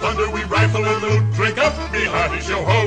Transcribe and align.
plunder, 0.00 0.30
we 0.30 0.42
rifle 0.44 0.84
and 0.84 1.02
loot. 1.02 1.34
Drink 1.34 1.58
up, 1.58 1.74
me 1.92 2.04
hearties, 2.04 2.48
yo 2.48 2.64
ho. 2.64 2.80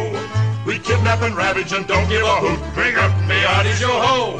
We 0.65 0.79
kidnap 0.79 1.21
and 1.21 1.35
ravage 1.35 1.71
and 1.71 1.87
don't 1.87 2.09
give 2.09 2.23
a 2.23 2.35
hoot. 2.43 2.59
Drink 2.73 2.97
up, 2.97 3.11
me 3.27 3.39
hearties, 3.39 3.79
yo 3.79 3.87
ho. 3.87 4.39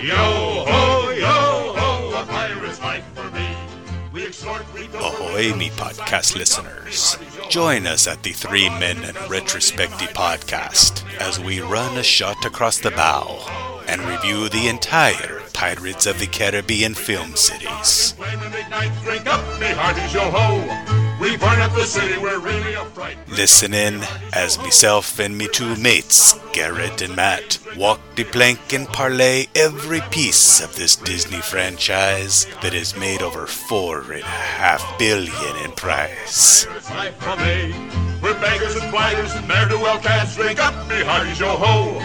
Yo 0.00 0.14
ho, 0.14 1.10
yo 1.10 1.74
ho, 1.76 2.22
a 2.22 2.26
pirate's 2.26 2.80
life 2.80 3.04
for 3.14 3.28
me. 3.32 3.48
We 4.12 4.26
extort, 4.26 4.62
we 4.72 4.84
Ahoy, 4.94 5.54
me 5.54 5.70
podcast 5.70 6.36
listeners. 6.36 7.18
Join 7.50 7.86
us 7.86 8.06
at 8.06 8.22
the 8.22 8.32
Three 8.32 8.68
Men 8.68 9.02
in 9.02 9.16
Retrospective 9.28 10.10
podcast 10.10 11.04
as 11.20 11.40
we 11.40 11.60
run 11.60 11.98
a 11.98 12.02
shot 12.02 12.44
across 12.44 12.78
the 12.78 12.92
bow 12.92 13.82
and 13.88 14.00
review 14.02 14.48
the 14.48 14.68
entire 14.68 15.42
Pirates 15.52 16.06
of 16.06 16.18
the 16.20 16.26
Caribbean 16.26 16.94
film 16.94 17.34
cities. 17.36 18.14
Flame 21.24 21.40
and 21.40 21.42
ignite, 21.42 21.54
drink 21.54 21.54
up, 21.54 21.54
me 21.54 21.54
hearties, 21.54 21.54
yo 21.54 21.54
ho. 21.54 21.54
We 21.54 21.56
burn 21.56 21.60
up 21.60 21.72
the 21.72 21.84
city, 21.84 22.18
we're 22.18 22.38
really 22.38 22.74
a 22.74 22.84
fright. 22.86 23.16
Listen 23.28 23.74
in 23.74 24.02
as 24.32 24.58
myself 24.58 25.18
and 25.18 25.38
me 25.38 25.48
two 25.48 25.76
mates, 25.76 26.38
Garrett 26.52 27.02
and 27.02 27.16
Matt, 27.16 27.58
walk 27.76 28.00
the 28.16 28.24
plank 28.24 28.72
and 28.72 28.86
parlay 28.88 29.46
every 29.54 30.00
piece 30.10 30.60
of 30.62 30.76
this 30.76 30.96
Disney 30.96 31.40
franchise 31.40 32.46
that 32.62 32.72
has 32.72 32.96
made 32.96 33.22
over 33.22 33.46
four 33.46 34.12
and 34.12 34.22
a 34.22 34.26
half 34.26 34.98
billion 34.98 35.56
in 35.64 35.72
price. 35.72 36.66
Pirate's 36.66 36.90
life 36.90 37.16
for 37.16 37.36
me. 37.36 37.74
We're 38.22 38.38
beggars 38.40 38.76
and 38.76 38.92
flaggers 38.92 39.36
and 39.36 39.48
ne'er-do-well 39.48 39.98
cats. 40.00 40.36
Drink 40.36 40.58
up, 40.58 40.74
me 40.88 41.02
hearties, 41.02 41.40
yo 41.40 41.56
ho. 41.56 41.98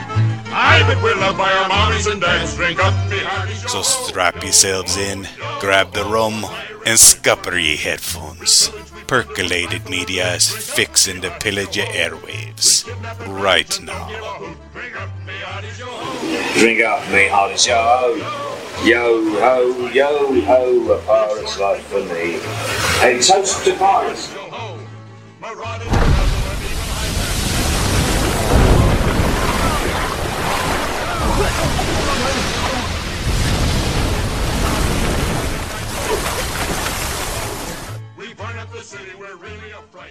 I 0.51 0.79
bet 0.87 1.01
we're 1.03 1.15
loved 1.15 1.37
by 1.37 1.51
our 1.51 1.69
mommies 1.69 2.11
and 2.11 2.21
dads. 2.21 2.55
Drink 2.55 2.79
up, 2.79 2.93
me 3.09 3.19
hearties, 3.19 3.71
So 3.71 3.81
strap 3.81 4.41
yourselves 4.43 4.97
in, 4.97 5.27
grab 5.59 5.93
the 5.93 6.03
rum, 6.03 6.45
and 6.85 6.99
scupper 6.99 7.57
ye 7.57 7.77
headphones. 7.77 8.71
Percolated 9.09 9.89
media 9.89 10.35
is 10.35 10.51
fixing 10.51 11.21
to 11.21 11.31
pillage 11.39 11.75
your 11.75 11.87
airwaves 11.87 12.85
right 13.41 13.81
now. 13.81 14.07
Drink 16.59 16.83
up, 16.83 17.09
me 17.09 17.11
me 17.11 17.27
hearties, 17.27 17.65
yo 17.65 17.73
ho. 17.73 18.13
Yo 18.85 20.41
ho, 20.41 20.91
a 20.93 21.01
pirate's 21.07 21.57
life 21.57 21.83
for 21.87 22.01
me. 22.01 22.35
A 23.01 23.19
toast 23.19 23.65
to 23.65 23.73
pirates. 23.77 24.29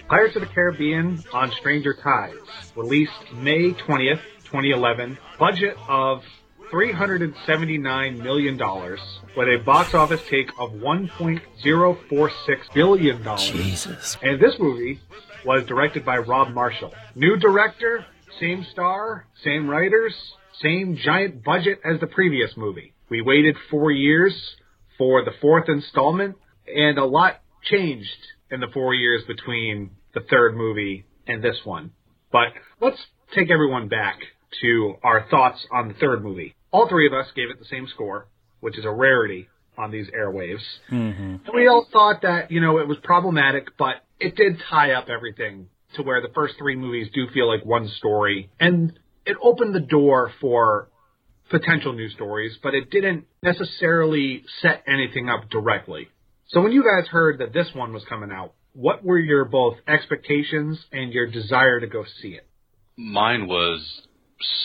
Pirates 0.07 0.35
of 0.35 0.41
the 0.41 0.49
Caribbean 0.53 1.23
on 1.33 1.51
Stranger 1.51 1.93
Tides, 1.93 2.37
released 2.75 3.11
May 3.33 3.71
20th, 3.71 4.21
2011. 4.45 5.17
Budget 5.39 5.75
of 5.87 6.21
$379 6.71 8.21
million, 8.21 8.57
with 9.35 9.47
a 9.47 9.57
box 9.65 9.95
office 9.95 10.21
take 10.29 10.49
of 10.59 10.71
$1.046 10.71 12.73
billion. 12.73 13.37
Jesus. 13.37 14.17
And 14.21 14.39
this 14.39 14.53
movie 14.59 14.99
was 15.45 15.65
directed 15.65 16.05
by 16.05 16.17
Rob 16.17 16.53
Marshall. 16.53 16.93
New 17.15 17.37
director, 17.37 18.05
same 18.39 18.65
star, 18.71 19.25
same 19.43 19.67
writers, 19.67 20.13
same 20.61 20.95
giant 20.95 21.43
budget 21.43 21.81
as 21.83 21.99
the 21.99 22.07
previous 22.07 22.55
movie. 22.55 22.93
We 23.09 23.21
waited 23.21 23.55
four 23.71 23.89
years 23.91 24.35
for 24.97 25.25
the 25.25 25.31
fourth 25.41 25.69
installment, 25.69 26.37
and 26.67 26.99
a 26.99 27.05
lot 27.05 27.41
changed 27.63 28.09
in 28.51 28.59
the 28.59 28.67
four 28.73 28.93
years 28.93 29.23
between 29.27 29.91
the 30.13 30.21
third 30.29 30.55
movie 30.55 31.05
and 31.27 31.43
this 31.43 31.57
one. 31.63 31.91
But 32.31 32.49
let's 32.81 32.99
take 33.35 33.51
everyone 33.51 33.87
back 33.87 34.19
to 34.61 34.95
our 35.03 35.27
thoughts 35.29 35.65
on 35.71 35.89
the 35.89 35.93
third 35.95 36.23
movie. 36.23 36.55
All 36.71 36.87
three 36.87 37.07
of 37.07 37.13
us 37.13 37.27
gave 37.35 37.49
it 37.49 37.59
the 37.59 37.65
same 37.65 37.87
score, 37.87 38.27
which 38.59 38.77
is 38.77 38.85
a 38.85 38.91
rarity 38.91 39.47
on 39.77 39.91
these 39.91 40.07
airwaves. 40.07 40.61
Mm-hmm. 40.91 41.21
And 41.45 41.55
we 41.55 41.67
all 41.67 41.87
thought 41.91 42.21
that, 42.23 42.51
you 42.51 42.61
know, 42.61 42.79
it 42.79 42.87
was 42.87 42.97
problematic, 43.03 43.77
but 43.77 43.95
it 44.19 44.35
did 44.35 44.61
tie 44.69 44.91
up 44.91 45.07
everything 45.09 45.67
to 45.95 46.03
where 46.03 46.21
the 46.21 46.29
first 46.35 46.55
three 46.57 46.75
movies 46.75 47.07
do 47.13 47.27
feel 47.33 47.47
like 47.47 47.65
one 47.65 47.87
story. 47.97 48.49
And 48.59 48.99
it 49.25 49.37
opened 49.41 49.73
the 49.73 49.79
door 49.79 50.31
for 50.41 50.89
potential 51.49 51.93
new 51.93 52.09
stories, 52.09 52.57
but 52.61 52.75
it 52.75 52.91
didn't 52.91 53.25
necessarily 53.41 54.43
set 54.61 54.83
anything 54.87 55.29
up 55.29 55.49
directly. 55.49 56.09
So 56.49 56.61
when 56.61 56.71
you 56.71 56.83
guys 56.83 57.07
heard 57.07 57.39
that 57.39 57.53
this 57.53 57.67
one 57.75 57.93
was 57.93 58.03
coming 58.09 58.31
out, 58.31 58.53
what 58.73 59.03
were 59.03 59.19
your 59.19 59.45
both 59.45 59.75
expectations 59.87 60.83
and 60.91 61.13
your 61.13 61.27
desire 61.27 61.79
to 61.79 61.85
go 61.85 62.03
see 62.21 62.29
it? 62.29 62.47
Mine 62.97 63.47
was 63.47 64.01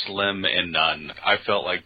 slim 0.07 0.47
and 0.47 0.73
none. 0.73 1.13
I 1.25 1.37
felt 1.45 1.67
like 1.67 1.85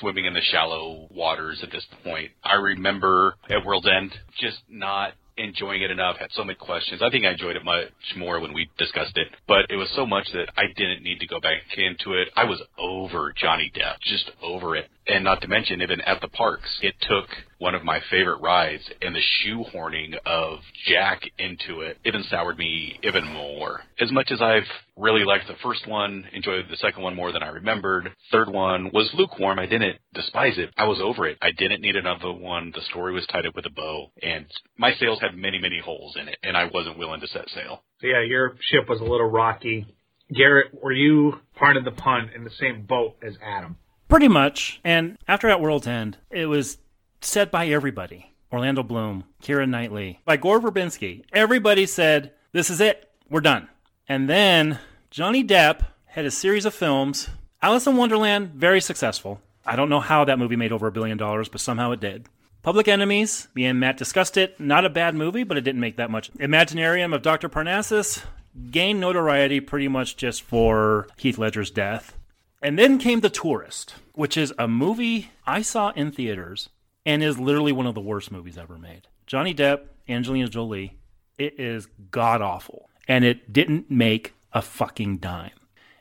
swimming 0.00 0.24
in 0.24 0.34
the 0.34 0.40
shallow 0.40 1.06
waters 1.12 1.60
at 1.62 1.70
this 1.70 1.86
point. 2.02 2.32
I 2.42 2.54
remember 2.54 3.36
at 3.48 3.64
World's 3.64 3.86
End 3.86 4.12
just 4.40 4.58
not 4.68 5.12
enjoying 5.38 5.82
it 5.82 5.92
enough, 5.92 6.16
had 6.16 6.30
so 6.32 6.42
many 6.42 6.56
questions. 6.56 7.00
I 7.00 7.10
think 7.10 7.24
I 7.24 7.30
enjoyed 7.30 7.54
it 7.54 7.64
much 7.64 7.90
more 8.16 8.40
when 8.40 8.52
we 8.52 8.68
discussed 8.78 9.16
it, 9.16 9.28
but 9.46 9.66
it 9.68 9.76
was 9.76 9.90
so 9.94 10.06
much 10.06 10.26
that 10.32 10.48
I 10.56 10.64
didn't 10.76 11.04
need 11.04 11.20
to 11.20 11.26
go 11.26 11.38
back 11.40 11.58
into 11.76 12.18
it. 12.18 12.28
I 12.34 12.44
was 12.44 12.60
over 12.78 13.32
Johnny 13.36 13.70
Depp, 13.76 14.00
just 14.00 14.28
over 14.42 14.74
it. 14.74 14.88
And 15.08 15.24
not 15.24 15.40
to 15.42 15.48
mention, 15.48 15.82
even 15.82 16.00
at 16.00 16.20
the 16.20 16.28
parks, 16.28 16.68
it 16.82 16.94
took 17.00 17.28
one 17.58 17.74
of 17.74 17.84
my 17.84 18.00
favorite 18.10 18.40
rides 18.40 18.82
and 19.00 19.14
the 19.14 19.20
shoehorning 19.20 20.14
of 20.26 20.58
Jack 20.88 21.22
into 21.38 21.82
it 21.82 21.98
even 22.04 22.24
soured 22.24 22.58
me 22.58 22.98
even 23.02 23.24
more. 23.24 23.82
As 24.00 24.10
much 24.10 24.30
as 24.32 24.42
I've 24.42 24.66
really 24.96 25.24
liked 25.24 25.46
the 25.46 25.54
first 25.62 25.86
one, 25.86 26.24
enjoyed 26.32 26.66
the 26.68 26.76
second 26.76 27.02
one 27.02 27.14
more 27.14 27.30
than 27.30 27.42
I 27.42 27.48
remembered, 27.48 28.10
third 28.32 28.50
one 28.50 28.90
was 28.92 29.08
lukewarm. 29.14 29.58
I 29.58 29.66
didn't 29.66 29.98
despise 30.12 30.58
it. 30.58 30.70
I 30.76 30.84
was 30.84 31.00
over 31.00 31.26
it. 31.26 31.38
I 31.40 31.52
didn't 31.56 31.82
need 31.82 31.96
another 31.96 32.32
one. 32.32 32.72
The 32.74 32.82
story 32.90 33.12
was 33.12 33.26
tied 33.26 33.46
up 33.46 33.54
with 33.54 33.66
a 33.66 33.70
bow 33.70 34.10
and 34.22 34.46
my 34.76 34.92
sails 34.94 35.20
had 35.20 35.36
many, 35.36 35.60
many 35.60 35.78
holes 35.78 36.16
in 36.20 36.28
it 36.28 36.38
and 36.42 36.56
I 36.56 36.64
wasn't 36.72 36.98
willing 36.98 37.20
to 37.20 37.28
set 37.28 37.48
sail. 37.50 37.82
So 38.00 38.08
yeah, 38.08 38.22
your 38.22 38.56
ship 38.60 38.88
was 38.88 39.00
a 39.00 39.04
little 39.04 39.30
rocky. 39.30 39.86
Garrett, 40.34 40.72
were 40.82 40.92
you 40.92 41.34
part 41.54 41.76
of 41.76 41.84
the 41.84 41.92
pun 41.92 42.30
in 42.34 42.42
the 42.42 42.50
same 42.58 42.84
boat 42.84 43.16
as 43.22 43.36
Adam? 43.40 43.76
Pretty 44.08 44.28
much. 44.28 44.80
And 44.84 45.18
after 45.26 45.48
At 45.48 45.60
World's 45.60 45.86
End, 45.86 46.18
it 46.30 46.46
was 46.46 46.78
said 47.20 47.50
by 47.50 47.66
everybody. 47.68 48.32
Orlando 48.52 48.82
Bloom, 48.82 49.24
Keira 49.42 49.68
Knightley, 49.68 50.20
by 50.24 50.36
Gore 50.36 50.60
Verbinski. 50.60 51.24
Everybody 51.32 51.84
said, 51.84 52.32
this 52.52 52.70
is 52.70 52.80
it. 52.80 53.10
We're 53.28 53.40
done. 53.40 53.68
And 54.08 54.28
then 54.30 54.78
Johnny 55.10 55.42
Depp 55.42 55.86
had 56.06 56.24
a 56.24 56.30
series 56.30 56.64
of 56.64 56.72
films. 56.72 57.28
Alice 57.60 57.86
in 57.86 57.96
Wonderland, 57.96 58.52
very 58.54 58.80
successful. 58.80 59.40
I 59.64 59.74
don't 59.74 59.88
know 59.88 60.00
how 60.00 60.24
that 60.24 60.38
movie 60.38 60.54
made 60.56 60.70
over 60.72 60.86
a 60.86 60.92
billion 60.92 61.18
dollars, 61.18 61.48
but 61.48 61.60
somehow 61.60 61.90
it 61.90 62.00
did. 62.00 62.28
Public 62.62 62.86
Enemies, 62.88 63.48
me 63.54 63.64
and 63.66 63.80
Matt 63.80 63.96
discussed 63.96 64.36
it. 64.36 64.58
Not 64.60 64.84
a 64.84 64.90
bad 64.90 65.14
movie, 65.14 65.42
but 65.42 65.56
it 65.56 65.62
didn't 65.62 65.80
make 65.80 65.96
that 65.96 66.10
much. 66.10 66.32
Imaginarium 66.34 67.14
of 67.14 67.22
Dr. 67.22 67.48
Parnassus 67.48 68.22
gained 68.70 69.00
notoriety 69.00 69.60
pretty 69.60 69.88
much 69.88 70.16
just 70.16 70.42
for 70.42 71.08
Heath 71.16 71.38
Ledger's 71.38 71.70
death. 71.70 72.15
And 72.62 72.78
then 72.78 72.98
came 72.98 73.20
The 73.20 73.30
Tourist, 73.30 73.94
which 74.14 74.36
is 74.36 74.52
a 74.58 74.66
movie 74.66 75.30
I 75.46 75.62
saw 75.62 75.90
in 75.90 76.10
theaters 76.10 76.68
and 77.04 77.22
is 77.22 77.38
literally 77.38 77.72
one 77.72 77.86
of 77.86 77.94
the 77.94 78.00
worst 78.00 78.32
movies 78.32 78.58
ever 78.58 78.78
made. 78.78 79.06
Johnny 79.26 79.54
Depp, 79.54 79.80
Angelina 80.08 80.48
Jolie, 80.48 80.98
it 81.38 81.58
is 81.60 81.86
god 82.10 82.42
awful. 82.42 82.88
And 83.06 83.24
it 83.24 83.52
didn't 83.52 83.90
make 83.90 84.34
a 84.52 84.62
fucking 84.62 85.18
dime. 85.18 85.52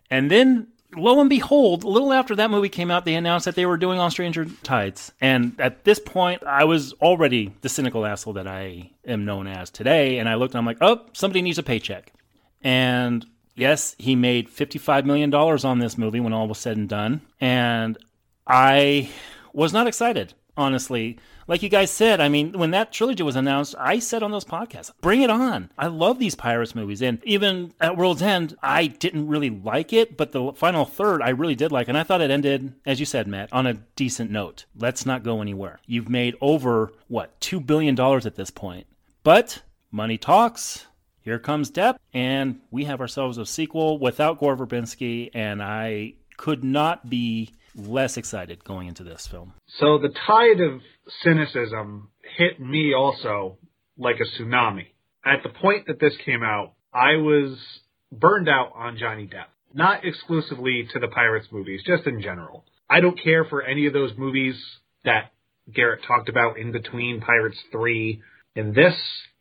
And 0.10 0.32
then, 0.32 0.68
lo 0.96 1.20
and 1.20 1.30
behold, 1.30 1.84
a 1.84 1.88
little 1.88 2.14
after 2.14 2.36
that 2.36 2.50
movie 2.50 2.70
came 2.70 2.90
out, 2.90 3.06
they 3.06 3.16
announced 3.16 3.46
that 3.46 3.56
they 3.56 3.66
were 3.66 3.78
doing 3.78 4.00
On 4.00 4.10
Stranger 4.10 4.46
Tides. 4.64 5.12
And 5.22 5.60
at 5.60 5.84
this 5.84 6.00
point, 6.00 6.44
I 6.44 6.64
was 6.64 6.94
already 6.94 7.54
the 7.62 7.70
cynical 7.70 8.06
asshole 8.06 8.34
that 8.34 8.48
I 8.48 8.92
am 9.06 9.26
known 9.26 9.46
as 9.46 9.70
today. 9.70 10.18
And 10.18 10.30
I 10.30 10.36
looked 10.36 10.54
and 10.54 10.60
I'm 10.60 10.66
like, 10.66 10.78
oh, 10.82 11.06
somebody 11.14 11.42
needs 11.42 11.60
a 11.60 11.64
paycheck. 11.64 12.12
And 12.64 13.26
yes, 13.56 13.96
he 13.98 14.16
made 14.16 14.50
$55 14.50 15.06
million 15.06 15.34
on 15.34 15.80
this 15.80 15.98
movie 15.98 16.20
when 16.20 16.34
all 16.34 16.48
was 16.48 16.58
said 16.58 16.78
and 16.78 16.90
done. 16.90 17.22
And 17.40 17.98
I 18.46 19.10
was 19.54 19.74
not 19.74 19.88
excited, 19.88 20.34
honestly. 20.56 21.18
Like 21.48 21.62
you 21.62 21.70
guys 21.70 21.92
said, 21.92 22.20
I 22.20 22.28
mean, 22.28 22.54
when 22.58 22.72
that 22.72 22.92
trilogy 22.92 23.22
was 23.22 23.36
announced, 23.36 23.76
I 23.78 24.00
said 24.00 24.24
on 24.24 24.32
those 24.32 24.46
podcasts, 24.46 24.92
bring 25.00 25.22
it 25.22 25.30
on. 25.30 25.70
I 25.78 25.86
love 25.86 26.18
these 26.18 26.34
Pirates 26.34 26.74
movies. 26.74 27.04
And 27.04 27.24
even 27.24 27.72
at 27.80 27.98
World's 27.98 28.24
End, 28.24 28.58
I 28.64 28.88
didn't 28.88 29.28
really 29.28 29.52
like 29.52 29.94
it, 29.94 30.18
but 30.18 30.32
the 30.32 30.54
final 30.54 30.86
third 30.86 31.22
I 31.22 31.30
really 31.30 31.54
did 31.54 31.72
like. 31.72 31.88
And 31.88 31.98
I 31.98 32.04
thought 32.04 32.22
it 32.22 32.32
ended, 32.32 32.74
as 32.84 33.00
you 33.00 33.06
said, 33.06 33.28
Matt, 33.28 33.54
on 33.54 33.68
a 33.68 33.76
decent 33.96 34.32
note. 34.32 34.66
Let's 34.76 35.06
not 35.06 35.22
go 35.22 35.40
anywhere. 35.40 35.80
You've 35.86 36.10
made 36.10 36.36
over, 36.42 36.92
what, 37.10 37.40
$2 37.42 37.64
billion 37.64 38.00
at 38.00 38.36
this 38.36 38.50
point. 38.50 38.88
But 39.24 39.62
money 39.92 40.18
talks. 40.18 40.88
Here 41.26 41.40
comes 41.40 41.72
Depp, 41.72 41.96
and 42.14 42.60
we 42.70 42.84
have 42.84 43.02
ourselves 43.02 43.40
a 43.40 43.48
sequel 43.48 43.98
without 43.98 44.40
Gore 44.40 44.56
Verbinski, 44.56 45.32
and 45.34 45.62
I 45.62 46.14
could 46.38 46.64
not 46.64 47.10
be 47.10 47.52
less 47.74 48.16
excited 48.16 48.64
going 48.64 48.88
into 48.88 49.04
this 49.04 49.26
film. 49.26 49.54
So 49.80 49.98
the 49.98 50.14
tide 50.28 50.62
of 50.62 50.82
cynicism 51.24 52.10
hit 52.38 52.60
me 52.60 52.94
also 52.94 53.58
like 53.98 54.18
a 54.20 54.40
tsunami. 54.40 54.86
At 55.26 55.42
the 55.42 55.50
point 55.50 55.88
that 55.88 56.00
this 56.00 56.14
came 56.24 56.44
out, 56.44 56.74
I 56.94 57.16
was 57.16 57.58
burned 58.12 58.48
out 58.48 58.74
on 58.76 58.96
Johnny 58.96 59.26
Depp. 59.26 59.48
Not 59.74 60.06
exclusively 60.06 60.88
to 60.94 61.00
the 61.00 61.08
Pirates 61.08 61.48
movies, 61.52 61.82
just 61.88 62.06
in 62.06 62.22
general. 62.22 62.66
I 62.88 63.00
don't 63.00 63.20
care 63.20 63.46
for 63.46 63.64
any 63.64 63.88
of 63.88 63.94
those 63.94 64.12
movies 64.16 64.56
that 65.04 65.32
Garrett 65.74 66.04
talked 66.08 66.30
about 66.30 66.60
in 66.60 66.72
between 66.72 67.20
Pirates 67.20 67.58
3 67.72 68.22
and 68.56 68.74
this. 68.74 68.94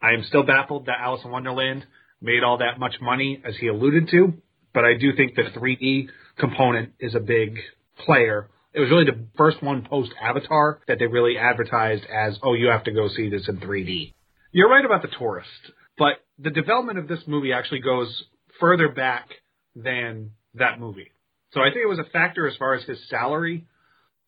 I 0.02 0.12
am 0.12 0.24
still 0.24 0.42
baffled 0.42 0.86
that 0.86 0.98
Alice 1.00 1.22
in 1.24 1.30
Wonderland 1.30 1.86
made 2.20 2.42
all 2.42 2.58
that 2.58 2.78
much 2.78 2.94
money 3.00 3.42
as 3.46 3.54
he 3.56 3.68
alluded 3.68 4.08
to, 4.10 4.34
but 4.72 4.84
I 4.84 4.94
do 4.98 5.14
think 5.16 5.34
the 5.34 5.42
3D 5.42 6.08
component 6.38 6.92
is 6.98 7.14
a 7.14 7.20
big 7.20 7.58
player. 8.04 8.50
It 8.72 8.80
was 8.80 8.90
really 8.90 9.04
the 9.04 9.26
first 9.36 9.62
one 9.62 9.86
post 9.88 10.10
Avatar 10.20 10.80
that 10.88 10.98
they 10.98 11.06
really 11.06 11.38
advertised 11.38 12.04
as, 12.04 12.38
oh, 12.42 12.54
you 12.54 12.68
have 12.68 12.84
to 12.84 12.92
go 12.92 13.08
see 13.08 13.30
this 13.30 13.48
in 13.48 13.58
3D. 13.58 14.14
You're 14.52 14.70
right 14.70 14.84
about 14.84 15.02
the 15.02 15.08
tourist, 15.16 15.48
but 15.96 16.14
the 16.38 16.50
development 16.50 16.98
of 16.98 17.08
this 17.08 17.20
movie 17.26 17.52
actually 17.52 17.80
goes 17.80 18.24
further 18.58 18.88
back 18.88 19.28
than 19.76 20.30
that 20.54 20.80
movie. 20.80 21.10
So 21.52 21.60
I 21.60 21.66
think 21.66 21.82
it 21.84 21.88
was 21.88 21.98
a 21.98 22.10
factor 22.10 22.48
as 22.48 22.56
far 22.56 22.74
as 22.74 22.84
his 22.84 22.98
salary, 23.08 23.66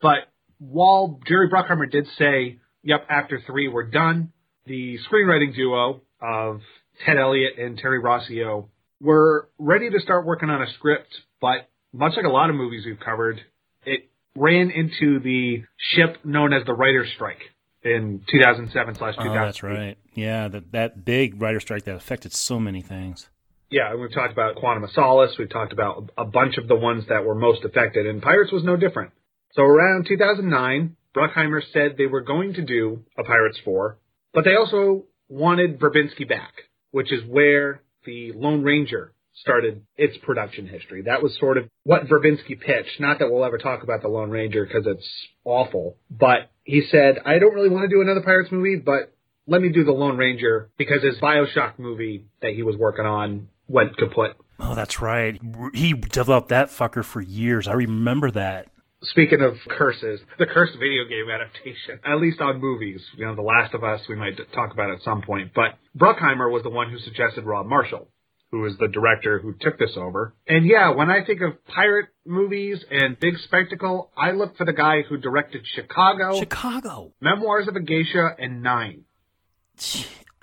but 0.01 0.19
while 0.59 1.21
Jerry 1.27 1.49
Bruckheimer 1.49 1.91
did 1.91 2.07
say, 2.19 2.59
yep, 2.83 3.07
after 3.11 3.41
three, 3.47 3.69
we're 3.69 3.91
done, 3.91 4.33
the 4.67 4.99
screenwriting 5.11 5.55
duo 5.55 6.01
of 6.21 6.61
Ted 7.05 7.17
Elliott 7.19 7.59
and 7.59 7.79
Terry 7.79 8.01
Rossio 8.01 8.69
were 9.01 9.49
ready 9.59 9.91
to 9.91 10.01
start 10.01 10.25
working 10.25 10.51
on 10.51 10.63
a 10.63 10.73
script, 10.75 11.15
but 11.41 11.69
much 11.93 12.13
like 12.17 12.25
a 12.25 12.31
lot 12.31 12.51
of 12.51 12.57
movies 12.57 12.85
we've 12.87 13.01
covered, 13.01 13.41
it 13.85 14.09
ran 14.35 14.71
into 14.71 15.21
the 15.21 15.63
ship 15.77 16.19
known 16.25 16.53
as 16.53 16.65
the 16.67 16.73
writer's 16.73 17.11
strike 17.15 17.41
in 17.83 18.23
2007 18.31 18.95
slash 18.97 19.15
2008. 19.15 19.31
Oh, 19.31 19.45
that's 19.47 19.63
right. 19.63 19.99
Yeah, 20.15 20.49
that 20.49 20.73
that 20.73 21.05
big 21.05 21.41
writer 21.41 21.61
strike 21.61 21.85
that 21.85 21.95
affected 21.95 22.33
so 22.33 22.59
many 22.59 22.83
things. 22.83 23.29
Yeah, 23.71 23.91
and 23.91 24.01
we've 24.01 24.13
talked 24.13 24.33
about 24.33 24.57
Quantum 24.57 24.85
of 24.85 24.91
Solace. 24.91 25.37
We've 25.39 25.51
talked 25.51 25.73
about 25.73 26.11
a 26.17 26.25
bunch 26.25 26.57
of 26.57 26.69
the 26.69 26.77
ones 26.77 27.05
that 27.09 27.25
were 27.25 27.35
most 27.35 27.65
affected, 27.65 28.07
and 28.07 28.23
Pirates 28.23 28.53
was 28.53 28.63
no 28.63 28.77
different. 28.77 29.13
So 29.55 29.63
around 29.63 30.07
2009, 30.07 30.97
Bruckheimer 31.17 31.63
said 31.73 31.97
they 31.97 32.07
were 32.07 32.21
going 32.21 32.55
to 32.55 32.63
do 32.63 33.05
a 33.19 33.25
Pirates 33.25 33.59
4, 33.65 33.99
but 34.37 34.45
they 34.45 34.55
also 34.55 35.05
wanted 35.31 35.81
Verbinski 35.81 36.29
back, 36.29 36.53
which 36.91 37.11
is 37.11 37.23
where 37.27 37.81
the 38.05 38.33
Lone 38.33 38.63
Ranger 38.63 39.15
started 39.35 39.87
its 39.97 40.15
production 40.19 40.69
history. 40.69 41.03
That 41.03 41.23
was 41.23 41.35
sort 41.41 41.57
of 41.57 41.71
what 41.85 42.07
Verbinski 42.07 42.61
pitched. 42.61 43.01
Not 43.01 43.19
that 43.19 43.31
we'll 43.31 43.47
ever 43.47 43.57
talk 43.57 43.83
about 43.83 44.03
the 44.03 44.09
Lone 44.09 44.29
Ranger 44.29 44.67
because 44.67 44.87
it's 44.87 45.09
awful, 45.45 45.97
but 46.11 46.51
he 46.65 46.83
said, 46.91 47.17
I 47.25 47.39
don't 47.39 47.55
really 47.55 47.71
want 47.71 47.89
to 47.89 47.89
do 47.89 48.03
another 48.03 48.21
Pirates 48.21 48.53
movie, 48.53 48.77
but 48.77 49.11
let 49.47 49.63
me 49.63 49.71
do 49.71 49.85
the 49.85 49.93
Lone 49.93 50.19
Ranger 50.19 50.71
because 50.77 51.03
his 51.03 51.17
Bioshock 51.17 51.79
movie 51.79 52.27
that 52.43 52.53
he 52.53 52.63
was 52.63 52.77
working 52.77 53.07
on 53.07 53.49
went 53.69 53.97
kaput. 53.97 54.37
Oh, 54.61 54.75
that's 54.75 55.01
right. 55.01 55.41
He 55.73 55.95
developed 55.95 56.51
that 56.51 56.69
fucker 56.69 57.03
for 57.05 57.23
years. 57.23 57.67
I 57.67 57.73
remember 57.73 58.31
that. 58.33 58.69
Speaking 59.03 59.43
of 59.43 59.55
curses, 59.69 60.21
the 60.39 60.47
cursed 60.47 60.73
video 60.75 61.05
game 61.05 61.27
adaptation, 61.31 62.01
at 62.05 62.19
least 62.19 62.41
on 62.41 62.61
movies, 62.61 63.03
you 63.17 63.27
know, 63.27 63.35
The 63.35 63.43
Last 63.43 63.75
of 63.75 63.85
Us, 63.85 64.01
we 64.09 64.17
might 64.17 64.37
talk 64.55 64.73
about 64.73 64.91
at 64.91 65.03
some 65.03 65.21
point, 65.21 65.53
but 65.55 65.79
Bruckheimer 65.97 66.51
was 66.51 66.63
the 66.63 66.71
one 66.71 66.91
who 66.91 66.99
suggested 66.99 67.45
Rob 67.45 67.67
Marshall, 67.67 68.09
who 68.51 68.65
is 68.65 68.79
the 68.79 68.89
director 68.89 69.39
who 69.39 69.53
took 69.61 69.79
this 69.79 69.93
over. 69.97 70.35
And 70.49 70.65
yeah, 70.67 70.95
when 70.95 71.11
I 71.11 71.25
think 71.25 71.43
of 71.43 71.63
pirate 71.67 72.07
movies 72.25 72.83
and 72.91 73.21
big 73.21 73.37
spectacle, 73.45 74.11
I 74.17 74.31
look 74.31 74.57
for 74.57 74.65
the 74.65 74.73
guy 74.73 75.03
who 75.03 75.19
directed 75.19 75.67
Chicago, 75.75 76.41
Chicago. 76.41 77.13
Memoirs 77.21 77.69
of 77.69 77.77
a 77.77 77.81
Geisha, 77.81 78.35
and 78.39 78.63
Nine. 78.63 79.05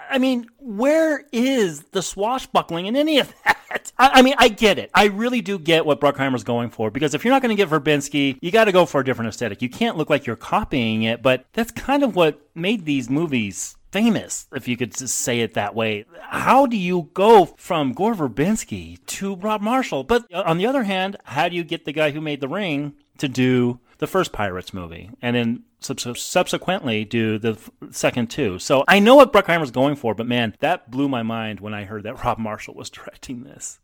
I 0.09 0.17
mean, 0.17 0.47
where 0.59 1.25
is 1.31 1.81
the 1.91 2.01
swashbuckling 2.01 2.85
in 2.85 2.95
any 2.95 3.19
of 3.19 3.33
that? 3.45 3.91
I, 3.97 4.19
I 4.19 4.21
mean, 4.21 4.35
I 4.37 4.49
get 4.49 4.77
it. 4.77 4.91
I 4.93 5.05
really 5.05 5.41
do 5.41 5.57
get 5.57 5.85
what 5.85 5.99
Bruckheimer's 5.99 6.43
going 6.43 6.69
for 6.69 6.91
because 6.91 7.13
if 7.13 7.23
you're 7.23 7.33
not 7.33 7.41
going 7.41 7.55
to 7.55 7.61
get 7.61 7.69
Verbinski, 7.69 8.37
you 8.41 8.51
got 8.51 8.65
to 8.65 8.71
go 8.71 8.85
for 8.85 9.01
a 9.01 9.05
different 9.05 9.29
aesthetic. 9.29 9.61
You 9.61 9.69
can't 9.69 9.97
look 9.97 10.09
like 10.09 10.25
you're 10.25 10.35
copying 10.35 11.03
it, 11.03 11.21
but 11.21 11.45
that's 11.53 11.71
kind 11.71 12.03
of 12.03 12.15
what 12.15 12.41
made 12.55 12.85
these 12.85 13.09
movies 13.09 13.75
famous, 13.91 14.47
if 14.55 14.67
you 14.67 14.75
could 14.75 14.95
just 14.95 15.15
say 15.15 15.41
it 15.41 15.53
that 15.53 15.75
way. 15.75 16.05
How 16.19 16.65
do 16.65 16.75
you 16.75 17.09
go 17.13 17.45
from 17.45 17.93
Gore 17.93 18.15
Verbinski 18.15 18.97
to 19.05 19.35
Rob 19.35 19.61
Marshall? 19.61 20.03
But 20.03 20.25
uh, 20.33 20.43
on 20.45 20.57
the 20.57 20.65
other 20.65 20.83
hand, 20.83 21.17
how 21.23 21.47
do 21.47 21.55
you 21.55 21.63
get 21.63 21.85
the 21.85 21.93
guy 21.93 22.11
who 22.11 22.19
made 22.19 22.41
The 22.41 22.47
Ring 22.47 22.93
to 23.19 23.27
do 23.27 23.79
the 23.99 24.07
first 24.07 24.31
Pirates 24.33 24.73
movie 24.73 25.11
and 25.21 25.35
then 25.35 25.63
subsequently 25.83 27.05
do 27.05 27.37
the 27.37 27.51
f- 27.51 27.69
second 27.91 28.29
two? 28.29 28.59
So 28.59 28.83
I 28.87 28.99
know 28.99 29.15
what 29.15 29.33
Bruckheimer's 29.33 29.71
going 29.71 29.95
for, 29.95 30.13
but 30.13 30.27
man, 30.27 30.55
that 30.59 30.89
blew 30.89 31.07
my 31.07 31.23
mind 31.23 31.59
when 31.59 31.73
I 31.73 31.83
heard 31.83 32.03
that 32.03 32.23
Rob 32.23 32.37
Marshall 32.37 32.73
was 32.73 32.89
directing 32.89 33.43
this. 33.43 33.79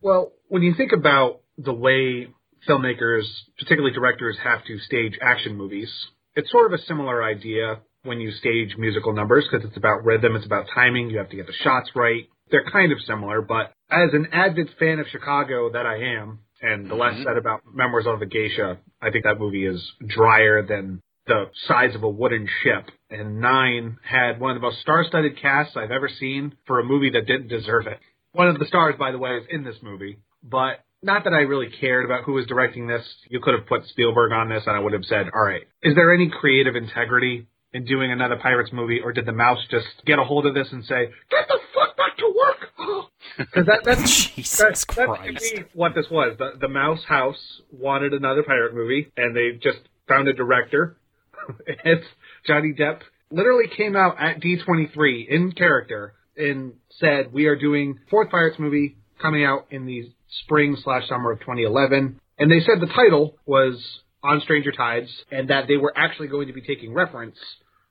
Well, 0.00 0.32
when 0.48 0.62
you 0.62 0.74
think 0.74 0.92
about 0.92 1.40
the 1.56 1.72
way 1.72 2.28
filmmakers, 2.68 3.24
particularly 3.58 3.94
directors, 3.94 4.36
have 4.42 4.64
to 4.66 4.78
stage 4.78 5.18
action 5.20 5.56
movies, 5.56 5.90
it's 6.34 6.50
sort 6.50 6.72
of 6.72 6.78
a 6.78 6.82
similar 6.84 7.22
idea 7.22 7.80
when 8.04 8.20
you 8.20 8.30
stage 8.30 8.76
musical 8.78 9.12
numbers 9.12 9.46
because 9.50 9.66
it's 9.66 9.76
about 9.76 10.04
rhythm, 10.04 10.36
it's 10.36 10.46
about 10.46 10.66
timing, 10.74 11.10
you 11.10 11.18
have 11.18 11.30
to 11.30 11.36
get 11.36 11.46
the 11.46 11.52
shots 11.64 11.90
right. 11.94 12.28
They're 12.50 12.64
kind 12.70 12.92
of 12.92 12.98
similar, 13.06 13.42
but 13.42 13.72
as 13.90 14.10
an 14.12 14.28
avid 14.32 14.70
fan 14.78 15.00
of 15.00 15.06
Chicago 15.10 15.70
that 15.72 15.84
I 15.84 16.20
am, 16.20 16.40
and 16.60 16.90
the 16.90 16.94
less 16.94 17.14
mm-hmm. 17.14 17.24
said 17.24 17.36
about 17.36 17.60
Memoirs 17.72 18.06
of 18.06 18.22
a 18.22 18.26
Geisha, 18.26 18.78
I 19.00 19.10
think 19.10 19.24
that 19.24 19.38
movie 19.38 19.66
is 19.66 19.92
drier 20.06 20.66
than 20.66 21.00
the 21.28 21.50
size 21.66 21.94
of 21.94 22.02
a 22.02 22.08
wooden 22.08 22.48
ship. 22.62 22.90
And 23.10 23.40
Nine 23.40 23.98
had 24.02 24.40
one 24.40 24.50
of 24.50 24.56
the 24.56 24.66
most 24.66 24.80
star-studded 24.80 25.40
casts 25.40 25.76
I've 25.76 25.90
ever 25.90 26.08
seen 26.08 26.56
for 26.66 26.80
a 26.80 26.84
movie 26.84 27.10
that 27.10 27.26
didn't 27.26 27.48
deserve 27.48 27.86
it. 27.86 27.98
One 28.32 28.48
of 28.48 28.58
the 28.58 28.66
stars, 28.66 28.96
by 28.98 29.12
the 29.12 29.18
way, 29.18 29.30
is 29.36 29.46
in 29.50 29.64
this 29.64 29.76
movie, 29.82 30.18
but 30.42 30.84
not 31.02 31.24
that 31.24 31.32
I 31.32 31.40
really 31.40 31.68
cared 31.80 32.04
about 32.04 32.24
who 32.24 32.32
was 32.32 32.46
directing 32.46 32.86
this. 32.86 33.06
You 33.28 33.40
could 33.40 33.54
have 33.54 33.66
put 33.66 33.86
Spielberg 33.86 34.32
on 34.32 34.48
this, 34.48 34.64
and 34.66 34.76
I 34.76 34.80
would 34.80 34.92
have 34.92 35.04
said, 35.04 35.30
"All 35.34 35.44
right, 35.44 35.62
is 35.82 35.94
there 35.94 36.12
any 36.12 36.28
creative 36.28 36.76
integrity 36.76 37.46
in 37.72 37.84
doing 37.84 38.10
another 38.10 38.36
Pirates 38.36 38.72
movie, 38.72 39.00
or 39.00 39.12
did 39.12 39.26
the 39.26 39.32
mouse 39.32 39.58
just 39.70 39.86
get 40.06 40.18
a 40.18 40.24
hold 40.24 40.46
of 40.46 40.54
this 40.54 40.68
and 40.72 40.84
say, 40.84 41.10
"Get 41.30 41.48
the 41.48 41.58
fuck 41.74 41.96
back 41.96 42.16
to 42.18 42.34
work"? 42.36 43.08
Because 43.38 43.66
that, 43.66 43.82
that's 43.84 44.26
Jesus 44.34 44.58
that's, 44.58 44.84
that's 44.84 45.52
me 45.54 45.64
what 45.72 45.94
this 45.94 46.06
was. 46.10 46.36
The, 46.38 46.54
the 46.60 46.66
Mouse 46.66 47.04
House 47.04 47.38
wanted 47.70 48.12
another 48.12 48.42
pirate 48.42 48.74
movie, 48.74 49.12
and 49.16 49.36
they 49.36 49.52
just 49.62 49.78
found 50.08 50.26
a 50.26 50.32
director. 50.32 50.96
it's 51.66 52.06
Johnny 52.46 52.72
Depp. 52.78 53.00
Literally 53.30 53.68
came 53.76 53.96
out 53.96 54.16
at 54.18 54.40
D23 54.40 55.28
in 55.28 55.52
character 55.52 56.14
and 56.36 56.74
said, 56.98 57.32
"We 57.32 57.46
are 57.46 57.56
doing 57.56 57.98
fourth 58.10 58.30
Pirates 58.30 58.58
movie 58.58 58.96
coming 59.20 59.44
out 59.44 59.66
in 59.70 59.86
the 59.86 60.10
spring 60.44 60.76
slash 60.82 61.08
summer 61.08 61.32
of 61.32 61.40
2011." 61.40 62.20
And 62.38 62.50
they 62.50 62.60
said 62.60 62.80
the 62.80 62.86
title 62.86 63.36
was 63.46 63.84
On 64.22 64.40
Stranger 64.40 64.72
Tides, 64.72 65.10
and 65.30 65.50
that 65.50 65.66
they 65.68 65.76
were 65.76 65.92
actually 65.96 66.28
going 66.28 66.46
to 66.46 66.52
be 66.52 66.62
taking 66.62 66.94
reference 66.94 67.36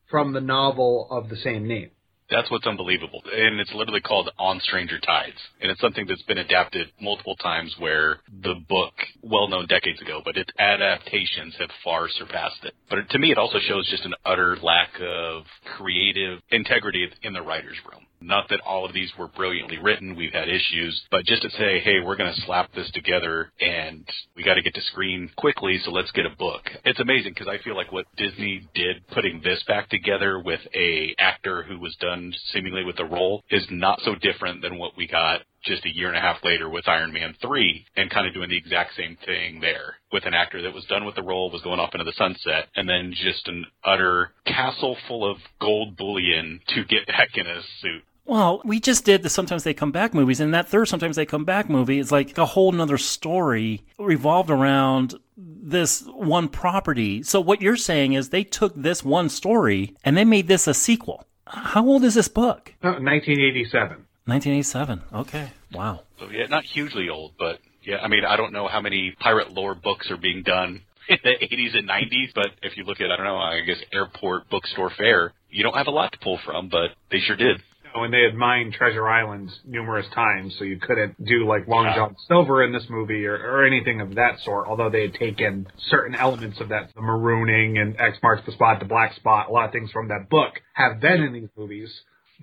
from 0.10 0.34
the 0.34 0.42
novel 0.42 1.08
of 1.12 1.30
the 1.30 1.36
same 1.38 1.68
name. 1.68 1.92
That's 2.30 2.52
what's 2.52 2.68
unbelievable. 2.68 3.22
And 3.32 3.60
it's 3.60 3.74
literally 3.74 4.02
called 4.02 4.30
On 4.38 4.60
Stranger 4.60 5.00
Tides. 5.00 5.38
And 5.62 5.72
it's 5.72 5.80
something 5.82 6.06
that's 6.08 6.24
been 6.24 6.38
adapted 6.38 6.88
multiple 7.00 7.36
times 7.38 7.74
where 7.80 8.20
the 8.44 8.56
book, 8.68 8.94
well 9.22 9.48
known 9.48 9.68
decades 9.68 10.02
ago, 10.02 10.22
but 10.24 10.38
its 10.38 10.52
adaptations 10.60 11.56
have 11.60 11.70
far 11.84 12.10
surpassed 12.10 12.64
it. 12.64 12.74
But 12.90 13.10
to 13.10 13.20
me, 13.20 13.32
it 13.32 13.38
also 13.38 13.60
shows 13.60 13.90
just 13.90 14.06
an 14.06 14.14
utter 14.26 14.58
lack 14.62 14.90
of 15.02 15.44
creative 15.78 16.40
integrity 16.52 17.08
in 17.24 17.34
the 17.34 17.42
writer's 17.42 17.78
room. 17.92 18.04
Not 18.20 18.50
that 18.50 18.62
all 18.62 18.84
of 18.84 18.94
these 18.94 19.12
were 19.18 19.28
brilliantly 19.28 19.78
written, 19.78 20.16
we've 20.16 20.34
had 20.34 20.50
issues, 20.50 21.00
but 21.12 21.24
just 21.26 21.44
to 21.44 21.52
say, 21.52 21.80
hey, 21.80 22.00
we're 22.04 22.16
going 22.16 22.34
to 22.34 22.42
slap 22.42 22.74
this 22.74 22.90
together 22.92 23.52
and 23.62 24.08
we 24.36 24.44
got 24.44 24.56
to 24.56 24.64
get 24.64 24.74
to 24.74 24.82
screen 24.82 25.30
quickly, 25.36 25.80
so 25.86 25.92
let's 25.92 26.12
get 26.12 26.26
a 26.26 26.36
book. 26.36 26.64
It's 26.84 27.00
amazing 27.00 27.34
because 27.34 27.48
I 27.48 27.64
feel 27.64 27.76
like 27.76 27.92
what 27.92 28.06
Disney 28.18 28.68
did 28.74 29.08
putting 29.10 29.42
this 29.44 29.62
back 29.68 29.90
together 29.90 30.40
with 30.40 30.62
a 30.74 31.14
actor 31.20 31.62
who 31.62 31.80
was 31.80 31.96
done 32.02 32.17
seemingly 32.52 32.84
with 32.84 32.98
the 32.98 33.06
role 33.06 33.44
is 33.50 33.66
not 33.70 34.02
so 34.02 34.16
different 34.16 34.62
than 34.62 34.78
what 34.78 34.98
we 34.98 35.08
got 35.08 35.42
just 35.64 35.86
a 35.86 35.94
year 35.94 36.08
and 36.08 36.18
a 36.18 36.22
half 36.22 36.38
later 36.44 36.70
with 36.70 36.88
Iron 36.88 37.12
Man 37.12 37.36
3 37.42 37.86
and 37.96 38.10
kind 38.10 38.28
of 38.28 38.34
doing 38.34 38.50
the 38.50 38.58
exact 38.58 38.96
same 38.96 39.18
thing 39.26 39.60
there 39.60 39.96
with 40.12 40.26
an 40.26 40.34
actor 40.34 40.62
that 40.62 40.74
was 40.74 40.86
done 40.86 41.06
with 41.06 41.16
the 41.16 41.24
role, 41.24 41.52
was 41.52 41.62
going 41.62 41.80
off 41.80 41.94
into 41.94 42.06
the 42.06 42.14
sunset, 42.14 42.68
and 42.76 42.88
then 42.88 43.14
just 43.14 43.48
an 43.48 43.66
utter 43.84 44.32
castle 44.46 44.98
full 45.08 45.30
of 45.30 45.38
gold 45.60 45.98
bullion 45.98 46.60
to 46.70 46.86
get 46.86 47.06
back 47.08 47.30
in 47.36 47.46
a 47.46 47.62
suit. 47.82 48.04
Well, 48.26 48.62
we 48.66 48.82
just 48.82 49.06
did 49.06 49.24
the 49.24 49.30
Sometimes 49.30 49.64
They 49.64 49.74
Come 49.74 49.94
Back 49.94 50.14
movies, 50.14 50.42
and 50.42 50.54
that 50.54 50.68
third 50.68 50.90
Sometimes 50.90 51.16
They 51.16 51.26
Come 51.26 51.46
Back 51.46 51.70
movie 51.70 51.98
is 51.98 52.12
like 52.12 52.38
a 52.38 52.46
whole 52.46 52.74
nother 52.74 52.98
story 52.98 53.86
revolved 53.98 54.50
around 54.50 55.16
this 55.38 56.02
one 56.08 56.50
property. 56.50 57.24
So 57.24 57.40
what 57.40 57.62
you're 57.62 57.78
saying 57.78 58.14
is 58.14 58.30
they 58.30 58.44
took 58.44 58.74
this 58.76 59.04
one 59.04 59.30
story 59.30 59.96
and 60.04 60.18
they 60.18 60.26
made 60.26 60.48
this 60.48 60.68
a 60.68 60.74
sequel. 60.74 61.26
How 61.50 61.86
old 61.86 62.04
is 62.04 62.14
this 62.16 62.28
book? 62.28 62.74
Uh, 62.82 62.92
no, 62.92 63.00
1987. 63.00 64.06
1987. 64.26 65.02
Okay. 65.14 65.52
Wow. 65.74 66.02
So 66.20 66.30
yeah, 66.30 66.48
not 66.48 66.64
hugely 66.64 67.10
old, 67.10 67.34
but 67.40 67.60
yeah, 67.84 67.98
I 67.98 68.08
mean, 68.08 68.26
I 68.26 68.36
don't 68.36 68.52
know 68.52 68.68
how 68.68 68.82
many 68.82 69.16
pirate 69.20 69.52
lore 69.52 69.76
books 69.76 70.12
are 70.12 70.18
being 70.18 70.44
done 70.44 70.82
in 71.10 71.18
the 71.24 71.30
80s 71.30 71.78
and 71.78 71.88
90s, 71.88 72.34
but 72.36 72.48
if 72.62 72.76
you 72.76 72.84
look 72.84 73.00
at, 73.00 73.12
I 73.12 73.16
don't 73.16 73.26
know, 73.26 73.38
I 73.38 73.62
guess 73.62 73.78
Airport 73.94 74.50
Bookstore 74.50 74.92
Fair, 74.98 75.34
you 75.50 75.64
don't 75.64 75.76
have 75.76 75.88
a 75.88 75.92
lot 75.92 76.12
to 76.12 76.20
pull 76.20 76.40
from, 76.46 76.68
but 76.70 76.90
they 77.12 77.20
sure 77.20 77.38
did. 77.38 77.62
When 77.96 78.12
they 78.12 78.22
had 78.22 78.36
mined 78.36 78.74
Treasure 78.74 79.08
Island 79.08 79.50
numerous 79.66 80.06
times, 80.14 80.56
so 80.58 80.64
you 80.64 80.80
couldn't 80.80 81.24
do 81.24 81.48
like 81.48 81.68
Long 81.68 81.92
John 81.96 82.16
Silver 82.28 82.64
in 82.64 82.72
this 82.72 82.86
movie 82.90 83.26
or, 83.26 83.36
or 83.36 83.66
anything 83.66 84.02
of 84.02 84.16
that 84.16 84.40
sort. 84.44 84.68
Although 84.68 84.90
they 84.90 85.02
had 85.02 85.14
taken 85.16 85.68
certain 85.90 86.16
elements 86.16 86.60
of 86.60 86.70
that, 86.70 86.94
the 86.94 87.02
marooning 87.02 87.80
and 87.80 88.00
X 88.00 88.18
marks 88.22 88.46
the 88.46 88.52
spot, 88.52 88.80
the 88.80 88.86
black 88.86 89.16
spot, 89.16 89.50
a 89.50 89.52
lot 89.52 89.66
of 89.66 89.72
things 89.72 89.92
from 89.92 90.10
that 90.10 90.30
book 90.30 90.54
have 90.74 91.00
been 91.00 91.22
in 91.22 91.34
these 91.34 91.50
movies. 91.58 91.92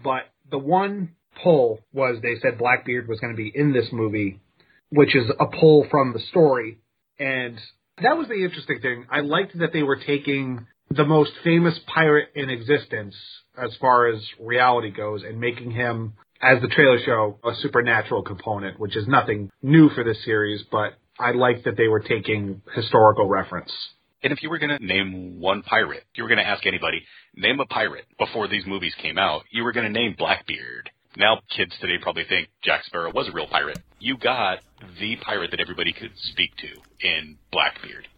But 0.03 0.23
the 0.51 0.59
one 0.59 1.15
pull 1.43 1.81
was 1.93 2.21
they 2.23 2.37
said 2.41 2.59
Blackbeard 2.59 3.09
was 3.09 3.21
going 3.21 3.33
to 3.33 3.37
be 3.37 3.53
in 3.55 3.73
this 3.73 3.89
movie, 3.93 4.41
which 4.91 5.15
is 5.15 5.31
a 5.39 5.47
pull 5.47 5.87
from 5.91 6.13
the 6.13 6.21
story. 6.31 6.79
And 7.19 7.59
that 8.03 8.17
was 8.17 8.29
the 8.29 8.45
interesting 8.45 8.81
thing. 8.81 9.07
I 9.11 9.21
liked 9.21 9.59
that 9.59 9.73
they 9.73 9.83
were 9.83 10.01
taking 10.05 10.67
the 10.91 11.05
most 11.05 11.33
famous 11.43 11.79
pirate 11.87 12.29
in 12.35 12.51
existence 12.51 13.15
as 13.57 13.75
far 13.81 14.07
as 14.07 14.23
reality 14.41 14.91
goes 14.91 15.23
and 15.23 15.41
making 15.41 15.71
him, 15.71 16.15
as 16.43 16.61
the 16.61 16.69
trailer 16.69 16.99
show, 17.05 17.39
a 17.45 17.55
supernatural 17.57 18.23
component, 18.23 18.79
which 18.79 18.97
is 18.97 19.07
nothing 19.07 19.51
new 19.63 19.89
for 19.91 20.05
this 20.05 20.23
series, 20.25 20.63
but 20.71 20.95
I 21.19 21.33
like 21.33 21.65
that 21.65 21.77
they 21.77 21.89
were 21.89 22.01
taking 22.01 22.63
historical 22.75 23.29
reference. 23.29 23.73
And 24.23 24.33
if 24.33 24.43
you 24.43 24.51
were 24.51 24.59
going 24.59 24.77
to 24.77 24.85
name 24.85 25.39
one 25.39 25.63
pirate, 25.63 26.05
if 26.13 26.19
you 26.19 26.25
were 26.25 26.29
going 26.29 26.39
to 26.39 26.47
ask 26.47 26.67
anybody, 26.67 27.03
name 27.37 27.61
a 27.61 27.67
pirate 27.67 28.07
before 28.19 28.49
these 28.49 28.65
movies 28.67 28.95
came 29.01 29.19
out, 29.19 29.43
you 29.53 29.63
were 29.63 29.73
going 29.73 29.87
to 29.87 29.93
name 29.93 30.15
Blackbeard. 30.19 30.91
Now 31.17 31.41
kids 31.55 31.73
today 31.81 32.03
probably 32.03 32.25
think 32.29 32.49
Jack 32.63 32.85
Sparrow 32.85 33.13
was 33.13 33.29
a 33.29 33.33
real 33.33 33.47
pirate. 33.47 33.79
You 34.01 34.17
got 34.17 34.59
the 34.99 35.17
pirate 35.17 35.53
that 35.53 35.61
everybody 35.61 35.93
could 35.93 36.11
speak 36.33 36.51
to 36.57 37.07
in 37.07 37.37
Blackbeard. 37.53 38.09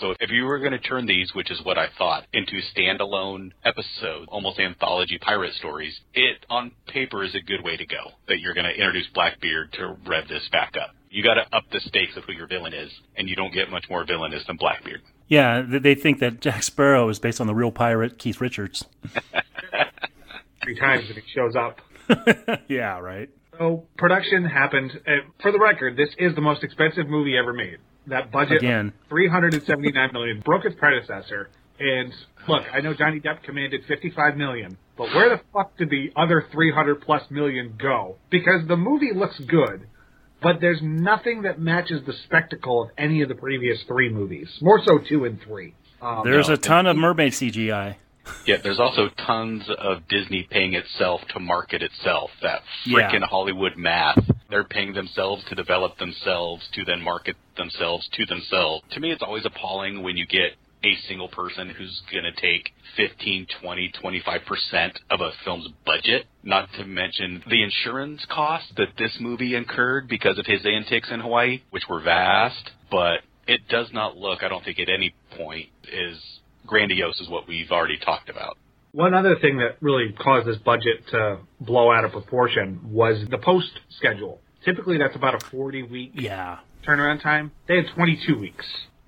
So 0.00 0.14
if 0.20 0.30
you 0.30 0.44
were 0.44 0.58
going 0.58 0.72
to 0.72 0.78
turn 0.78 1.06
these, 1.06 1.34
which 1.34 1.50
is 1.50 1.60
what 1.64 1.76
I 1.76 1.88
thought, 1.96 2.24
into 2.32 2.60
standalone 2.76 3.50
episodes, 3.64 4.26
almost 4.28 4.60
anthology 4.60 5.18
pirate 5.18 5.54
stories, 5.54 5.98
it 6.14 6.44
on 6.48 6.70
paper 6.86 7.24
is 7.24 7.34
a 7.34 7.40
good 7.40 7.64
way 7.64 7.76
to 7.76 7.86
go. 7.86 8.12
That 8.28 8.38
you're 8.38 8.54
going 8.54 8.66
to 8.66 8.74
introduce 8.74 9.08
Blackbeard 9.12 9.72
to 9.74 9.96
rev 10.06 10.28
this 10.28 10.48
back 10.52 10.74
up. 10.80 10.94
You 11.10 11.22
got 11.22 11.34
to 11.34 11.56
up 11.56 11.64
the 11.72 11.80
stakes 11.80 12.16
of 12.16 12.24
who 12.24 12.32
your 12.32 12.46
villain 12.46 12.74
is, 12.74 12.92
and 13.16 13.28
you 13.28 13.34
don't 13.34 13.52
get 13.52 13.70
much 13.70 13.86
more 13.90 14.04
villainous 14.04 14.44
than 14.46 14.56
Blackbeard. 14.56 15.00
Yeah, 15.26 15.62
they 15.66 15.94
think 15.94 16.20
that 16.20 16.40
Jack 16.40 16.62
Sparrow 16.62 17.08
is 17.08 17.18
based 17.18 17.40
on 17.40 17.46
the 17.46 17.54
real 17.54 17.72
pirate 17.72 18.18
Keith 18.18 18.40
Richards. 18.40 18.84
Three 20.62 20.78
times 20.78 21.04
and 21.08 21.18
he 21.18 21.22
shows 21.34 21.54
up. 21.56 21.80
yeah, 22.68 22.98
right. 22.98 23.28
So 23.58 23.86
production 23.96 24.44
happened. 24.44 24.92
Uh, 25.06 25.28
for 25.42 25.50
the 25.50 25.58
record, 25.58 25.96
this 25.96 26.10
is 26.18 26.34
the 26.34 26.40
most 26.40 26.62
expensive 26.62 27.08
movie 27.08 27.36
ever 27.36 27.52
made. 27.52 27.78
That 28.08 28.30
budget, 28.30 28.58
Again. 28.58 28.92
three 29.08 29.28
hundred 29.28 29.54
and 29.54 29.62
seventy 29.64 29.92
nine 29.92 30.10
million, 30.12 30.40
broke 30.44 30.64
its 30.64 30.76
predecessor. 30.78 31.50
And 31.80 32.12
look, 32.48 32.64
I 32.72 32.80
know 32.80 32.92
Johnny 32.94 33.20
Depp 33.20 33.42
commanded 33.42 33.82
fifty 33.86 34.10
five 34.10 34.36
million, 34.36 34.76
but 34.96 35.08
where 35.14 35.28
the 35.30 35.40
fuck 35.52 35.76
did 35.76 35.90
the 35.90 36.10
other 36.16 36.46
three 36.50 36.72
hundred 36.72 37.02
plus 37.02 37.22
million 37.30 37.74
go? 37.78 38.16
Because 38.30 38.66
the 38.66 38.76
movie 38.76 39.12
looks 39.14 39.38
good, 39.40 39.86
but 40.42 40.60
there's 40.60 40.80
nothing 40.82 41.42
that 41.42 41.60
matches 41.60 42.02
the 42.06 42.14
spectacle 42.24 42.82
of 42.82 42.90
any 42.98 43.22
of 43.22 43.28
the 43.28 43.34
previous 43.34 43.78
three 43.86 44.08
movies. 44.08 44.48
More 44.60 44.80
so 44.84 44.98
two 44.98 45.24
and 45.24 45.40
three. 45.42 45.74
Um, 46.00 46.22
There's 46.24 46.48
no, 46.48 46.54
a 46.54 46.56
ton 46.56 46.86
of 46.86 46.96
mermaid 46.96 47.32
CGI. 47.32 47.96
Yeah, 48.46 48.56
there's 48.62 48.80
also 48.80 49.10
tons 49.26 49.68
of 49.78 50.08
Disney 50.08 50.46
paying 50.50 50.74
itself 50.74 51.20
to 51.34 51.40
market 51.40 51.82
itself. 51.82 52.30
That 52.40 52.62
Yeah. 52.86 53.18
Hollywood 53.26 53.76
math. 53.76 54.18
They're 54.48 54.64
paying 54.64 54.94
themselves 54.94 55.44
to 55.44 55.54
develop 55.54 55.98
themselves 55.98 56.66
to 56.72 56.84
then 56.84 57.02
market 57.02 57.36
themselves 57.56 58.08
to 58.08 58.24
themselves. 58.24 58.84
To 58.92 59.00
me, 59.00 59.10
it's 59.10 59.22
always 59.22 59.44
appalling 59.44 60.02
when 60.02 60.16
you 60.16 60.24
get 60.26 60.56
a 60.84 60.96
single 61.08 61.28
person 61.28 61.68
who's 61.68 62.00
going 62.10 62.24
to 62.24 62.32
take 62.40 62.72
15, 62.96 63.46
20, 63.60 63.92
25% 64.02 64.92
of 65.10 65.20
a 65.20 65.30
film's 65.44 65.68
budget. 65.84 66.26
Not 66.42 66.72
to 66.74 66.84
mention 66.84 67.42
the 67.48 67.62
insurance 67.62 68.24
costs 68.30 68.72
that 68.76 68.96
this 68.96 69.18
movie 69.20 69.54
incurred 69.56 70.08
because 70.08 70.38
of 70.38 70.46
his 70.46 70.64
antics 70.64 71.10
in 71.10 71.20
Hawaii, 71.20 71.62
which 71.70 71.88
were 71.88 72.00
vast, 72.00 72.70
but 72.90 73.20
it 73.46 73.68
does 73.68 73.92
not 73.92 74.16
look, 74.16 74.42
I 74.42 74.48
don't 74.48 74.64
think 74.64 74.78
at 74.78 74.88
any 74.88 75.14
point, 75.36 75.68
is 75.92 76.37
grandiose 76.68 77.20
as 77.20 77.28
what 77.28 77.48
we've 77.48 77.70
already 77.72 77.98
talked 77.98 78.28
about. 78.28 78.56
One 78.92 79.14
other 79.14 79.36
thing 79.40 79.58
that 79.58 79.76
really 79.80 80.12
caused 80.18 80.46
this 80.46 80.56
budget 80.58 81.06
to 81.10 81.38
blow 81.60 81.90
out 81.92 82.04
of 82.04 82.12
proportion 82.12 82.80
was 82.84 83.24
the 83.30 83.38
post 83.38 83.70
schedule. 83.98 84.40
Typically, 84.64 84.98
that's 84.98 85.16
about 85.16 85.34
a 85.34 85.44
40 85.50 85.82
week 85.84 86.12
Yeah. 86.14 86.58
turnaround 86.86 87.20
time. 87.20 87.50
They 87.66 87.76
had 87.76 87.88
22 87.94 88.38
weeks. 88.38 88.64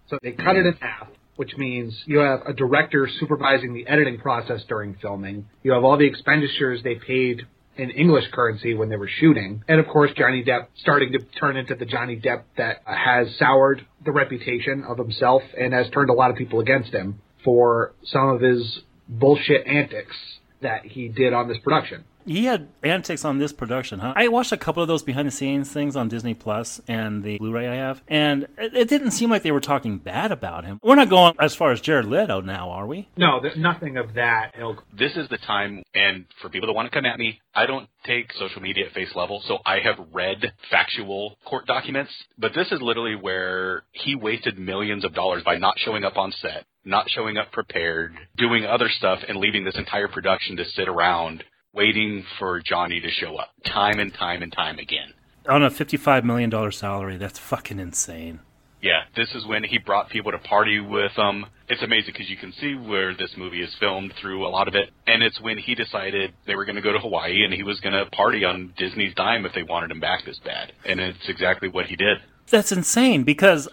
So 0.09 0.19
they 0.23 0.33
cut 0.33 0.57
it 0.57 0.67
in 0.67 0.75
half, 0.81 1.09
which 1.37 1.57
means 1.57 2.03
you 2.07 2.19
have 2.19 2.43
a 2.47 2.53
director 2.53 3.09
supervising 3.09 3.73
the 3.73 3.87
editing 3.87 4.19
process 4.19 4.65
during 4.65 4.95
filming. 4.95 5.47
You 5.63 5.73
have 5.73 5.85
all 5.85 5.97
the 5.97 6.07
expenditures 6.07 6.83
they 6.83 6.97
paid 6.97 7.47
in 7.77 7.91
English 7.91 8.29
currency 8.33 8.75
when 8.75 8.91
they 8.91 8.97
were 8.97 9.09
shooting. 9.09 9.63
And 9.67 9.81
of 9.81 9.87
course, 9.87 10.11
Johnny 10.17 10.45
Depp 10.45 10.67
starting 10.77 11.13
to 11.13 11.19
turn 11.39 11.57
into 11.57 11.75
the 11.75 11.87
Johnny 11.87 12.17
Depp 12.17 12.43
that 12.57 12.83
has 12.85 13.35
soured 13.39 13.87
the 14.05 14.13
reputation 14.13 14.85
of 14.85 14.99
himself 14.99 15.43
and 15.59 15.73
has 15.73 15.89
turned 15.91 16.11
a 16.11 16.13
lot 16.13 16.31
of 16.31 16.37
people 16.37 16.61
against 16.61 16.93
him 16.93 17.21
for 17.45 17.93
some 18.05 18.29
of 18.29 18.41
his 18.41 18.81
bullshit 19.09 19.67
antics 19.67 20.17
that 20.63 20.85
he 20.85 21.09
did 21.09 21.33
on 21.33 21.49
this 21.49 21.59
production. 21.59 22.05
He 22.27 22.45
had 22.45 22.69
antics 22.83 23.25
on 23.25 23.39
this 23.39 23.53
production, 23.53 23.99
huh? 23.99 24.13
I 24.17 24.29
watched 24.29 24.53
a 24.53 24.57
couple 24.57 24.83
of 24.83 24.89
those 24.89 25.03
behind 25.03 25.27
the 25.27 25.33
scenes 25.33 25.71
things 25.73 25.97
on 25.97 26.09
Disney 26.09 26.35
Plus 26.35 26.81
and 26.89 27.23
the 27.23 27.39
Blu-ray 27.39 27.69
I 27.69 27.77
have, 27.77 28.03
and 28.09 28.45
it, 28.59 28.75
it 28.75 28.89
didn't 28.89 29.13
seem 29.13 29.31
like 29.31 29.43
they 29.43 29.53
were 29.53 29.61
talking 29.61 29.99
bad 29.99 30.33
about 30.33 30.65
him. 30.65 30.79
We're 30.83 30.97
not 30.97 31.09
going 31.09 31.35
as 31.41 31.55
far 31.55 31.73
as 31.73 31.81
Jared 31.81 32.07
Leto 32.07 32.41
now, 32.41 32.71
are 32.71 32.87
we? 32.87 33.09
No, 33.17 33.41
there's 33.41 33.57
nothing 33.57 33.97
of 33.97 34.15
that 34.15 34.53
ilk. 34.59 34.85
This 34.97 35.17
is 35.17 35.29
the 35.29 35.39
time, 35.39 35.83
and 35.95 36.27
for 36.41 36.49
people 36.49 36.67
that 36.69 36.75
want 36.75 36.91
to 36.91 36.95
come 36.95 37.07
at 37.07 37.19
me, 37.19 37.41
I 37.55 37.67
don't 37.67 37.89
take 38.05 38.33
social 38.35 38.63
media 38.63 38.87
at 38.87 38.93
face 38.93 39.15
level, 39.15 39.43
so 39.47 39.59
I 39.67 39.81
have 39.81 39.97
read 40.13 40.53
factual 40.71 41.37
court 41.45 41.67
documents, 41.67 42.13
but 42.39 42.53
this 42.55 42.71
is 42.71 42.81
literally 42.81 43.17
where 43.17 43.83
he 43.93 44.15
wasted 44.15 44.59
millions 44.59 45.05
of 45.05 45.15
dollars 45.15 45.43
by 45.45 45.57
not 45.57 45.79
showing 45.79 46.05
up 46.05 46.17
on 46.17 46.33
set, 46.33 46.65
not 46.85 47.11
showing 47.11 47.37
up 47.37 47.53
prepared, 47.53 48.15
doing 48.37 48.65
other 48.65 48.89
stuff, 48.89 49.21
and 49.29 49.39
leaving 49.39 49.65
this 49.65 49.77
entire 49.77 50.09
production 50.09 50.57
to 50.57 50.65
sit 50.65 50.89
around 50.89 51.45
waiting 51.73 52.25
for 52.39 52.61
Johnny 52.61 53.01
to 53.01 53.11
show 53.11 53.37
up 53.37 53.51
time 53.65 53.99
and 53.99 54.13
time 54.13 54.43
and 54.43 54.53
time 54.53 54.79
again. 54.79 55.15
On 55.49 55.63
a 55.63 55.71
$55 55.71 56.25
million 56.25 56.73
salary, 56.73 57.17
that's 57.17 57.39
fucking 57.39 57.79
insane. 57.79 58.41
Yeah, 58.83 59.03
this 59.15 59.29
is 59.35 59.47
when 59.47 59.63
he 59.63 59.79
brought 59.79 60.09
people 60.09 60.33
to 60.33 60.39
party 60.39 60.81
with 60.81 61.13
him. 61.13 61.45
It's 61.69 61.83
amazing 61.83 62.13
because 62.15 62.31
you 62.31 62.37
can 62.37 62.53
see 62.53 62.75
where 62.75 63.15
this 63.15 63.31
movie 63.37 63.63
is 63.63 63.75
filmed 63.79 64.15
through 64.21 64.47
a 64.47 64.49
lot 64.49 64.69
of 64.69 64.75
it. 64.75 64.91
And 65.07 65.23
it's 65.23 65.41
when 65.41 65.59
he 65.59 65.75
decided 65.75 66.33
they 66.47 66.55
were 66.55 66.65
going 66.65 66.77
to 66.77 66.83
go 66.83 66.93
to 66.93 66.99
Hawaii 66.99 67.45
and 67.45 67.53
he 67.53 67.63
was 67.63 67.79
going 67.81 67.93
to 67.93 68.11
party 68.11 68.45
on 68.45 68.73
Disney's 68.79 69.15
dime 69.15 69.45
if 69.45 69.53
they 69.55 69.63
wanted 69.63 69.91
him 69.91 70.01
back 70.01 70.25
this 70.25 70.41
bad. 70.43 70.73
And 70.87 70.99
it's 70.99 71.29
exactly 71.29 71.69
what 71.69 71.87
he 71.87 71.97
did. 71.97 72.19
That's 72.49 72.73
insane 72.73 73.23
because 73.23 73.69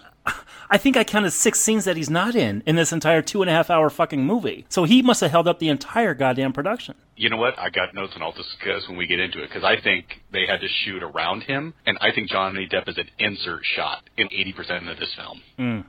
I 0.70 0.78
think 0.78 0.96
I 0.96 1.04
counted 1.04 1.30
six 1.30 1.60
scenes 1.60 1.84
that 1.86 1.96
he's 1.96 2.10
not 2.10 2.34
in 2.34 2.62
in 2.66 2.76
this 2.76 2.92
entire 2.92 3.22
two 3.22 3.42
and 3.42 3.50
a 3.50 3.52
half 3.52 3.70
hour 3.70 3.88
fucking 3.88 4.24
movie. 4.24 4.66
So 4.68 4.84
he 4.84 5.02
must 5.02 5.20
have 5.20 5.30
held 5.30 5.48
up 5.48 5.58
the 5.58 5.68
entire 5.68 6.14
goddamn 6.14 6.52
production. 6.52 6.94
You 7.16 7.30
know 7.30 7.36
what? 7.36 7.58
I 7.58 7.70
got 7.70 7.94
notes 7.94 8.12
and 8.14 8.22
I'll 8.22 8.32
discuss 8.32 8.86
when 8.88 8.96
we 8.96 9.06
get 9.06 9.18
into 9.18 9.42
it 9.42 9.48
because 9.48 9.64
I 9.64 9.80
think 9.80 10.06
they 10.32 10.46
had 10.46 10.60
to 10.60 10.68
shoot 10.84 11.02
around 11.02 11.42
him. 11.42 11.74
And 11.86 11.98
I 12.00 12.12
think 12.12 12.30
Johnny 12.30 12.68
Depp 12.70 12.88
is 12.88 12.98
an 12.98 13.08
insert 13.18 13.62
shot 13.64 14.08
in 14.16 14.28
80% 14.28 14.90
of 14.90 14.98
this 14.98 15.14
film. 15.16 15.42
Mm. 15.58 15.84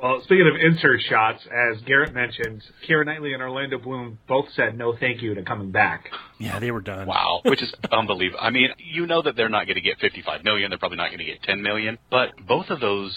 Well, 0.00 0.20
speaking 0.22 0.46
of 0.46 0.54
insert 0.60 1.00
shots, 1.02 1.42
as 1.44 1.82
Garrett 1.82 2.14
mentioned, 2.14 2.62
Keira 2.88 3.04
Knightley 3.04 3.34
and 3.34 3.42
Orlando 3.42 3.78
Bloom 3.78 4.18
both 4.28 4.46
said 4.54 4.78
no 4.78 4.96
thank 4.96 5.20
you 5.20 5.34
to 5.34 5.42
coming 5.42 5.72
back. 5.72 6.08
Yeah, 6.38 6.60
they 6.60 6.70
were 6.70 6.80
done. 6.80 7.06
Wow, 7.08 7.40
which 7.44 7.62
is 7.62 7.74
unbelievable. 7.92 8.38
I 8.40 8.50
mean, 8.50 8.68
you 8.78 9.06
know 9.06 9.22
that 9.22 9.34
they're 9.36 9.48
not 9.48 9.66
going 9.66 9.74
to 9.74 9.80
get 9.80 9.98
55 9.98 10.44
million. 10.44 10.70
They're 10.70 10.78
probably 10.78 10.98
not 10.98 11.08
going 11.08 11.18
to 11.18 11.24
get 11.24 11.42
10 11.42 11.62
million. 11.62 11.98
But 12.10 12.30
both 12.46 12.70
of 12.70 12.80
those 12.80 13.14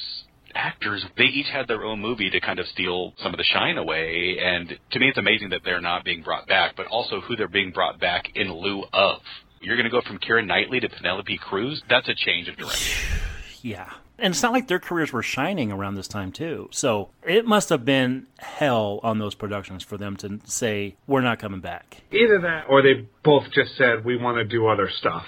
actors, 0.56 1.06
they 1.18 1.26
each 1.26 1.48
had 1.48 1.68
their 1.68 1.84
own 1.84 2.00
movie 2.00 2.30
to 2.30 2.40
kind 2.40 2.60
of 2.60 2.68
steal 2.68 3.14
some 3.22 3.34
of 3.34 3.38
the 3.38 3.44
shine 3.44 3.78
away. 3.78 4.38
And 4.42 4.78
to 4.92 5.00
me, 5.00 5.10
it's 5.10 5.18
amazing 5.18 5.50
that 5.50 5.62
they're 5.64 5.82
not 5.82 6.04
being 6.04 6.24
brought 6.24 6.48
back, 6.48 6.76
but 6.76 6.88
also 6.88 7.22
who 7.22 7.36
they're 7.36 7.48
being 7.48 7.72
brought 7.72 8.00
back 8.00 8.30
in 8.36 8.52
lieu 8.52 8.84
of. 8.94 9.22
You're 9.62 9.76
going 9.76 9.86
to 9.86 9.92
go 9.92 10.02
from 10.02 10.18
Keira 10.18 10.46
Knightley 10.46 10.80
to 10.80 10.90
Penelope 10.90 11.38
Cruz? 11.38 11.84
That's 11.90 12.10
a 12.10 12.16
change 12.16 12.48
of 12.48 12.58
direction. 12.58 13.08
Yeah. 13.64 13.92
And 14.18 14.34
it's 14.34 14.42
not 14.42 14.54
like 14.54 14.68
their 14.68 14.80
careers 14.80 15.14
were 15.14 15.22
shining 15.22 15.72
around 15.72 15.94
this 15.94 16.08
time, 16.08 16.32
too. 16.32 16.68
So 16.72 17.10
it 17.22 17.46
must 17.46 17.70
have 17.70 17.86
been 17.86 18.26
hell 18.40 19.00
on 19.04 19.20
those 19.20 19.36
productions 19.36 19.84
for 19.84 19.98
them 19.98 20.16
to 20.18 20.40
say, 20.46 20.96
we're 21.06 21.22
not 21.22 21.38
coming 21.38 21.60
back. 21.60 21.98
Either 22.12 22.40
that, 22.42 22.66
or 22.70 22.82
they 22.82 23.08
both 23.24 23.44
just 23.52 23.78
said 23.78 24.04
we 24.04 24.18
want 24.18 24.38
to 24.38 24.44
do 24.46 24.68
other 24.68 24.90
stuff, 24.90 25.26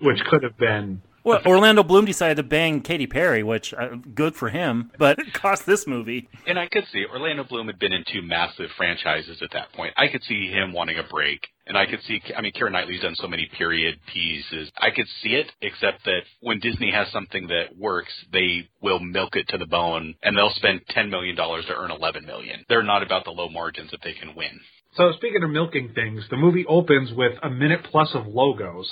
which 0.00 0.18
could 0.28 0.42
have 0.42 0.56
been. 0.56 1.02
Well, 1.26 1.42
Orlando 1.44 1.82
Bloom 1.82 2.04
decided 2.04 2.36
to 2.36 2.44
bang 2.44 2.82
Katy 2.82 3.08
Perry, 3.08 3.42
which 3.42 3.74
uh, 3.74 3.96
good 4.14 4.36
for 4.36 4.48
him, 4.48 4.92
but 4.96 5.18
it 5.18 5.32
cost 5.32 5.66
this 5.66 5.84
movie. 5.84 6.28
And 6.46 6.56
I 6.56 6.68
could 6.68 6.84
see 6.92 7.04
Orlando 7.04 7.42
Bloom 7.42 7.66
had 7.66 7.80
been 7.80 7.92
in 7.92 8.04
two 8.06 8.22
massive 8.22 8.70
franchises 8.76 9.42
at 9.42 9.50
that 9.52 9.72
point. 9.72 9.92
I 9.96 10.06
could 10.06 10.22
see 10.22 10.46
him 10.46 10.72
wanting 10.72 10.98
a 11.00 11.02
break. 11.02 11.48
And 11.66 11.76
I 11.76 11.86
could 11.86 12.00
see, 12.06 12.22
I 12.36 12.42
mean, 12.42 12.52
Keira 12.52 12.70
Knightley's 12.70 13.00
done 13.00 13.16
so 13.16 13.26
many 13.26 13.50
period 13.58 13.98
pieces. 14.14 14.70
I 14.78 14.90
could 14.94 15.08
see 15.20 15.30
it, 15.30 15.50
except 15.62 16.04
that 16.04 16.20
when 16.42 16.60
Disney 16.60 16.92
has 16.92 17.10
something 17.10 17.48
that 17.48 17.76
works, 17.76 18.12
they 18.32 18.68
will 18.80 19.00
milk 19.00 19.34
it 19.34 19.48
to 19.48 19.58
the 19.58 19.66
bone 19.66 20.14
and 20.22 20.36
they'll 20.36 20.54
spend 20.54 20.82
$10 20.96 21.10
million 21.10 21.34
to 21.34 21.74
earn 21.76 21.90
11 21.90 22.24
million. 22.24 22.64
They're 22.68 22.84
not 22.84 23.02
about 23.02 23.24
the 23.24 23.32
low 23.32 23.48
margins 23.48 23.90
that 23.90 24.00
they 24.04 24.12
can 24.12 24.36
win. 24.36 24.60
So 24.96 25.10
speaking 25.16 25.42
of 25.42 25.50
milking 25.50 25.90
things, 25.92 26.24
the 26.30 26.36
movie 26.36 26.64
opens 26.68 27.12
with 27.12 27.32
a 27.42 27.50
minute 27.50 27.80
plus 27.90 28.10
of 28.14 28.28
logos, 28.28 28.88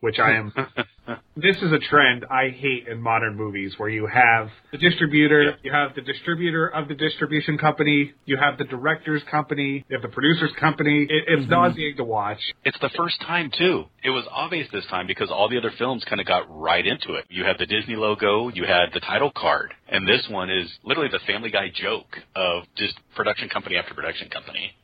which 0.00 0.18
I 0.18 0.32
am. 0.32 0.52
this 1.36 1.56
is 1.56 1.72
a 1.72 1.78
trend 1.78 2.24
I 2.30 2.50
hate 2.50 2.86
in 2.88 3.00
modern 3.00 3.36
movies, 3.36 3.74
where 3.76 3.88
you 3.88 4.06
have 4.06 4.48
the 4.70 4.78
distributor, 4.78 5.56
you 5.62 5.72
have 5.72 5.94
the 5.94 6.02
distributor 6.02 6.68
of 6.68 6.88
the 6.88 6.94
distribution 6.94 7.58
company, 7.58 8.12
you 8.24 8.36
have 8.36 8.58
the 8.58 8.64
director's 8.64 9.22
company, 9.30 9.84
you 9.88 9.96
have 9.96 10.02
the 10.02 10.14
producer's 10.14 10.52
company. 10.58 11.02
It, 11.02 11.24
it's 11.26 11.42
mm-hmm. 11.42 11.50
nauseating 11.50 11.96
to 11.96 12.04
watch. 12.04 12.38
It's 12.64 12.78
the 12.80 12.90
first 12.96 13.20
time 13.22 13.50
too. 13.56 13.84
It 14.04 14.10
was 14.10 14.24
obvious 14.30 14.68
this 14.72 14.86
time 14.86 15.06
because 15.06 15.30
all 15.30 15.48
the 15.48 15.58
other 15.58 15.72
films 15.78 16.04
kind 16.08 16.20
of 16.20 16.26
got 16.26 16.46
right 16.48 16.86
into 16.86 17.14
it. 17.14 17.24
You 17.28 17.44
had 17.44 17.56
the 17.58 17.66
Disney 17.66 17.96
logo, 17.96 18.48
you 18.48 18.64
had 18.64 18.90
the 18.94 19.00
title 19.00 19.32
card, 19.34 19.74
and 19.88 20.06
this 20.06 20.26
one 20.30 20.50
is 20.50 20.68
literally 20.84 21.10
the 21.10 21.20
Family 21.26 21.50
Guy 21.50 21.70
joke 21.74 22.18
of 22.36 22.64
just 22.76 22.94
production 23.16 23.48
company 23.48 23.76
after 23.76 23.94
production 23.94 24.28
company. 24.28 24.74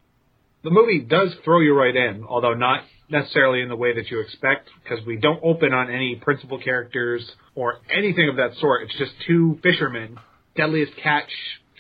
The 0.64 0.70
movie 0.70 1.00
does 1.00 1.28
throw 1.44 1.60
you 1.60 1.76
right 1.76 1.94
in, 1.94 2.24
although 2.26 2.54
not 2.54 2.84
necessarily 3.08 3.60
in 3.60 3.68
the 3.68 3.76
way 3.76 3.94
that 3.94 4.10
you 4.10 4.20
expect, 4.20 4.68
because 4.82 5.04
we 5.06 5.16
don't 5.16 5.40
open 5.42 5.72
on 5.72 5.90
any 5.90 6.16
principal 6.16 6.58
characters 6.58 7.24
or 7.54 7.78
anything 7.90 8.28
of 8.28 8.36
that 8.36 8.54
sort. 8.60 8.82
It's 8.82 8.98
just 8.98 9.12
two 9.26 9.58
fishermen, 9.62 10.18
deadliest 10.56 10.92
catch 11.02 11.30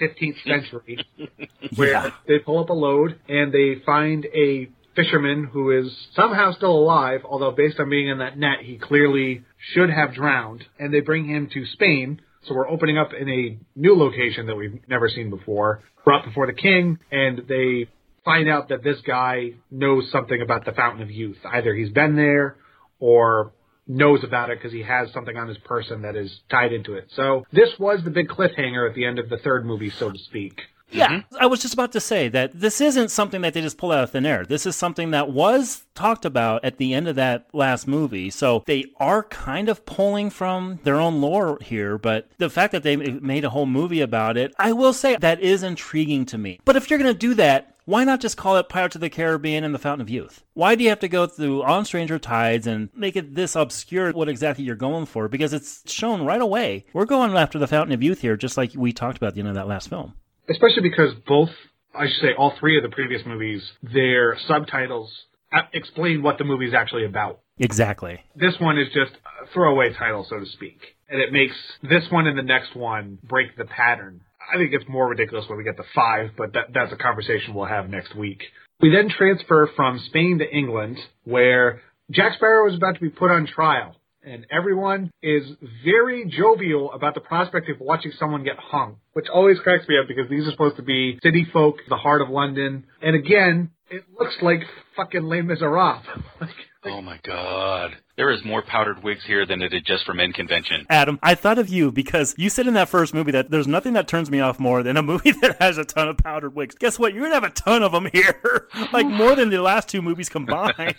15th 0.00 0.42
century, 0.46 1.06
where 1.76 2.12
they 2.26 2.38
pull 2.38 2.58
up 2.58 2.68
a 2.68 2.74
load 2.74 3.18
and 3.28 3.52
they 3.52 3.82
find 3.84 4.26
a 4.34 4.68
fisherman 4.96 5.44
who 5.52 5.70
is 5.70 5.92
somehow 6.14 6.52
still 6.52 6.72
alive, 6.72 7.20
although 7.24 7.50
based 7.50 7.78
on 7.80 7.90
being 7.90 8.08
in 8.08 8.18
that 8.18 8.38
net, 8.38 8.58
he 8.62 8.78
clearly 8.78 9.44
should 9.72 9.90
have 9.90 10.14
drowned, 10.14 10.64
and 10.78 10.92
they 10.92 11.00
bring 11.00 11.26
him 11.26 11.48
to 11.52 11.64
Spain. 11.66 12.20
So 12.44 12.54
we're 12.54 12.68
opening 12.68 12.98
up 12.98 13.10
in 13.18 13.28
a 13.28 13.58
new 13.74 13.96
location 13.96 14.46
that 14.46 14.54
we've 14.54 14.80
never 14.88 15.08
seen 15.08 15.30
before, 15.30 15.82
brought 16.04 16.24
before 16.24 16.46
the 16.46 16.52
king, 16.52 16.98
and 17.10 17.42
they 17.48 17.88
find 18.24 18.48
out 18.48 18.68
that 18.70 18.82
this 18.82 19.00
guy 19.06 19.52
knows 19.70 20.10
something 20.10 20.40
about 20.40 20.64
the 20.64 20.72
Fountain 20.72 21.02
of 21.02 21.10
Youth. 21.10 21.38
Either 21.44 21.74
he's 21.74 21.90
been 21.90 22.16
there 22.16 22.56
or 22.98 23.52
knows 23.86 24.24
about 24.24 24.50
it 24.50 24.58
because 24.58 24.72
he 24.72 24.82
has 24.82 25.12
something 25.12 25.36
on 25.36 25.48
his 25.48 25.58
person 25.58 26.02
that 26.02 26.16
is 26.16 26.40
tied 26.50 26.72
into 26.72 26.94
it. 26.94 27.08
So 27.14 27.44
this 27.52 27.70
was 27.78 28.00
the 28.02 28.10
big 28.10 28.28
cliffhanger 28.28 28.88
at 28.88 28.94
the 28.94 29.04
end 29.04 29.18
of 29.18 29.28
the 29.28 29.36
third 29.36 29.66
movie, 29.66 29.90
so 29.90 30.10
to 30.10 30.18
speak. 30.18 30.62
Yeah, 30.90 31.08
mm-hmm. 31.08 31.36
I 31.40 31.46
was 31.46 31.60
just 31.60 31.74
about 31.74 31.92
to 31.92 32.00
say 32.00 32.28
that 32.28 32.58
this 32.58 32.80
isn't 32.80 33.10
something 33.10 33.40
that 33.40 33.52
they 33.52 33.60
just 33.60 33.78
pull 33.78 33.90
out 33.90 34.04
of 34.04 34.10
thin 34.10 34.24
air. 34.24 34.44
This 34.46 34.64
is 34.64 34.76
something 34.76 35.10
that 35.10 35.30
was 35.30 35.82
talked 35.94 36.24
about 36.24 36.64
at 36.64 36.78
the 36.78 36.94
end 36.94 37.08
of 37.08 37.16
that 37.16 37.46
last 37.52 37.88
movie. 37.88 38.30
So 38.30 38.62
they 38.66 38.86
are 38.98 39.24
kind 39.24 39.68
of 39.68 39.84
pulling 39.86 40.30
from 40.30 40.78
their 40.84 40.96
own 40.96 41.20
lore 41.20 41.58
here, 41.60 41.98
but 41.98 42.28
the 42.38 42.50
fact 42.50 42.72
that 42.72 42.84
they 42.84 42.96
made 42.96 43.44
a 43.44 43.50
whole 43.50 43.66
movie 43.66 44.02
about 44.02 44.36
it, 44.36 44.54
I 44.58 44.72
will 44.72 44.92
say 44.92 45.16
that 45.16 45.40
is 45.40 45.62
intriguing 45.62 46.26
to 46.26 46.38
me. 46.38 46.60
But 46.64 46.76
if 46.76 46.88
you're 46.88 46.98
going 46.98 47.12
to 47.12 47.18
do 47.18 47.34
that, 47.34 47.73
why 47.86 48.04
not 48.04 48.20
just 48.20 48.36
call 48.36 48.56
it 48.56 48.68
Pirates 48.68 48.94
of 48.94 49.00
the 49.00 49.10
Caribbean 49.10 49.62
and 49.64 49.74
the 49.74 49.78
Fountain 49.78 50.00
of 50.00 50.10
Youth? 50.10 50.42
Why 50.54 50.74
do 50.74 50.82
you 50.82 50.88
have 50.88 51.00
to 51.00 51.08
go 51.08 51.26
through 51.26 51.62
On 51.62 51.84
Stranger 51.84 52.18
Tides 52.18 52.66
and 52.66 52.88
make 52.94 53.16
it 53.16 53.34
this 53.34 53.54
obscure 53.54 54.12
what 54.12 54.28
exactly 54.28 54.64
you're 54.64 54.74
going 54.74 55.06
for? 55.06 55.28
Because 55.28 55.52
it's 55.52 55.90
shown 55.90 56.24
right 56.24 56.40
away. 56.40 56.86
We're 56.92 57.04
going 57.04 57.36
after 57.36 57.58
the 57.58 57.66
Fountain 57.66 57.92
of 57.92 58.02
Youth 58.02 58.20
here, 58.20 58.36
just 58.36 58.56
like 58.56 58.72
we 58.74 58.92
talked 58.92 59.18
about 59.18 59.28
at 59.28 59.34
the 59.34 59.40
end 59.40 59.50
of 59.50 59.54
that 59.56 59.68
last 59.68 59.88
film. 59.88 60.14
Especially 60.48 60.82
because 60.82 61.12
both, 61.26 61.50
I 61.94 62.06
should 62.06 62.20
say, 62.20 62.34
all 62.38 62.54
three 62.58 62.76
of 62.76 62.82
the 62.82 62.94
previous 62.94 63.22
movies, 63.26 63.62
their 63.82 64.38
subtitles 64.46 65.10
uh, 65.52 65.62
explain 65.72 66.22
what 66.22 66.38
the 66.38 66.44
movie 66.44 66.66
is 66.66 66.74
actually 66.74 67.04
about. 67.04 67.40
Exactly. 67.58 68.20
This 68.34 68.54
one 68.58 68.78
is 68.78 68.88
just 68.88 69.12
a 69.12 69.52
throwaway 69.52 69.92
title, 69.92 70.26
so 70.28 70.38
to 70.38 70.46
speak. 70.46 70.80
And 71.08 71.20
it 71.20 71.32
makes 71.32 71.54
this 71.82 72.04
one 72.10 72.26
and 72.26 72.36
the 72.36 72.42
next 72.42 72.74
one 72.74 73.18
break 73.22 73.56
the 73.56 73.64
pattern. 73.66 74.22
I 74.52 74.56
think 74.56 74.72
it's 74.72 74.88
more 74.88 75.08
ridiculous 75.08 75.48
when 75.48 75.58
we 75.58 75.64
get 75.64 75.76
to 75.76 75.84
five, 75.94 76.30
but 76.36 76.52
that, 76.54 76.66
that's 76.72 76.92
a 76.92 76.96
conversation 76.96 77.54
we'll 77.54 77.66
have 77.66 77.88
next 77.88 78.14
week. 78.14 78.42
We 78.80 78.90
then 78.90 79.08
transfer 79.08 79.70
from 79.76 80.00
Spain 80.06 80.38
to 80.38 80.50
England, 80.50 80.98
where 81.24 81.80
Jack 82.10 82.34
Sparrow 82.36 82.68
is 82.68 82.76
about 82.76 82.94
to 82.96 83.00
be 83.00 83.08
put 83.08 83.30
on 83.30 83.46
trial. 83.46 83.96
And 84.26 84.46
everyone 84.50 85.10
is 85.22 85.44
very 85.84 86.24
jovial 86.24 86.90
about 86.92 87.14
the 87.14 87.20
prospect 87.20 87.68
of 87.68 87.78
watching 87.78 88.10
someone 88.18 88.42
get 88.42 88.56
hung, 88.58 88.96
which 89.12 89.26
always 89.32 89.58
cracks 89.60 89.86
me 89.86 89.96
up 89.98 90.08
because 90.08 90.30
these 90.30 90.46
are 90.46 90.50
supposed 90.50 90.76
to 90.76 90.82
be 90.82 91.18
city 91.22 91.46
folk, 91.52 91.76
the 91.90 91.96
heart 91.96 92.22
of 92.22 92.30
London. 92.30 92.86
And 93.02 93.14
again, 93.14 93.70
it 93.90 94.04
looks 94.18 94.34
like 94.40 94.62
fucking 94.96 95.22
Les 95.22 95.42
Miserables. 95.42 96.04
like, 96.40 96.50
Oh 96.86 97.00
my 97.00 97.18
god. 97.24 97.96
There 98.16 98.30
is 98.30 98.44
more 98.44 98.62
powdered 98.62 99.02
wigs 99.02 99.24
here 99.26 99.46
than 99.46 99.62
it 99.62 99.70
did 99.70 99.86
just 99.86 100.04
for 100.04 100.12
men 100.12 100.32
convention. 100.32 100.86
Adam, 100.90 101.18
I 101.22 101.34
thought 101.34 101.58
of 101.58 101.68
you 101.70 101.90
because 101.90 102.34
you 102.36 102.50
said 102.50 102.66
in 102.66 102.74
that 102.74 102.90
first 102.90 103.14
movie 103.14 103.32
that 103.32 103.50
there's 103.50 103.66
nothing 103.66 103.94
that 103.94 104.06
turns 104.06 104.30
me 104.30 104.40
off 104.40 104.60
more 104.60 104.82
than 104.82 104.98
a 104.98 105.02
movie 105.02 105.30
that 105.40 105.56
has 105.60 105.78
a 105.78 105.84
ton 105.84 106.08
of 106.08 106.18
powdered 106.18 106.54
wigs. 106.54 106.74
Guess 106.74 106.98
what? 106.98 107.14
You're 107.14 107.22
going 107.22 107.30
to 107.30 107.40
have 107.40 107.50
a 107.50 107.54
ton 107.54 107.82
of 107.82 107.92
them 107.92 108.08
here. 108.12 108.68
like 108.92 109.06
more 109.06 109.34
than 109.34 109.48
the 109.48 109.62
last 109.62 109.88
two 109.88 110.02
movies 110.02 110.28
combined. 110.28 110.94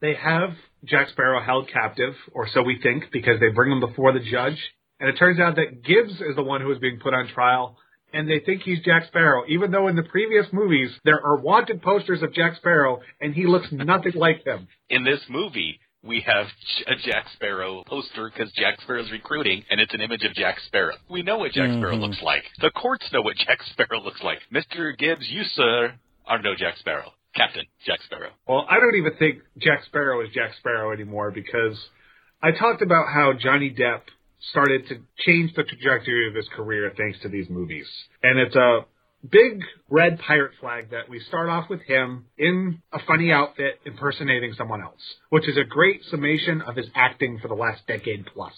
they 0.00 0.14
have 0.14 0.50
Jack 0.84 1.08
Sparrow 1.08 1.42
held 1.42 1.70
captive, 1.72 2.14
or 2.32 2.46
so 2.46 2.62
we 2.62 2.78
think, 2.82 3.04
because 3.10 3.40
they 3.40 3.48
bring 3.48 3.72
him 3.72 3.80
before 3.80 4.12
the 4.12 4.20
judge. 4.20 4.58
And 5.00 5.08
it 5.08 5.18
turns 5.18 5.40
out 5.40 5.56
that 5.56 5.82
Gibbs 5.82 6.20
is 6.20 6.36
the 6.36 6.42
one 6.42 6.60
who 6.60 6.70
is 6.70 6.78
being 6.78 7.00
put 7.02 7.14
on 7.14 7.28
trial, 7.28 7.78
and 8.14 8.28
they 8.28 8.40
think 8.40 8.62
he's 8.62 8.80
Jack 8.80 9.06
Sparrow, 9.08 9.44
even 9.48 9.70
though 9.70 9.88
in 9.88 9.96
the 9.96 10.02
previous 10.04 10.46
movies 10.52 10.90
there 11.04 11.20
are 11.24 11.36
wanted 11.36 11.82
posters 11.82 12.22
of 12.22 12.32
Jack 12.32 12.56
Sparrow, 12.56 13.00
and 13.20 13.34
he 13.34 13.46
looks 13.46 13.66
nothing 13.72 14.12
like 14.14 14.44
them. 14.44 14.68
In 14.88 15.04
this 15.04 15.20
movie, 15.28 15.80
we 16.02 16.20
have 16.26 16.46
a 16.86 16.94
Jack 17.04 17.26
Sparrow 17.34 17.82
poster 17.86 18.30
because 18.30 18.52
Jack 18.52 18.80
Sparrow's 18.82 19.10
recruiting, 19.10 19.64
and 19.70 19.80
it's 19.80 19.92
an 19.94 20.00
image 20.00 20.24
of 20.24 20.32
Jack 20.34 20.58
Sparrow. 20.66 20.94
We 21.10 21.22
know 21.22 21.38
what 21.38 21.52
Jack 21.52 21.70
Sparrow 21.70 21.94
mm-hmm. 21.94 22.02
looks 22.02 22.22
like. 22.22 22.44
The 22.60 22.70
courts 22.70 23.06
know 23.12 23.22
what 23.22 23.36
Jack 23.46 23.58
Sparrow 23.72 24.00
looks 24.00 24.22
like. 24.22 24.38
Mr. 24.52 24.96
Gibbs, 24.96 25.28
you, 25.28 25.42
sir, 25.54 25.94
are 26.26 26.40
no 26.40 26.54
Jack 26.56 26.76
Sparrow. 26.78 27.12
Captain 27.34 27.64
Jack 27.84 28.00
Sparrow. 28.04 28.30
Well, 28.46 28.64
I 28.70 28.78
don't 28.78 28.94
even 28.94 29.18
think 29.18 29.38
Jack 29.58 29.82
Sparrow 29.86 30.24
is 30.24 30.30
Jack 30.32 30.52
Sparrow 30.60 30.92
anymore 30.92 31.32
because 31.32 31.76
I 32.40 32.52
talked 32.52 32.80
about 32.80 33.06
how 33.12 33.32
Johnny 33.32 33.74
Depp 33.76 34.02
started 34.50 34.86
to 34.88 34.96
change 35.24 35.54
the 35.54 35.62
trajectory 35.62 36.28
of 36.28 36.34
his 36.34 36.48
career 36.54 36.92
thanks 36.96 37.18
to 37.20 37.28
these 37.28 37.48
movies. 37.48 37.86
And 38.22 38.38
it's 38.38 38.56
a 38.56 38.80
big 39.28 39.62
red 39.88 40.18
pirate 40.18 40.52
flag 40.60 40.90
that 40.90 41.08
we 41.08 41.20
start 41.20 41.48
off 41.48 41.70
with 41.70 41.80
him 41.82 42.26
in 42.36 42.82
a 42.92 42.98
funny 43.06 43.32
outfit 43.32 43.80
impersonating 43.84 44.52
someone 44.52 44.82
else, 44.82 45.16
which 45.30 45.48
is 45.48 45.56
a 45.56 45.64
great 45.64 46.02
summation 46.04 46.60
of 46.62 46.76
his 46.76 46.86
acting 46.94 47.38
for 47.40 47.48
the 47.48 47.54
last 47.54 47.86
decade 47.86 48.26
plus. 48.26 48.52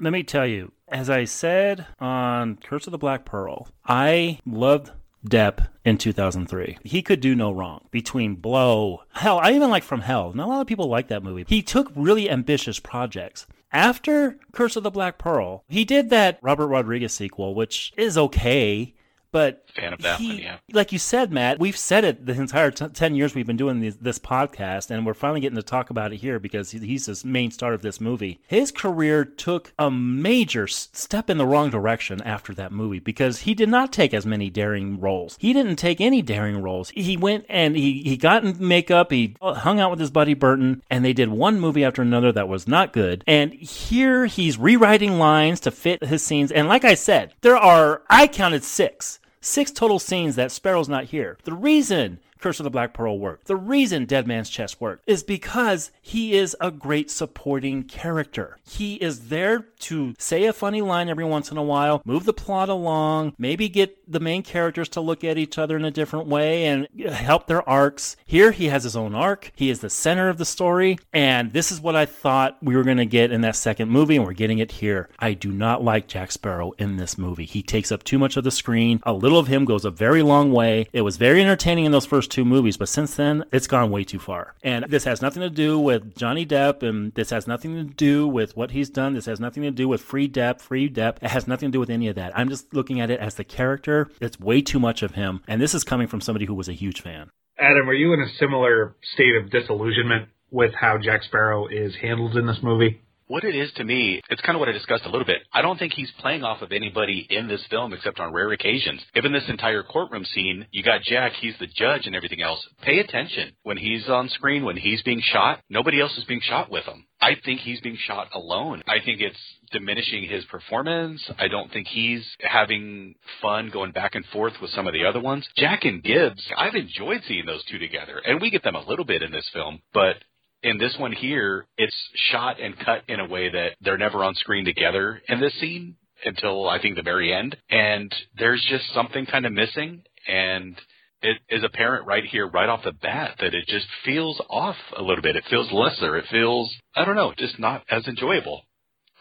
Let 0.00 0.12
me 0.12 0.22
tell 0.22 0.46
you, 0.46 0.72
as 0.88 1.08
I 1.08 1.24
said 1.24 1.86
on 2.00 2.56
Curse 2.56 2.86
of 2.86 2.90
the 2.90 2.98
Black 2.98 3.24
Pearl, 3.24 3.68
I 3.86 4.40
loved 4.44 4.90
Depp 5.26 5.68
in 5.84 5.98
2003. 5.98 6.78
He 6.84 7.02
could 7.02 7.20
do 7.20 7.34
no 7.34 7.50
wrong 7.50 7.86
between 7.90 8.36
Blow. 8.36 9.02
Hell, 9.12 9.38
I 9.38 9.52
even 9.52 9.70
like 9.70 9.82
From 9.82 10.02
Hell. 10.02 10.32
Not 10.34 10.46
a 10.46 10.50
lot 10.50 10.60
of 10.60 10.66
people 10.66 10.88
like 10.88 11.08
that 11.08 11.22
movie. 11.22 11.44
He 11.48 11.62
took 11.62 11.90
really 11.96 12.30
ambitious 12.30 12.78
projects. 12.78 13.46
After 13.72 14.38
Curse 14.52 14.76
of 14.76 14.82
the 14.84 14.90
Black 14.90 15.18
Pearl, 15.18 15.64
he 15.68 15.84
did 15.84 16.10
that 16.10 16.38
Robert 16.42 16.68
Rodriguez 16.68 17.12
sequel, 17.12 17.54
which 17.54 17.92
is 17.96 18.16
okay. 18.16 18.94
But 19.32 19.68
Fan 19.74 19.92
of 19.92 20.00
that 20.02 20.18
he- 20.20 20.28
one, 20.28 20.38
yeah. 20.38 20.56
like 20.72 20.92
you 20.92 20.98
said, 20.98 21.30
Matt, 21.32 21.58
we've 21.58 21.76
said 21.76 22.04
it 22.04 22.24
the 22.24 22.32
entire 22.32 22.70
t- 22.70 22.88
10 22.88 23.14
years 23.14 23.34
we've 23.34 23.46
been 23.46 23.56
doing 23.56 23.80
this, 23.80 23.96
this 24.00 24.18
podcast, 24.18 24.90
and 24.90 25.04
we're 25.04 25.14
finally 25.14 25.40
getting 25.40 25.56
to 25.56 25.62
talk 25.62 25.90
about 25.90 26.12
it 26.12 26.18
here 26.18 26.38
because 26.38 26.70
he- 26.70 26.78
he's 26.78 27.06
the 27.06 27.20
main 27.26 27.50
star 27.50 27.72
of 27.74 27.82
this 27.82 28.00
movie. 28.00 28.40
His 28.46 28.70
career 28.70 29.24
took 29.24 29.72
a 29.78 29.90
major 29.90 30.66
step 30.66 31.28
in 31.28 31.36
the 31.38 31.46
wrong 31.46 31.70
direction 31.70 32.22
after 32.22 32.54
that 32.54 32.72
movie 32.72 32.98
because 33.00 33.40
he 33.40 33.52
did 33.54 33.68
not 33.68 33.92
take 33.92 34.14
as 34.14 34.24
many 34.24 34.48
daring 34.48 34.98
roles. 35.00 35.36
He 35.40 35.52
didn't 35.52 35.76
take 35.76 36.00
any 36.00 36.22
daring 36.22 36.62
roles. 36.62 36.90
He 36.90 37.16
went 37.16 37.44
and 37.48 37.76
he, 37.76 38.02
he 38.02 38.16
got 38.16 38.44
in 38.44 38.56
makeup, 38.66 39.10
he 39.10 39.36
uh, 39.42 39.54
hung 39.54 39.80
out 39.80 39.90
with 39.90 40.00
his 40.00 40.10
buddy 40.10 40.34
Burton, 40.34 40.82
and 40.88 41.04
they 41.04 41.12
did 41.12 41.28
one 41.28 41.60
movie 41.60 41.84
after 41.84 42.00
another 42.02 42.32
that 42.32 42.48
was 42.48 42.66
not 42.66 42.92
good. 42.92 43.22
And 43.26 43.52
here 43.52 44.26
he's 44.26 44.56
rewriting 44.56 45.18
lines 45.18 45.60
to 45.60 45.70
fit 45.70 46.04
his 46.04 46.22
scenes. 46.22 46.50
And 46.52 46.68
like 46.68 46.84
I 46.84 46.94
said, 46.94 47.34
there 47.42 47.56
are, 47.56 48.02
I 48.08 48.26
counted 48.28 48.64
six 48.64 49.18
six 49.46 49.70
total 49.70 49.98
scenes 49.98 50.36
that 50.36 50.52
Sparrow's 50.52 50.88
not 50.88 51.04
here. 51.04 51.38
The 51.44 51.52
reason 51.52 52.18
Curse 52.40 52.60
of 52.60 52.64
the 52.64 52.70
Black 52.70 52.94
Pearl 52.94 53.18
worked, 53.18 53.46
the 53.46 53.56
reason 53.56 54.04
Dead 54.04 54.26
Man's 54.26 54.50
Chest 54.50 54.80
worked, 54.80 55.02
is 55.06 55.22
because 55.22 55.90
he 56.00 56.34
is 56.34 56.56
a 56.60 56.70
great 56.70 57.10
supporting 57.10 57.82
character. 57.82 58.58
He 58.68 58.94
is 58.96 59.28
there 59.28 59.60
to 59.80 60.14
say 60.18 60.44
a 60.44 60.52
funny 60.52 60.82
line 60.82 61.08
every 61.08 61.24
once 61.24 61.50
in 61.50 61.56
a 61.56 61.62
while, 61.62 62.02
move 62.04 62.24
the 62.24 62.32
plot 62.32 62.68
along, 62.68 63.34
maybe 63.38 63.68
get 63.68 64.10
the 64.10 64.20
main 64.20 64.42
characters 64.42 64.88
to 64.90 65.00
look 65.00 65.24
at 65.24 65.38
each 65.38 65.58
other 65.58 65.76
in 65.76 65.84
a 65.84 65.90
different 65.90 66.26
way 66.26 66.64
and 66.64 66.88
uh, 67.04 67.10
help 67.10 67.46
their 67.46 67.66
arcs. 67.68 68.16
Here 68.24 68.52
he 68.52 68.66
has 68.66 68.84
his 68.84 68.96
own 68.96 69.14
arc. 69.14 69.52
He 69.54 69.70
is 69.70 69.80
the 69.80 69.90
center 69.90 70.28
of 70.28 70.38
the 70.38 70.44
story. 70.44 70.98
And 71.12 71.52
this 71.52 71.72
is 71.72 71.80
what 71.80 71.96
I 71.96 72.06
thought 72.06 72.58
we 72.62 72.76
were 72.76 72.84
going 72.84 72.96
to 72.98 73.06
get 73.06 73.32
in 73.32 73.40
that 73.42 73.56
second 73.56 73.90
movie, 73.90 74.16
and 74.16 74.24
we're 74.24 74.32
getting 74.32 74.58
it 74.58 74.72
here. 74.72 75.08
I 75.18 75.34
do 75.34 75.50
not 75.50 75.82
like 75.82 76.06
Jack 76.06 76.32
Sparrow 76.32 76.72
in 76.78 76.96
this 76.96 77.18
movie. 77.18 77.44
He 77.44 77.62
takes 77.62 77.90
up 77.90 78.04
too 78.04 78.18
much 78.18 78.36
of 78.36 78.44
the 78.44 78.50
screen. 78.50 79.00
A 79.04 79.12
little 79.12 79.38
of 79.38 79.46
him 79.48 79.64
goes 79.64 79.84
a 79.84 79.90
very 79.90 80.22
long 80.22 80.52
way. 80.52 80.88
It 80.92 81.02
was 81.02 81.16
very 81.16 81.40
entertaining 81.40 81.84
in 81.84 81.92
those 81.92 82.06
first 82.06 82.25
first 82.26 82.32
two 82.32 82.44
movies, 82.44 82.76
but 82.76 82.88
since 82.88 83.14
then, 83.14 83.44
it's 83.52 83.68
gone 83.68 83.90
way 83.90 84.02
too 84.02 84.18
far. 84.18 84.54
And 84.62 84.86
this 84.88 85.04
has 85.04 85.22
nothing 85.22 85.42
to 85.42 85.50
do 85.50 85.78
with 85.78 86.16
Johnny 86.16 86.44
Depp, 86.44 86.82
and 86.82 87.14
this 87.14 87.30
has 87.30 87.46
nothing 87.46 87.74
to 87.76 87.84
do 87.84 88.26
with 88.26 88.56
what 88.56 88.72
he's 88.72 88.90
done. 88.90 89.14
This 89.14 89.26
has 89.26 89.38
nothing 89.38 89.62
to 89.62 89.70
do 89.70 89.86
with 89.86 90.00
free 90.00 90.28
Depp, 90.28 90.60
free 90.60 90.90
Depp. 90.90 91.18
It 91.22 91.30
has 91.30 91.46
nothing 91.46 91.68
to 91.68 91.72
do 91.72 91.80
with 91.80 91.90
any 91.90 92.08
of 92.08 92.16
that. 92.16 92.36
I'm 92.36 92.48
just 92.48 92.74
looking 92.74 93.00
at 93.00 93.10
it 93.10 93.20
as 93.20 93.36
the 93.36 93.44
character. 93.44 94.08
It's 94.20 94.40
way 94.40 94.60
too 94.60 94.80
much 94.80 95.02
of 95.02 95.12
him. 95.12 95.40
And 95.46 95.60
this 95.60 95.74
is 95.74 95.84
coming 95.84 96.08
from 96.08 96.20
somebody 96.20 96.46
who 96.46 96.54
was 96.54 96.68
a 96.68 96.72
huge 96.72 97.00
fan. 97.00 97.30
Adam, 97.58 97.88
are 97.88 97.94
you 97.94 98.12
in 98.12 98.20
a 98.20 98.28
similar 98.40 98.96
state 99.14 99.36
of 99.36 99.50
disillusionment 99.50 100.28
with 100.50 100.72
how 100.74 100.98
Jack 100.98 101.22
Sparrow 101.22 101.68
is 101.68 101.94
handled 102.02 102.36
in 102.36 102.46
this 102.46 102.58
movie? 102.62 103.02
What 103.28 103.42
it 103.42 103.56
is 103.56 103.72
to 103.72 103.84
me, 103.84 104.22
it's 104.30 104.40
kind 104.42 104.54
of 104.54 104.60
what 104.60 104.68
I 104.68 104.72
discussed 104.72 105.04
a 105.04 105.10
little 105.10 105.24
bit. 105.24 105.42
I 105.52 105.60
don't 105.60 105.76
think 105.78 105.94
he's 105.94 106.10
playing 106.20 106.44
off 106.44 106.62
of 106.62 106.70
anybody 106.70 107.26
in 107.28 107.48
this 107.48 107.64
film 107.68 107.92
except 107.92 108.20
on 108.20 108.32
rare 108.32 108.52
occasions. 108.52 109.02
Given 109.14 109.32
this 109.32 109.48
entire 109.48 109.82
courtroom 109.82 110.24
scene, 110.24 110.64
you 110.70 110.84
got 110.84 111.02
Jack, 111.02 111.32
he's 111.40 111.56
the 111.58 111.66
judge 111.66 112.06
and 112.06 112.14
everything 112.14 112.40
else. 112.40 112.64
Pay 112.82 113.00
attention. 113.00 113.50
When 113.64 113.78
he's 113.78 114.08
on 114.08 114.28
screen, 114.28 114.64
when 114.64 114.76
he's 114.76 115.02
being 115.02 115.20
shot, 115.20 115.58
nobody 115.68 116.00
else 116.00 116.16
is 116.16 116.22
being 116.22 116.40
shot 116.40 116.70
with 116.70 116.84
him. 116.84 117.04
I 117.20 117.32
think 117.44 117.60
he's 117.60 117.80
being 117.80 117.98
shot 118.06 118.28
alone. 118.32 118.84
I 118.86 119.04
think 119.04 119.20
it's 119.20 119.36
diminishing 119.72 120.28
his 120.28 120.44
performance. 120.44 121.20
I 121.36 121.48
don't 121.48 121.72
think 121.72 121.88
he's 121.88 122.24
having 122.38 123.16
fun 123.42 123.70
going 123.72 123.90
back 123.90 124.14
and 124.14 124.24
forth 124.26 124.52
with 124.62 124.70
some 124.70 124.86
of 124.86 124.92
the 124.92 125.04
other 125.04 125.20
ones. 125.20 125.48
Jack 125.56 125.84
and 125.84 126.00
Gibbs, 126.00 126.46
I've 126.56 126.76
enjoyed 126.76 127.22
seeing 127.26 127.46
those 127.46 127.64
two 127.64 127.78
together, 127.78 128.22
and 128.24 128.40
we 128.40 128.50
get 128.50 128.62
them 128.62 128.76
a 128.76 128.86
little 128.86 129.04
bit 129.04 129.22
in 129.22 129.32
this 129.32 129.48
film, 129.52 129.80
but 129.92 130.16
in 130.62 130.78
this 130.78 130.96
one 130.98 131.12
here, 131.12 131.66
it's 131.76 131.94
shot 132.30 132.60
and 132.60 132.78
cut 132.78 133.02
in 133.08 133.20
a 133.20 133.26
way 133.26 133.48
that 133.48 133.76
they're 133.80 133.98
never 133.98 134.24
on 134.24 134.34
screen 134.34 134.64
together 134.64 135.20
in 135.28 135.40
this 135.40 135.54
scene 135.60 135.96
until 136.24 136.68
I 136.68 136.80
think 136.80 136.96
the 136.96 137.02
very 137.02 137.32
end. 137.32 137.56
And 137.70 138.14
there's 138.38 138.64
just 138.68 138.84
something 138.94 139.26
kind 139.26 139.46
of 139.46 139.52
missing. 139.52 140.02
And 140.26 140.76
it 141.22 141.38
is 141.48 141.62
apparent 141.62 142.06
right 142.06 142.24
here, 142.24 142.46
right 142.46 142.68
off 142.68 142.84
the 142.84 142.92
bat, 142.92 143.36
that 143.40 143.54
it 143.54 143.66
just 143.68 143.86
feels 144.04 144.40
off 144.50 144.76
a 144.96 145.02
little 145.02 145.22
bit. 145.22 145.36
It 145.36 145.44
feels 145.48 145.70
lesser. 145.72 146.16
It 146.16 146.26
feels, 146.30 146.74
I 146.94 147.04
don't 147.04 147.16
know, 147.16 147.32
just 147.36 147.58
not 147.58 147.84
as 147.90 148.06
enjoyable. 148.06 148.62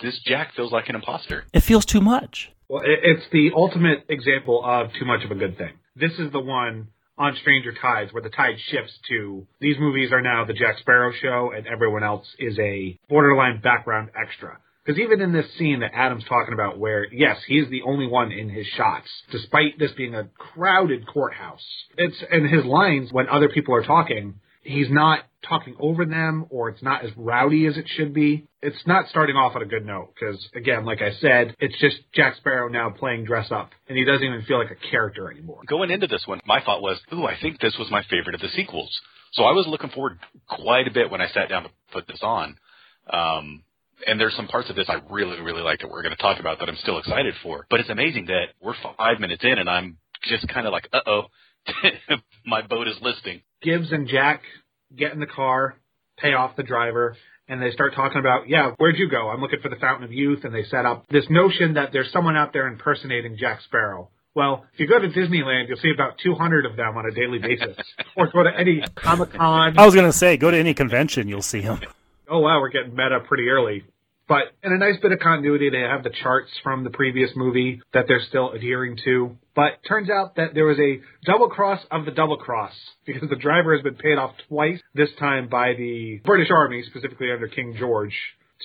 This 0.02 0.19
Jack 0.26 0.54
feels 0.56 0.71
like 0.71 0.89
an 0.89 0.95
imposter. 0.95 1.45
It 1.54 1.62
feels 1.62 1.86
too 1.86 2.02
much. 2.02 2.52
Well, 2.67 2.82
it's 2.84 3.26
the 3.32 3.52
ultimate 3.56 4.06
example 4.10 4.62
of 4.65 4.88
too 5.00 5.06
much 5.06 5.24
of 5.24 5.32
a 5.32 5.36
good 5.36 5.58
thing. 5.58 5.74
This 5.95 6.13
is 6.13 6.32
the 6.32 6.39
one 6.39 6.88
on 7.17 7.36
Stranger 7.41 7.73
Tides 7.73 8.13
where 8.13 8.23
the 8.23 8.30
tide 8.30 8.56
shifts 8.69 8.93
to 9.10 9.47
these 9.60 9.78
movies 9.80 10.12
are 10.12 10.21
now 10.21 10.45
the 10.45 10.54
Jack 10.54 10.80
Sparrow 10.80 11.12
show 11.21 11.51
and 11.56 11.67
everyone 11.67 12.04
else 12.04 12.28
is 12.39 12.58
a 12.60 12.99
borderline 13.10 13.62
background 13.62 14.10
extra. 14.19 14.58
Because 14.86 15.01
even 15.01 15.19
in 15.19 15.32
this 15.32 15.47
scene 15.58 15.80
that 15.80 15.91
Adam's 15.95 16.25
talking 16.25 16.54
about, 16.54 16.78
where 16.78 17.12
yes, 17.12 17.38
he's 17.47 17.67
the 17.69 17.82
only 17.82 18.06
one 18.06 18.32
in 18.32 18.49
his 18.49 18.67
shots, 18.67 19.08
despite 19.32 19.80
this 19.80 19.91
being 19.93 20.13
a 20.13 20.30
crowded 20.38 21.08
courthouse, 21.08 21.65
it's 21.97 22.15
and 22.32 22.47
his 22.47 22.65
lines 22.65 23.12
when 23.12 23.28
other 23.28 23.49
people 23.49 23.73
are 23.73 23.84
talking, 23.84 24.36
he's 24.62 24.89
not 24.89 25.21
talking 25.47 25.75
over 25.80 26.06
them 26.06 26.45
or 26.49 26.69
it's 26.69 26.84
not 26.84 27.04
as 27.04 27.12
rowdy 27.17 27.65
as 27.65 27.78
it 27.78 27.86
should 27.95 28.13
be. 28.13 28.45
It's 28.65 28.88
not 28.88 29.08
starting 29.10 29.36
off 29.36 29.56
on 29.56 29.62
a 29.62 29.65
good 29.65 29.86
note 29.86 30.13
because, 30.15 30.43
again, 30.56 30.86
like 30.86 30.99
I 30.99 31.12
said, 31.21 31.56
it's 31.60 31.80
just 31.80 31.97
Jack 32.13 32.36
Sparrow 32.38 32.67
now 32.67 32.89
playing 32.89 33.25
dress 33.25 33.51
up 33.51 33.69
and 33.88 33.95
he 33.95 34.04
doesn't 34.04 34.23
even 34.23 34.41
feel 34.43 34.58
like 34.58 34.71
a 34.71 34.89
character 34.89 35.30
anymore. 35.30 35.62
Going 35.67 35.91
into 35.91 36.08
this 36.08 36.23
one, 36.25 36.39
my 36.45 36.62
thought 36.63 36.82
was, 36.82 36.99
ooh, 37.13 37.25
I 37.25 37.36
think 37.39 37.60
this 37.60 37.75
was 37.78 37.91
my 37.91 38.01
favorite 38.10 38.34
of 38.34 38.41
the 38.41 38.49
sequels. 38.49 38.89
So 39.34 39.43
I 39.43 39.51
was 39.51 39.67
looking 39.67 39.91
forward 39.91 40.17
quite 40.47 40.88
a 40.88 40.91
bit 40.91 41.12
when 41.12 41.21
I 41.21 41.28
sat 41.28 41.47
down 41.47 41.63
to 41.63 41.69
put 41.93 42.08
this 42.08 42.21
on. 42.23 42.58
Um, 43.08 43.63
and 44.08 44.19
there's 44.19 44.36
some 44.36 44.47
parts 44.47 44.71
of 44.71 44.75
this 44.75 44.89
I 44.89 44.99
really, 45.12 45.39
really 45.41 45.62
like 45.62 45.82
that 45.82 45.91
we're 45.91 46.01
going 46.01 46.15
to 46.15 46.21
talk 46.21 46.39
about 46.39 46.58
that 46.60 46.67
I'm 46.67 46.78
still 46.78 46.97
excited 46.97 47.36
for. 47.43 47.67
But 47.69 47.82
it's 47.82 47.89
amazing 47.89 48.25
that 48.25 48.47
we're 48.60 48.73
five 48.97 49.19
minutes 49.19 49.43
in 49.43 49.60
and 49.60 49.69
I'm 49.69 49.97
just 50.23 50.47
kind 50.47 50.65
of 50.65 50.73
like, 50.73 50.89
uh 50.91 51.01
oh, 51.06 51.21
my 52.47 52.63
boat 52.63 52.88
is 52.88 52.95
listing. 52.99 53.41
Gibbs 53.62 53.91
and 53.91 54.08
Jack 54.08 54.41
get 54.95 55.13
in 55.13 55.19
the 55.19 55.28
car, 55.28 55.75
pay 56.17 56.34
off 56.34 56.56
the 56.56 56.63
driver, 56.63 57.15
and 57.48 57.62
they 57.62 57.72
start 57.72 57.94
talking 57.94 58.20
about, 58.20 58.50
yeah, 58.50 58.72
where'd 58.78 58.98
you 58.98 59.10
go? 59.10 59.30
I'm 59.30 59.42
looking 59.42 59.60
for 59.62 59.70
the 59.70 59.76
Fountain 59.76 60.04
of 60.06 60.12
Youth, 60.12 60.44
and 60.44 60.54
they 60.54 60.64
set 60.64 60.86
up 60.86 61.06
this 61.10 61.26
notion 61.30 61.76
that 61.76 61.92
there's 61.94 62.12
someone 62.12 62.36
out 62.36 62.54
there 62.54 62.68
impersonating 62.68 63.38
Jack 63.38 63.62
Sparrow. 63.62 64.10
Well, 64.34 64.66
if 64.74 64.80
you 64.80 64.88
go 64.88 65.00
to 65.00 65.08
Disneyland, 65.08 65.70
you'll 65.70 65.78
see 65.78 65.92
about 65.94 66.18
200 66.22 66.66
of 66.66 66.76
them 66.76 66.98
on 66.98 67.06
a 67.06 67.12
daily 67.12 67.40
basis. 67.40 67.78
or 68.18 68.28
go 68.28 68.44
to 68.44 68.50
any 68.58 68.84
Comic 68.96 69.32
Con. 69.34 69.78
I 69.78 69.86
was 69.86 69.96
going 69.96 70.08
to 70.08 70.18
say, 70.18 70.38
go 70.38 70.52
to 70.52 70.58
any 70.58 70.74
convention, 70.74 71.28
you'll 71.30 71.42
see 71.42 71.62
him. 71.62 71.80
Oh, 72.30 72.40
wow, 72.40 72.60
we're 72.60 72.70
getting 72.70 72.96
meta 72.96 73.20
pretty 73.26 73.48
early. 73.48 73.86
But 74.28 74.46
in 74.64 74.74
a 74.74 74.78
nice 74.78 74.96
bit 75.02 75.12
of 75.12 75.20
continuity, 75.20 75.70
they 75.70 75.82
have 75.82 76.04
the 76.04 76.10
charts 76.10 76.50
from 76.64 76.84
the 76.84 76.90
previous 76.90 77.30
movie 77.36 77.82
that 77.94 78.06
they're 78.08 78.24
still 78.28 78.52
adhering 78.52 78.98
to. 79.06 79.38
But 79.56 79.84
turns 79.88 80.10
out 80.10 80.36
that 80.38 80.54
there 80.54 80.66
was 80.66 80.80
a 80.80 81.02
double 81.26 81.48
cross 81.50 81.80
of 81.92 82.06
the 82.06 82.12
double 82.12 82.38
cross 82.38 82.74
because 83.06 83.30
the 83.30 83.36
driver 83.36 83.76
has 83.76 83.84
been 83.84 83.96
paid 83.96 84.18
off 84.18 84.32
twice, 84.50 84.80
this 84.96 85.10
time 85.20 85.48
by 85.48 85.74
the 85.74 86.22
British 86.26 86.50
Army, 86.50 86.84
specifically 86.90 87.32
under 87.32 87.48
King 87.48 87.76
George, 87.78 88.16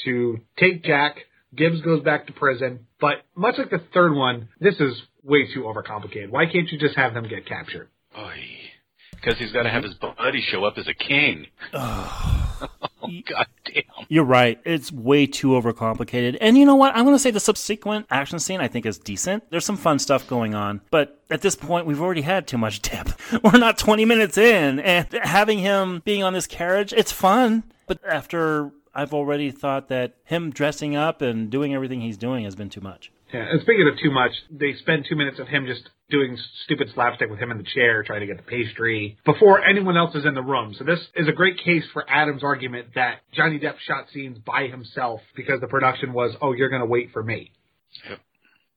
to 0.05 0.41
take 0.59 0.83
Jack. 0.83 1.17
Gibbs 1.55 1.81
goes 1.83 2.03
back 2.03 2.27
to 2.29 2.33
prison. 2.33 2.87
But 3.01 3.17
much 3.37 3.57
like 3.59 3.71
the 3.71 3.83
third 3.93 4.15
one, 4.15 4.49
this 4.61 4.77
is 4.81 5.03
way 5.23 5.53
too 5.53 5.63
overcomplicated. 5.63 6.31
Why 6.31 6.47
can't 6.47 6.71
you 6.71 6.79
just 6.79 6.97
have 6.97 7.13
them 7.13 7.29
get 7.29 7.45
captured? 7.47 7.89
Because 9.13 9.39
he's 9.39 9.53
got 9.53 9.65
to 9.65 9.71
have 9.71 9.83
his 9.83 9.95
buddy 9.95 10.43
show 10.51 10.65
up 10.65 10.79
as 10.79 10.89
a 10.89 10.95
king. 10.95 11.47
God 13.27 13.47
damn. 13.65 13.83
You're 14.09 14.25
right. 14.25 14.61
It's 14.65 14.93
way 14.93 15.27
too 15.27 15.49
overcomplicated. 15.49 16.39
And 16.41 16.57
you 16.57 16.65
know 16.65 16.77
what? 16.77 16.95
I'm 16.95 17.05
going 17.05 17.15
to 17.15 17.21
say 17.21 17.31
the 17.31 17.41
subsequent 17.41 18.07
action 18.11 18.39
scene 18.39 18.61
I 18.61 18.69
think 18.69 18.87
is 18.87 18.99
decent. 18.99 19.51
There's 19.51 19.65
some 19.65 19.77
fun 19.77 19.99
stuff 19.99 20.27
going 20.27 20.55
on. 20.55 20.81
But 20.91 21.21
at 21.31 21.43
this 21.43 21.57
point, 21.57 21.87
we've 21.87 22.01
already 22.01 22.23
had 22.23 22.47
too 22.47 22.59
much 22.59 22.83
Depp. 22.83 23.43
We're 23.53 23.59
not 23.59 23.79
20 23.79 24.05
minutes 24.05 24.39
in. 24.39 24.81
And 24.81 25.07
having 25.23 25.59
him 25.59 26.03
being 26.05 26.23
on 26.23 26.33
this 26.33 26.47
carriage, 26.47 26.93
it's 26.93 27.13
fun. 27.13 27.65
But 27.87 28.01
after 28.07 28.73
I've 28.95 29.15
already 29.15 29.51
thought 29.51 29.89
that 29.89 30.15
him 30.25 30.51
dressing 30.51 30.97
up 30.97 31.23
and 31.23 31.51
doing 31.51 31.75
everything 31.75 32.01
he's 32.01 32.17
doing 32.17 32.45
has 32.45 32.55
been 32.55 32.71
too 32.71 32.81
much. 32.81 33.13
Yeah, 33.33 33.47
and 33.51 33.61
speaking 33.63 33.89
of 33.93 33.99
too 33.99 34.11
much, 34.11 34.33
they 34.51 34.75
spend 34.75 35.07
two 35.09 35.15
minutes 35.15 35.39
of 35.39 35.47
him 35.47 35.67
just 35.67 35.89
doing 36.11 36.37
stupid 36.65 36.91
slapstick 36.95 37.31
with 37.31 37.39
him 37.39 37.53
in 37.53 37.59
the 37.59 37.65
chair, 37.65 38.03
trying 38.03 38.21
to 38.21 38.27
get 38.27 38.37
the 38.37 38.43
pastry, 38.43 39.19
before 39.25 39.63
anyone 39.63 39.97
else 39.97 40.15
is 40.17 40.25
in 40.25 40.35
the 40.35 40.43
room. 40.43 40.75
So 40.77 40.85
this 40.85 40.99
is 41.15 41.29
a 41.29 41.33
great 41.33 41.59
case 41.59 41.85
for 41.93 42.05
Adam's 42.09 42.43
argument 42.43 42.89
that 42.97 43.21
Johnny 43.33 43.61
Depp 43.61 43.77
shot 43.87 44.07
scenes 44.13 44.39
by 44.39 44.67
himself 44.67 45.21
because 45.37 45.61
the 45.61 45.69
production 45.69 46.13
was, 46.13 46.35
oh, 46.43 46.53
you're 46.53 46.71
going 46.71 46.83
to 46.83 46.87
wait 46.87 47.11
for 47.13 47.23
me. 47.23 47.53
Yep. 48.09 48.19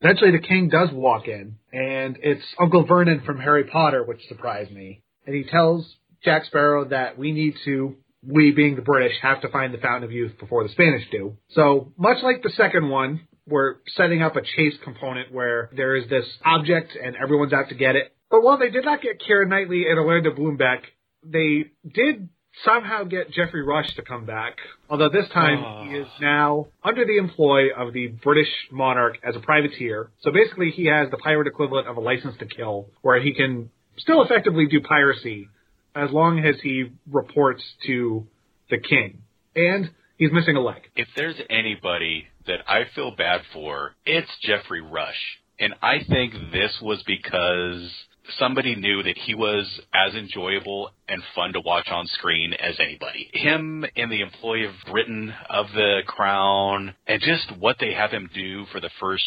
Eventually, 0.00 0.30
the 0.32 0.46
king 0.46 0.68
does 0.68 0.90
walk 0.92 1.26
in, 1.26 1.56
and 1.72 2.18
it's 2.22 2.44
Uncle 2.60 2.84
Vernon 2.84 3.22
from 3.24 3.38
Harry 3.38 3.64
Potter, 3.64 4.04
which 4.04 4.20
surprised 4.28 4.70
me. 4.70 5.02
And 5.26 5.34
he 5.34 5.44
tells 5.44 5.96
Jack 6.22 6.44
Sparrow 6.44 6.84
that 6.90 7.18
we 7.18 7.32
need 7.32 7.54
to 7.64 7.96
we 8.26 8.52
being 8.52 8.76
the 8.76 8.82
British 8.82 9.16
have 9.22 9.42
to 9.42 9.48
find 9.48 9.74
the 9.74 9.78
Fountain 9.78 10.04
of 10.04 10.12
Youth 10.12 10.38
before 10.38 10.62
the 10.62 10.70
Spanish 10.70 11.02
do. 11.10 11.36
So 11.50 11.92
much 11.98 12.22
like 12.22 12.42
the 12.42 12.50
second 12.50 12.88
one, 12.88 13.20
we're 13.46 13.76
setting 13.96 14.22
up 14.22 14.36
a 14.36 14.42
chase 14.42 14.74
component 14.82 15.32
where 15.32 15.70
there 15.76 15.96
is 15.96 16.08
this 16.08 16.24
object 16.44 16.96
and 17.00 17.16
everyone's 17.16 17.52
out 17.52 17.68
to 17.68 17.74
get 17.74 17.96
it. 17.96 18.14
But 18.30 18.42
while 18.42 18.58
they 18.58 18.70
did 18.70 18.84
not 18.84 19.02
get 19.02 19.20
Keira 19.20 19.48
Knightley 19.48 19.84
and 19.88 19.98
Orlando 19.98 20.34
Bloom 20.34 20.56
back, 20.56 20.82
they 21.22 21.66
did 21.92 22.28
somehow 22.64 23.04
get 23.04 23.30
Geoffrey 23.32 23.62
Rush 23.62 23.94
to 23.96 24.02
come 24.02 24.26
back. 24.26 24.56
Although 24.88 25.08
this 25.08 25.28
time 25.32 25.64
oh. 25.64 25.84
he 25.84 25.96
is 25.96 26.06
now 26.20 26.66
under 26.82 27.04
the 27.04 27.18
employ 27.18 27.74
of 27.76 27.92
the 27.92 28.08
British 28.08 28.48
monarch 28.70 29.18
as 29.26 29.34
a 29.36 29.40
privateer. 29.40 30.10
So 30.22 30.30
basically 30.30 30.70
he 30.70 30.86
has 30.86 31.10
the 31.10 31.16
pirate 31.16 31.46
equivalent 31.46 31.88
of 31.88 31.96
a 31.96 32.00
license 32.00 32.36
to 32.38 32.46
kill, 32.46 32.88
where 33.02 33.20
he 33.20 33.34
can 33.34 33.70
still 33.98 34.22
effectively 34.22 34.66
do 34.66 34.80
piracy 34.80 35.48
as 35.94 36.10
long 36.10 36.40
as 36.40 36.56
he 36.62 36.90
reports 37.10 37.62
to 37.86 38.26
the 38.70 38.78
king. 38.78 39.22
And 39.54 39.90
he's 40.16 40.32
missing 40.32 40.56
a 40.56 40.60
leg. 40.60 40.82
If 40.96 41.08
there's 41.16 41.36
anybody 41.50 42.26
that 42.46 42.60
I 42.68 42.84
feel 42.94 43.14
bad 43.16 43.42
for, 43.52 43.94
it's 44.04 44.30
Geoffrey 44.42 44.80
Rush. 44.80 45.38
And 45.58 45.74
I 45.82 45.98
think 46.08 46.34
this 46.52 46.72
was 46.82 47.02
because 47.06 47.90
somebody 48.38 48.74
knew 48.74 49.02
that 49.02 49.16
he 49.18 49.34
was 49.34 49.66
as 49.92 50.14
enjoyable 50.14 50.90
and 51.08 51.22
fun 51.34 51.52
to 51.52 51.60
watch 51.60 51.88
on 51.90 52.06
screen 52.08 52.52
as 52.54 52.74
anybody. 52.80 53.30
Him 53.32 53.84
in 53.94 54.08
the 54.08 54.20
employ 54.20 54.66
of 54.66 54.74
Britain 54.90 55.32
of 55.50 55.66
the 55.74 56.00
Crown 56.06 56.94
and 57.06 57.20
just 57.20 57.56
what 57.58 57.76
they 57.78 57.92
have 57.92 58.10
him 58.10 58.30
do 58.34 58.64
for 58.72 58.80
the 58.80 58.90
first 59.00 59.24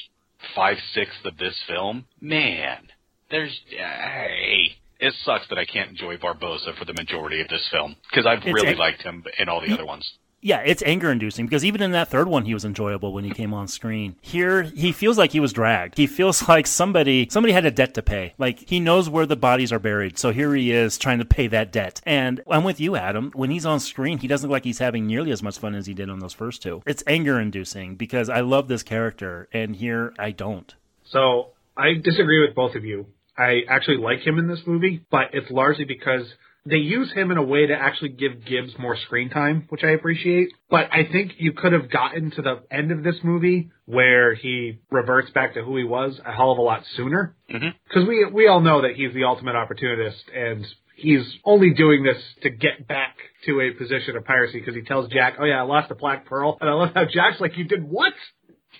five 0.56 0.78
sixths 0.94 1.26
of 1.26 1.38
this 1.38 1.56
film, 1.68 2.06
man, 2.22 2.88
there's 3.30 3.58
hey, 3.70 4.76
it 5.00 5.14
sucks 5.24 5.48
that 5.50 5.58
I 5.58 5.66
can't 5.66 5.90
enjoy 5.92 6.18
Barbossa 6.18 6.78
for 6.78 6.86
the 6.86 6.94
majority 6.94 7.42
of 7.42 7.48
this 7.50 7.68
film 7.72 7.96
because 8.10 8.26
I've 8.26 8.40
it's 8.40 8.54
really 8.54 8.74
a- 8.74 8.78
liked 8.78 9.02
him 9.02 9.24
in 9.40 9.50
all 9.50 9.62
the 9.62 9.74
other 9.74 9.86
ones 9.86 10.10
yeah, 10.42 10.62
it's 10.64 10.84
anger 10.86 11.12
inducing 11.12 11.46
because 11.46 11.66
even 11.66 11.82
in 11.82 11.92
that 11.92 12.10
third 12.10 12.28
one, 12.28 12.46
he 12.46 12.54
was 12.54 12.64
enjoyable 12.64 13.12
when 13.12 13.24
he 13.24 13.32
came 13.32 13.54
on 13.54 13.68
screen. 13.68 14.16
Here, 14.22 14.64
he 14.64 14.92
feels 14.92 15.18
like 15.18 15.32
he 15.32 15.40
was 15.40 15.52
dragged. 15.52 15.98
He 15.98 16.08
feels 16.08 16.48
like 16.48 16.68
somebody 16.68 17.28
somebody 17.30 17.54
had 17.54 17.66
a 17.66 17.72
debt 17.72 17.96
to 17.96 18.04
pay. 18.04 18.34
Like 18.38 18.60
he 18.60 18.80
knows 18.80 19.10
where 19.10 19.26
the 19.26 19.36
bodies 19.36 19.72
are 19.72 19.80
buried, 19.80 20.18
so 20.18 20.32
here 20.32 20.54
he 20.54 20.72
is 20.72 20.98
trying 20.98 21.20
to 21.20 21.26
pay 21.26 21.48
that 21.48 21.72
debt. 21.72 22.02
And 22.06 22.42
I'm 22.50 22.64
with 22.64 22.80
you, 22.80 22.96
Adam. 22.96 23.32
When 23.34 23.50
he's 23.50 23.66
on 23.66 23.80
screen, 23.80 24.20
he 24.20 24.28
doesn't 24.28 24.48
look 24.48 24.56
like 24.56 24.64
he's 24.64 24.80
having 24.80 25.08
nearly 25.08 25.32
as 25.32 25.42
much 25.42 25.58
fun 25.58 25.76
as 25.76 25.88
he 25.88 25.94
did 25.94 26.10
on 26.10 26.20
those 26.20 26.34
first 26.34 26.62
two. 26.62 26.82
It's 26.86 27.04
anger 27.08 27.40
inducing 27.40 27.96
because 27.96 28.30
I 28.30 28.42
love 28.42 28.68
this 28.68 28.84
character, 28.84 29.50
and 29.52 29.76
here 29.76 30.14
I 30.20 30.32
don't. 30.32 30.74
So 31.06 31.52
I 31.76 31.94
disagree 32.04 32.46
with 32.46 32.56
both 32.56 32.76
of 32.76 32.86
you. 32.86 33.08
I 33.38 33.62
actually 33.68 33.98
like 33.98 34.26
him 34.26 34.40
in 34.40 34.48
this 34.48 34.62
movie, 34.66 35.06
but 35.12 35.30
it's 35.34 35.52
largely 35.52 35.86
because 35.86 36.34
they 36.70 36.78
use 36.78 37.12
him 37.14 37.32
in 37.32 37.38
a 37.38 37.44
way 37.44 37.68
to 37.68 37.74
actually 37.74 38.10
give 38.10 38.46
Gibbs 38.46 38.74
more 38.78 38.98
screen 38.98 39.30
time, 39.30 39.66
which 39.70 39.84
I 39.84 39.92
appreciate. 39.92 40.50
But 40.70 40.90
I 40.92 41.08
think 41.12 41.34
you 41.38 41.54
could 41.54 41.74
have 41.74 41.90
gotten 41.90 42.32
to 42.32 42.42
the 42.42 42.64
end 42.72 42.92
of 42.92 43.04
this 43.04 43.16
movie 43.24 43.70
where 43.86 44.34
he 44.34 44.80
reverts 44.92 45.30
back 45.32 45.54
to 45.54 45.64
who 45.64 45.78
he 45.78 45.84
was 45.84 46.20
a 46.26 46.32
hell 46.32 46.52
of 46.52 46.58
a 46.58 46.62
lot 46.62 46.84
sooner. 46.96 47.36
Mm-hmm. 47.52 47.70
Because 47.88 48.08
we 48.08 48.26
we 48.32 48.48
all 48.48 48.62
know 48.62 48.82
that 48.82 48.96
he's 48.96 49.14
the 49.14 49.24
ultimate 49.24 49.56
opportunist, 49.56 50.24
and 50.36 50.66
he's 50.96 51.26
only 51.46 51.74
doing 51.74 52.04
this 52.04 52.22
to 52.44 52.50
get 52.50 52.88
back 52.88 53.16
to 53.46 53.62
a 53.62 53.72
position 53.72 54.18
of 54.18 54.26
piracy. 54.26 54.60
Because 54.60 54.76
he 54.76 54.82
tells 54.82 55.10
Jack, 55.12 55.36
"Oh 55.40 55.46
yeah, 55.46 55.60
I 55.60 55.64
lost 55.64 55.90
the 55.90 55.96
Black 55.96 56.26
Pearl," 56.26 56.58
and 56.60 56.70
I 56.70 56.74
love 56.74 56.90
how 56.94 57.06
Jack's 57.06 57.40
like, 57.40 57.58
"You 57.58 57.66
did 57.66 57.84
what?" 57.84 58.14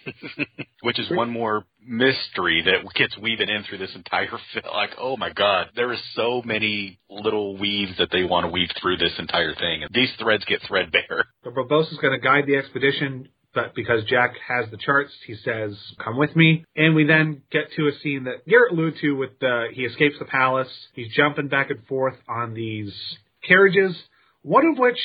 Which 0.82 1.00
is 1.00 1.10
one 1.10 1.30
more 1.30 1.66
mystery 1.88 2.64
that 2.66 2.94
gets 2.94 3.18
weaving 3.18 3.50
in 3.50 3.64
through 3.64 3.80
this 3.80 3.96
entire 3.96 4.28
film. 4.54 4.74
Like, 4.74 4.92
oh 5.00 5.18
my 5.18 5.32
god, 5.32 5.68
there 5.76 5.92
is 5.94 6.00
so 6.16 6.42
many 6.44 7.00
little 7.10 7.58
weaves 7.58 7.98
that 7.98 8.10
they 8.12 8.24
want 8.24 8.46
to 8.46 8.52
weave 8.52 8.70
through 8.82 8.98
this 8.98 9.14
entire 9.18 9.56
thing. 9.56 9.84
And 9.84 9.92
these 9.94 10.10
threads 10.20 10.46
get 10.46 10.62
threadbare. 10.68 11.26
So 11.44 11.80
is 11.80 11.98
going 12.02 12.14
to 12.14 12.20
guide 12.20 12.44
the 12.46 12.58
expedition, 12.58 13.30
but 13.54 13.74
because 13.74 14.04
Jack 14.04 14.36
has 14.48 14.70
the 14.70 14.78
charts, 14.78 15.12
he 15.26 15.36
says, 15.36 15.76
"Come 16.04 16.18
with 16.18 16.36
me." 16.36 16.66
And 16.76 16.94
we 16.94 17.06
then 17.06 17.42
get 17.52 17.72
to 17.78 17.88
a 17.88 17.92
scene 18.04 18.26
that 18.26 18.46
Garrett 18.48 18.74
alluded 18.74 19.00
to 19.02 19.14
with 19.14 19.40
the 19.40 19.68
he 19.74 19.84
escapes 19.84 20.16
the 20.20 20.26
palace. 20.26 20.70
He's 20.94 21.12
jumping 21.16 21.48
back 21.48 21.70
and 21.70 21.86
forth 21.88 22.16
on 22.28 22.54
these 22.54 22.94
carriages, 23.48 23.96
one 24.44 24.66
of 24.68 24.78
which. 24.78 25.00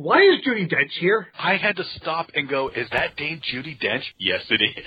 Why 0.00 0.18
is 0.18 0.46
Judi 0.46 0.70
Dench 0.72 0.92
here? 1.00 1.26
I 1.36 1.56
had 1.56 1.74
to 1.76 1.84
stop 1.96 2.30
and 2.34 2.48
go, 2.48 2.68
is 2.68 2.88
that 2.92 3.16
Dame 3.16 3.40
Judi 3.52 3.76
Dench? 3.82 4.04
Yes, 4.16 4.42
it 4.48 4.62
is. 4.62 4.84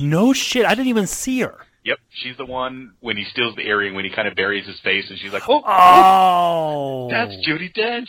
No 0.00 0.32
shit, 0.32 0.64
I 0.64 0.76
didn't 0.76 0.86
even 0.86 1.08
see 1.08 1.40
her. 1.40 1.56
Yep, 1.84 1.98
she's 2.10 2.36
the 2.36 2.46
one 2.46 2.92
when 3.00 3.16
he 3.16 3.24
steals 3.24 3.56
the 3.56 3.62
earring, 3.62 3.94
when 3.94 4.04
he 4.04 4.10
kind 4.12 4.28
of 4.28 4.36
buries 4.36 4.64
his 4.64 4.78
face, 4.84 5.10
and 5.10 5.18
she's 5.18 5.32
like, 5.32 5.42
oh, 5.48 5.62
Oh, 5.66 7.08
oh. 7.08 7.10
that's 7.10 7.32
Judi 7.44 7.74
Dench. 7.76 8.06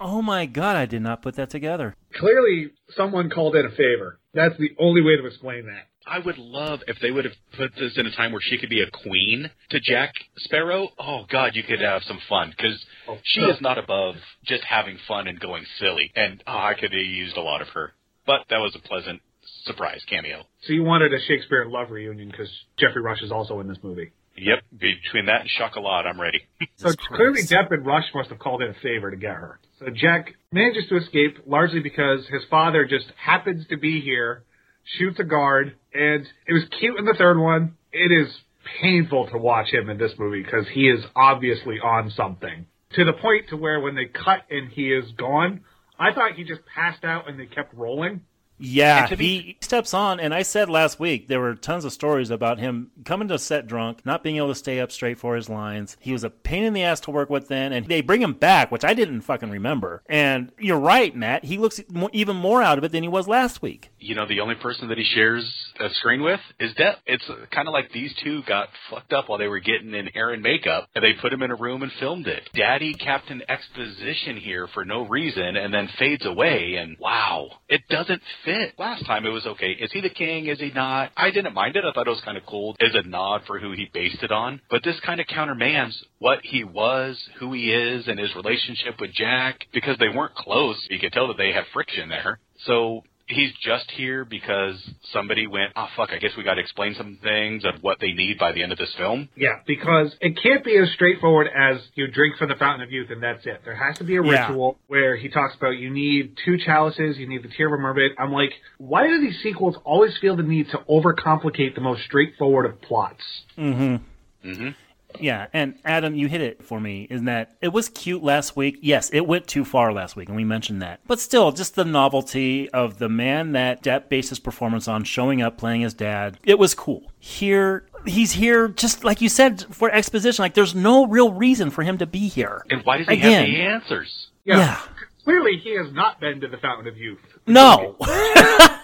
Oh 0.00 0.22
my 0.22 0.46
god, 0.46 0.76
I 0.76 0.86
did 0.86 1.02
not 1.02 1.20
put 1.20 1.36
that 1.36 1.50
together. 1.50 1.94
Clearly, 2.14 2.70
someone 2.96 3.28
called 3.28 3.54
in 3.56 3.66
a 3.66 3.70
favor. 3.70 4.18
That's 4.32 4.56
the 4.56 4.70
only 4.78 5.02
way 5.02 5.18
to 5.18 5.26
explain 5.26 5.66
that. 5.66 5.88
I 6.06 6.18
would 6.18 6.38
love 6.38 6.80
if 6.88 6.96
they 7.00 7.10
would 7.10 7.24
have 7.24 7.34
put 7.56 7.74
this 7.74 7.96
in 7.96 8.06
a 8.06 8.14
time 8.16 8.32
where 8.32 8.40
she 8.40 8.58
could 8.58 8.70
be 8.70 8.82
a 8.82 8.90
queen 8.90 9.50
to 9.70 9.80
Jack 9.80 10.12
Sparrow. 10.38 10.88
Oh 10.98 11.24
God, 11.30 11.52
you 11.54 11.62
could 11.62 11.80
have 11.80 12.02
some 12.02 12.18
fun 12.28 12.52
because 12.56 12.82
oh, 13.08 13.18
she 13.22 13.40
is 13.40 13.60
not 13.60 13.78
above 13.78 14.16
just 14.44 14.64
having 14.64 14.98
fun 15.06 15.28
and 15.28 15.38
going 15.38 15.64
silly. 15.78 16.10
And 16.16 16.42
oh, 16.46 16.52
I 16.52 16.74
could 16.74 16.92
have 16.92 17.00
used 17.00 17.36
a 17.36 17.42
lot 17.42 17.62
of 17.62 17.68
her. 17.68 17.92
But 18.26 18.40
that 18.50 18.58
was 18.58 18.74
a 18.74 18.86
pleasant 18.86 19.20
surprise 19.64 20.00
cameo. 20.08 20.44
So 20.62 20.72
you 20.72 20.82
wanted 20.84 21.12
a 21.12 21.18
Shakespeare 21.26 21.66
Love 21.66 21.90
reunion 21.90 22.28
because 22.30 22.50
Geoffrey 22.78 23.02
Rush 23.02 23.22
is 23.22 23.30
also 23.30 23.60
in 23.60 23.68
this 23.68 23.78
movie. 23.82 24.12
Yep, 24.36 24.62
between 24.72 25.26
that 25.26 25.42
and 25.42 25.50
Chocolat, 25.58 26.06
I'm 26.06 26.20
ready. 26.20 26.40
So 26.76 26.92
clearly 27.14 27.42
Christ. 27.42 27.52
Depp 27.52 27.72
and 27.72 27.84
Rush 27.84 28.06
must 28.14 28.30
have 28.30 28.38
called 28.38 28.62
in 28.62 28.70
a 28.70 28.74
favor 28.82 29.10
to 29.10 29.16
get 29.18 29.34
her. 29.34 29.60
So 29.80 29.86
Jack 29.94 30.32
manages 30.50 30.88
to 30.88 30.96
escape 30.96 31.36
largely 31.46 31.80
because 31.80 32.26
his 32.32 32.42
father 32.48 32.86
just 32.86 33.04
happens 33.22 33.66
to 33.68 33.76
be 33.76 34.00
here, 34.00 34.44
shoots 34.84 35.20
a 35.20 35.24
guard, 35.24 35.76
and 35.92 36.26
it 36.46 36.52
was 36.52 36.64
cute 36.78 36.98
in 36.98 37.04
the 37.04 37.14
third 37.16 37.38
one. 37.38 37.76
It 37.92 38.12
is 38.12 38.32
painful 38.80 39.28
to 39.30 39.38
watch 39.38 39.68
him 39.72 39.90
in 39.90 39.98
this 39.98 40.12
movie 40.18 40.42
because 40.42 40.66
he 40.72 40.88
is 40.88 41.04
obviously 41.16 41.78
on 41.80 42.10
something. 42.10 42.66
To 42.94 43.04
the 43.04 43.12
point 43.12 43.48
to 43.50 43.56
where 43.56 43.80
when 43.80 43.94
they 43.94 44.06
cut 44.06 44.42
and 44.50 44.70
he 44.70 44.92
is 44.92 45.10
gone, 45.16 45.62
I 45.98 46.12
thought 46.12 46.34
he 46.34 46.44
just 46.44 46.62
passed 46.74 47.04
out 47.04 47.28
and 47.28 47.38
they 47.38 47.46
kept 47.46 47.74
rolling. 47.74 48.22
Yeah, 48.60 49.14
be- 49.14 49.16
he 49.16 49.56
steps 49.60 49.94
on, 49.94 50.20
and 50.20 50.34
I 50.34 50.42
said 50.42 50.68
last 50.68 51.00
week 51.00 51.28
there 51.28 51.40
were 51.40 51.54
tons 51.54 51.84
of 51.84 51.92
stories 51.92 52.30
about 52.30 52.58
him 52.58 52.90
coming 53.04 53.28
to 53.28 53.38
set 53.38 53.66
drunk, 53.66 54.04
not 54.04 54.22
being 54.22 54.36
able 54.36 54.48
to 54.48 54.54
stay 54.54 54.80
up 54.80 54.92
straight 54.92 55.18
for 55.18 55.34
his 55.34 55.48
lines. 55.48 55.96
He 56.00 56.12
was 56.12 56.24
a 56.24 56.30
pain 56.30 56.64
in 56.64 56.74
the 56.74 56.82
ass 56.82 57.00
to 57.00 57.10
work 57.10 57.30
with 57.30 57.48
then, 57.48 57.72
and 57.72 57.86
they 57.86 58.00
bring 58.00 58.22
him 58.22 58.34
back, 58.34 58.70
which 58.70 58.84
I 58.84 58.94
didn't 58.94 59.22
fucking 59.22 59.50
remember. 59.50 60.02
And 60.08 60.52
you're 60.58 60.78
right, 60.78 61.14
Matt. 61.14 61.44
He 61.44 61.58
looks 61.58 61.80
mo- 61.90 62.10
even 62.12 62.36
more 62.36 62.62
out 62.62 62.78
of 62.78 62.84
it 62.84 62.92
than 62.92 63.02
he 63.02 63.08
was 63.08 63.26
last 63.26 63.62
week. 63.62 63.90
You 63.98 64.14
know, 64.14 64.26
the 64.26 64.40
only 64.40 64.56
person 64.56 64.88
that 64.88 64.98
he 64.98 65.04
shares 65.04 65.50
a 65.78 65.88
screen 65.90 66.22
with 66.22 66.40
is 66.58 66.72
Depp. 66.74 66.96
It's 67.06 67.24
kind 67.50 67.66
of 67.66 67.72
like 67.72 67.92
these 67.92 68.14
two 68.22 68.42
got 68.42 68.68
fucked 68.90 69.12
up 69.12 69.28
while 69.28 69.38
they 69.38 69.48
were 69.48 69.60
getting 69.60 69.94
in 69.94 70.06
hair 70.08 70.30
and 70.30 70.42
makeup, 70.42 70.88
and 70.94 71.02
they 71.02 71.14
put 71.14 71.32
him 71.32 71.42
in 71.42 71.50
a 71.50 71.56
room 71.56 71.82
and 71.82 71.92
filmed 71.98 72.26
it. 72.26 72.48
Daddy 72.54 72.94
Captain 72.94 73.42
Exposition 73.48 74.36
here 74.36 74.68
for 74.74 74.84
no 74.84 75.06
reason, 75.06 75.56
and 75.56 75.72
then 75.72 75.88
fades 75.98 76.26
away, 76.26 76.74
and 76.78 76.96
wow, 76.98 77.48
it 77.68 77.82
doesn't 77.88 78.20
fit. 78.44 78.49
Last 78.78 79.04
time 79.06 79.26
it 79.26 79.30
was 79.30 79.46
okay. 79.46 79.72
Is 79.72 79.90
he 79.92 80.00
the 80.00 80.10
king? 80.10 80.46
Is 80.46 80.58
he 80.58 80.70
not? 80.70 81.12
I 81.16 81.30
didn't 81.30 81.54
mind 81.54 81.76
it. 81.76 81.84
I 81.84 81.92
thought 81.92 82.06
it 82.06 82.10
was 82.10 82.22
kind 82.24 82.36
of 82.36 82.46
cool 82.46 82.76
as 82.80 82.94
a 82.94 83.06
nod 83.06 83.42
for 83.46 83.58
who 83.58 83.72
he 83.72 83.90
based 83.92 84.22
it 84.22 84.32
on. 84.32 84.60
But 84.70 84.82
this 84.84 84.98
kind 85.00 85.20
of 85.20 85.26
countermands 85.26 86.02
what 86.18 86.40
he 86.42 86.64
was, 86.64 87.18
who 87.38 87.52
he 87.52 87.72
is, 87.72 88.08
and 88.08 88.18
his 88.18 88.34
relationship 88.34 89.00
with 89.00 89.12
Jack, 89.12 89.66
because 89.72 89.98
they 89.98 90.08
weren't 90.08 90.34
close. 90.34 90.76
You 90.90 90.98
could 90.98 91.12
tell 91.12 91.28
that 91.28 91.36
they 91.36 91.52
have 91.52 91.64
friction 91.72 92.08
there. 92.08 92.38
So 92.66 93.04
he's 93.30 93.52
just 93.62 93.90
here 93.92 94.24
because 94.24 94.76
somebody 95.12 95.46
went, 95.46 95.72
oh 95.76 95.86
fuck, 95.96 96.10
I 96.12 96.18
guess 96.18 96.32
we 96.36 96.42
got 96.42 96.54
to 96.54 96.60
explain 96.60 96.94
some 96.94 97.18
things 97.22 97.64
of 97.64 97.82
what 97.82 97.98
they 98.00 98.12
need 98.12 98.38
by 98.38 98.52
the 98.52 98.62
end 98.62 98.72
of 98.72 98.78
this 98.78 98.92
film. 98.98 99.28
Yeah, 99.36 99.60
because 99.66 100.14
it 100.20 100.38
can't 100.42 100.64
be 100.64 100.76
as 100.76 100.90
straightforward 100.92 101.46
as 101.48 101.80
you 101.94 102.08
drink 102.08 102.36
from 102.36 102.48
the 102.48 102.56
fountain 102.56 102.82
of 102.82 102.90
youth 102.90 103.08
and 103.10 103.22
that's 103.22 103.46
it. 103.46 103.62
There 103.64 103.74
has 103.74 103.96
to 103.98 104.04
be 104.04 104.16
a 104.16 104.22
Yeah. 104.22 104.48
ritual 104.48 104.78
where 104.88 105.16
he 105.16 105.28
talks 105.28 105.54
about 105.56 105.70
you 105.78 105.90
need 105.90 106.36
two 106.44 106.58
chalices, 106.58 107.16
you 107.18 107.26
need 107.28 107.42
the 107.42 107.48
tear 107.56 107.68
of 107.68 107.72
a 107.72 107.78
mermaid. 107.78 108.12
I'm 108.18 108.32
like, 108.32 108.52
why 108.78 109.06
do 109.06 109.20
these 109.20 109.40
sequels 109.42 109.76
always 109.84 110.16
feel 110.18 110.36
the 110.36 110.42
need 110.42 110.68
to 110.70 110.78
overcomplicate 110.88 111.74
the 111.74 111.80
most 111.80 112.02
straightforward 112.04 112.66
of 112.66 112.80
plots? 112.82 113.22
Mm-hmm. 113.56 114.48
Mm-hmm. 114.48 114.68
Yeah, 115.18 115.46
and 115.52 115.78
Adam, 115.84 116.14
you 116.14 116.28
hit 116.28 116.40
it 116.40 116.62
for 116.62 116.80
me. 116.80 117.06
In 117.10 117.24
that 117.24 117.56
it 117.60 117.68
was 117.72 117.88
cute 117.88 118.22
last 118.22 118.56
week. 118.56 118.78
Yes, 118.80 119.10
it 119.10 119.26
went 119.26 119.46
too 119.46 119.64
far 119.64 119.92
last 119.92 120.16
week, 120.16 120.28
and 120.28 120.36
we 120.36 120.44
mentioned 120.44 120.82
that. 120.82 121.00
But 121.06 121.20
still, 121.20 121.52
just 121.52 121.74
the 121.74 121.84
novelty 121.84 122.68
of 122.70 122.98
the 122.98 123.08
man 123.08 123.52
that 123.52 123.82
Depp 123.82 124.08
based 124.08 124.28
his 124.30 124.38
performance 124.38 124.88
on, 124.88 125.04
showing 125.04 125.42
up, 125.42 125.56
playing 125.58 125.80
his 125.80 125.94
dad. 125.94 126.38
It 126.44 126.58
was 126.58 126.74
cool. 126.74 127.10
Here, 127.18 127.86
he's 128.06 128.32
here, 128.32 128.68
just 128.68 129.04
like 129.04 129.20
you 129.20 129.28
said, 129.28 129.62
for 129.74 129.90
exposition. 129.90 130.42
Like, 130.42 130.54
there's 130.54 130.74
no 130.74 131.06
real 131.06 131.32
reason 131.32 131.70
for 131.70 131.82
him 131.82 131.98
to 131.98 132.06
be 132.06 132.28
here. 132.28 132.64
And 132.70 132.82
why 132.84 132.98
does 132.98 133.06
he 133.06 133.14
Again. 133.14 133.46
have 133.46 133.46
the 133.46 133.60
answers? 133.60 134.28
Yeah. 134.44 134.80
Clearly, 135.24 135.58
he 135.58 135.76
has 135.76 135.92
not 135.92 136.18
been 136.20 136.40
to 136.40 136.48
the 136.48 136.56
fountain 136.56 136.86
of 136.88 136.96
youth. 136.96 137.20
No. 137.46 137.96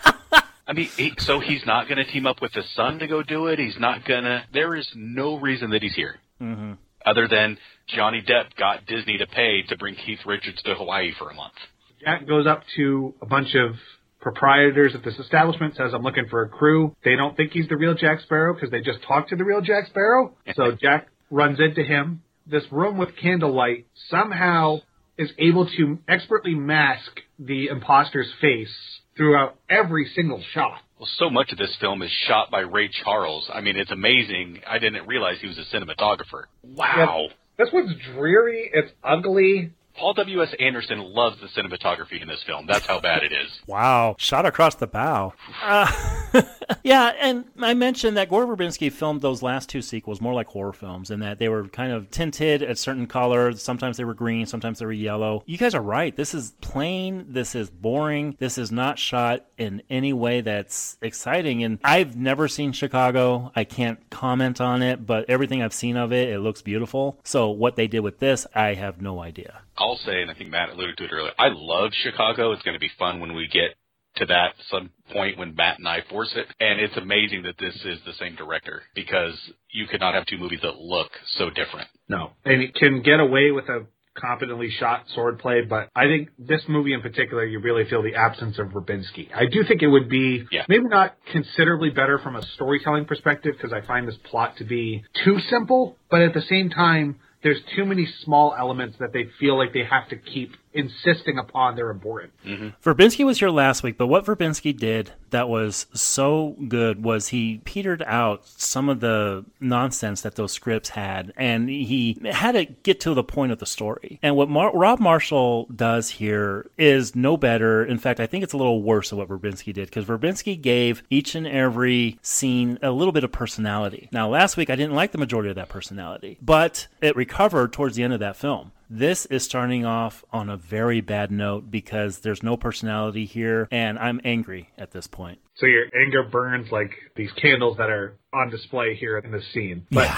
I 0.66 0.72
mean, 0.72 0.88
he, 0.96 1.12
so 1.18 1.38
he's 1.38 1.64
not 1.64 1.88
going 1.88 2.04
to 2.04 2.10
team 2.10 2.26
up 2.26 2.42
with 2.42 2.52
the 2.52 2.62
son 2.74 2.98
to 2.98 3.06
go 3.06 3.22
do 3.22 3.46
it. 3.46 3.58
He's 3.58 3.78
not 3.78 4.04
going 4.04 4.24
to. 4.24 4.44
There 4.52 4.74
is 4.74 4.88
no 4.94 5.38
reason 5.38 5.70
that 5.70 5.82
he's 5.82 5.94
here, 5.94 6.16
mm-hmm. 6.40 6.72
other 7.04 7.28
than 7.28 7.58
Johnny 7.86 8.20
Depp 8.22 8.56
got 8.58 8.84
Disney 8.86 9.18
to 9.18 9.26
pay 9.26 9.62
to 9.68 9.76
bring 9.76 9.94
Keith 9.94 10.20
Richards 10.26 10.60
to 10.62 10.74
Hawaii 10.74 11.12
for 11.18 11.30
a 11.30 11.34
month. 11.34 11.54
Jack 12.00 12.26
goes 12.26 12.46
up 12.46 12.62
to 12.76 13.14
a 13.22 13.26
bunch 13.26 13.54
of 13.54 13.76
proprietors 14.20 14.92
at 14.94 15.04
this 15.04 15.16
establishment, 15.18 15.76
says, 15.76 15.92
I'm 15.94 16.02
looking 16.02 16.26
for 16.28 16.42
a 16.42 16.48
crew. 16.48 16.96
They 17.04 17.14
don't 17.14 17.36
think 17.36 17.52
he's 17.52 17.68
the 17.68 17.76
real 17.76 17.94
Jack 17.94 18.20
Sparrow 18.22 18.54
because 18.54 18.70
they 18.70 18.80
just 18.80 19.02
talked 19.06 19.30
to 19.30 19.36
the 19.36 19.44
real 19.44 19.60
Jack 19.60 19.86
Sparrow. 19.86 20.34
So 20.56 20.72
Jack 20.72 21.06
runs 21.30 21.60
into 21.60 21.84
him. 21.84 22.22
This 22.44 22.64
room 22.72 22.98
with 22.98 23.10
candlelight 23.16 23.86
somehow 24.10 24.78
is 25.16 25.30
able 25.38 25.68
to 25.76 25.98
expertly 26.08 26.54
mask 26.54 27.20
the 27.38 27.68
imposter's 27.68 28.30
face 28.40 28.74
throughout 29.16 29.56
every 29.68 30.10
single 30.14 30.42
shot. 30.52 30.80
Well, 30.98 31.08
so 31.18 31.28
much 31.28 31.52
of 31.52 31.58
this 31.58 31.74
film 31.80 32.02
is 32.02 32.10
shot 32.26 32.50
by 32.50 32.60
Ray 32.60 32.88
Charles. 33.04 33.48
I 33.52 33.60
mean, 33.60 33.76
it's 33.76 33.90
amazing. 33.90 34.60
I 34.66 34.78
didn't 34.78 35.06
realize 35.06 35.36
he 35.40 35.46
was 35.46 35.58
a 35.58 35.76
cinematographer. 35.76 36.44
Wow. 36.62 37.28
This 37.58 37.68
one's 37.72 37.94
dreary. 38.14 38.70
It's 38.72 38.92
ugly. 39.04 39.72
Paul 39.98 40.14
W.S. 40.14 40.54
Anderson 40.60 41.00
loves 41.00 41.40
the 41.40 41.46
cinematography 41.46 42.20
in 42.20 42.28
this 42.28 42.42
film. 42.42 42.66
That's 42.66 42.86
how 42.86 43.00
bad 43.00 43.22
it 43.22 43.32
is. 43.32 43.50
Wow, 43.66 44.14
shot 44.18 44.46
across 44.46 44.76
the 44.76 44.86
bow. 44.86 45.34
Uh, 45.62 45.90
yeah, 46.84 47.12
and 47.20 47.44
I 47.60 47.74
mentioned 47.74 48.16
that 48.16 48.30
Gore 48.30 48.46
Verbinski 48.46 48.90
filmed 48.92 49.20
those 49.20 49.42
last 49.42 49.68
two 49.68 49.82
sequels 49.82 50.20
more 50.20 50.32
like 50.32 50.46
horror 50.46 50.72
films, 50.72 51.10
in 51.10 51.20
that 51.20 51.38
they 51.38 51.48
were 51.48 51.68
kind 51.68 51.92
of 51.92 52.10
tinted 52.10 52.62
at 52.62 52.78
certain 52.78 53.06
colors. 53.06 53.62
Sometimes 53.62 53.96
they 53.96 54.04
were 54.04 54.14
green, 54.14 54.46
sometimes 54.46 54.78
they 54.78 54.86
were 54.86 54.92
yellow. 54.92 55.42
You 55.46 55.58
guys 55.58 55.74
are 55.74 55.82
right. 55.82 56.14
This 56.14 56.32
is 56.32 56.52
plain. 56.60 57.26
This 57.28 57.54
is 57.54 57.68
boring. 57.68 58.36
This 58.38 58.56
is 58.56 58.70
not 58.72 58.98
shot 58.98 59.44
in 59.58 59.82
any 59.90 60.12
way 60.12 60.40
that's 60.40 60.96
exciting. 61.02 61.62
And 61.64 61.78
I've 61.84 62.16
never 62.16 62.48
seen 62.48 62.72
Chicago. 62.72 63.52
I 63.54 63.64
can't 63.64 63.98
comment 64.10 64.60
on 64.60 64.80
it, 64.80 65.04
but 65.04 65.28
everything 65.28 65.62
I've 65.62 65.74
seen 65.74 65.96
of 65.96 66.12
it, 66.12 66.28
it 66.28 66.38
looks 66.38 66.62
beautiful. 66.62 67.18
So 67.24 67.50
what 67.50 67.76
they 67.76 67.88
did 67.88 68.00
with 68.00 68.20
this, 68.20 68.46
I 68.54 68.74
have 68.74 69.02
no 69.02 69.20
idea. 69.20 69.62
I'll 69.78 69.98
say, 70.04 70.22
and 70.22 70.30
I 70.30 70.34
think 70.34 70.50
Matt 70.50 70.70
alluded 70.70 70.96
to 70.98 71.04
it 71.04 71.10
earlier, 71.12 71.32
I 71.38 71.48
love 71.52 71.92
Chicago. 72.02 72.52
It's 72.52 72.62
going 72.62 72.74
to 72.74 72.80
be 72.80 72.90
fun 72.98 73.20
when 73.20 73.34
we 73.34 73.46
get 73.48 73.74
to 74.16 74.26
that 74.26 74.54
some 74.70 74.90
point 75.12 75.38
when 75.38 75.54
Matt 75.54 75.78
and 75.78 75.86
I 75.86 76.00
force 76.08 76.32
it. 76.34 76.46
And 76.58 76.80
it's 76.80 76.96
amazing 76.96 77.42
that 77.42 77.56
this 77.58 77.74
is 77.84 77.98
the 78.06 78.14
same 78.18 78.34
director 78.34 78.82
because 78.94 79.34
you 79.70 79.86
could 79.86 80.00
not 80.00 80.14
have 80.14 80.24
two 80.26 80.38
movies 80.38 80.60
that 80.62 80.76
look 80.78 81.10
so 81.36 81.50
different. 81.50 81.88
No. 82.08 82.30
And 82.44 82.62
it 82.62 82.74
can 82.74 83.02
get 83.02 83.20
away 83.20 83.50
with 83.50 83.68
a 83.68 83.86
competently 84.18 84.70
shot 84.70 85.04
swordplay, 85.14 85.68
but 85.68 85.90
I 85.94 86.04
think 86.06 86.30
this 86.38 86.62
movie 86.68 86.94
in 86.94 87.02
particular, 87.02 87.44
you 87.44 87.60
really 87.60 87.84
feel 87.84 88.02
the 88.02 88.14
absence 88.14 88.58
of 88.58 88.68
Verbinski. 88.68 89.28
I 89.34 89.44
do 89.44 89.62
think 89.64 89.82
it 89.82 89.88
would 89.88 90.08
be 90.08 90.44
Yeah. 90.50 90.64
maybe 90.70 90.84
not 90.86 91.16
considerably 91.30 91.90
better 91.90 92.18
from 92.18 92.34
a 92.34 92.42
storytelling 92.54 93.04
perspective 93.04 93.52
because 93.56 93.74
I 93.74 93.82
find 93.86 94.08
this 94.08 94.16
plot 94.24 94.56
to 94.56 94.64
be 94.64 95.04
too 95.22 95.38
simple, 95.50 95.98
but 96.10 96.22
at 96.22 96.32
the 96.32 96.40
same 96.40 96.70
time, 96.70 97.16
there's 97.46 97.62
too 97.76 97.84
many 97.84 98.08
small 98.24 98.56
elements 98.58 98.96
that 98.98 99.12
they 99.12 99.28
feel 99.38 99.56
like 99.56 99.72
they 99.72 99.84
have 99.88 100.08
to 100.08 100.16
keep 100.16 100.56
insisting 100.76 101.38
upon 101.38 101.74
they're 101.74 101.90
important. 101.90 102.32
Mm-hmm. 102.44 102.68
Verbinski 102.88 103.24
was 103.24 103.38
here 103.38 103.50
last 103.50 103.82
week, 103.82 103.96
but 103.96 104.06
what 104.06 104.24
Verbinski 104.24 104.76
did 104.76 105.12
that 105.30 105.48
was 105.48 105.86
so 105.92 106.56
good 106.68 107.02
was 107.02 107.28
he 107.28 107.60
petered 107.64 108.02
out 108.06 108.46
some 108.46 108.88
of 108.88 109.00
the 109.00 109.44
nonsense 109.60 110.20
that 110.20 110.36
those 110.36 110.52
scripts 110.52 110.90
had, 110.90 111.32
and 111.36 111.68
he 111.68 112.18
had 112.30 112.52
to 112.52 112.66
get 112.66 113.00
to 113.00 113.14
the 113.14 113.24
point 113.24 113.52
of 113.52 113.58
the 113.58 113.66
story. 113.66 114.18
And 114.22 114.36
what 114.36 114.48
Mar- 114.48 114.76
Rob 114.76 115.00
Marshall 115.00 115.66
does 115.74 116.10
here 116.10 116.70
is 116.78 117.16
no 117.16 117.36
better. 117.36 117.84
In 117.84 117.98
fact, 117.98 118.20
I 118.20 118.26
think 118.26 118.44
it's 118.44 118.52
a 118.52 118.58
little 118.58 118.82
worse 118.82 119.10
than 119.10 119.18
what 119.18 119.28
Verbinski 119.28 119.72
did 119.72 119.88
because 119.88 120.04
Verbinski 120.04 120.60
gave 120.60 121.02
each 121.10 121.34
and 121.34 121.46
every 121.46 122.18
scene 122.22 122.78
a 122.82 122.90
little 122.90 123.12
bit 123.12 123.24
of 123.24 123.32
personality. 123.32 124.08
Now, 124.12 124.28
last 124.28 124.56
week 124.56 124.70
I 124.70 124.76
didn't 124.76 124.94
like 124.94 125.12
the 125.12 125.18
majority 125.18 125.50
of 125.50 125.56
that 125.56 125.68
personality, 125.68 126.38
but 126.42 126.86
it 127.00 127.16
recovered 127.16 127.72
towards 127.72 127.96
the 127.96 128.02
end 128.02 128.12
of 128.12 128.20
that 128.20 128.36
film. 128.36 128.72
This 128.88 129.26
is 129.26 129.44
starting 129.44 129.84
off 129.84 130.24
on 130.32 130.48
a 130.48 130.56
very 130.56 131.00
bad 131.00 131.32
note 131.32 131.70
because 131.70 132.20
there's 132.20 132.42
no 132.42 132.56
personality 132.56 133.24
here, 133.24 133.66
and 133.72 133.98
I'm 133.98 134.20
angry 134.24 134.70
at 134.78 134.92
this 134.92 135.08
point. 135.08 135.40
So 135.56 135.66
your 135.66 135.86
anger 136.00 136.22
burns 136.22 136.70
like 136.70 136.92
these 137.16 137.32
candles 137.32 137.78
that 137.78 137.90
are 137.90 138.16
on 138.32 138.50
display 138.50 138.94
here 138.94 139.18
in 139.18 139.32
the 139.32 139.42
scene. 139.52 139.86
But 139.90 140.08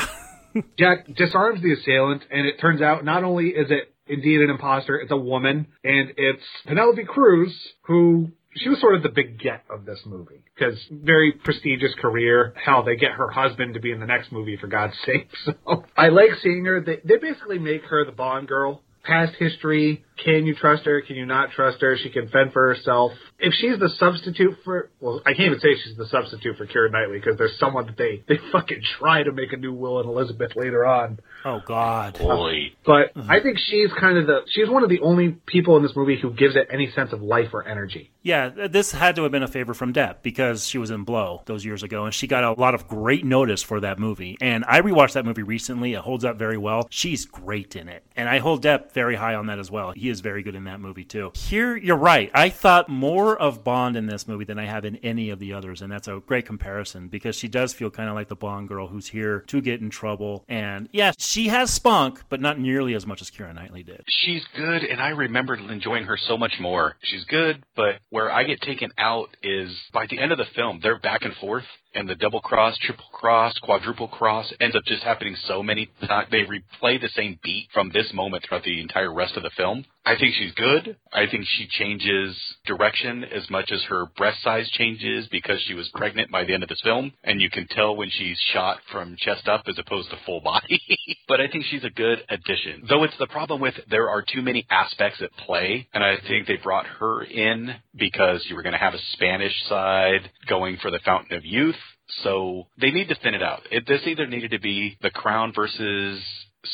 Jack 0.78 1.06
disarms 1.16 1.62
the 1.62 1.72
assailant, 1.72 2.24
and 2.30 2.46
it 2.46 2.60
turns 2.60 2.82
out 2.82 3.04
not 3.04 3.24
only 3.24 3.48
is 3.48 3.70
it 3.70 3.94
indeed 4.06 4.42
an 4.42 4.50
imposter, 4.50 4.96
it's 4.96 5.12
a 5.12 5.16
woman, 5.16 5.68
and 5.82 6.12
it's 6.16 6.42
Penelope 6.66 7.04
Cruz, 7.04 7.54
who 7.86 8.32
she 8.56 8.68
was 8.68 8.80
sort 8.80 8.94
of 8.94 9.02
the 9.02 9.08
big 9.08 9.38
get 9.38 9.64
of 9.70 9.84
this 9.84 10.00
movie 10.06 10.42
because 10.54 10.78
very 10.90 11.32
prestigious 11.32 11.94
career. 12.00 12.54
Hell, 12.64 12.82
they 12.82 12.96
get 12.96 13.12
her 13.12 13.28
husband 13.28 13.74
to 13.74 13.80
be 13.80 13.92
in 13.92 14.00
the 14.00 14.06
next 14.06 14.32
movie 14.32 14.56
for 14.56 14.66
God's 14.66 14.94
sake. 15.04 15.28
So 15.66 15.84
I 15.96 16.08
like 16.08 16.30
seeing 16.42 16.64
her. 16.64 16.80
They 16.80 16.98
they 17.04 17.16
basically 17.16 17.58
make 17.58 17.82
her 17.84 18.04
the 18.04 18.12
Bond 18.12 18.48
girl. 18.48 18.82
Past 19.04 19.34
history. 19.38 20.04
Can 20.24 20.46
you 20.46 20.54
trust 20.54 20.84
her? 20.84 21.00
Can 21.00 21.16
you 21.16 21.26
not 21.26 21.50
trust 21.52 21.80
her? 21.80 21.96
She 21.96 22.10
can 22.10 22.28
fend 22.28 22.52
for 22.52 22.74
herself. 22.74 23.12
If 23.38 23.54
she's 23.54 23.78
the 23.78 23.88
substitute 23.98 24.56
for, 24.64 24.90
well, 25.00 25.20
I 25.24 25.30
can't 25.30 25.46
even 25.46 25.60
say 25.60 25.68
she's 25.82 25.96
the 25.96 26.06
substitute 26.06 26.56
for 26.56 26.66
Keira 26.66 26.90
Knightley 26.90 27.18
because 27.18 27.38
there's 27.38 27.56
someone 27.58 27.86
that 27.86 27.96
they 27.96 28.24
they 28.26 28.40
fucking 28.50 28.82
try 28.98 29.22
to 29.22 29.32
make 29.32 29.52
a 29.52 29.56
new 29.56 29.72
Will 29.72 30.00
and 30.00 30.08
Elizabeth 30.08 30.52
later 30.56 30.84
on. 30.84 31.20
Oh 31.44 31.60
God. 31.64 32.18
Boy. 32.18 32.72
Uh, 32.86 33.10
but 33.14 33.22
I 33.28 33.40
think 33.40 33.58
she's 33.58 33.90
kind 33.98 34.18
of 34.18 34.26
the 34.26 34.40
she's 34.50 34.68
one 34.68 34.82
of 34.82 34.88
the 34.88 35.00
only 35.00 35.36
people 35.46 35.76
in 35.76 35.82
this 35.82 35.92
movie 35.94 36.18
who 36.20 36.30
gives 36.30 36.56
it 36.56 36.66
any 36.72 36.90
sense 36.90 37.12
of 37.12 37.22
life 37.22 37.50
or 37.52 37.66
energy. 37.66 38.10
Yeah, 38.22 38.48
this 38.48 38.92
had 38.92 39.16
to 39.16 39.22
have 39.22 39.32
been 39.32 39.44
a 39.44 39.48
favor 39.48 39.72
from 39.72 39.92
Depp 39.92 40.16
because 40.22 40.66
she 40.66 40.76
was 40.76 40.90
in 40.90 41.04
Blow 41.04 41.42
those 41.46 41.64
years 41.64 41.82
ago, 41.82 42.04
and 42.04 42.12
she 42.12 42.26
got 42.26 42.44
a 42.44 42.52
lot 42.52 42.74
of 42.74 42.86
great 42.86 43.24
notice 43.24 43.62
for 43.62 43.80
that 43.80 43.98
movie. 43.98 44.36
And 44.40 44.64
I 44.66 44.82
rewatched 44.82 45.12
that 45.14 45.24
movie 45.24 45.44
recently; 45.44 45.94
it 45.94 46.00
holds 46.00 46.24
up 46.24 46.36
very 46.36 46.58
well. 46.58 46.88
She's 46.90 47.24
great 47.24 47.76
in 47.76 47.88
it, 47.88 48.04
and 48.16 48.28
I 48.28 48.38
hold 48.38 48.64
Depp 48.64 48.92
very 48.92 49.14
high 49.14 49.34
on 49.34 49.46
that 49.46 49.58
as 49.58 49.70
well. 49.70 49.92
He 49.92 50.07
is 50.08 50.20
very 50.20 50.42
good 50.42 50.54
in 50.54 50.64
that 50.64 50.80
movie 50.80 51.04
too. 51.04 51.30
Here, 51.34 51.76
you're 51.76 51.96
right. 51.96 52.30
I 52.34 52.50
thought 52.50 52.88
more 52.88 53.36
of 53.36 53.64
Bond 53.64 53.96
in 53.96 54.06
this 54.06 54.26
movie 54.26 54.44
than 54.44 54.58
I 54.58 54.66
have 54.66 54.84
in 54.84 54.96
any 54.96 55.30
of 55.30 55.38
the 55.38 55.52
others, 55.52 55.82
and 55.82 55.90
that's 55.90 56.08
a 56.08 56.22
great 56.26 56.46
comparison 56.46 57.08
because 57.08 57.36
she 57.36 57.48
does 57.48 57.72
feel 57.72 57.90
kind 57.90 58.08
of 58.08 58.14
like 58.14 58.28
the 58.28 58.36
Bond 58.36 58.68
girl 58.68 58.88
who's 58.88 59.08
here 59.08 59.40
to 59.48 59.60
get 59.60 59.80
in 59.80 59.90
trouble. 59.90 60.44
And 60.48 60.88
yeah, 60.92 61.12
she 61.18 61.48
has 61.48 61.70
spunk, 61.70 62.22
but 62.28 62.40
not 62.40 62.58
nearly 62.58 62.94
as 62.94 63.06
much 63.06 63.20
as 63.20 63.30
Keira 63.30 63.54
Knightley 63.54 63.82
did. 63.82 64.04
She's 64.08 64.44
good, 64.56 64.84
and 64.84 65.00
I 65.00 65.08
remember 65.10 65.54
enjoying 65.54 66.04
her 66.04 66.16
so 66.16 66.36
much 66.36 66.54
more. 66.60 66.96
She's 67.02 67.24
good, 67.24 67.64
but 67.76 67.96
where 68.10 68.30
I 68.30 68.44
get 68.44 68.60
taken 68.60 68.90
out 68.98 69.28
is 69.42 69.70
by 69.92 70.06
the 70.06 70.18
end 70.18 70.32
of 70.32 70.38
the 70.38 70.46
film, 70.54 70.80
they're 70.82 70.98
back 70.98 71.22
and 71.22 71.34
forth, 71.36 71.64
and 71.94 72.08
the 72.08 72.14
double 72.14 72.40
cross, 72.40 72.76
triple 72.78 73.06
cross, 73.12 73.54
quadruple 73.58 74.08
cross 74.08 74.52
ends 74.60 74.76
up 74.76 74.84
just 74.84 75.02
happening 75.02 75.36
so 75.46 75.62
many 75.62 75.88
times. 76.06 76.28
They 76.30 76.42
replay 76.42 77.00
the 77.00 77.08
same 77.14 77.38
beat 77.42 77.68
from 77.72 77.90
this 77.92 78.12
moment 78.12 78.44
throughout 78.44 78.64
the 78.64 78.80
entire 78.80 79.12
rest 79.12 79.36
of 79.36 79.42
the 79.42 79.50
film. 79.56 79.84
I 80.08 80.16
think 80.16 80.34
she's 80.36 80.52
good. 80.52 80.96
I 81.12 81.26
think 81.26 81.44
she 81.46 81.68
changes 81.68 82.34
direction 82.64 83.24
as 83.24 83.50
much 83.50 83.70
as 83.70 83.82
her 83.90 84.06
breast 84.16 84.42
size 84.42 84.66
changes 84.70 85.28
because 85.30 85.60
she 85.66 85.74
was 85.74 85.86
pregnant 85.94 86.30
by 86.30 86.44
the 86.44 86.54
end 86.54 86.62
of 86.62 86.70
this 86.70 86.80
film, 86.82 87.12
and 87.24 87.42
you 87.42 87.50
can 87.50 87.68
tell 87.68 87.94
when 87.94 88.08
she's 88.08 88.38
shot 88.54 88.78
from 88.90 89.16
chest 89.18 89.46
up 89.48 89.64
as 89.68 89.78
opposed 89.78 90.08
to 90.08 90.16
full 90.24 90.40
body. 90.40 90.80
but 91.28 91.42
I 91.42 91.48
think 91.48 91.66
she's 91.66 91.84
a 91.84 91.90
good 91.90 92.24
addition. 92.30 92.84
Though 92.88 93.04
it's 93.04 93.18
the 93.18 93.26
problem 93.26 93.60
with 93.60 93.74
there 93.90 94.08
are 94.08 94.22
too 94.22 94.40
many 94.40 94.66
aspects 94.70 95.20
at 95.20 95.30
play, 95.44 95.86
and 95.92 96.02
I 96.02 96.16
think 96.26 96.46
they 96.46 96.56
brought 96.56 96.86
her 96.86 97.22
in 97.22 97.74
because 97.94 98.42
you 98.48 98.56
were 98.56 98.62
going 98.62 98.72
to 98.72 98.78
have 98.78 98.94
a 98.94 99.02
Spanish 99.12 99.52
side 99.68 100.30
going 100.48 100.78
for 100.80 100.90
the 100.90 101.00
Fountain 101.04 101.36
of 101.36 101.44
Youth. 101.44 101.76
So 102.22 102.66
they 102.80 102.92
need 102.92 103.10
to 103.10 103.14
thin 103.16 103.34
it 103.34 103.42
out. 103.42 103.60
It, 103.70 103.86
this 103.86 104.00
either 104.06 104.26
needed 104.26 104.52
to 104.52 104.58
be 104.58 104.96
the 105.02 105.10
Crown 105.10 105.52
versus 105.54 106.22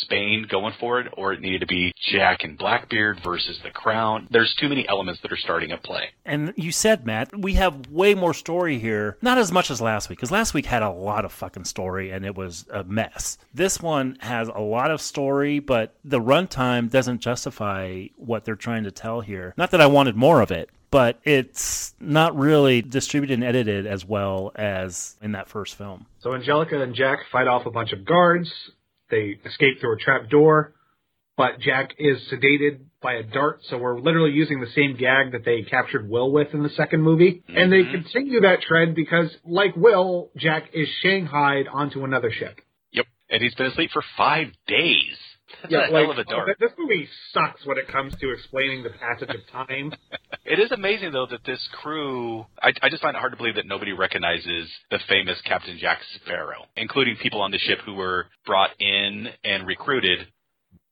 Spain 0.01 0.47
going 0.49 0.75
for 0.79 1.01
it, 1.01 1.13
or 1.17 1.33
it 1.33 1.41
needed 1.41 1.61
to 1.61 1.67
be 1.67 1.93
Jack 2.13 2.45
and 2.45 2.59
Blackbeard 2.59 3.21
versus 3.23 3.59
the 3.63 3.71
Crown. 3.71 4.29
There's 4.31 4.55
too 4.59 4.69
many 4.69 4.87
elements 4.89 5.21
that 5.23 5.33
are 5.33 5.37
starting 5.37 5.73
at 5.73 5.83
play. 5.83 6.11
And 6.25 6.53
you 6.57 6.73
said, 6.73 7.07
Matt, 7.07 7.37
we 7.39 7.55
have 7.55 7.89
way 7.91 8.15
more 8.15 8.35
story 8.35 8.79
here. 8.79 9.17
Not 9.23 9.39
as 9.39 9.53
much 9.53 9.71
as 9.71 9.81
last 9.81 10.09
week, 10.09 10.19
because 10.19 10.31
last 10.31 10.55
week 10.55 10.67
had 10.67 10.83
a 10.83 10.91
lot 10.91 11.25
of 11.25 11.33
fucking 11.33 11.65
story 11.65 12.11
and 12.11 12.25
it 12.25 12.35
was 12.35 12.67
a 12.71 12.85
mess. 12.85 13.39
This 13.53 13.81
one 13.81 14.17
has 14.21 14.49
a 14.49 14.61
lot 14.61 14.91
of 14.91 15.01
story, 15.01 15.59
but 15.59 15.95
the 16.05 16.21
runtime 16.21 16.91
doesn't 16.91 17.21
justify 17.21 18.07
what 18.17 18.45
they're 18.45 18.57
trying 18.57 18.85
to 18.85 18.91
tell 18.91 19.21
here. 19.21 19.55
Not 19.57 19.71
that 19.73 19.81
I 19.81 19.87
wanted 19.87 20.17
more 20.17 20.41
of 20.41 20.51
it, 20.51 20.71
but 20.91 21.19
it's 21.25 21.93
not 21.99 22.37
really 22.39 22.81
distributed 22.81 23.35
and 23.35 23.43
edited 23.43 23.85
as 23.87 24.05
well 24.05 24.53
as 24.55 25.17
in 25.21 25.33
that 25.33 25.49
first 25.49 25.75
film. 25.75 26.07
So 26.21 26.35
Angelica 26.35 26.81
and 26.81 26.95
Jack 26.95 27.19
fight 27.33 27.49
off 27.49 27.67
a 27.67 27.71
bunch 27.71 27.93
of 27.93 28.05
guards. 28.05 28.51
They 29.11 29.39
escape 29.45 29.81
through 29.81 29.95
a 29.95 29.99
trap 29.99 30.31
door, 30.31 30.75
but 31.37 31.61
Jack 31.61 31.95
is 31.99 32.19
sedated 32.33 32.81
by 33.03 33.15
a 33.15 33.23
dart. 33.23 33.61
So 33.69 33.79
we're 33.79 33.99
literally 33.99 34.33
using 34.33 34.61
the 34.61 34.71
same 34.75 34.97
gag 34.97 35.33
that 35.33 35.45
they 35.45 35.63
captured 35.63 36.09
Will 36.09 36.33
with 36.33 36.55
in 36.55 36.63
the 36.63 36.71
second 36.71 37.03
movie. 37.03 37.43
And 37.49 37.71
they 37.71 37.83
mm-hmm. 37.83 38.03
continue 38.03 38.41
that 38.41 38.63
trend 38.63 38.95
because, 38.95 39.31
like 39.45 39.77
Will, 39.77 40.31
Jack 40.37 40.71
is 40.73 40.89
shanghaied 41.03 41.67
onto 41.71 42.05
another 42.05 42.31
ship. 42.31 42.61
Yep. 42.93 43.07
And 43.31 43.43
he's 43.43 43.55
been 43.55 43.67
asleep 43.67 43.91
for 43.93 44.03
five 44.17 44.49
days. 44.67 45.17
A 45.65 45.73
like, 45.73 45.91
hell 45.91 46.11
of 46.11 46.19
a 46.19 46.25
dart. 46.25 46.57
This 46.61 46.73
movie 46.79 47.09
sucks 47.33 47.65
when 47.65 47.79
it 47.79 47.89
comes 47.89 48.15
to 48.21 48.33
explaining 48.33 48.83
the 48.83 48.91
passage 48.91 49.31
of 49.31 49.47
time. 49.51 49.93
It 50.47 50.59
is 50.59 50.71
amazing 50.73 51.13
though 51.13 51.27
that 51.31 51.43
this 51.47 51.67
crew. 51.81 52.45
I, 52.61 52.73
I 52.83 52.91
just 52.91 53.01
find 53.01 53.17
it 53.17 53.19
hard 53.19 53.33
to 53.33 53.37
believe 53.39 53.55
that 53.55 53.67
nobody 53.67 53.93
recognizes 53.93 54.69
the 54.91 54.99
famous 55.09 55.41
Captain 55.47 55.79
Jack 55.79 56.01
Sparrow, 56.17 56.67
including 56.77 57.17
people 57.17 57.41
on 57.41 57.51
the 57.51 57.57
ship 57.59 57.79
who 57.87 57.95
were 57.95 58.27
brought 58.45 58.71
in 58.79 59.29
and 59.43 59.67
recruited 59.67 60.27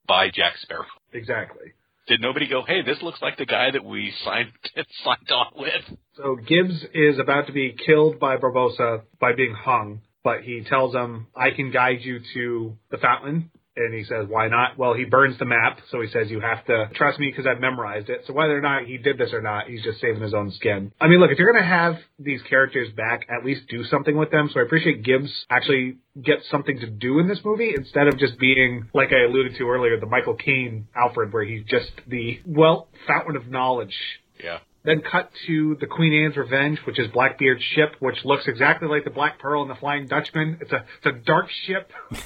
by 0.08 0.30
Jack 0.30 0.54
Sparrow. 0.62 0.86
exactly. 1.12 1.72
Did 2.08 2.20
nobody 2.22 2.48
go, 2.48 2.62
"Hey, 2.62 2.80
this 2.82 3.02
looks 3.02 3.20
like 3.20 3.36
the 3.36 3.44
guy 3.44 3.70
that 3.70 3.84
we 3.84 4.12
signed 4.24 4.52
signed 5.04 5.30
on 5.30 5.52
with"? 5.54 5.98
So 6.16 6.36
Gibbs 6.36 6.84
is 6.94 7.18
about 7.18 7.46
to 7.48 7.52
be 7.52 7.76
killed 7.86 8.18
by 8.18 8.38
Barbossa 8.38 9.02
by 9.20 9.34
being 9.34 9.54
hung, 9.54 10.00
but 10.24 10.42
he 10.42 10.64
tells 10.64 10.94
him, 10.94 11.26
I 11.36 11.50
can 11.50 11.70
guide 11.70 11.98
you 12.00 12.20
to 12.34 12.76
the 12.90 12.98
fountain. 12.98 13.50
And 13.74 13.94
he 13.94 14.04
says, 14.04 14.26
why 14.28 14.48
not? 14.48 14.76
Well, 14.76 14.92
he 14.92 15.04
burns 15.04 15.38
the 15.38 15.46
map, 15.46 15.78
so 15.90 16.02
he 16.02 16.08
says, 16.08 16.30
you 16.30 16.40
have 16.40 16.62
to 16.66 16.90
trust 16.94 17.18
me 17.18 17.30
because 17.30 17.46
I've 17.46 17.60
memorized 17.60 18.10
it. 18.10 18.24
So 18.26 18.34
whether 18.34 18.56
or 18.56 18.60
not 18.60 18.84
he 18.84 18.98
did 18.98 19.16
this 19.16 19.32
or 19.32 19.40
not, 19.40 19.66
he's 19.66 19.82
just 19.82 19.98
saving 19.98 20.20
his 20.20 20.34
own 20.34 20.50
skin. 20.50 20.92
I 21.00 21.08
mean, 21.08 21.20
look, 21.20 21.30
if 21.30 21.38
you're 21.38 21.50
going 21.50 21.62
to 21.64 21.68
have 21.68 21.94
these 22.18 22.42
characters 22.42 22.88
back, 22.94 23.22
at 23.30 23.46
least 23.46 23.62
do 23.68 23.82
something 23.84 24.14
with 24.14 24.30
them. 24.30 24.50
So 24.52 24.60
I 24.60 24.64
appreciate 24.64 25.02
Gibbs 25.02 25.46
actually 25.48 25.96
gets 26.22 26.50
something 26.50 26.78
to 26.80 26.86
do 26.86 27.18
in 27.18 27.28
this 27.28 27.40
movie 27.44 27.72
instead 27.74 28.08
of 28.08 28.18
just 28.18 28.38
being, 28.38 28.88
like 28.92 29.08
I 29.10 29.24
alluded 29.24 29.56
to 29.56 29.64
earlier, 29.68 29.98
the 29.98 30.06
Michael 30.06 30.34
Caine 30.34 30.88
Alfred, 30.94 31.32
where 31.32 31.44
he's 31.44 31.64
just 31.64 31.92
the, 32.06 32.40
well, 32.44 32.88
fountain 33.06 33.36
of 33.36 33.46
knowledge 33.48 33.96
Yeah. 34.42 34.58
Then 34.84 35.00
cut 35.00 35.30
to 35.46 35.76
the 35.80 35.86
Queen 35.86 36.24
Anne's 36.24 36.36
Revenge, 36.36 36.78
which 36.86 36.98
is 36.98 37.10
Blackbeard's 37.12 37.62
ship, 37.74 37.94
which 38.00 38.24
looks 38.24 38.44
exactly 38.46 38.88
like 38.88 39.04
the 39.04 39.10
Black 39.10 39.38
Pearl 39.38 39.62
and 39.62 39.70
the 39.70 39.76
Flying 39.76 40.06
Dutchman. 40.08 40.58
It's 40.60 40.72
a 40.72 40.84
it's 41.02 41.06
a 41.06 41.12
dark 41.24 41.46
ship. 41.66 41.90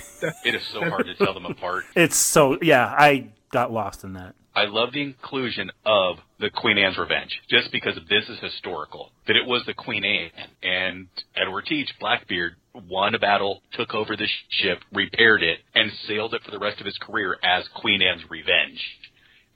It 0.47 0.55
is 0.55 0.63
so 0.73 0.81
hard 0.81 1.05
to 1.07 1.15
tell 1.15 1.35
them 1.35 1.45
apart. 1.45 1.85
It's 1.95 2.17
so, 2.17 2.57
yeah, 2.63 2.87
I 2.87 3.29
got 3.53 3.71
lost 3.71 4.03
in 4.03 4.15
that. 4.15 4.35
I 4.55 4.65
love 4.65 4.95
the 4.95 5.03
inclusion 5.03 5.71
of 5.85 6.17
the 6.41 6.49
Queen 6.49 6.79
Anne's 6.79 6.97
Revenge, 6.97 7.43
just 7.51 7.71
because 7.71 7.95
this 8.09 8.25
is 8.31 8.39
historical. 8.39 9.11
That 9.27 9.37
it 9.37 9.47
was 9.47 9.63
the 9.67 9.75
Queen 9.75 10.03
Anne 10.03 10.49
and 10.63 11.09
Edward 11.37 11.67
Teach, 11.67 11.91
Blackbeard, 12.01 12.57
won 12.89 13.15
a 13.15 13.19
battle, 13.19 13.61
took 13.73 13.95
over 13.95 14.17
the 14.17 14.27
ship, 14.49 14.79
repaired 14.91 15.43
it, 15.43 15.59
and 15.75 15.93
sailed 16.09 16.33
it 16.33 16.43
for 16.43 16.51
the 16.51 16.59
rest 16.59 16.81
of 16.81 16.87
his 16.87 16.97
career 16.97 17.37
as 17.43 17.69
Queen 17.75 18.01
Anne's 18.01 18.23
Revenge. 18.31 18.83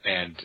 And 0.05 0.35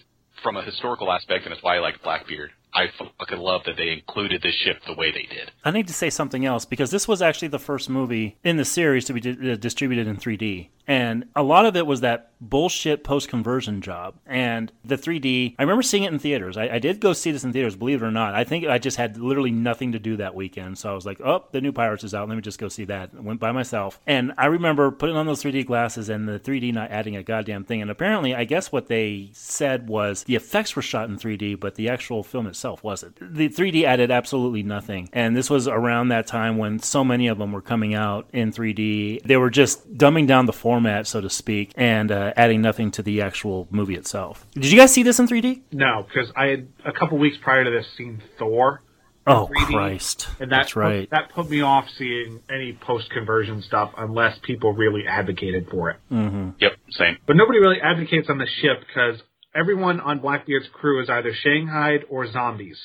from 0.42 0.56
a 0.56 0.62
historical 0.62 1.12
aspect, 1.12 1.44
and 1.44 1.52
it's 1.52 1.62
why 1.62 1.76
I 1.76 1.80
like 1.80 2.02
Blackbeard, 2.02 2.50
I 2.76 2.88
fucking 3.18 3.38
love 3.38 3.62
that 3.64 3.78
they 3.78 3.90
included 3.90 4.42
this 4.42 4.54
ship 4.54 4.82
the 4.86 4.92
way 4.92 5.10
they 5.10 5.22
did. 5.34 5.50
I 5.64 5.70
need 5.70 5.86
to 5.86 5.94
say 5.94 6.10
something 6.10 6.44
else 6.44 6.66
because 6.66 6.90
this 6.90 7.08
was 7.08 7.22
actually 7.22 7.48
the 7.48 7.58
first 7.58 7.88
movie 7.88 8.36
in 8.44 8.58
the 8.58 8.66
series 8.66 9.06
to 9.06 9.14
be 9.14 9.20
di- 9.20 9.52
uh, 9.52 9.56
distributed 9.56 10.06
in 10.06 10.16
3D. 10.18 10.68
And 10.86 11.24
a 11.34 11.42
lot 11.42 11.66
of 11.66 11.76
it 11.76 11.86
was 11.86 12.00
that 12.00 12.30
bullshit 12.40 13.02
post 13.04 13.28
conversion 13.28 13.80
job. 13.80 14.14
And 14.26 14.70
the 14.84 14.96
3D, 14.96 15.54
I 15.58 15.62
remember 15.62 15.82
seeing 15.82 16.04
it 16.04 16.12
in 16.12 16.18
theaters. 16.18 16.56
I, 16.56 16.68
I, 16.68 16.78
did 16.78 17.00
go 17.00 17.12
see 17.12 17.30
this 17.30 17.44
in 17.44 17.52
theaters, 17.52 17.76
believe 17.76 18.02
it 18.02 18.06
or 18.06 18.10
not. 18.10 18.34
I 18.34 18.44
think 18.44 18.66
I 18.66 18.78
just 18.78 18.96
had 18.96 19.16
literally 19.16 19.50
nothing 19.50 19.92
to 19.92 19.98
do 19.98 20.16
that 20.16 20.34
weekend. 20.34 20.78
So 20.78 20.90
I 20.90 20.94
was 20.94 21.06
like, 21.06 21.20
oh, 21.20 21.44
the 21.52 21.60
new 21.60 21.72
Pirates 21.72 22.04
is 22.04 22.14
out. 22.14 22.28
Let 22.28 22.34
me 22.34 22.42
just 22.42 22.58
go 22.58 22.68
see 22.68 22.84
that. 22.84 23.14
Went 23.14 23.40
by 23.40 23.52
myself. 23.52 24.00
And 24.06 24.32
I 24.36 24.46
remember 24.46 24.90
putting 24.90 25.16
on 25.16 25.26
those 25.26 25.42
3D 25.42 25.66
glasses 25.66 26.08
and 26.08 26.28
the 26.28 26.38
3D 26.38 26.72
not 26.72 26.90
adding 26.90 27.16
a 27.16 27.22
goddamn 27.22 27.64
thing. 27.64 27.82
And 27.82 27.90
apparently, 27.90 28.34
I 28.34 28.44
guess 28.44 28.70
what 28.70 28.88
they 28.88 29.30
said 29.32 29.88
was 29.88 30.24
the 30.24 30.36
effects 30.36 30.76
were 30.76 30.82
shot 30.82 31.08
in 31.08 31.16
3D, 31.16 31.58
but 31.58 31.74
the 31.76 31.88
actual 31.88 32.22
film 32.22 32.46
itself 32.46 32.84
wasn't. 32.84 33.16
The 33.20 33.48
3D 33.48 33.84
added 33.84 34.10
absolutely 34.10 34.62
nothing. 34.62 35.08
And 35.12 35.36
this 35.36 35.48
was 35.50 35.66
around 35.68 36.08
that 36.08 36.26
time 36.26 36.58
when 36.58 36.78
so 36.80 37.02
many 37.02 37.28
of 37.28 37.38
them 37.38 37.52
were 37.52 37.62
coming 37.62 37.94
out 37.94 38.28
in 38.32 38.52
3D. 38.52 39.22
They 39.22 39.36
were 39.36 39.50
just 39.50 39.96
dumbing 39.96 40.26
down 40.26 40.46
the 40.46 40.52
format, 40.76 41.06
so 41.06 41.22
to 41.22 41.30
speak, 41.30 41.72
and 41.76 42.12
uh, 42.12 42.32
adding 42.36 42.60
nothing 42.60 42.90
to 42.92 43.02
the 43.02 43.22
actual 43.22 43.66
movie 43.70 43.94
itself. 43.94 44.46
Did 44.52 44.66
you 44.66 44.78
guys 44.78 44.92
see 44.92 45.02
this 45.02 45.18
in 45.18 45.26
3D? 45.26 45.62
No, 45.72 46.06
because 46.06 46.30
I 46.36 46.46
had 46.46 46.68
a 46.84 46.92
couple 46.92 47.16
weeks 47.18 47.38
prior 47.42 47.64
to 47.64 47.70
this 47.70 47.86
seen 47.96 48.22
Thor. 48.38 48.82
Oh 49.26 49.50
3D, 49.58 49.72
Christ! 49.72 50.28
And 50.38 50.52
that 50.52 50.56
That's 50.56 50.76
right. 50.76 51.10
Put, 51.10 51.16
that 51.16 51.32
put 51.34 51.50
me 51.50 51.62
off 51.62 51.86
seeing 51.98 52.42
any 52.48 52.78
post 52.80 53.10
conversion 53.10 53.62
stuff 53.62 53.90
unless 53.96 54.38
people 54.42 54.72
really 54.72 55.02
advocated 55.08 55.66
for 55.68 55.90
it. 55.90 55.96
Mm-hmm. 56.12 56.50
Yep, 56.60 56.72
same. 56.90 57.16
But 57.26 57.36
nobody 57.36 57.58
really 57.58 57.80
advocates 57.82 58.28
on 58.28 58.38
the 58.38 58.46
ship 58.60 58.84
because 58.86 59.20
everyone 59.52 59.98
on 59.98 60.20
Blackbeard's 60.20 60.68
crew 60.72 61.02
is 61.02 61.08
either 61.10 61.32
Shanghaied 61.32 62.02
or 62.08 62.30
zombies. 62.30 62.78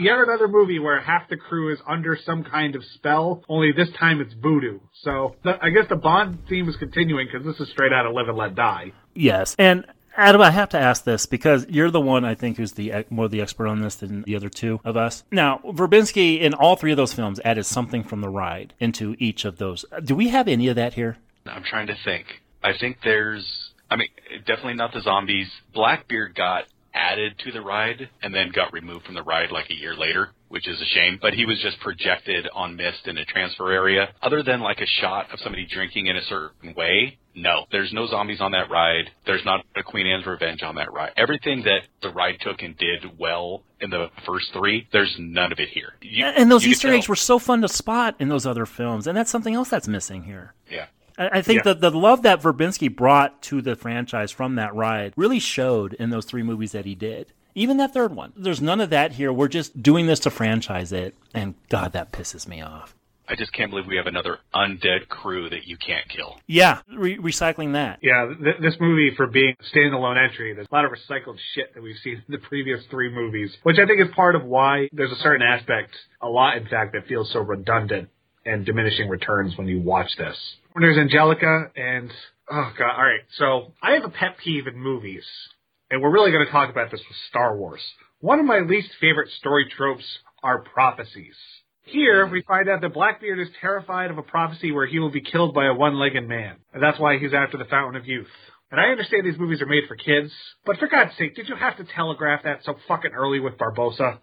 Yet 0.00 0.18
another 0.18 0.48
movie 0.48 0.78
where 0.78 1.00
half 1.00 1.28
the 1.28 1.36
crew 1.36 1.72
is 1.72 1.78
under 1.86 2.16
some 2.24 2.44
kind 2.44 2.74
of 2.74 2.84
spell, 2.94 3.42
only 3.48 3.72
this 3.72 3.88
time 3.98 4.20
it's 4.20 4.34
voodoo. 4.34 4.80
So 5.02 5.36
the, 5.44 5.58
I 5.62 5.70
guess 5.70 5.84
the 5.88 5.96
Bond 5.96 6.38
theme 6.48 6.68
is 6.68 6.76
continuing 6.76 7.28
because 7.30 7.46
this 7.46 7.60
is 7.60 7.72
straight 7.72 7.92
out 7.92 8.06
of 8.06 8.12
Live 8.12 8.28
and 8.28 8.36
Let 8.36 8.54
Die. 8.54 8.92
Yes, 9.14 9.54
and 9.58 9.84
Adam, 10.16 10.40
I 10.40 10.50
have 10.50 10.70
to 10.70 10.78
ask 10.78 11.04
this 11.04 11.26
because 11.26 11.66
you're 11.68 11.90
the 11.90 12.00
one 12.00 12.24
I 12.24 12.34
think 12.34 12.56
who's 12.56 12.72
the 12.72 13.04
more 13.10 13.28
the 13.28 13.42
expert 13.42 13.66
on 13.66 13.82
this 13.82 13.96
than 13.96 14.22
the 14.22 14.34
other 14.34 14.48
two 14.48 14.80
of 14.82 14.96
us. 14.96 15.24
Now, 15.30 15.60
Verbinski 15.64 16.40
in 16.40 16.54
all 16.54 16.76
three 16.76 16.90
of 16.90 16.96
those 16.96 17.12
films 17.12 17.38
added 17.44 17.66
something 17.66 18.02
from 18.02 18.22
the 18.22 18.30
ride 18.30 18.72
into 18.80 19.14
each 19.18 19.44
of 19.44 19.58
those. 19.58 19.84
Do 20.02 20.14
we 20.14 20.30
have 20.30 20.48
any 20.48 20.68
of 20.68 20.76
that 20.76 20.94
here? 20.94 21.18
I'm 21.44 21.64
trying 21.64 21.88
to 21.88 21.96
think. 22.02 22.26
I 22.62 22.70
think 22.78 22.98
there's. 23.04 23.72
I 23.90 23.96
mean, 23.96 24.08
definitely 24.46 24.74
not 24.74 24.92
the 24.92 25.02
zombies. 25.02 25.48
Blackbeard 25.72 26.34
got 26.34 26.64
added 26.96 27.38
to 27.44 27.52
the 27.52 27.60
ride 27.60 28.08
and 28.22 28.34
then 28.34 28.50
got 28.54 28.72
removed 28.72 29.04
from 29.04 29.14
the 29.14 29.22
ride 29.22 29.52
like 29.52 29.70
a 29.70 29.74
year 29.74 29.94
later, 29.94 30.30
which 30.48 30.66
is 30.66 30.80
a 30.80 30.84
shame. 30.86 31.18
But 31.20 31.34
he 31.34 31.44
was 31.44 31.60
just 31.62 31.78
projected 31.80 32.48
on 32.54 32.76
mist 32.76 33.06
in 33.06 33.18
a 33.18 33.24
transfer 33.24 33.70
area. 33.70 34.08
Other 34.22 34.42
than 34.42 34.60
like 34.60 34.80
a 34.80 34.86
shot 35.00 35.32
of 35.32 35.38
somebody 35.40 35.66
drinking 35.66 36.06
in 36.06 36.16
a 36.16 36.24
certain 36.24 36.74
way, 36.74 37.18
no, 37.34 37.66
there's 37.70 37.92
no 37.92 38.06
zombies 38.06 38.40
on 38.40 38.52
that 38.52 38.70
ride. 38.70 39.10
There's 39.26 39.44
not 39.44 39.64
a 39.76 39.82
Queen 39.82 40.06
Anne's 40.06 40.26
Revenge 40.26 40.62
on 40.62 40.76
that 40.76 40.92
ride. 40.92 41.12
Everything 41.16 41.62
that 41.64 41.82
the 42.00 42.08
ride 42.08 42.38
took 42.40 42.62
and 42.62 42.76
did 42.78 43.18
well 43.18 43.62
in 43.80 43.90
the 43.90 44.06
first 44.24 44.46
three, 44.54 44.88
there's 44.90 45.14
none 45.18 45.52
of 45.52 45.58
it 45.58 45.68
here. 45.68 45.92
You, 46.00 46.24
and 46.24 46.50
those 46.50 46.66
Easter 46.66 46.90
eggs 46.90 47.08
were 47.08 47.16
so 47.16 47.38
fun 47.38 47.60
to 47.60 47.68
spot 47.68 48.16
in 48.18 48.28
those 48.28 48.46
other 48.46 48.64
films, 48.64 49.06
and 49.06 49.14
that's 49.14 49.30
something 49.30 49.54
else 49.54 49.68
that's 49.68 49.86
missing 49.86 50.22
here. 50.22 50.54
Yeah. 50.70 50.86
I 51.18 51.42
think 51.42 51.64
yeah. 51.64 51.72
the 51.72 51.90
the 51.90 51.90
love 51.90 52.22
that 52.22 52.42
Verbinski 52.42 52.94
brought 52.94 53.42
to 53.42 53.62
the 53.62 53.76
franchise 53.76 54.30
from 54.30 54.56
that 54.56 54.74
ride 54.74 55.14
really 55.16 55.40
showed 55.40 55.94
in 55.94 56.10
those 56.10 56.24
three 56.24 56.42
movies 56.42 56.72
that 56.72 56.84
he 56.84 56.94
did. 56.94 57.32
Even 57.54 57.78
that 57.78 57.94
third 57.94 58.14
one. 58.14 58.34
There's 58.36 58.60
none 58.60 58.82
of 58.82 58.90
that 58.90 59.12
here. 59.12 59.32
We're 59.32 59.48
just 59.48 59.82
doing 59.82 60.06
this 60.06 60.20
to 60.20 60.30
franchise 60.30 60.92
it, 60.92 61.14
and 61.32 61.54
God, 61.70 61.92
that 61.92 62.12
pisses 62.12 62.46
me 62.46 62.60
off. 62.60 62.94
I 63.28 63.34
just 63.34 63.52
can't 63.52 63.70
believe 63.70 63.86
we 63.86 63.96
have 63.96 64.06
another 64.06 64.38
undead 64.54 65.08
crew 65.08 65.50
that 65.50 65.66
you 65.66 65.76
can't 65.76 66.08
kill. 66.08 66.38
Yeah, 66.46 66.80
re- 66.94 67.18
recycling 67.18 67.72
that. 67.72 67.98
Yeah, 68.02 68.32
th- 68.40 68.56
this 68.60 68.76
movie 68.78 69.16
for 69.16 69.26
being 69.26 69.56
a 69.58 69.76
standalone 69.76 70.22
entry, 70.22 70.54
there's 70.54 70.68
a 70.70 70.74
lot 70.74 70.84
of 70.84 70.92
recycled 70.92 71.38
shit 71.54 71.74
that 71.74 71.82
we've 71.82 71.96
seen 72.04 72.16
in 72.16 72.32
the 72.32 72.38
previous 72.38 72.84
three 72.90 73.10
movies, 73.12 73.56
which 73.64 73.78
I 73.82 73.86
think 73.86 74.00
is 74.00 74.14
part 74.14 74.36
of 74.36 74.44
why 74.44 74.88
there's 74.92 75.10
a 75.10 75.16
certain 75.16 75.44
aspect, 75.44 75.90
a 76.20 76.28
lot 76.28 76.56
in 76.56 76.68
fact, 76.68 76.92
that 76.92 77.06
feels 77.08 77.32
so 77.32 77.40
redundant 77.40 78.10
and 78.44 78.64
diminishing 78.64 79.08
returns 79.08 79.56
when 79.58 79.66
you 79.66 79.80
watch 79.80 80.10
this. 80.16 80.36
There's 80.78 80.98
Angelica 80.98 81.70
and 81.74 82.12
oh 82.50 82.72
god, 82.78 82.96
all 82.96 83.04
right. 83.04 83.20
So 83.38 83.72
I 83.82 83.92
have 83.92 84.04
a 84.04 84.10
pet 84.10 84.36
peeve 84.44 84.66
in 84.66 84.78
movies, 84.78 85.24
and 85.90 86.02
we're 86.02 86.12
really 86.12 86.32
going 86.32 86.44
to 86.44 86.52
talk 86.52 86.68
about 86.68 86.90
this 86.90 87.00
with 87.00 87.16
Star 87.30 87.56
Wars. 87.56 87.80
One 88.20 88.40
of 88.40 88.44
my 88.44 88.58
least 88.58 88.88
favorite 89.00 89.30
story 89.38 89.66
tropes 89.74 90.04
are 90.42 90.60
prophecies. 90.60 91.34
Here, 91.84 92.26
we 92.26 92.42
find 92.42 92.68
out 92.68 92.82
that 92.82 92.92
Blackbeard 92.92 93.38
is 93.38 93.48
terrified 93.60 94.10
of 94.10 94.18
a 94.18 94.22
prophecy 94.22 94.70
where 94.70 94.86
he 94.86 94.98
will 94.98 95.10
be 95.10 95.22
killed 95.22 95.54
by 95.54 95.66
a 95.66 95.72
one-legged 95.74 96.28
man, 96.28 96.56
and 96.74 96.82
that's 96.82 96.98
why 96.98 97.18
he's 97.18 97.32
after 97.32 97.56
the 97.56 97.64
Fountain 97.64 97.98
of 97.98 98.06
Youth. 98.06 98.26
And 98.70 98.80
I 98.80 98.88
understand 98.88 99.24
these 99.24 99.38
movies 99.38 99.62
are 99.62 99.66
made 99.66 99.84
for 99.88 99.96
kids, 99.96 100.30
but 100.66 100.78
for 100.78 100.88
God's 100.88 101.16
sake, 101.16 101.36
did 101.36 101.48
you 101.48 101.56
have 101.56 101.76
to 101.78 101.84
telegraph 101.84 102.42
that 102.42 102.64
so 102.64 102.74
fucking 102.88 103.12
early 103.12 103.40
with 103.40 103.54
Barbossa? 103.56 104.18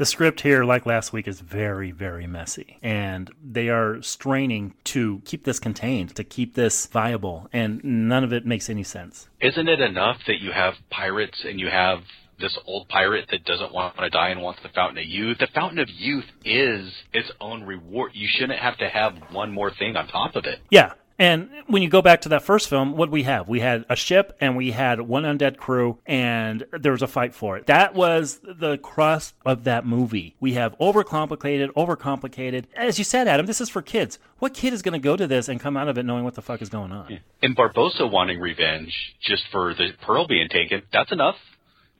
The 0.00 0.06
script 0.06 0.40
here, 0.40 0.64
like 0.64 0.86
last 0.86 1.12
week, 1.12 1.28
is 1.28 1.40
very, 1.40 1.90
very 1.90 2.26
messy. 2.26 2.78
And 2.82 3.30
they 3.44 3.68
are 3.68 4.00
straining 4.00 4.72
to 4.84 5.20
keep 5.26 5.44
this 5.44 5.58
contained, 5.58 6.16
to 6.16 6.24
keep 6.24 6.54
this 6.54 6.86
viable, 6.86 7.50
and 7.52 7.84
none 7.84 8.24
of 8.24 8.32
it 8.32 8.46
makes 8.46 8.70
any 8.70 8.82
sense. 8.82 9.28
Isn't 9.42 9.68
it 9.68 9.78
enough 9.78 10.16
that 10.26 10.40
you 10.40 10.52
have 10.52 10.76
pirates 10.88 11.44
and 11.44 11.60
you 11.60 11.68
have 11.68 11.98
this 12.38 12.56
old 12.64 12.88
pirate 12.88 13.26
that 13.30 13.44
doesn't 13.44 13.74
want 13.74 13.94
to 13.98 14.08
die 14.08 14.30
and 14.30 14.40
wants 14.40 14.60
the 14.62 14.70
Fountain 14.70 14.96
of 14.96 15.04
Youth. 15.04 15.36
The 15.38 15.48
Fountain 15.54 15.78
of 15.78 15.90
Youth 15.90 16.24
is 16.46 16.90
its 17.12 17.30
own 17.38 17.64
reward. 17.64 18.12
You 18.14 18.28
shouldn't 18.30 18.58
have 18.58 18.78
to 18.78 18.88
have 18.88 19.12
one 19.32 19.52
more 19.52 19.70
thing 19.70 19.96
on 19.96 20.08
top 20.08 20.34
of 20.34 20.46
it. 20.46 20.60
Yeah, 20.70 20.94
and 21.20 21.50
when 21.66 21.82
you 21.82 21.90
go 21.90 22.00
back 22.00 22.22
to 22.22 22.30
that 22.30 22.42
first 22.42 22.66
film, 22.68 22.96
what 22.96 23.10
we 23.10 23.24
have? 23.24 23.46
We 23.46 23.60
had 23.60 23.84
a 23.90 23.94
ship 23.94 24.34
and 24.40 24.56
we 24.56 24.70
had 24.70 25.02
one 25.02 25.24
undead 25.24 25.58
crew 25.58 25.98
and 26.06 26.64
there 26.72 26.92
was 26.92 27.02
a 27.02 27.06
fight 27.06 27.34
for 27.34 27.58
it. 27.58 27.66
That 27.66 27.94
was 27.94 28.40
the 28.42 28.78
crust 28.78 29.34
of 29.44 29.64
that 29.64 29.84
movie. 29.84 30.34
We 30.40 30.54
have 30.54 30.76
overcomplicated, 30.78 31.72
overcomplicated. 31.74 32.64
As 32.74 32.98
you 32.98 33.04
said, 33.04 33.28
Adam, 33.28 33.44
this 33.44 33.60
is 33.60 33.68
for 33.68 33.82
kids. 33.82 34.18
What 34.38 34.54
kid 34.54 34.72
is 34.72 34.80
going 34.80 34.94
to 34.94 34.98
go 34.98 35.14
to 35.14 35.26
this 35.26 35.48
and 35.48 35.60
come 35.60 35.76
out 35.76 35.88
of 35.88 35.98
it 35.98 36.04
knowing 36.04 36.24
what 36.24 36.36
the 36.36 36.42
fuck 36.42 36.62
is 36.62 36.70
going 36.70 36.90
on? 36.90 37.20
And 37.42 37.54
Barbossa 37.54 38.10
wanting 38.10 38.40
revenge 38.40 39.14
just 39.20 39.42
for 39.52 39.74
the 39.74 39.90
pearl 40.00 40.26
being 40.26 40.48
taken, 40.48 40.82
that's 40.90 41.12
enough. 41.12 41.36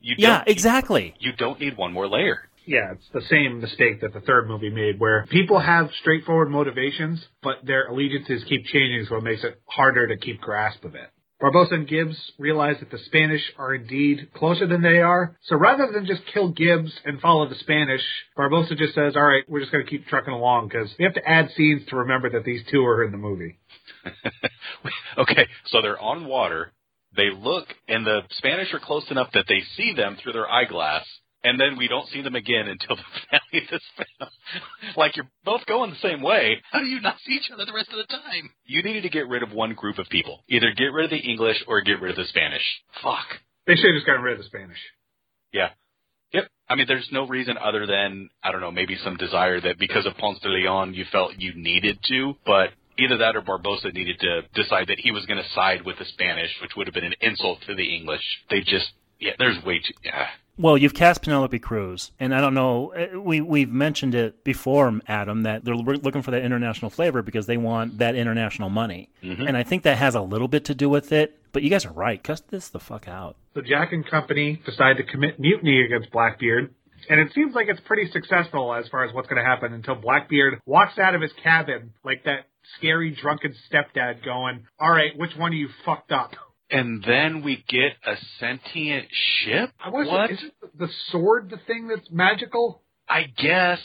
You 0.01 0.15
yeah, 0.17 0.43
exactly. 0.47 1.13
You 1.19 1.31
don't 1.31 1.59
need 1.59 1.77
one 1.77 1.93
more 1.93 2.07
layer. 2.07 2.49
Yeah, 2.71 2.93
it's 2.93 3.09
the 3.13 3.27
same 3.29 3.59
mistake 3.59 3.99
that 3.99 4.13
the 4.13 4.21
third 4.21 4.47
movie 4.47 4.69
made, 4.69 4.97
where 4.97 5.25
people 5.29 5.59
have 5.59 5.89
straightforward 5.99 6.49
motivations, 6.49 7.21
but 7.43 7.55
their 7.65 7.87
allegiances 7.87 8.45
keep 8.47 8.63
changing, 8.63 9.07
so 9.09 9.17
it 9.17 9.23
makes 9.23 9.43
it 9.43 9.61
harder 9.65 10.07
to 10.07 10.15
keep 10.15 10.39
grasp 10.39 10.85
of 10.85 10.95
it. 10.95 11.09
Barbossa 11.43 11.73
and 11.73 11.85
Gibbs 11.85 12.15
realize 12.39 12.77
that 12.79 12.89
the 12.89 13.03
Spanish 13.07 13.41
are 13.57 13.75
indeed 13.75 14.29
closer 14.33 14.67
than 14.67 14.81
they 14.81 14.99
are, 14.99 15.35
so 15.47 15.57
rather 15.57 15.91
than 15.91 16.05
just 16.05 16.21
kill 16.33 16.47
Gibbs 16.47 16.93
and 17.03 17.19
follow 17.19 17.49
the 17.49 17.55
Spanish, 17.55 18.03
Barbossa 18.37 18.77
just 18.77 18.95
says, 18.95 19.17
all 19.17 19.21
right, 19.21 19.43
we're 19.49 19.59
just 19.59 19.73
going 19.73 19.83
to 19.83 19.91
keep 19.91 20.07
trucking 20.07 20.33
along, 20.33 20.69
because 20.69 20.89
we 20.97 21.03
have 21.03 21.15
to 21.15 21.29
add 21.29 21.49
scenes 21.57 21.81
to 21.89 21.97
remember 21.97 22.29
that 22.29 22.45
these 22.45 22.61
two 22.71 22.85
are 22.85 23.03
in 23.03 23.11
the 23.11 23.17
movie. 23.17 23.59
okay, 25.17 25.45
so 25.65 25.81
they're 25.81 25.99
on 25.99 26.25
water, 26.25 26.71
they 27.17 27.31
look, 27.37 27.67
and 27.89 28.07
the 28.07 28.21
Spanish 28.37 28.73
are 28.73 28.79
close 28.79 29.11
enough 29.11 29.27
that 29.33 29.47
they 29.49 29.61
see 29.75 29.93
them 29.93 30.15
through 30.23 30.31
their 30.31 30.49
eyeglass, 30.49 31.05
and 31.43 31.59
then 31.59 31.77
we 31.77 31.87
don't 31.87 32.07
see 32.09 32.21
them 32.21 32.35
again 32.35 32.67
until 32.67 32.95
the 32.95 33.01
finale 33.29 33.65
of 33.65 33.69
this 33.71 33.81
film. 33.97 34.29
like 34.95 35.15
you're 35.15 35.29
both 35.43 35.65
going 35.65 35.89
the 35.91 36.07
same 36.07 36.21
way. 36.21 36.61
How 36.71 36.79
do 36.79 36.85
you 36.85 37.01
not 37.01 37.17
see 37.25 37.33
each 37.33 37.49
other 37.51 37.65
the 37.65 37.73
rest 37.73 37.89
of 37.89 37.97
the 37.97 38.05
time? 38.05 38.51
You 38.65 38.83
needed 38.83 39.03
to 39.03 39.09
get 39.09 39.27
rid 39.27 39.43
of 39.43 39.51
one 39.51 39.73
group 39.73 39.97
of 39.97 40.07
people. 40.09 40.43
Either 40.49 40.71
get 40.75 40.93
rid 40.93 41.05
of 41.05 41.11
the 41.11 41.17
English 41.17 41.63
or 41.67 41.81
get 41.81 42.01
rid 42.01 42.11
of 42.11 42.17
the 42.17 42.25
Spanish. 42.25 42.63
Fuck. 43.03 43.25
They 43.67 43.75
should 43.75 43.87
have 43.87 43.95
just 43.95 44.07
gotten 44.07 44.23
rid 44.23 44.33
of 44.33 44.39
the 44.39 44.45
Spanish. 44.45 44.77
Yeah. 45.53 45.69
Yep. 46.33 46.47
I 46.69 46.75
mean, 46.75 46.85
there's 46.87 47.09
no 47.11 47.27
reason 47.27 47.57
other 47.57 47.85
than, 47.85 48.29
I 48.43 48.51
don't 48.51 48.61
know, 48.61 48.71
maybe 48.71 48.97
some 49.03 49.17
desire 49.17 49.59
that 49.59 49.77
because 49.77 50.05
of 50.05 50.15
Ponce 50.17 50.39
de 50.39 50.49
Leon 50.49 50.93
you 50.93 51.05
felt 51.11 51.33
you 51.37 51.53
needed 51.55 51.99
to, 52.07 52.35
but 52.45 52.69
either 52.97 53.17
that 53.17 53.35
or 53.35 53.41
Barbossa 53.41 53.93
needed 53.93 54.19
to 54.19 54.41
decide 54.53 54.87
that 54.87 54.99
he 54.99 55.11
was 55.11 55.25
going 55.25 55.41
to 55.41 55.49
side 55.49 55.81
with 55.85 55.97
the 55.99 56.05
Spanish, 56.05 56.51
which 56.61 56.71
would 56.77 56.87
have 56.87 56.93
been 56.93 57.03
an 57.03 57.15
insult 57.21 57.59
to 57.67 57.75
the 57.75 57.95
English. 57.95 58.23
They 58.49 58.61
just, 58.61 58.91
yeah, 59.19 59.31
there's 59.37 59.61
way 59.65 59.79
too, 59.79 59.93
yeah. 60.03 60.27
Well, 60.57 60.77
you've 60.77 60.93
cast 60.93 61.23
Penelope 61.23 61.57
Cruz, 61.59 62.11
and 62.19 62.35
I 62.35 62.41
don't 62.41 62.53
know. 62.53 62.89
Eh, 62.89 63.15
we 63.15 63.41
we've 63.41 63.71
mentioned 63.71 64.13
it 64.13 64.43
before, 64.43 64.99
Adam, 65.07 65.43
that 65.43 65.63
they're 65.65 65.75
looking 65.75 66.21
for 66.21 66.31
that 66.31 66.43
international 66.43 66.91
flavor 66.91 67.21
because 67.21 67.47
they 67.47 67.57
want 67.57 67.97
that 67.99 68.15
international 68.15 68.69
money, 68.69 69.09
mm-hmm. 69.23 69.47
and 69.47 69.57
I 69.57 69.63
think 69.63 69.83
that 69.83 69.97
has 69.97 70.13
a 70.15 70.21
little 70.21 70.47
bit 70.47 70.65
to 70.65 70.75
do 70.75 70.89
with 70.89 71.11
it. 71.11 71.37
But 71.51 71.63
you 71.63 71.69
guys 71.69 71.85
are 71.85 71.93
right. 71.93 72.21
Cut 72.21 72.47
this 72.49 72.69
the 72.69 72.79
fuck 72.79 73.07
out. 73.07 73.37
So 73.55 73.61
Jack 73.61 73.91
and 73.91 74.05
company 74.05 74.61
decide 74.65 74.97
to 74.97 75.03
commit 75.03 75.39
mutiny 75.39 75.83
against 75.83 76.11
Blackbeard, 76.11 76.73
and 77.09 77.19
it 77.19 77.33
seems 77.33 77.55
like 77.55 77.67
it's 77.67 77.81
pretty 77.81 78.11
successful 78.11 78.73
as 78.73 78.87
far 78.89 79.05
as 79.05 79.13
what's 79.13 79.27
going 79.27 79.41
to 79.41 79.47
happen 79.47 79.73
until 79.73 79.95
Blackbeard 79.95 80.59
walks 80.65 80.97
out 80.99 81.15
of 81.15 81.21
his 81.21 81.31
cabin 81.43 81.93
like 82.03 82.25
that 82.25 82.45
scary 82.77 83.11
drunken 83.11 83.55
stepdad 83.71 84.23
going, 84.23 84.65
all 84.79 84.91
right, 84.91 85.17
which 85.17 85.31
one 85.35 85.51
of 85.51 85.57
you 85.57 85.69
fucked 85.85 86.11
up? 86.11 86.31
And 86.71 87.03
then 87.03 87.43
we 87.43 87.63
get 87.67 87.93
a 88.05 88.15
sentient 88.39 89.07
ship? 89.43 89.71
I 89.83 89.89
was 89.89 90.07
what? 90.07 90.31
Isn't 90.31 90.53
the 90.77 90.89
sword 91.09 91.49
the 91.49 91.57
thing 91.67 91.87
that's 91.87 92.09
magical? 92.09 92.81
I 93.09 93.23
guess. 93.23 93.79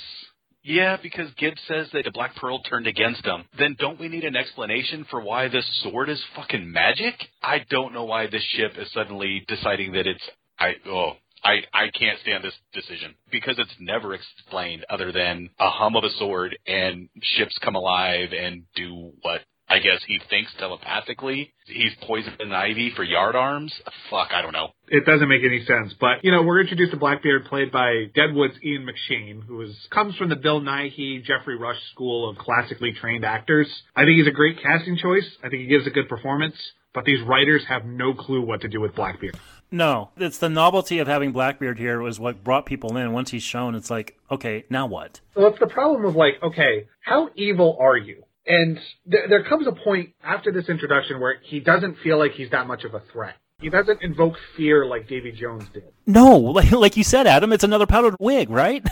Yeah, 0.62 0.97
because 1.01 1.30
Gibbs 1.37 1.61
says 1.68 1.89
that 1.93 2.05
the 2.05 2.11
Black 2.11 2.34
Pearl 2.37 2.61
turned 2.61 2.89
against 2.89 3.24
him. 3.24 3.45
Then 3.57 3.76
don't 3.78 4.01
we 4.01 4.09
need 4.09 4.24
an 4.24 4.34
explanation 4.34 5.07
for 5.11 5.20
why 5.20 5.49
this 5.49 5.64
sword 5.82 6.09
is 6.09 6.20
fucking 6.34 6.70
magic? 6.72 7.14
I 7.43 7.64
don't 7.70 7.93
know 7.93 8.05
why 8.05 8.26
this 8.26 8.43
ship 8.43 8.72
is 8.76 8.93
suddenly 8.93 9.45
deciding 9.47 9.93
that 9.93 10.07
it's 10.07 10.22
I 10.59 10.72
oh 10.87 11.12
I, 11.45 11.59
I 11.72 11.91
can't 11.97 12.18
stand 12.20 12.43
this 12.43 12.55
decision 12.72 13.14
because 13.30 13.57
it's 13.59 13.74
never 13.78 14.14
explained 14.14 14.84
other 14.91 15.12
than 15.12 15.51
a 15.61 15.70
hum 15.70 15.95
of 15.95 16.03
a 16.03 16.11
sword 16.18 16.59
and 16.66 17.09
ships 17.22 17.57
come 17.62 17.76
alive 17.76 18.30
and 18.32 18.64
do 18.74 19.12
what 19.22 19.43
I 19.68 19.80
guess 19.80 20.00
he 20.06 20.20
thinks 20.30 20.52
telepathically. 20.58 21.52
He's 21.66 21.92
poisoning 22.06 22.52
Ivy 22.52 22.92
for 22.94 23.02
yard 23.02 23.34
arms. 23.34 23.72
Fuck, 24.10 24.28
I 24.32 24.40
don't 24.40 24.52
know. 24.52 24.68
It 24.88 25.04
doesn't 25.04 25.28
make 25.28 25.42
any 25.44 25.64
sense. 25.64 25.92
But, 26.00 26.22
you 26.22 26.30
know, 26.30 26.42
we're 26.42 26.60
introduced 26.60 26.92
to 26.92 26.96
Blackbeard 26.96 27.46
played 27.46 27.72
by 27.72 28.04
Deadwood's 28.14 28.54
Ian 28.62 28.86
McShane, 28.86 29.42
who 29.44 29.62
is, 29.62 29.76
comes 29.90 30.14
from 30.16 30.28
the 30.28 30.36
Bill 30.36 30.60
Nighy, 30.60 31.24
Geoffrey 31.24 31.58
Rush 31.58 31.80
school 31.92 32.30
of 32.30 32.38
classically 32.38 32.92
trained 32.92 33.24
actors. 33.24 33.68
I 33.96 34.04
think 34.04 34.18
he's 34.18 34.28
a 34.28 34.36
great 34.36 34.62
casting 34.62 34.96
choice. 34.96 35.28
I 35.42 35.48
think 35.48 35.62
he 35.62 35.66
gives 35.66 35.86
a 35.86 35.90
good 35.90 36.08
performance. 36.08 36.54
But 36.94 37.04
these 37.04 37.20
writers 37.22 37.64
have 37.68 37.84
no 37.84 38.14
clue 38.14 38.42
what 38.42 38.62
to 38.62 38.68
do 38.68 38.80
with 38.80 38.94
Blackbeard. 38.94 39.36
No, 39.70 40.10
it's 40.16 40.38
the 40.38 40.48
novelty 40.48 41.00
of 41.00 41.08
having 41.08 41.32
Blackbeard 41.32 41.78
here 41.78 42.00
was 42.00 42.20
what 42.20 42.44
brought 42.44 42.66
people 42.66 42.96
in. 42.96 43.12
Once 43.12 43.32
he's 43.32 43.42
shown, 43.42 43.74
it's 43.74 43.90
like, 43.90 44.16
okay, 44.30 44.64
now 44.70 44.86
what? 44.86 45.20
So 45.34 45.46
it's 45.46 45.58
the 45.58 45.66
problem 45.66 46.04
of 46.04 46.14
like, 46.14 46.34
okay, 46.42 46.86
how 47.00 47.30
evil 47.34 47.76
are 47.80 47.96
you? 47.96 48.22
And 48.47 48.78
th- 49.11 49.24
there 49.28 49.44
comes 49.44 49.66
a 49.66 49.72
point 49.72 50.11
after 50.22 50.53
this 50.53 50.68
introduction 50.68 51.20
where 51.20 51.36
he 51.42 51.61
doesn't 51.61 51.99
feel 52.03 52.18
like 52.18 52.32
he's 52.32 52.51
that 52.51 52.66
much 52.66 52.84
of 52.84 52.94
a 52.94 53.03
threat. 53.12 53.34
He 53.61 53.70
doesn't 53.70 54.03
invoke 54.03 54.34
fear 54.57 54.84
like 54.84 55.09
Davy 55.09 55.32
Jones 55.32 55.64
did. 55.72 55.84
No, 56.07 56.36
like, 56.36 56.70
like 56.72 56.97
you 56.97 57.05
said, 57.05 57.26
Adam, 57.26 57.53
it's 57.53 57.64
another 57.64 57.86
powdered 57.86 58.16
wig, 58.20 58.51
right? 58.51 58.84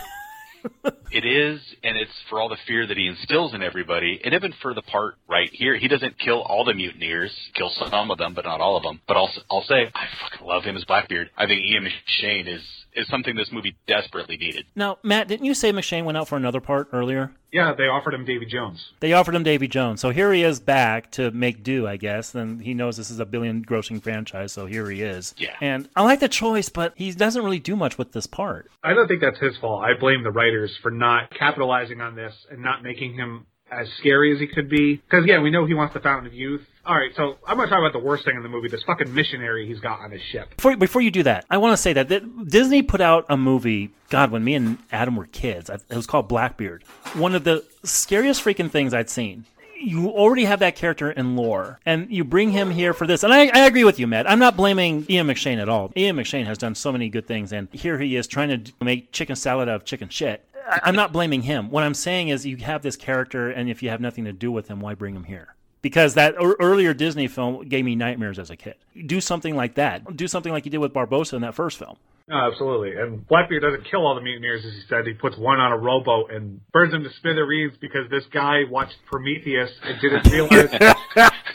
it 1.11 1.23
is, 1.23 1.61
and 1.83 1.95
it's 1.95 2.11
for 2.29 2.39
all 2.39 2.49
the 2.49 2.57
fear 2.67 2.87
that 2.87 2.97
he 2.97 3.07
instills 3.07 3.53
in 3.53 3.61
everybody, 3.61 4.19
and 4.23 4.33
even 4.33 4.53
for 4.61 4.73
the 4.73 4.81
part 4.81 5.15
right 5.29 5.49
here, 5.51 5.77
he 5.77 5.87
doesn't 5.87 6.17
kill 6.17 6.41
all 6.41 6.65
the 6.65 6.73
mutineers, 6.73 7.31
kill 7.53 7.71
some 7.89 8.09
of 8.09 8.17
them, 8.17 8.33
but 8.33 8.45
not 8.45 8.59
all 8.59 8.75
of 8.75 8.83
them. 8.83 8.99
But 9.07 9.17
I'll 9.17 9.29
I'll 9.51 9.63
say 9.63 9.91
I 9.93 10.05
fucking 10.29 10.47
love 10.47 10.63
him 10.63 10.75
as 10.75 10.83
Blackbeard. 10.85 11.29
I 11.37 11.45
think 11.45 11.61
Ian 11.61 11.85
McShane 11.85 12.47
is 12.53 12.63
is 12.95 13.07
something 13.07 13.35
this 13.35 13.51
movie 13.51 13.75
desperately 13.87 14.37
needed. 14.37 14.65
Now, 14.75 14.97
Matt, 15.03 15.27
didn't 15.27 15.45
you 15.45 15.53
say 15.53 15.71
McShane 15.71 16.05
went 16.05 16.17
out 16.17 16.27
for 16.27 16.37
another 16.37 16.61
part 16.61 16.89
earlier? 16.93 17.31
Yeah, 17.51 17.73
they 17.73 17.85
offered 17.85 18.13
him 18.13 18.25
Davy 18.25 18.45
Jones. 18.45 18.91
They 18.99 19.13
offered 19.13 19.35
him 19.35 19.43
Davy 19.43 19.67
Jones. 19.67 20.01
So 20.01 20.09
here 20.09 20.33
he 20.33 20.43
is 20.43 20.59
back 20.59 21.11
to 21.11 21.31
make 21.31 21.63
do, 21.63 21.87
I 21.87 21.95
guess. 21.95 22.35
And 22.35 22.61
he 22.61 22.73
knows 22.73 22.97
this 22.97 23.09
is 23.09 23.19
a 23.19 23.25
billion 23.25 23.63
grossing 23.63 24.01
franchise, 24.01 24.51
so 24.51 24.65
here 24.65 24.89
he 24.89 25.01
is. 25.01 25.33
Yeah. 25.37 25.55
And 25.61 25.87
I 25.95 26.03
like 26.03 26.19
the 26.19 26.27
choice, 26.27 26.69
but 26.69 26.93
he 26.95 27.11
doesn't 27.11 27.43
really 27.43 27.59
do 27.59 27.75
much 27.75 27.97
with 27.97 28.11
this 28.11 28.27
part. 28.27 28.69
I 28.83 28.93
don't 28.93 29.07
think 29.07 29.21
that's 29.21 29.39
his 29.39 29.57
fault. 29.57 29.83
I 29.83 29.97
blame 29.97 30.23
the 30.23 30.31
writers 30.31 30.77
for 30.81 30.91
not 30.91 31.33
capitalizing 31.33 32.01
on 32.01 32.15
this 32.15 32.33
and 32.51 32.61
not 32.61 32.83
making 32.83 33.13
him 33.13 33.45
as 33.71 33.87
scary 33.99 34.33
as 34.33 34.39
he 34.39 34.47
could 34.47 34.69
be. 34.69 34.95
Because, 34.95 35.25
yeah, 35.25 35.41
we 35.41 35.49
know 35.49 35.65
he 35.65 35.73
wants 35.73 35.93
the 35.93 35.99
Fountain 35.99 36.27
of 36.27 36.33
Youth. 36.33 36.61
All 36.85 36.95
right, 36.95 37.11
so 37.15 37.37
I'm 37.47 37.57
going 37.57 37.67
to 37.67 37.73
talk 37.73 37.79
about 37.79 37.93
the 37.93 38.05
worst 38.05 38.25
thing 38.25 38.35
in 38.35 38.43
the 38.43 38.49
movie 38.49 38.69
this 38.69 38.83
fucking 38.83 39.11
missionary 39.13 39.67
he's 39.67 39.79
got 39.79 40.01
on 40.01 40.11
his 40.11 40.21
ship. 40.21 40.55
Before, 40.55 40.77
before 40.77 41.01
you 41.01 41.09
do 41.09 41.23
that, 41.23 41.45
I 41.49 41.57
want 41.57 41.73
to 41.73 41.77
say 41.77 41.93
that, 41.93 42.09
that 42.09 42.47
Disney 42.47 42.83
put 42.83 43.01
out 43.01 43.25
a 43.27 43.35
movie, 43.35 43.89
God, 44.09 44.29
when 44.29 44.43
me 44.43 44.53
and 44.53 44.77
Adam 44.91 45.15
were 45.15 45.25
kids, 45.25 45.69
it 45.69 45.81
was 45.89 46.05
called 46.05 46.27
Blackbeard. 46.27 46.83
One 47.15 47.33
of 47.33 47.43
the 47.43 47.65
scariest 47.83 48.43
freaking 48.43 48.69
things 48.69 48.93
I'd 48.93 49.09
seen 49.09 49.45
you 49.77 50.09
already 50.09 50.45
have 50.45 50.59
that 50.59 50.75
character 50.75 51.11
in 51.11 51.35
lore, 51.35 51.79
and 51.85 52.09
you 52.09 52.23
bring 52.23 52.51
him 52.51 52.71
here 52.71 52.93
for 52.93 53.05
this. 53.05 53.23
And 53.23 53.33
I, 53.33 53.47
I, 53.47 53.65
agree 53.65 53.83
with 53.83 53.99
you, 53.99 54.07
Matt. 54.07 54.29
I'm 54.29 54.39
not 54.39 54.57
blaming 54.57 55.05
Ian 55.09 55.27
McShane 55.27 55.61
at 55.61 55.69
all. 55.69 55.91
Ian 55.95 56.15
McShane 56.15 56.45
has 56.45 56.57
done 56.57 56.75
so 56.75 56.91
many 56.91 57.09
good 57.09 57.27
things, 57.27 57.51
and 57.51 57.67
here 57.71 57.99
he 57.99 58.15
is 58.15 58.25
trying 58.25 58.49
to 58.63 58.73
make 58.81 59.11
chicken 59.11 59.35
salad 59.35 59.69
out 59.69 59.75
of 59.75 59.85
chicken 59.85 60.09
shit. 60.09 60.43
I'm 60.67 60.95
not 60.95 61.11
blaming 61.11 61.43
him. 61.43 61.69
What 61.69 61.83
I'm 61.83 61.93
saying 61.93 62.29
is, 62.29 62.45
you 62.45 62.57
have 62.57 62.81
this 62.81 62.95
character, 62.95 63.49
and 63.49 63.69
if 63.69 63.83
you 63.83 63.89
have 63.89 64.01
nothing 64.01 64.25
to 64.25 64.33
do 64.33 64.51
with 64.51 64.67
him, 64.67 64.79
why 64.79 64.95
bring 64.95 65.15
him 65.15 65.25
here? 65.25 65.55
Because 65.81 66.15
that 66.15 66.35
earlier 66.39 66.93
Disney 66.95 67.27
film 67.27 67.67
gave 67.69 67.85
me 67.85 67.95
nightmares 67.95 68.39
as 68.39 68.49
a 68.49 68.55
kid. 68.55 68.75
Do 69.05 69.21
something 69.21 69.55
like 69.55 69.75
that. 69.75 70.17
Do 70.17 70.27
something 70.27 70.51
like 70.51 70.65
you 70.65 70.71
did 70.71 70.79
with 70.79 70.93
Barbossa 70.93 71.33
in 71.33 71.41
that 71.43 71.53
first 71.53 71.77
film. 71.77 71.97
Oh, 72.31 72.49
absolutely. 72.51 72.99
And 72.99 73.27
Blackbeard 73.27 73.61
doesn't 73.61 73.85
kill 73.91 74.03
all 74.07 74.15
the 74.15 74.21
mutineers, 74.21 74.65
as 74.65 74.73
he 74.73 74.81
said. 74.89 75.05
He 75.05 75.13
puts 75.13 75.37
one 75.37 75.59
on 75.59 75.71
a 75.71 75.77
rowboat 75.77 76.31
and 76.31 76.59
burns 76.71 76.91
him 76.91 77.03
to 77.03 77.09
smithereens 77.21 77.73
because 77.79 78.09
this 78.09 78.23
guy 78.33 78.61
watched 78.67 78.95
Prometheus 79.05 79.69
and 79.83 80.01
didn't 80.01 80.27
realize 80.31 80.95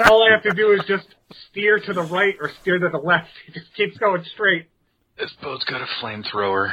all 0.09 0.23
I 0.23 0.31
have 0.31 0.45
to 0.45 0.55
do 0.55 0.71
is 0.73 0.83
just 0.87 1.09
steer 1.51 1.81
to 1.81 1.93
the 1.93 2.03
right 2.03 2.37
or 2.41 2.53
steer 2.61 2.79
to 2.79 2.89
the 2.89 2.99
left. 2.99 3.31
He 3.47 3.53
just 3.53 3.75
keeps 3.75 3.99
going 3.99 4.23
straight. 4.33 4.69
This 5.19 5.33
boat's 5.43 5.65
got 5.65 5.83
a 5.83 5.87
flamethrower. 6.01 6.73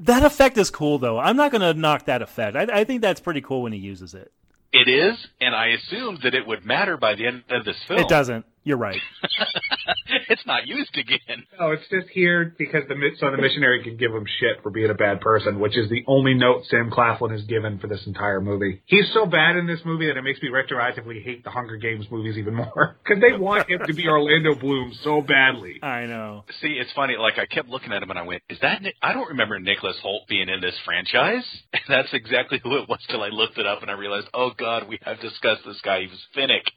That 0.00 0.24
effect 0.24 0.58
is 0.58 0.70
cool, 0.70 0.98
though. 0.98 1.18
I'm 1.18 1.36
not 1.36 1.50
going 1.50 1.62
to 1.62 1.74
knock 1.74 2.06
that 2.06 2.22
effect. 2.22 2.56
I, 2.56 2.80
I 2.80 2.84
think 2.84 3.02
that's 3.02 3.20
pretty 3.20 3.40
cool 3.40 3.62
when 3.62 3.72
he 3.72 3.78
uses 3.78 4.14
it. 4.14 4.32
It 4.72 4.88
is, 4.88 5.14
and 5.40 5.54
I 5.54 5.68
assumed 5.68 6.20
that 6.24 6.34
it 6.34 6.46
would 6.46 6.64
matter 6.64 6.96
by 6.96 7.14
the 7.14 7.26
end 7.26 7.44
of 7.48 7.64
this 7.64 7.76
film. 7.86 8.00
It 8.00 8.08
doesn't. 8.08 8.44
You're 8.64 8.78
right. 8.78 9.00
it's 10.28 10.44
not 10.46 10.66
used 10.66 10.96
again. 10.96 11.44
No, 11.58 11.72
it's 11.72 11.88
just 11.90 12.08
here 12.12 12.54
because 12.56 12.82
the 12.88 12.94
so 13.18 13.30
the 13.30 13.36
missionary 13.36 13.82
can 13.82 13.96
give 13.96 14.12
him 14.12 14.24
shit 14.40 14.62
for 14.62 14.70
being 14.70 14.90
a 14.90 14.94
bad 14.94 15.20
person, 15.20 15.60
which 15.60 15.76
is 15.76 15.90
the 15.90 16.02
only 16.06 16.34
note 16.34 16.64
Sam 16.70 16.90
Claflin 16.90 17.30
has 17.32 17.42
given 17.42 17.78
for 17.78 17.88
this 17.88 18.02
entire 18.06 18.40
movie. 18.40 18.82
He's 18.86 19.10
so 19.12 19.26
bad 19.26 19.56
in 19.56 19.66
this 19.66 19.80
movie 19.84 20.06
that 20.06 20.16
it 20.16 20.22
makes 20.22 20.40
me 20.42 20.48
retroactively 20.48 21.22
hate 21.22 21.44
the 21.44 21.50
Hunger 21.50 21.76
Games 21.76 22.06
movies 22.10 22.36
even 22.38 22.54
more 22.54 22.96
because 23.04 23.20
they 23.20 23.36
want 23.36 23.68
him 23.68 23.80
to 23.86 23.94
be 23.94 24.08
Orlando 24.08 24.54
Bloom 24.54 24.92
so 25.02 25.20
badly. 25.20 25.82
I 25.82 26.06
know. 26.06 26.44
See, 26.62 26.78
it's 26.80 26.92
funny. 26.92 27.16
Like 27.18 27.38
I 27.38 27.46
kept 27.46 27.68
looking 27.68 27.92
at 27.92 28.02
him 28.02 28.10
and 28.10 28.18
I 28.18 28.22
went, 28.22 28.42
"Is 28.48 28.58
that?" 28.62 28.82
Nick? 28.82 28.94
I 29.02 29.12
don't 29.12 29.28
remember 29.28 29.58
Nicholas 29.58 29.96
Hoult 30.02 30.26
being 30.28 30.48
in 30.48 30.60
this 30.60 30.74
franchise. 30.84 31.44
And 31.72 31.82
that's 31.88 32.12
exactly 32.12 32.60
who 32.62 32.76
it 32.78 32.88
was 32.88 33.00
till 33.08 33.22
I 33.22 33.28
looked 33.28 33.58
it 33.58 33.66
up 33.66 33.82
and 33.82 33.90
I 33.90 33.94
realized, 33.94 34.28
oh 34.32 34.52
God, 34.56 34.88
we 34.88 34.98
have 35.02 35.20
discussed 35.20 35.62
this 35.66 35.80
guy. 35.82 36.00
He 36.00 36.06
was 36.06 36.24
Finnick. 36.36 36.70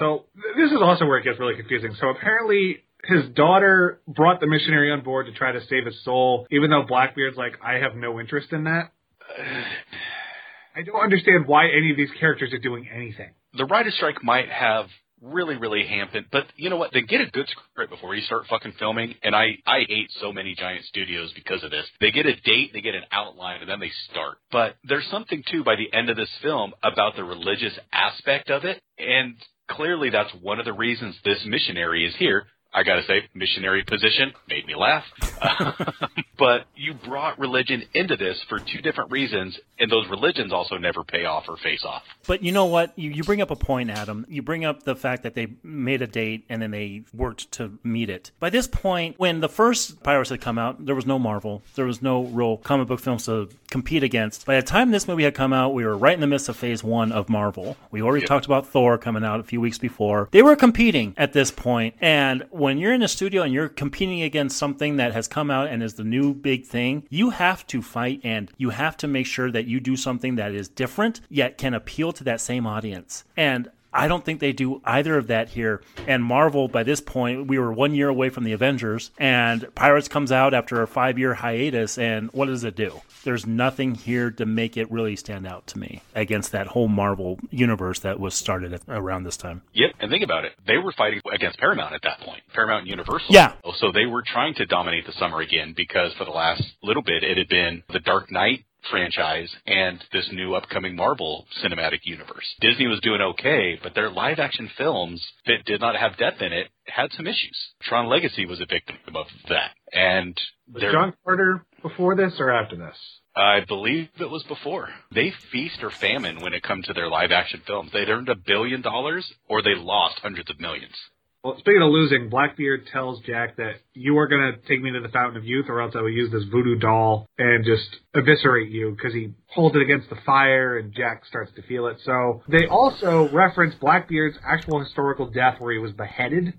So 0.00 0.24
this 0.56 0.72
is 0.72 0.78
also 0.82 1.04
where 1.06 1.18
it 1.18 1.24
gets 1.24 1.38
really 1.38 1.54
confusing. 1.54 1.94
So 2.00 2.08
apparently 2.08 2.78
his 3.04 3.28
daughter 3.34 4.00
brought 4.08 4.40
the 4.40 4.46
missionary 4.46 4.90
on 4.90 5.02
board 5.02 5.26
to 5.26 5.32
try 5.32 5.52
to 5.52 5.60
save 5.68 5.86
his 5.86 6.02
soul, 6.04 6.46
even 6.50 6.70
though 6.70 6.82
Blackbeard's 6.88 7.36
like, 7.36 7.58
I 7.62 7.74
have 7.74 7.94
no 7.94 8.18
interest 8.18 8.48
in 8.52 8.64
that. 8.64 8.92
I 10.76 10.82
don't 10.82 11.00
understand 11.00 11.46
why 11.46 11.66
any 11.68 11.90
of 11.90 11.96
these 11.96 12.10
characters 12.18 12.52
are 12.52 12.58
doing 12.58 12.88
anything. 12.92 13.30
The 13.54 13.64
writer's 13.64 13.94
strike 13.96 14.22
might 14.22 14.48
have 14.48 14.86
really, 15.20 15.56
really 15.56 15.84
hampered, 15.86 16.26
but 16.32 16.46
you 16.56 16.70
know 16.70 16.76
what? 16.76 16.92
They 16.92 17.02
get 17.02 17.20
a 17.20 17.26
good 17.26 17.46
script 17.48 17.90
before 17.90 18.14
you 18.14 18.22
start 18.22 18.46
fucking 18.48 18.72
filming, 18.78 19.14
and 19.22 19.34
I, 19.34 19.58
I 19.66 19.80
hate 19.86 20.10
so 20.20 20.32
many 20.32 20.54
giant 20.54 20.84
studios 20.86 21.32
because 21.34 21.62
of 21.62 21.70
this. 21.70 21.84
They 22.00 22.10
get 22.10 22.24
a 22.24 22.34
date, 22.40 22.70
they 22.72 22.80
get 22.80 22.94
an 22.94 23.02
outline, 23.12 23.60
and 23.60 23.68
then 23.68 23.80
they 23.80 23.90
start. 24.10 24.38
But 24.50 24.76
there's 24.84 25.06
something 25.10 25.42
too 25.50 25.64
by 25.64 25.74
the 25.76 25.92
end 25.94 26.08
of 26.08 26.16
this 26.16 26.30
film 26.40 26.72
about 26.82 27.16
the 27.16 27.24
religious 27.24 27.74
aspect 27.92 28.48
of 28.48 28.64
it, 28.64 28.80
and 28.98 29.34
clearly 29.70 30.10
that's 30.10 30.32
one 30.42 30.58
of 30.58 30.64
the 30.64 30.72
reasons 30.72 31.16
this 31.24 31.40
missionary 31.46 32.04
is 32.06 32.14
here. 32.18 32.46
I 32.72 32.84
gotta 32.84 33.02
say, 33.04 33.28
missionary 33.34 33.82
position 33.84 34.32
made 34.48 34.66
me 34.66 34.74
laugh. 34.76 35.04
but 36.38 36.66
you 36.76 36.94
brought 36.94 37.38
religion 37.38 37.82
into 37.94 38.16
this 38.16 38.40
for 38.48 38.58
two 38.58 38.80
different 38.80 39.10
reasons, 39.10 39.58
and 39.78 39.90
those 39.90 40.08
religions 40.08 40.52
also 40.52 40.76
never 40.76 41.02
pay 41.02 41.24
off 41.24 41.44
or 41.48 41.56
face 41.56 41.84
off. 41.84 42.02
But 42.26 42.42
you 42.42 42.52
know 42.52 42.66
what? 42.66 42.96
You, 42.96 43.10
you 43.10 43.24
bring 43.24 43.40
up 43.40 43.50
a 43.50 43.56
point, 43.56 43.90
Adam. 43.90 44.24
You 44.28 44.42
bring 44.42 44.64
up 44.64 44.84
the 44.84 44.94
fact 44.94 45.24
that 45.24 45.34
they 45.34 45.48
made 45.62 46.00
a 46.00 46.06
date 46.06 46.44
and 46.48 46.62
then 46.62 46.70
they 46.70 47.02
worked 47.12 47.50
to 47.52 47.78
meet 47.82 48.08
it. 48.08 48.30
By 48.38 48.50
this 48.50 48.66
point, 48.66 49.18
when 49.18 49.40
the 49.40 49.48
first 49.48 50.02
Pirates 50.02 50.30
had 50.30 50.40
come 50.40 50.58
out, 50.58 50.84
there 50.86 50.94
was 50.94 51.06
no 51.06 51.18
Marvel. 51.18 51.62
There 51.74 51.86
was 51.86 52.00
no 52.02 52.24
real 52.24 52.58
comic 52.58 52.88
book 52.88 53.00
films 53.00 53.26
to 53.26 53.48
compete 53.70 54.02
against. 54.02 54.46
By 54.46 54.56
the 54.56 54.62
time 54.62 54.90
this 54.90 55.08
movie 55.08 55.24
had 55.24 55.34
come 55.34 55.52
out, 55.52 55.74
we 55.74 55.84
were 55.84 55.96
right 55.96 56.14
in 56.14 56.20
the 56.20 56.26
midst 56.26 56.48
of 56.48 56.56
phase 56.56 56.84
one 56.84 57.12
of 57.12 57.28
Marvel. 57.28 57.76
We 57.90 58.02
already 58.02 58.22
yep. 58.22 58.28
talked 58.28 58.46
about 58.46 58.66
Thor 58.66 58.98
coming 58.98 59.24
out 59.24 59.40
a 59.40 59.44
few 59.44 59.60
weeks 59.60 59.78
before. 59.78 60.28
They 60.30 60.42
were 60.42 60.56
competing 60.56 61.14
at 61.16 61.32
this 61.32 61.50
point, 61.50 61.94
and 62.00 62.44
when 62.60 62.76
you're 62.76 62.92
in 62.92 63.02
a 63.02 63.08
studio 63.08 63.42
and 63.42 63.54
you're 63.54 63.70
competing 63.70 64.20
against 64.20 64.58
something 64.58 64.96
that 64.96 65.14
has 65.14 65.26
come 65.26 65.50
out 65.50 65.68
and 65.68 65.82
is 65.82 65.94
the 65.94 66.04
new 66.04 66.34
big 66.34 66.66
thing, 66.66 67.02
you 67.08 67.30
have 67.30 67.66
to 67.66 67.80
fight 67.80 68.20
and 68.22 68.50
you 68.58 68.68
have 68.68 68.98
to 68.98 69.08
make 69.08 69.24
sure 69.24 69.50
that 69.50 69.64
you 69.64 69.80
do 69.80 69.96
something 69.96 70.36
that 70.36 70.54
is 70.54 70.68
different 70.68 71.22
yet 71.30 71.56
can 71.56 71.72
appeal 71.72 72.12
to 72.12 72.22
that 72.22 72.38
same 72.38 72.66
audience. 72.66 73.24
And 73.34 73.70
I 73.92 74.08
don't 74.08 74.24
think 74.24 74.40
they 74.40 74.52
do 74.52 74.80
either 74.84 75.18
of 75.18 75.26
that 75.28 75.50
here. 75.50 75.82
And 76.06 76.22
Marvel, 76.22 76.68
by 76.68 76.82
this 76.82 77.00
point, 77.00 77.46
we 77.46 77.58
were 77.58 77.72
one 77.72 77.94
year 77.94 78.08
away 78.08 78.30
from 78.30 78.44
the 78.44 78.52
Avengers, 78.52 79.10
and 79.18 79.72
Pirates 79.74 80.08
comes 80.08 80.32
out 80.32 80.54
after 80.54 80.82
a 80.82 80.86
five 80.86 81.18
year 81.18 81.34
hiatus, 81.34 81.98
and 81.98 82.30
what 82.32 82.46
does 82.46 82.64
it 82.64 82.76
do? 82.76 83.00
There's 83.24 83.46
nothing 83.46 83.94
here 83.94 84.30
to 84.32 84.46
make 84.46 84.76
it 84.76 84.90
really 84.90 85.16
stand 85.16 85.46
out 85.46 85.66
to 85.68 85.78
me 85.78 86.02
against 86.14 86.52
that 86.52 86.68
whole 86.68 86.88
Marvel 86.88 87.38
universe 87.50 88.00
that 88.00 88.18
was 88.18 88.34
started 88.34 88.72
at, 88.72 88.82
around 88.88 89.24
this 89.24 89.36
time. 89.36 89.62
Yep, 89.74 89.90
and 90.00 90.10
think 90.10 90.24
about 90.24 90.44
it. 90.44 90.52
They 90.66 90.78
were 90.78 90.92
fighting 90.92 91.20
against 91.32 91.58
Paramount 91.58 91.94
at 91.94 92.02
that 92.02 92.20
point, 92.20 92.42
Paramount 92.54 92.82
and 92.82 92.88
Universal. 92.88 93.26
Yeah. 93.28 93.54
So 93.76 93.92
they 93.92 94.06
were 94.06 94.22
trying 94.22 94.54
to 94.54 94.66
dominate 94.66 95.06
the 95.06 95.12
summer 95.12 95.40
again 95.40 95.74
because 95.76 96.12
for 96.14 96.24
the 96.24 96.30
last 96.30 96.62
little 96.82 97.02
bit 97.02 97.22
it 97.22 97.36
had 97.36 97.48
been 97.48 97.82
The 97.92 98.00
Dark 98.00 98.30
Knight 98.30 98.64
franchise 98.90 99.50
and 99.66 100.02
this 100.12 100.28
new 100.32 100.54
upcoming 100.54 100.96
Marvel 100.96 101.46
cinematic 101.62 102.00
universe. 102.04 102.46
Disney 102.60 102.86
was 102.86 103.00
doing 103.00 103.20
okay, 103.20 103.78
but 103.82 103.94
their 103.94 104.10
live 104.10 104.38
action 104.38 104.70
films 104.76 105.24
that 105.46 105.64
did 105.66 105.80
not 105.80 105.96
have 105.96 106.12
Depp 106.12 106.40
in 106.40 106.52
it 106.52 106.68
had 106.86 107.12
some 107.12 107.26
issues. 107.26 107.56
Tron 107.82 108.08
Legacy 108.08 108.46
was 108.46 108.60
a 108.60 108.66
victim 108.66 108.96
of 109.14 109.26
that. 109.48 109.70
And 109.92 110.38
was 110.72 110.82
John 110.82 111.14
Carter 111.24 111.64
before 111.82 112.16
this 112.16 112.34
or 112.38 112.50
after 112.50 112.76
this? 112.76 112.96
I 113.34 113.60
believe 113.66 114.08
it 114.18 114.30
was 114.30 114.42
before. 114.44 114.88
They 115.12 115.32
feast 115.52 115.82
or 115.82 115.90
famine 115.90 116.40
when 116.40 116.52
it 116.52 116.62
comes 116.62 116.86
to 116.86 116.92
their 116.92 117.08
live 117.08 117.30
action 117.30 117.62
films. 117.66 117.90
They'd 117.92 118.08
earned 118.08 118.28
a 118.28 118.34
billion 118.34 118.82
dollars 118.82 119.32
or 119.48 119.62
they 119.62 119.74
lost 119.76 120.18
hundreds 120.20 120.50
of 120.50 120.60
millions. 120.60 120.94
Well, 121.42 121.54
speaking 121.58 121.80
of 121.80 121.90
losing, 121.90 122.28
Blackbeard 122.28 122.86
tells 122.92 123.20
Jack 123.20 123.56
that 123.56 123.76
you 123.94 124.18
are 124.18 124.28
going 124.28 124.52
to 124.52 124.68
take 124.68 124.82
me 124.82 124.90
to 124.92 125.00
the 125.00 125.08
Fountain 125.08 125.38
of 125.38 125.44
Youth, 125.46 125.66
or 125.70 125.80
else 125.80 125.94
I 125.96 126.02
will 126.02 126.10
use 126.10 126.30
this 126.30 126.44
voodoo 126.44 126.76
doll 126.78 127.26
and 127.38 127.64
just 127.64 127.96
eviscerate 128.14 128.70
you 128.70 128.90
because 128.90 129.14
he 129.14 129.32
holds 129.46 129.74
it 129.74 129.80
against 129.80 130.10
the 130.10 130.16
fire, 130.26 130.76
and 130.76 130.92
Jack 130.94 131.24
starts 131.24 131.50
to 131.56 131.62
feel 131.62 131.86
it. 131.86 131.96
So 132.04 132.42
they 132.46 132.66
also 132.66 133.30
reference 133.32 133.74
Blackbeard's 133.76 134.36
actual 134.46 134.80
historical 134.80 135.30
death, 135.30 135.60
where 135.60 135.72
he 135.72 135.78
was 135.78 135.92
beheaded. 135.92 136.52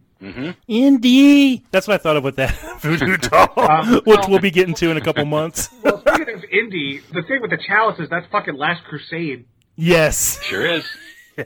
Indy. 0.67 1.63
That's 1.71 1.87
what 1.87 1.95
I 1.99 2.03
thought 2.03 2.17
of 2.17 2.23
with 2.23 2.37
that 2.37 2.55
voodoo 2.81 3.17
doll, 3.17 3.49
Um, 3.57 3.93
which 4.05 4.05
well- 4.05 4.29
we'll 4.29 4.39
be 4.41 4.49
getting 4.51 4.73
to 4.75 4.89
in 4.89 4.97
a 4.97 5.01
couple 5.01 5.25
months. 5.25 5.69
Well, 5.83 6.01
speaking 6.01 6.33
of 6.33 6.43
Indy, 6.51 7.01
the 7.13 7.21
thing 7.21 7.39
with 7.41 7.51
the 7.51 7.57
chalices, 7.67 8.07
that's 8.09 8.25
fucking 8.31 8.55
Last 8.57 8.83
Crusade. 8.85 9.45
yes, 9.75 10.41
Sure 10.43 10.65
is. 10.65 10.83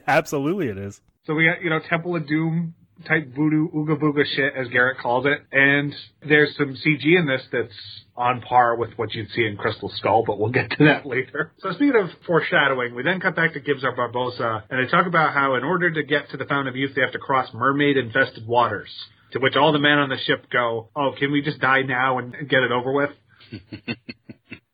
absolutely 0.08 0.68
it 0.70 0.78
is. 0.78 1.02
So 1.26 1.34
we 1.34 1.46
got, 1.46 1.62
you 1.62 1.70
know, 1.70 1.80
Temple 1.90 2.16
of 2.16 2.28
Doom 2.28 2.76
type 3.08 3.34
voodoo 3.36 3.70
ooga 3.70 4.00
booga 4.00 4.26
shit, 4.26 4.54
as 4.56 4.68
Garrett 4.70 5.00
calls 5.00 5.26
it. 5.26 5.40
And 5.52 5.94
there's 6.28 6.56
some 6.58 6.76
CG 6.76 7.18
in 7.18 7.28
this 7.28 7.42
that's 7.52 7.74
on 8.16 8.42
par 8.42 8.76
with 8.76 8.92
what 8.96 9.14
you'd 9.14 9.30
see 9.32 9.46
in 9.46 9.58
Crystal 9.58 9.92
Skull, 9.98 10.24
but 10.26 10.40
we'll 10.40 10.52
get 10.52 10.72
to 10.72 10.86
that 10.86 11.06
later. 11.06 11.52
So 11.60 11.72
speaking 11.72 12.00
of 12.02 12.10
foreshadowing, 12.26 12.96
we 12.96 13.04
then 13.04 13.20
cut 13.20 13.36
back 13.36 13.54
to 13.54 13.60
Gibbs 13.60 13.84
or 13.84 13.96
Barbossa, 13.96 14.64
and 14.70 14.86
they 14.86 14.90
talk 14.90 15.06
about 15.06 15.34
how 15.34 15.56
in 15.56 15.64
order 15.64 15.92
to 15.92 16.04
get 16.04 16.30
to 16.32 16.38
the 16.38 16.46
Fountain 16.46 16.68
of 16.68 16.76
Youth, 16.76 16.92
they 16.96 17.02
have 17.02 17.12
to 17.12 17.20
cross 17.20 17.50
mermaid-infested 17.54 18.48
waters. 18.48 18.90
To 19.32 19.40
which 19.40 19.56
all 19.58 19.74
the 19.74 19.80
men 19.80 19.98
on 19.98 20.08
the 20.08 20.18
ship 20.18 20.46
go, 20.50 20.90
oh, 20.96 21.12
can 21.20 21.32
we 21.32 21.42
just 21.42 21.60
die 21.60 21.82
now 21.82 22.20
and 22.20 22.34
get 22.48 22.64
it 22.64 22.72
over 22.72 22.94
with? 22.94 23.10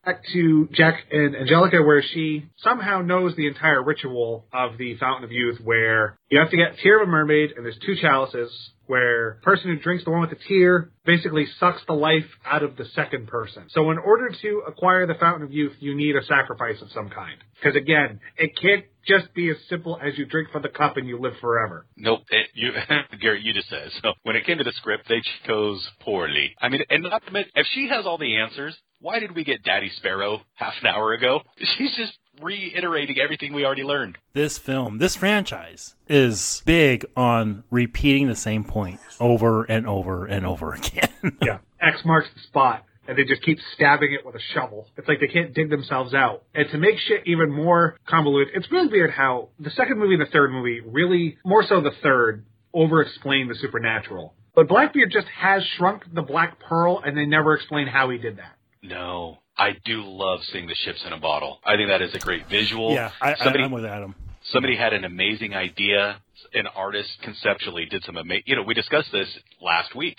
back 0.06 0.22
to 0.34 0.68
Jack 0.72 0.96
and 1.12 1.36
Angelica, 1.36 1.82
where 1.82 2.02
she 2.02 2.46
somehow 2.58 3.02
knows 3.02 3.36
the 3.36 3.48
entire 3.48 3.84
ritual 3.84 4.46
of 4.54 4.78
the 4.78 4.98
Fountain 4.98 5.24
of 5.24 5.32
Youth, 5.32 5.60
where 5.64 6.18
you 6.30 6.40
have 6.40 6.50
to 6.50 6.58
get 6.58 6.78
tear 6.82 7.02
of 7.02 7.08
a 7.08 7.12
mermaid, 7.12 7.52
and 7.56 7.66
there's 7.66 7.78
two 7.86 7.96
chalices, 8.02 8.52
where 8.88 9.40
person 9.44 9.74
who 9.74 9.82
drinks 9.82 10.04
the 10.04 10.12
one 10.12 10.22
with 10.22 10.32
the 10.32 10.38
tear 10.48 10.92
basically 11.06 11.48
sucks 11.60 11.82
the 11.88 11.94
life 11.94 12.26
out 12.46 12.64
of 12.64 12.76
the 12.76 12.86
second 12.94 13.28
person. 13.28 13.64
So 13.70 13.90
in 13.92 13.98
order 13.98 14.30
to 14.42 14.64
acquire 14.68 15.08
the 15.08 15.14
Fountain 15.14 15.44
of 15.44 15.54
Youth, 15.54 15.74
you 15.80 15.96
need 15.96 16.16
a 16.16 16.24
sacrifice 16.26 16.82
of 16.82 16.92
some 16.92 17.10
kind. 17.10 17.38
Because 17.56 17.78
again, 17.78 18.20
it 18.38 18.52
can't 18.60 18.86
just 19.08 19.34
be 19.34 19.50
as 19.50 19.58
simple 19.70 19.98
as 20.02 20.18
you 20.18 20.26
drink 20.26 20.50
from 20.52 20.62
the 20.62 20.70
cup 20.70 20.98
and 20.98 21.08
you 21.08 21.20
live 21.20 21.34
forever. 21.40 21.86
Nope. 21.96 22.22
It, 22.30 22.48
you, 22.54 22.72
Garrett, 23.22 23.44
you 23.44 23.54
just 23.54 23.70
said. 23.70 23.90
So 24.02 24.14
when 24.24 24.36
it 24.36 24.46
came 24.46 24.58
to 24.58 24.64
the 24.64 24.74
script, 24.74 25.08
they 25.08 25.22
chose 25.48 25.88
poorly. 26.02 26.54
I 26.60 26.70
mean, 26.70 26.82
and 26.90 27.04
not 27.04 27.22
to 27.22 27.28
admit, 27.28 27.48
if 27.56 27.68
she 27.74 27.88
has 27.88 28.06
all 28.06 28.18
the 28.18 28.38
answers, 28.38 28.76
why 29.02 29.20
did 29.20 29.36
we 29.36 29.44
get 29.44 29.64
Daddy 29.64 29.90
Sparrow 29.98 30.42
half 30.56 30.74
an 30.82 30.88
hour 30.88 31.14
ago? 31.14 31.42
She's 31.78 31.96
just 31.96 32.14
reiterating 32.42 33.18
everything 33.20 33.54
we 33.54 33.66
already 33.66 33.84
learned. 33.84 34.18
This 34.34 34.58
film, 34.58 34.98
this 35.00 35.16
franchise, 35.16 35.96
is 36.08 36.62
big 36.66 37.06
on 37.16 37.64
repeating 37.70 38.28
the 38.28 38.36
same 38.36 38.64
point 38.64 39.00
over 39.20 39.64
and 39.64 39.88
over 39.88 40.26
and 40.26 40.46
over 40.46 40.74
again. 40.76 41.10
Yeah. 41.42 41.58
X 41.82 42.00
marks 42.06 42.30
the 42.34 42.42
spot. 42.42 42.86
And 43.08 43.18
they 43.18 43.24
just 43.26 43.42
keep 43.42 43.58
stabbing 43.74 44.14
it 44.14 44.26
with 44.26 44.36
a 44.36 44.40
shovel. 44.54 44.88
It's 44.96 45.08
like 45.08 45.20
they 45.20 45.28
can't 45.28 45.54
dig 45.54 45.72
themselves 45.72 46.14
out. 46.14 46.44
And 46.54 46.70
to 46.70 46.78
make 46.78 46.98
shit 47.00 47.24
even 47.26 47.52
more 47.52 47.98
convoluted, 48.08 48.54
it's 48.56 48.72
really 48.72 48.88
weird 48.88 49.10
how 49.12 49.50
the 49.60 49.72
second 49.72 49.98
movie 49.98 50.14
and 50.14 50.22
the 50.22 50.32
third 50.32 50.52
movie 50.52 50.82
really, 50.86 51.38
more 51.44 51.64
so 51.68 51.82
the 51.82 51.92
third, 52.04 52.46
over 52.74 53.02
explain 53.02 53.48
the 53.48 53.56
supernatural. 53.56 54.36
But 54.56 54.68
Blackbeard 54.68 55.12
just 55.12 55.28
has 55.28 55.64
shrunk 55.78 56.04
the 56.14 56.22
Black 56.22 56.60
Pearl 56.60 57.02
and 57.04 57.18
they 57.18 57.26
never 57.26 57.56
explain 57.56 57.88
how 57.88 58.12
he 58.12 58.20
did 58.20 58.38
that. 58.38 58.56
No. 58.82 59.38
I 59.58 59.72
do 59.86 60.02
love 60.04 60.40
seeing 60.52 60.68
the 60.68 60.76
ships 60.76 61.04
in 61.06 61.14
a 61.14 61.20
bottle. 61.20 61.60
I 61.64 61.76
think 61.76 61.90
that 61.90 62.02
is 62.02 62.16
a 62.16 62.20
great 62.20 62.48
visual. 62.50 62.94
yeah, 62.94 63.12
I, 63.22 63.34
I, 63.34 63.36
somebody, 63.36 63.64
I'm 63.64 63.72
with 63.72 63.86
Adam. 63.86 64.16
somebody 64.52 64.76
had 64.76 64.94
an 64.94 65.04
amazing 65.04 65.54
idea. 65.54 66.22
An 66.54 66.66
artist 66.68 67.10
conceptually 67.22 67.86
did 67.86 68.04
some 68.04 68.18
amazing. 68.18 68.44
You 68.48 68.56
know, 68.56 68.64
we 68.64 68.74
discussed 68.74 69.12
this 69.12 69.28
last 69.62 69.94
week. 69.96 70.18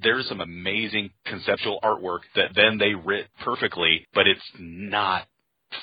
There's 0.00 0.28
some 0.28 0.40
amazing 0.40 1.10
conceptual 1.24 1.80
artwork 1.82 2.20
that 2.36 2.50
then 2.54 2.78
they 2.78 2.94
writ 2.94 3.28
perfectly, 3.42 4.06
but 4.14 4.26
it's 4.26 4.44
not 4.58 5.26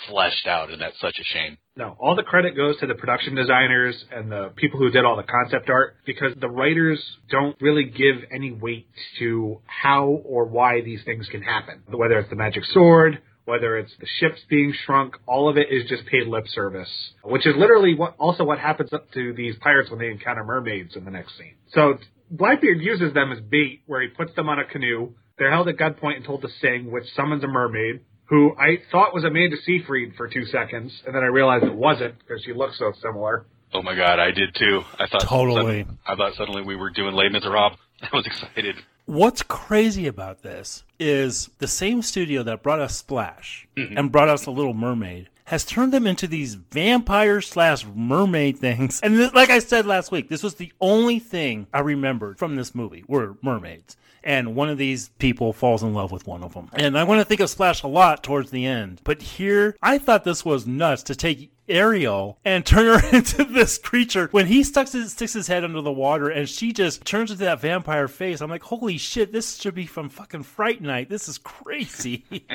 fleshed 0.08 0.48
out, 0.48 0.70
and 0.72 0.82
that's 0.82 1.00
such 1.00 1.18
a 1.20 1.24
shame. 1.24 1.58
No, 1.78 1.96
all 2.00 2.16
the 2.16 2.24
credit 2.24 2.56
goes 2.56 2.76
to 2.80 2.88
the 2.88 2.96
production 2.96 3.36
designers 3.36 3.96
and 4.12 4.32
the 4.32 4.52
people 4.56 4.80
who 4.80 4.90
did 4.90 5.06
all 5.06 5.16
the 5.16 5.24
concept 5.24 5.70
art 5.70 5.98
because 6.08 6.34
the 6.42 6.50
writers 6.50 7.00
don't 7.30 7.56
really 7.62 7.84
give 7.84 8.16
any 8.32 8.52
weight 8.52 8.88
to 9.20 9.62
how 9.68 10.08
or 10.26 10.46
why 10.46 10.82
these 10.82 11.04
things 11.06 11.28
can 11.30 11.44
happen. 11.44 11.84
Whether 11.88 12.18
it's 12.18 12.32
the 12.32 12.36
magic 12.36 12.64
sword, 12.74 13.20
whether 13.46 13.78
it's 13.78 13.92
the 14.00 14.08
ships 14.20 14.42
being 14.50 14.74
shrunk, 14.86 15.18
all 15.28 15.50
of 15.50 15.58
it 15.58 15.68
is 15.70 15.88
just 15.88 16.08
paid 16.08 16.26
lip 16.28 16.46
service, 16.48 16.90
which 17.24 17.46
is 17.46 17.54
literally 17.56 17.94
what 17.94 18.16
also 18.18 18.44
what 18.44 18.58
happens 18.58 18.90
to 19.14 19.34
these 19.34 19.56
pirates 19.62 19.92
when 19.92 20.00
they 20.00 20.10
encounter 20.10 20.44
mermaids 20.44 20.96
in 20.96 21.06
the 21.06 21.12
next 21.12 21.38
scene. 21.38 21.54
So 21.76 22.00
Blackbeard 22.32 22.82
uses 22.82 23.14
them 23.14 23.32
as 23.32 23.40
bait 23.40 23.84
where 23.86 24.02
he 24.02 24.08
puts 24.08 24.34
them 24.36 24.50
on 24.50 24.58
a 24.58 24.66
canoe. 24.66 25.12
They're 25.38 25.52
held 25.52 25.68
at 25.68 25.78
gunpoint 25.78 26.16
and 26.16 26.26
told 26.26 26.42
to 26.42 26.50
sing, 26.60 26.90
which 26.92 27.06
summons 27.16 27.44
a 27.44 27.48
mermaid 27.48 28.02
who 28.28 28.56
I 28.58 28.78
thought 28.92 29.14
was 29.14 29.24
Amanda 29.24 29.56
Seyfried 29.66 30.14
for 30.16 30.28
two 30.28 30.46
seconds, 30.46 30.92
and 31.06 31.16
then 31.16 31.24
I 31.24 31.28
realized 31.28 31.66
it 31.66 31.74
wasn't 31.74 32.20
because 32.20 32.44
she 32.44 32.54
looks 32.54 32.78
so 32.80 32.92
similar. 33.02 33.46
Oh 33.74 33.82
my 33.82 33.96
god, 33.96 34.20
I 34.20 34.32
did 34.32 34.56
too. 34.56 34.82
I 35.00 35.08
thought 35.08 35.22
Totally. 35.22 35.86
I 36.06 36.16
thought 36.16 36.34
suddenly 36.36 36.62
we 36.64 36.76
were 36.76 36.90
doing 36.90 37.14
Les 37.14 37.30
Miserables. 37.30 37.78
I 38.02 38.10
was 38.16 38.26
excited. 38.26 38.76
What's 39.06 39.42
crazy 39.44 40.08
about 40.08 40.42
this 40.44 40.84
is 41.00 41.50
the 41.60 41.68
same 41.68 42.02
studio 42.02 42.44
that 42.44 42.62
brought 42.64 42.80
us 42.80 42.96
Splash 42.98 43.68
Mm-hmm. 43.78 43.98
and 43.98 44.12
brought 44.12 44.28
us 44.30 44.44
The 44.46 44.52
Little 44.52 44.74
Mermaid 44.74 45.30
has 45.48 45.64
turned 45.64 45.94
them 45.94 46.06
into 46.06 46.28
these 46.28 46.56
vampire 46.56 47.40
slash 47.40 47.86
mermaid 47.96 48.58
things. 48.58 49.00
And 49.02 49.18
this, 49.18 49.34
like 49.34 49.50
I 49.50 49.60
said 49.60 49.86
last 49.86 50.12
week, 50.12 50.28
this 50.28 50.44
was 50.44 50.56
the 50.56 50.74
only 50.82 51.20
thing 51.20 51.68
I 51.74 51.80
remembered 51.80 52.38
from 52.38 52.58
this 52.58 52.76
movie 52.76 53.06
were 53.08 53.38
mermaids. 53.42 53.96
And 54.26 54.56
one 54.56 54.68
of 54.68 54.78
these 54.78 55.08
people 55.20 55.54
falls 55.54 55.84
in 55.84 55.94
love 55.94 56.12
with 56.12 56.28
one 56.28 56.44
of 56.44 56.54
them. 56.54 56.70
And 56.74 56.98
I 56.98 57.06
want 57.06 57.22
to 57.22 57.26
think 57.26 57.40
of 57.40 57.50
Splash 57.50 57.82
a 57.82 57.88
lot 57.88 58.24
towards 58.24 58.52
the 58.52 58.66
end. 58.66 59.00
But 59.06 59.22
here, 59.22 59.78
I 59.82 60.00
thought 60.00 60.26
this 60.26 60.44
was 60.44 60.68
nuts 60.68 61.02
to 61.04 61.16
take 61.16 61.50
Ariel 61.70 62.40
and 62.44 62.66
turn 62.66 63.00
her 63.00 63.10
into 63.16 63.44
this 63.44 63.78
creature. 63.78 64.28
When 64.32 64.48
he 64.48 64.64
sticks 64.64 64.94
his, 64.94 65.12
sticks 65.12 65.34
his 65.34 65.48
head 65.48 65.64
under 65.64 65.82
the 65.82 65.92
water 65.92 66.30
and 66.30 66.48
she 66.48 66.74
just 66.74 67.06
turns 67.06 67.32
into 67.32 67.44
that 67.46 67.62
vampire 67.62 68.08
face, 68.08 68.42
I'm 68.42 68.50
like, 68.50 68.64
holy 68.64 68.98
shit, 68.98 69.32
this 69.32 69.58
should 69.58 69.76
be 69.76 69.86
from 69.86 70.10
fucking 70.10 70.44
Fright 70.44 70.82
Night. 70.82 71.10
This 71.10 71.28
is 71.28 71.38
crazy. 71.38 72.26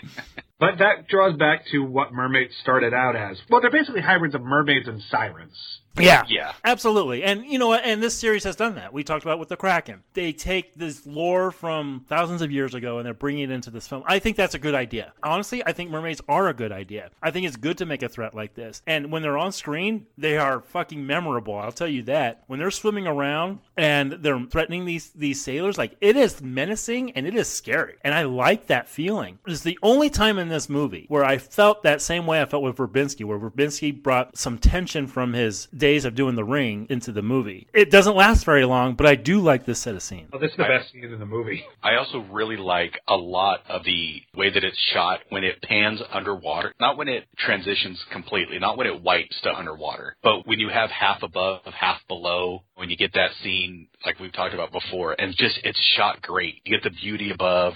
But 0.62 0.78
that 0.78 1.08
draws 1.08 1.36
back 1.36 1.64
to 1.72 1.80
what 1.80 2.12
mermaids 2.12 2.54
started 2.62 2.94
out 2.94 3.16
as. 3.16 3.36
Well, 3.50 3.60
they're 3.60 3.72
basically 3.72 4.00
hybrids 4.00 4.36
of 4.36 4.42
mermaids 4.42 4.86
and 4.86 5.02
sirens. 5.10 5.80
Yeah. 5.98 6.24
Yeah. 6.28 6.52
Absolutely. 6.64 7.22
And 7.22 7.44
you 7.44 7.58
know 7.58 7.68
what? 7.68 7.84
And 7.84 8.02
this 8.02 8.14
series 8.14 8.44
has 8.44 8.56
done 8.56 8.76
that. 8.76 8.92
We 8.92 9.04
talked 9.04 9.24
about 9.24 9.38
with 9.38 9.48
the 9.48 9.56
Kraken. 9.56 10.02
They 10.14 10.32
take 10.32 10.74
this 10.74 11.06
lore 11.06 11.50
from 11.50 12.04
thousands 12.08 12.42
of 12.42 12.50
years 12.50 12.74
ago 12.74 12.98
and 12.98 13.06
they're 13.06 13.14
bringing 13.14 13.44
it 13.44 13.50
into 13.50 13.70
this 13.70 13.86
film. 13.86 14.02
I 14.06 14.18
think 14.18 14.36
that's 14.36 14.54
a 14.54 14.58
good 14.58 14.74
idea. 14.74 15.12
Honestly, 15.22 15.62
I 15.64 15.72
think 15.72 15.90
mermaids 15.90 16.20
are 16.28 16.48
a 16.48 16.54
good 16.54 16.72
idea. 16.72 17.10
I 17.22 17.30
think 17.30 17.46
it's 17.46 17.56
good 17.56 17.78
to 17.78 17.86
make 17.86 18.02
a 18.02 18.08
threat 18.08 18.34
like 18.34 18.54
this. 18.54 18.82
And 18.86 19.10
when 19.12 19.22
they're 19.22 19.38
on 19.38 19.52
screen, 19.52 20.06
they 20.16 20.38
are 20.38 20.60
fucking 20.60 21.06
memorable. 21.06 21.56
I'll 21.56 21.72
tell 21.72 21.88
you 21.88 22.02
that. 22.04 22.44
When 22.46 22.58
they're 22.58 22.70
swimming 22.70 23.06
around 23.06 23.60
and 23.76 24.12
they're 24.12 24.44
threatening 24.50 24.84
these 24.84 25.10
these 25.10 25.42
sailors, 25.42 25.78
like 25.78 25.96
it 26.00 26.16
is 26.16 26.40
menacing 26.42 27.12
and 27.12 27.26
it 27.26 27.34
is 27.34 27.48
scary. 27.48 27.96
And 28.02 28.14
I 28.14 28.22
like 28.22 28.66
that 28.68 28.88
feeling. 28.88 29.38
It's 29.46 29.62
the 29.62 29.78
only 29.82 30.10
time 30.10 30.38
in 30.38 30.48
this 30.48 30.68
movie 30.68 31.06
where 31.08 31.24
I 31.24 31.38
felt 31.38 31.82
that 31.82 32.00
same 32.02 32.26
way 32.26 32.40
I 32.40 32.46
felt 32.46 32.62
with 32.62 32.76
Verbinski, 32.76 33.24
where 33.24 33.38
Verbinski 33.38 34.02
brought 34.02 34.36
some 34.36 34.58
tension 34.58 35.06
from 35.06 35.32
his 35.32 35.68
days 35.82 36.04
of 36.04 36.14
doing 36.14 36.36
the 36.36 36.44
ring 36.44 36.86
into 36.90 37.10
the 37.10 37.22
movie. 37.22 37.66
It 37.74 37.90
doesn't 37.90 38.14
last 38.14 38.44
very 38.44 38.64
long, 38.64 38.94
but 38.94 39.04
I 39.04 39.16
do 39.16 39.40
like 39.40 39.66
this 39.66 39.80
set 39.80 39.96
of 39.96 40.02
scenes. 40.02 40.30
Well, 40.32 40.40
this 40.40 40.52
is 40.52 40.56
the 40.56 40.62
best 40.62 40.92
scene 40.92 41.02
in 41.02 41.18
the 41.18 41.26
movie. 41.26 41.64
I 41.82 41.96
also 41.96 42.20
really 42.30 42.56
like 42.56 43.00
a 43.08 43.16
lot 43.16 43.62
of 43.68 43.82
the 43.82 44.22
way 44.36 44.48
that 44.48 44.62
it's 44.62 44.78
shot 44.94 45.20
when 45.30 45.42
it 45.42 45.60
pans 45.60 46.00
underwater. 46.12 46.72
Not 46.78 46.96
when 46.96 47.08
it 47.08 47.24
transitions 47.36 48.00
completely, 48.12 48.60
not 48.60 48.78
when 48.78 48.86
it 48.86 49.02
wipes 49.02 49.40
to 49.42 49.52
underwater, 49.52 50.14
but 50.22 50.46
when 50.46 50.60
you 50.60 50.68
have 50.68 50.90
half 50.90 51.24
above, 51.24 51.62
half 51.64 51.98
below, 52.06 52.62
when 52.76 52.88
you 52.88 52.96
get 52.96 53.12
that 53.14 53.32
scene 53.42 53.88
like 54.06 54.20
we've 54.20 54.32
talked 54.32 54.54
about 54.54 54.70
before, 54.70 55.16
and 55.18 55.34
just 55.36 55.58
it's 55.64 55.80
shot 55.96 56.22
great. 56.22 56.60
You 56.64 56.76
get 56.78 56.84
the 56.84 56.96
beauty 56.96 57.32
above, 57.32 57.74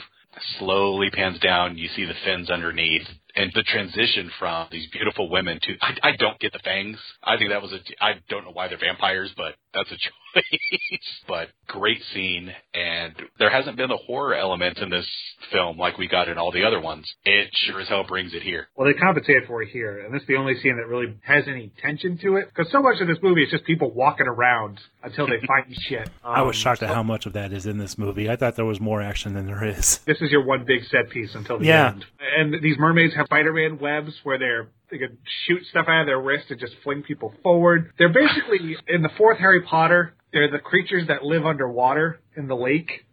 slowly 0.61 1.11
pans 1.11 1.41
down, 1.41 1.77
you 1.77 1.89
see 1.89 2.05
the 2.05 2.15
fins 2.25 2.51
underneath. 2.51 3.07
And 3.37 3.53
the 3.55 3.63
transition 3.65 4.31
from 4.39 4.69
these 4.73 4.87
beautiful 4.91 5.29
women 5.29 5.61
to 5.63 5.77
I, 5.83 6.09
I 6.11 6.17
don't 6.17 6.39
get 6.41 6.53
the 6.55 6.59
fangs. 6.61 6.97
I 7.23 7.37
think 7.37 7.51
that 7.51 7.61
was 7.61 7.73
a 7.73 7.81
I 8.03 8.15
don't 8.31 8.45
know 8.45 8.51
why 8.53 8.69
they're 8.69 8.79
vampires, 8.79 9.31
but 9.37 9.55
that's 9.75 9.91
a 9.93 9.97
choice. 9.97 11.01
but 11.29 11.49
great 11.67 12.01
scene, 12.15 12.51
and 12.75 13.15
there 13.39 13.51
hasn't 13.51 13.77
been 13.77 13.89
the 13.91 13.97
horror 13.97 14.35
element 14.35 14.79
in 14.79 14.89
this 14.91 15.07
film 15.53 15.79
like 15.79 15.99
we 15.99 16.09
got 16.09 16.29
in 16.29 16.39
all 16.39 16.51
the 16.51 16.65
other 16.65 16.81
ones. 16.81 17.07
It 17.25 17.51
sure 17.67 17.81
as 17.81 17.89
hell 17.89 18.05
brings 18.05 18.33
it 18.35 18.43
here. 18.43 18.69
Well, 18.77 18.87
they 18.91 18.99
compensated 18.99 19.45
for 19.47 19.63
it 19.63 19.69
here, 19.71 19.99
and 20.05 20.15
this 20.15 20.23
is 20.23 20.29
the 20.29 20.37
only 20.37 20.55
scene 20.61 20.77
that 20.77 20.87
really 20.89 21.15
has 21.25 21.45
any 21.47 21.71
tension 21.83 22.19
to 22.23 22.37
it. 22.37 22.49
Because 22.55 22.71
so 22.73 22.81
much 22.81 23.01
of 23.01 23.07
this 23.09 23.19
movie 23.23 23.43
is 23.45 23.51
just 23.51 23.65
people 23.65 23.91
walking 23.91 24.27
around 24.27 24.81
until 25.03 25.27
they 25.27 25.41
find 25.47 25.75
shit. 25.89 26.09
I 26.25 26.43
was 26.43 26.57
Um, 26.57 26.61
shocked 26.61 26.83
at 26.83 26.89
how 26.91 27.03
much 27.03 27.27
of 27.27 27.35
that 27.35 27.53
is 27.53 27.67
in 27.67 27.79
this 27.79 27.99
movie. 27.99 28.31
I 28.31 28.37
thought 28.37 28.57
there 28.57 28.65
was 28.65 28.81
more 28.81 29.03
action 29.03 29.35
than 29.35 29.47
there 29.47 29.65
is. 29.65 29.99
This 30.07 30.21
is 30.23 30.31
your 30.31 30.45
one 30.45 30.65
big 30.67 30.85
set 30.85 31.11
piece 31.11 31.35
until 31.35 31.59
the 31.59 31.67
Yeah. 31.67 31.89
end. 31.91 32.07
And 32.39 32.63
these 32.63 32.77
mermaids 32.79 33.15
have 33.15 33.26
Spider-Man 33.27 33.79
webs 33.79 34.13
where 34.23 34.39
they're 34.39 34.69
they 34.91 34.99
could 34.99 35.19
shoot 35.47 35.63
stuff 35.71 35.87
out 35.89 36.03
of 36.03 36.07
their 36.07 36.21
wrist 36.21 36.47
and 36.51 36.61
just 36.61 36.75
fling 36.85 37.03
people 37.03 37.35
forward. 37.43 37.91
They're 37.99 38.13
basically 38.13 38.77
in 38.87 39.03
the 39.03 39.11
fourth 39.19 39.39
Harry 39.39 39.63
Potter. 39.63 40.15
They're 40.33 40.51
the 40.51 40.59
creatures 40.59 41.09
that 41.09 41.25
live 41.25 41.45
underwater 41.45 42.21
in 42.37 42.47
the 42.47 42.55
lake 42.55 43.05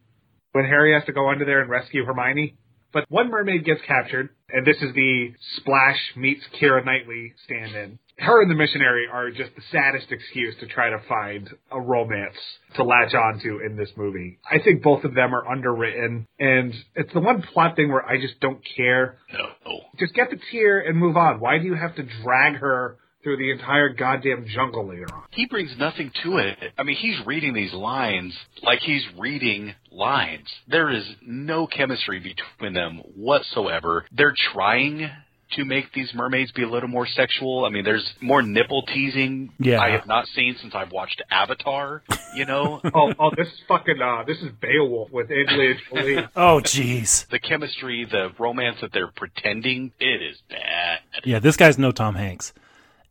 when 0.51 0.65
Harry 0.65 0.93
has 0.93 1.03
to 1.05 1.13
go 1.13 1.29
under 1.29 1.45
there 1.45 1.61
and 1.61 1.69
rescue 1.69 2.05
Hermione. 2.05 2.55
But 2.93 3.05
one 3.09 3.31
mermaid 3.31 3.65
gets 3.65 3.81
captured, 3.87 4.29
and 4.49 4.65
this 4.65 4.77
is 4.77 4.93
the 4.93 5.33
Splash 5.57 5.99
meets 6.15 6.43
Keira 6.61 6.85
Knightley 6.85 7.33
stand-in. 7.43 7.97
Her 8.19 8.43
and 8.43 8.51
the 8.51 8.55
missionary 8.55 9.07
are 9.11 9.31
just 9.31 9.55
the 9.55 9.63
saddest 9.71 10.11
excuse 10.11 10.55
to 10.59 10.67
try 10.67 10.91
to 10.91 10.99
find 11.09 11.49
a 11.71 11.81
romance 11.81 12.37
to 12.75 12.83
latch 12.83 13.15
onto 13.15 13.57
in 13.65 13.75
this 13.75 13.89
movie. 13.97 14.37
I 14.49 14.59
think 14.59 14.83
both 14.83 15.03
of 15.03 15.15
them 15.15 15.33
are 15.33 15.47
underwritten, 15.47 16.27
and 16.39 16.75
it's 16.95 17.11
the 17.13 17.19
one 17.19 17.41
plot 17.41 17.75
thing 17.75 17.91
where 17.91 18.05
I 18.05 18.21
just 18.21 18.39
don't 18.39 18.61
care. 18.77 19.17
No. 19.33 19.79
Just 19.99 20.13
get 20.13 20.29
the 20.29 20.37
tear 20.51 20.79
and 20.79 20.95
move 20.95 21.17
on. 21.17 21.39
Why 21.39 21.57
do 21.57 21.65
you 21.65 21.73
have 21.73 21.95
to 21.95 22.03
drag 22.03 22.57
her 22.57 22.97
through 23.23 23.37
the 23.37 23.51
entire 23.51 23.89
goddamn 23.89 24.45
jungle 24.47 24.87
later 24.87 25.07
on? 25.13 25.23
He 25.31 25.45
brings 25.45 25.75
nothing 25.77 26.11
to 26.23 26.37
it. 26.37 26.57
I 26.77 26.83
mean, 26.83 26.95
he's 26.97 27.25
reading 27.25 27.53
these 27.53 27.73
lines 27.73 28.33
like 28.61 28.79
he's 28.79 29.03
reading 29.17 29.73
lines. 29.91 30.47
There 30.67 30.89
is 30.89 31.03
no 31.25 31.67
chemistry 31.67 32.19
between 32.19 32.73
them 32.73 32.97
whatsoever. 33.15 34.05
They're 34.11 34.35
trying 34.53 35.09
to 35.51 35.65
make 35.65 35.93
these 35.93 36.11
mermaids 36.15 36.51
be 36.51 36.63
a 36.63 36.67
little 36.69 36.89
more 36.89 37.05
sexual. 37.05 37.63
I 37.65 37.69
mean, 37.69 37.83
there's 37.83 38.11
more 38.21 38.41
nipple 38.41 38.81
teasing 38.83 39.51
Yeah. 39.59 39.79
I 39.79 39.91
have 39.91 40.07
not 40.07 40.25
seen 40.35 40.55
since 40.59 40.73
I've 40.73 40.91
watched 40.91 41.21
Avatar, 41.29 42.01
you 42.35 42.45
know? 42.45 42.81
oh, 42.93 43.13
oh, 43.19 43.29
this 43.37 43.47
is 43.47 43.59
fucking, 43.67 44.01
uh, 44.01 44.23
this 44.25 44.37
is 44.39 44.49
Beowulf 44.59 45.11
with 45.11 45.29
Angelina 45.29 45.75
Jolie. 45.89 46.15
Oh, 46.35 46.59
jeez. 46.63 47.27
the 47.29 47.37
chemistry, 47.37 48.07
the 48.09 48.31
romance 48.39 48.77
that 48.81 48.91
they're 48.93 49.11
pretending, 49.11 49.91
it 49.99 50.23
is 50.23 50.41
bad. 50.49 50.99
Yeah, 51.23 51.37
this 51.37 51.55
guy's 51.55 51.77
no 51.77 51.91
Tom 51.91 52.15
Hanks. 52.15 52.51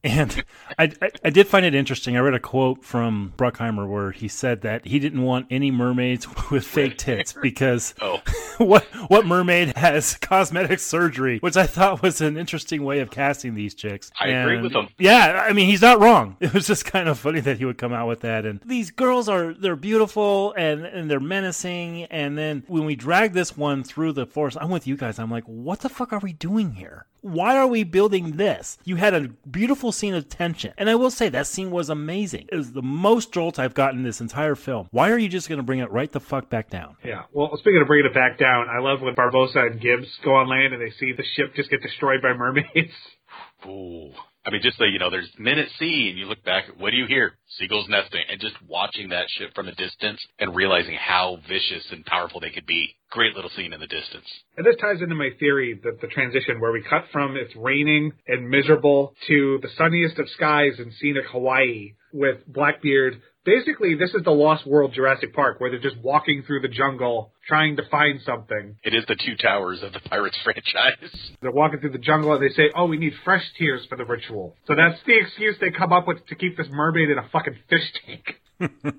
And 0.05 0.45
I, 0.79 0.91
I, 1.01 1.11
I 1.25 1.31
did 1.31 1.47
find 1.47 1.65
it 1.65 1.75
interesting. 1.75 2.17
I 2.17 2.21
read 2.21 2.35
a 2.35 2.41
quote 2.41 2.85
from 2.85 3.35
Bruckheimer 3.37 3.89
where 3.89 4.11
he 4.11 4.27
said 4.27 4.63
that 4.63 4.87
he 4.87 4.99
didn't 4.99 5.23
want 5.23 5.47
any 5.51 5.71
mermaids 5.71 6.27
with 6.51 6.65
fake 6.65 6.99
tits 6.99 7.33
because 7.33 7.95
Oh. 8.03 8.21
what 8.59 8.85
what 9.09 9.27
mermaid 9.27 9.77
has 9.77 10.17
cosmetic 10.17 10.79
surgery, 10.79 11.39
which 11.39 11.57
I 11.57 11.67
thought 11.67 12.03
was 12.03 12.21
an 12.21 12.37
interesting 12.37 12.85
way 12.85 13.01
of 13.01 13.11
casting 13.11 13.55
these 13.55 13.75
chicks. 13.75 14.11
I 14.21 14.29
agree 14.29 14.61
with 14.61 14.73
him. 14.73 14.89
Yeah, 14.99 15.45
I 15.47 15.53
mean 15.53 15.67
he's 15.67 15.83
not 15.83 16.01
wrong. 16.01 16.37
It 16.41 16.53
was 16.53 16.67
just 16.67 16.85
kind 16.85 17.09
of 17.09 17.19
funny 17.19 17.41
that 17.41 17.59
he 17.59 17.65
would 17.65 17.79
come 17.79 17.93
out 17.93 18.09
with 18.09 18.21
that. 18.21 18.45
And 18.45 18.61
these 18.65 18.91
girls 18.91 19.29
are 19.29 19.55
they're 19.55 19.77
beautiful 19.77 20.53
and 20.57 20.85
and 20.85 21.11
they're 21.11 21.21
menacing. 21.21 22.05
And 22.05 22.37
then 22.37 22.65
when 22.67 22.85
we 22.85 22.97
drag 22.97 23.33
this 23.33 23.57
one 23.57 23.85
through 23.85 24.13
the 24.13 24.27
forest, 24.27 24.59
I'm 24.61 24.71
with 24.71 24.87
you 24.87 24.97
guys. 24.97 25.19
I'm 25.19 25.31
like, 25.31 25.45
what 25.45 25.81
the 25.81 25.89
fuck 25.89 26.13
are 26.13 26.19
we 26.19 26.33
doing 26.33 26.73
here? 26.73 27.07
Why 27.23 27.57
are 27.57 27.66
we 27.66 27.85
building 27.85 28.33
this? 28.33 28.79
You 28.85 28.97
had 28.97 29.14
a 29.14 29.29
beautiful 29.49 29.93
scene 29.93 30.14
of 30.14 30.29
tension. 30.29 30.75
And 30.77 30.91
I 30.91 30.97
will 30.97 31.11
say 31.11 31.29
that 31.29 31.47
scene 31.47 31.70
was 31.70 31.89
amazing. 31.89 32.49
It 32.51 32.57
was 32.57 32.73
the 32.73 32.83
most 32.83 33.33
jolt 33.33 33.59
I've 33.59 33.75
gotten 33.75 34.03
this 34.03 34.20
entire 34.20 34.57
film. 34.57 34.89
Why 34.91 35.11
are 35.11 35.18
you 35.18 35.29
just 35.29 35.49
going 35.49 35.59
to 35.59 35.62
bring 35.62 35.79
it 35.79 35.91
right 35.91 36.11
the 36.11 36.20
fuck 36.20 36.51
back 36.51 36.68
down? 36.68 36.97
Yeah. 37.05 37.23
Well, 37.33 37.51
speaking 37.59 37.81
of 37.81 37.87
bringing 37.87 38.07
it 38.07 38.14
back 38.14 38.39
down, 38.39 38.66
I 38.68 38.81
love 38.81 39.01
when 39.01 39.14
Barbossa 39.14 39.70
and 39.70 39.81
Gibbs 39.81 40.09
go 40.25 40.35
on 40.35 40.49
land 40.49 40.75
and 40.75 40.83
they 40.83 40.93
see 40.99 41.12
the 41.12 41.25
ship 41.37 41.55
just 41.55 41.70
get 41.70 41.81
destroyed 41.81 42.20
by 42.23 42.33
mermaids. 42.33 42.93
Ooh. 43.66 44.11
I 44.45 44.51
mean, 44.51 44.61
just 44.61 44.77
so 44.77 44.85
you 44.85 44.99
know, 44.99 45.09
there's 45.09 45.31
men 45.39 45.59
at 45.59 45.68
sea, 45.79 46.09
and 46.11 46.18
you 46.18 46.27
look 46.27 46.43
back, 46.43 46.64
what 46.77 46.91
do 46.91 46.97
you 46.97 47.07
hear? 47.07 47.39
Seagulls 47.59 47.87
nesting, 47.89 48.25
and 48.29 48.41
just 48.41 48.57
watching 48.66 49.11
that 49.11 49.27
ship 49.29 49.55
from 49.55 49.68
a 49.68 49.75
distance 49.75 50.20
and 50.41 50.57
realizing 50.57 50.97
how 50.97 51.39
vicious 51.49 51.87
and 51.93 52.05
powerful 52.05 52.41
they 52.41 52.51
could 52.51 52.66
be. 52.66 52.97
Great 53.13 53.35
little 53.37 53.51
scene 53.55 53.73
in 53.75 53.81
the 53.81 53.87
distance. 53.87 54.25
And 54.57 54.65
this 54.67 54.77
ties 54.81 55.03
into 55.03 55.15
my 55.15 55.29
theory 55.39 55.79
that 55.85 56.01
the 56.01 56.07
transition 56.09 56.61
where 56.61 56.73
we 56.73 56.83
cut 56.83 57.05
from 57.13 57.37
it's 57.37 57.55
raining 57.55 58.13
and 58.27 58.49
miserable 58.49 59.15
to 59.29 59.59
the 59.63 59.69
sunniest 59.77 60.19
of 60.19 60.29
skies 60.31 60.73
in 60.79 60.91
scenic 60.99 61.27
Hawaii 61.31 61.93
with 62.15 62.39
Blackbeard. 62.47 63.21
Basically, 63.45 63.97
this 63.97 64.15
is 64.15 64.23
the 64.25 64.31
Lost 64.31 64.67
World 64.67 64.93
Jurassic 64.95 65.35
Park 65.35 65.61
where 65.61 65.69
they're 65.71 65.81
just 65.81 65.99
walking 66.03 66.43
through 66.47 66.61
the 66.63 66.69
jungle 66.69 67.33
trying 67.47 67.77
to 67.77 67.83
find 67.91 68.21
something. 68.25 68.77
It 68.83 68.95
is 68.95 69.05
the 69.07 69.17
two 69.27 69.37
towers 69.37 69.83
of 69.83 69.93
the 69.93 70.01
Pirates 70.09 70.39
franchise. 70.45 71.35
They're 71.43 71.51
walking 71.51 71.81
through 71.81 71.91
the 71.93 71.99
jungle 71.99 72.33
and 72.33 72.43
they 72.43 72.55
say, 72.55 72.71
oh, 72.75 72.87
we 72.87 72.97
need 72.97 73.13
fresh 73.25 73.45
tears 73.59 73.85
for 73.91 73.99
the 73.99 74.05
ritual. 74.07 74.57
So 74.67 74.75
that's 74.75 74.99
the 75.07 75.19
excuse 75.21 75.57
they 75.61 75.71
come 75.71 75.93
up 75.93 76.07
with 76.09 76.25
to 76.29 76.35
keep 76.35 76.57
this 76.57 76.69
mermaid 76.71 77.11
in 77.11 77.19
a 77.19 77.29
fucking 77.31 77.57
fish 77.69 77.93
tank. 78.07 78.25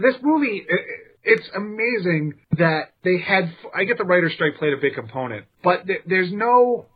this 0.00 0.14
movie, 0.22 0.64
i- 0.70 0.72
i- 0.74 1.10
it's 1.24 1.48
amazing 1.54 2.34
that 2.58 2.92
they 3.02 3.18
had, 3.18 3.54
I 3.74 3.84
get 3.84 3.98
the 3.98 4.04
writer's 4.04 4.34
strike 4.34 4.56
played 4.58 4.72
a 4.72 4.76
big 4.76 4.94
component, 4.94 5.46
but 5.62 5.86
th- 5.86 6.02
there's 6.06 6.32
no, 6.32 6.86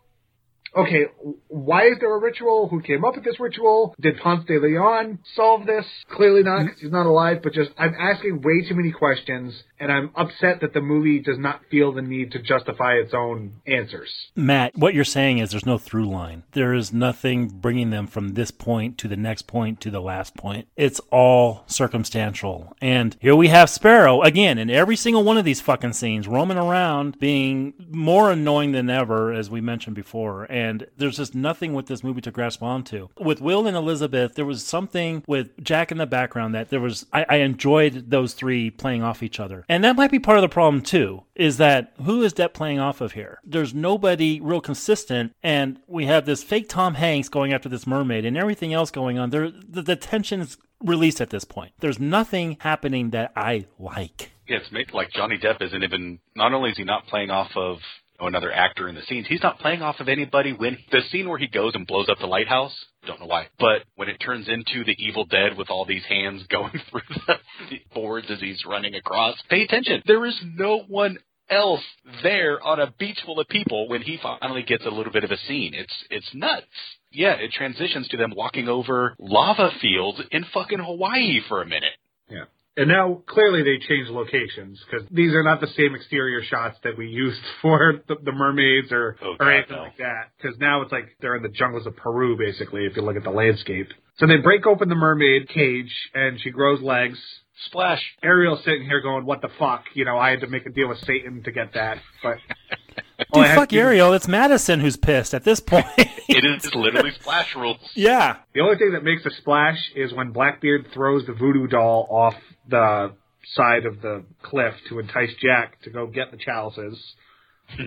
okay, 0.76 1.06
why 1.48 1.86
is 1.86 1.98
there 2.00 2.14
a 2.14 2.20
ritual? 2.20 2.68
Who 2.68 2.80
came 2.82 3.04
up 3.04 3.16
with 3.16 3.24
this 3.24 3.40
ritual? 3.40 3.94
Did 4.00 4.18
Ponce 4.18 4.44
de 4.46 4.60
Leon 4.60 5.18
solve 5.34 5.66
this? 5.66 5.86
Clearly 6.14 6.42
not, 6.42 6.58
mm-hmm. 6.58 6.66
because 6.66 6.80
he's 6.80 6.92
not 6.92 7.06
alive, 7.06 7.40
but 7.42 7.52
just, 7.52 7.70
I'm 7.78 7.94
asking 7.98 8.42
way 8.42 8.68
too 8.68 8.74
many 8.74 8.92
questions, 8.92 9.62
and 9.80 9.92
I'm 9.92 10.10
upset 10.14 10.60
that 10.60 10.74
the 10.74 10.80
movie 10.80 11.20
does 11.20 11.38
not 11.38 11.62
feel 11.70 11.92
the 11.92 12.02
need 12.02 12.32
to 12.32 12.38
justify 12.38 12.94
its 12.94 13.14
own 13.14 13.60
answers. 13.66 14.30
Matt, 14.34 14.76
what 14.76 14.94
you're 14.94 15.04
saying 15.04 15.38
is 15.38 15.50
there's 15.50 15.66
no 15.66 15.78
through 15.78 16.08
line. 16.08 16.42
There 16.52 16.74
is 16.74 16.92
nothing 16.92 17.48
bringing 17.48 17.90
them 17.90 18.06
from 18.06 18.30
this 18.30 18.50
point 18.50 18.98
to 18.98 19.08
the 19.08 19.16
next 19.16 19.42
point 19.42 19.80
to 19.82 19.90
the 19.90 20.00
last 20.00 20.36
point. 20.36 20.68
It's 20.76 21.00
all 21.10 21.64
circumstantial. 21.66 22.76
And 22.80 23.16
here 23.20 23.36
we 23.36 23.48
have 23.48 23.70
Sparrow 23.70 24.22
again 24.22 24.58
in 24.58 24.70
every 24.70 24.96
single 24.96 25.24
one 25.24 25.38
of 25.38 25.44
these 25.44 25.60
fucking 25.60 25.92
scenes 25.92 26.28
roaming 26.28 26.58
around 26.58 27.18
being 27.18 27.74
more 27.90 28.30
annoying 28.30 28.72
than 28.72 28.90
ever, 28.90 29.32
as 29.32 29.50
we 29.50 29.60
mentioned 29.60 29.96
before. 29.96 30.44
And 30.44 30.86
there's 30.96 31.16
just 31.16 31.34
nothing 31.34 31.74
with 31.74 31.86
this 31.86 32.02
movie 32.02 32.20
to 32.22 32.30
grasp 32.30 32.62
onto. 32.62 33.08
With 33.18 33.40
Will 33.40 33.66
and 33.66 33.76
Elizabeth, 33.76 34.34
there 34.34 34.44
was 34.44 34.64
something 34.64 35.22
with 35.26 35.62
Jack 35.62 35.92
in 35.92 35.98
the 35.98 36.06
background 36.06 36.54
that 36.54 36.70
there 36.70 36.80
was, 36.80 37.06
I, 37.12 37.26
I 37.28 37.36
enjoyed 37.36 38.10
those 38.10 38.34
three 38.34 38.70
playing 38.70 39.02
off 39.02 39.22
each 39.22 39.40
other. 39.40 39.64
And 39.68 39.84
that 39.84 39.96
might 39.96 40.10
be 40.10 40.18
part 40.18 40.38
of 40.38 40.42
the 40.42 40.48
problem 40.48 40.82
too, 40.82 41.24
is 41.34 41.58
that 41.58 41.92
who 42.02 42.22
is 42.22 42.32
Depp 42.32 42.54
playing 42.54 42.78
off 42.78 43.00
of 43.00 43.12
here? 43.12 43.38
There's 43.44 43.74
nobody 43.74 44.40
real 44.40 44.62
consistent, 44.62 45.34
and 45.42 45.78
we 45.86 46.06
have 46.06 46.24
this 46.24 46.42
fake 46.42 46.68
Tom 46.68 46.94
Hanks 46.94 47.28
going 47.28 47.52
after 47.52 47.68
this 47.68 47.86
mermaid 47.86 48.24
and 48.24 48.36
everything 48.36 48.72
else 48.72 48.90
going 48.90 49.18
on. 49.18 49.30
There, 49.30 49.50
the, 49.50 49.82
the 49.82 49.96
tension 49.96 50.40
is 50.40 50.56
released 50.80 51.20
at 51.20 51.30
this 51.30 51.44
point. 51.44 51.72
There's 51.80 51.98
nothing 51.98 52.56
happening 52.60 53.10
that 53.10 53.32
I 53.36 53.66
like. 53.78 54.30
Yeah, 54.48 54.58
it's 54.58 54.72
made 54.72 54.94
like 54.94 55.10
Johnny 55.12 55.38
Depp 55.38 55.60
isn't 55.60 55.82
even. 55.82 56.20
Not 56.34 56.54
only 56.54 56.70
is 56.70 56.78
he 56.78 56.84
not 56.84 57.06
playing 57.06 57.30
off 57.30 57.50
of 57.54 57.78
another 58.20 58.50
actor 58.50 58.88
in 58.88 58.94
the 58.94 59.02
scenes, 59.02 59.26
he's 59.28 59.42
not 59.42 59.58
playing 59.58 59.82
off 59.82 60.00
of 60.00 60.08
anybody. 60.08 60.52
When 60.52 60.78
the 60.90 61.02
scene 61.10 61.28
where 61.28 61.38
he 61.38 61.46
goes 61.46 61.74
and 61.74 61.86
blows 61.86 62.08
up 62.08 62.18
the 62.18 62.26
lighthouse, 62.26 62.74
don't 63.08 63.20
know 63.20 63.26
why, 63.26 63.48
but 63.58 63.82
when 63.96 64.08
it 64.08 64.18
turns 64.18 64.48
into 64.48 64.84
the 64.84 64.94
Evil 64.98 65.24
Dead 65.24 65.56
with 65.56 65.70
all 65.70 65.84
these 65.84 66.04
hands 66.08 66.42
going 66.50 66.80
through 66.90 67.00
the, 67.26 67.34
the 67.70 67.80
boards 67.92 68.28
as 68.30 68.38
he's 68.38 68.62
running 68.66 68.94
across, 68.94 69.36
pay 69.50 69.62
attention. 69.62 70.02
There 70.06 70.24
is 70.26 70.38
no 70.54 70.84
one 70.86 71.18
else 71.50 71.82
there 72.22 72.62
on 72.62 72.78
a 72.78 72.92
beach 72.98 73.18
full 73.24 73.40
of 73.40 73.48
people 73.48 73.88
when 73.88 74.02
he 74.02 74.18
finally 74.22 74.62
gets 74.62 74.84
a 74.84 74.90
little 74.90 75.12
bit 75.12 75.24
of 75.24 75.30
a 75.30 75.38
scene. 75.48 75.72
It's 75.74 75.94
it's 76.10 76.28
nuts. 76.34 76.66
Yeah, 77.10 77.32
it 77.34 77.52
transitions 77.52 78.06
to 78.08 78.18
them 78.18 78.34
walking 78.36 78.68
over 78.68 79.16
lava 79.18 79.70
fields 79.80 80.20
in 80.30 80.44
fucking 80.52 80.78
Hawaii 80.78 81.40
for 81.48 81.62
a 81.62 81.66
minute. 81.66 81.96
Yeah. 82.30 82.44
And 82.78 82.88
now 82.88 83.22
clearly 83.26 83.62
they 83.64 83.84
changed 83.86 84.08
locations 84.10 84.80
because 84.88 85.06
these 85.10 85.34
are 85.34 85.42
not 85.42 85.60
the 85.60 85.66
same 85.76 85.94
exterior 85.96 86.42
shots 86.44 86.78
that 86.84 86.96
we 86.96 87.08
used 87.08 87.40
for 87.62 87.94
the, 88.06 88.14
the 88.24 88.32
mermaids 88.32 88.92
or, 88.92 89.16
Oh, 89.20 89.34
or 89.40 89.50
anything 89.52 89.76
no. 89.76 89.82
like 89.82 89.98
that. 89.98 90.30
Because 90.40 90.56
now 90.58 90.82
it's 90.82 90.92
like 90.92 91.08
they're 91.20 91.34
in 91.36 91.42
the 91.42 91.48
jungles 91.48 91.86
of 91.86 91.96
Peru, 91.96 92.36
basically, 92.38 92.86
if 92.86 92.94
you 92.96 93.02
look 93.02 93.16
at 93.16 93.24
the 93.24 93.30
landscape. 93.30 93.88
So 94.18 94.26
they 94.28 94.36
break 94.36 94.64
open 94.66 94.88
the 94.88 94.94
mermaid 94.94 95.48
cage 95.48 95.92
and 96.14 96.40
she 96.40 96.50
grows 96.50 96.80
legs. 96.80 97.18
Splash. 97.66 98.00
Ariel's 98.22 98.62
sitting 98.64 98.84
here 98.84 99.00
going, 99.00 99.26
"What 99.26 99.42
the 99.42 99.48
fuck?" 99.58 99.82
You 99.94 100.04
know, 100.04 100.16
I 100.16 100.30
had 100.30 100.42
to 100.42 100.46
make 100.46 100.64
a 100.64 100.70
deal 100.70 100.88
with 100.88 100.98
Satan 100.98 101.42
to 101.42 101.50
get 101.50 101.74
that, 101.74 101.98
but 102.22 102.36
Dude, 103.18 103.26
Oh, 103.32 103.54
fuck 103.54 103.68
to- 103.70 103.76
Ariel. 103.78 104.12
It's 104.12 104.28
Madison 104.28 104.80
who's 104.80 104.96
pissed 104.96 105.34
at 105.34 105.44
this 105.44 105.60
point. 105.60 105.86
It 106.30 106.44
is 106.44 106.74
literally 106.74 107.10
splash 107.20 107.56
rules. 107.56 107.78
yeah. 107.94 108.36
The 108.54 108.60
only 108.60 108.76
thing 108.76 108.92
that 108.92 109.02
makes 109.02 109.24
a 109.24 109.30
splash 109.30 109.78
is 109.96 110.12
when 110.12 110.30
Blackbeard 110.32 110.88
throws 110.92 111.24
the 111.26 111.32
voodoo 111.32 111.66
doll 111.66 112.06
off 112.10 112.34
the 112.68 113.12
side 113.54 113.86
of 113.86 114.02
the 114.02 114.24
cliff 114.42 114.74
to 114.90 114.98
entice 114.98 115.30
Jack 115.42 115.80
to 115.84 115.90
go 115.90 116.06
get 116.06 116.30
the 116.30 116.36
chalices. 116.36 117.02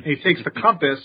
he 0.04 0.16
takes 0.16 0.44
the 0.44 0.50
compass 0.50 1.00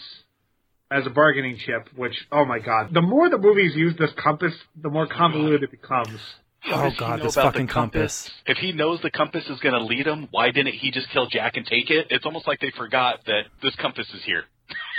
as 0.91 1.05
a 1.07 1.11
bargaining 1.11 1.59
chip, 1.59 1.89
which, 1.95 2.15
oh 2.33 2.47
my 2.47 2.59
god. 2.59 2.89
The 2.95 3.03
more 3.03 3.29
the 3.29 3.37
movies 3.39 3.73
use 3.77 3.95
this 3.99 4.11
compass, 4.17 4.55
the 4.81 4.89
more 4.89 5.07
oh 5.11 5.15
convoluted 5.15 5.65
it 5.65 5.71
becomes. 5.73 6.19
How 6.67 6.87
Oh, 6.87 6.91
God, 6.99 7.21
this 7.23 7.35
fucking 7.35 7.69
compass. 7.69 8.31
If 8.47 8.59
he 8.59 8.73
knows 8.73 9.01
the 9.03 9.11
compass 9.11 9.45
is 9.49 9.59
going 9.61 9.75
to 9.75 9.85
lead 9.85 10.07
him, 10.07 10.29
why 10.31 10.51
didn't 10.51 10.75
he 10.75 10.91
just 10.91 11.09
kill 11.11 11.27
Jack 11.29 11.57
and 11.57 11.64
take 11.67 11.91
it? 11.91 12.09
It's 12.11 12.25
almost 12.27 12.47
like 12.47 12.61
they 12.61 12.71
forgot 12.77 13.21
that 13.27 13.43
this 13.62 13.75
compass 13.77 14.07
is 14.14 14.23
here. 14.25 14.45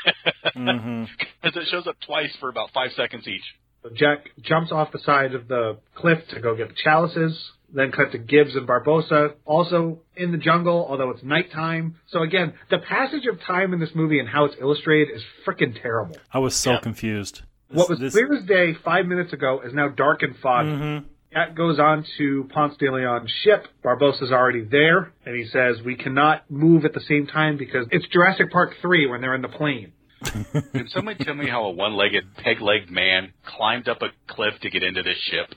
Because 0.56 1.62
it 1.62 1.68
shows 1.70 1.88
up 1.88 1.96
twice 2.06 2.32
for 2.40 2.50
about 2.50 2.72
five 2.74 2.92
seconds 2.96 3.28
each. 3.28 3.44
So 3.84 3.90
Jack 3.96 4.30
jumps 4.42 4.72
off 4.72 4.92
the 4.92 5.00
side 5.00 5.34
of 5.36 5.48
the 5.48 5.78
cliff 5.96 6.20
to 6.30 6.40
go 6.40 6.56
get 6.56 6.70
the 6.70 6.76
chalices. 6.84 7.38
Then 7.74 7.92
cut 7.92 8.14
to 8.14 8.18
Gibbs 8.18 8.56
and 8.56 8.66
Barbossa, 8.66 9.34
also 9.44 10.00
in 10.16 10.32
the 10.32 10.38
jungle, 10.38 10.88
although 10.90 11.10
it's 11.10 11.22
nighttime. 11.22 11.98
So 12.10 12.22
again, 12.24 12.54
the 12.70 12.78
passage 12.78 13.26
of 13.32 13.42
time 13.42 13.74
in 13.74 13.80
this 13.82 13.90
movie 13.94 14.20
and 14.20 14.30
how 14.30 14.46
it's 14.46 14.56
illustrated 14.60 15.14
is 15.14 15.22
freaking 15.46 15.80
terrible. 15.82 16.16
I 16.34 16.40
was 16.40 16.56
so 16.56 16.72
Yeah. 16.72 16.80
confused. 16.80 17.42
what 17.70 17.90
was 17.90 18.00
This- 18.00 18.14
clear 18.14 18.34
as 18.34 18.46
day 18.46 18.74
five 18.86 19.06
minutes 19.06 19.34
ago 19.34 19.60
is 19.60 19.74
now 19.74 19.90
dark 19.90 20.24
and 20.24 20.38
foggy. 20.38 20.70
Mhm. 20.70 21.04
That 21.38 21.54
goes 21.54 21.78
on 21.78 22.04
to 22.18 22.50
Ponce 22.52 22.76
de 22.78 22.92
Leon's 22.92 23.30
ship. 23.44 23.68
Barbossa's 23.84 24.32
already 24.32 24.64
there, 24.64 25.14
and 25.24 25.36
he 25.36 25.46
says, 25.46 25.80
We 25.86 25.96
cannot 25.96 26.50
move 26.50 26.84
at 26.84 26.96
the 26.96 27.00
same 27.02 27.28
time 27.28 27.58
because 27.58 27.86
it's 27.92 28.08
Jurassic 28.08 28.52
Park 28.52 28.72
3 28.82 29.06
when 29.06 29.22
they're 29.22 29.36
in 29.36 29.44
the 29.44 29.48
plane. 29.48 29.92
Can 30.24 30.88
somebody 30.88 31.24
tell 31.24 31.36
me 31.36 31.48
how 31.48 31.66
a 31.66 31.70
one-legged, 31.70 32.38
peg-legged 32.38 32.90
man 32.90 33.34
climbed 33.46 33.88
up 33.88 34.02
a 34.02 34.08
cliff 34.26 34.56
to 34.64 34.72
get 34.72 34.82
into 34.82 35.04
this 35.04 35.18
ship? 35.30 35.54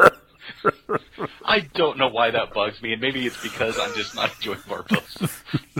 I 1.44 1.60
don't 1.74 1.98
know 1.98 2.08
why 2.08 2.30
that 2.30 2.52
bugs 2.52 2.80
me, 2.82 2.92
and 2.92 3.00
maybe 3.00 3.26
it's 3.26 3.40
because 3.42 3.78
I'm 3.78 3.94
just 3.94 4.14
not 4.14 4.34
enjoying 4.36 4.58
Barbossa. 4.60 5.30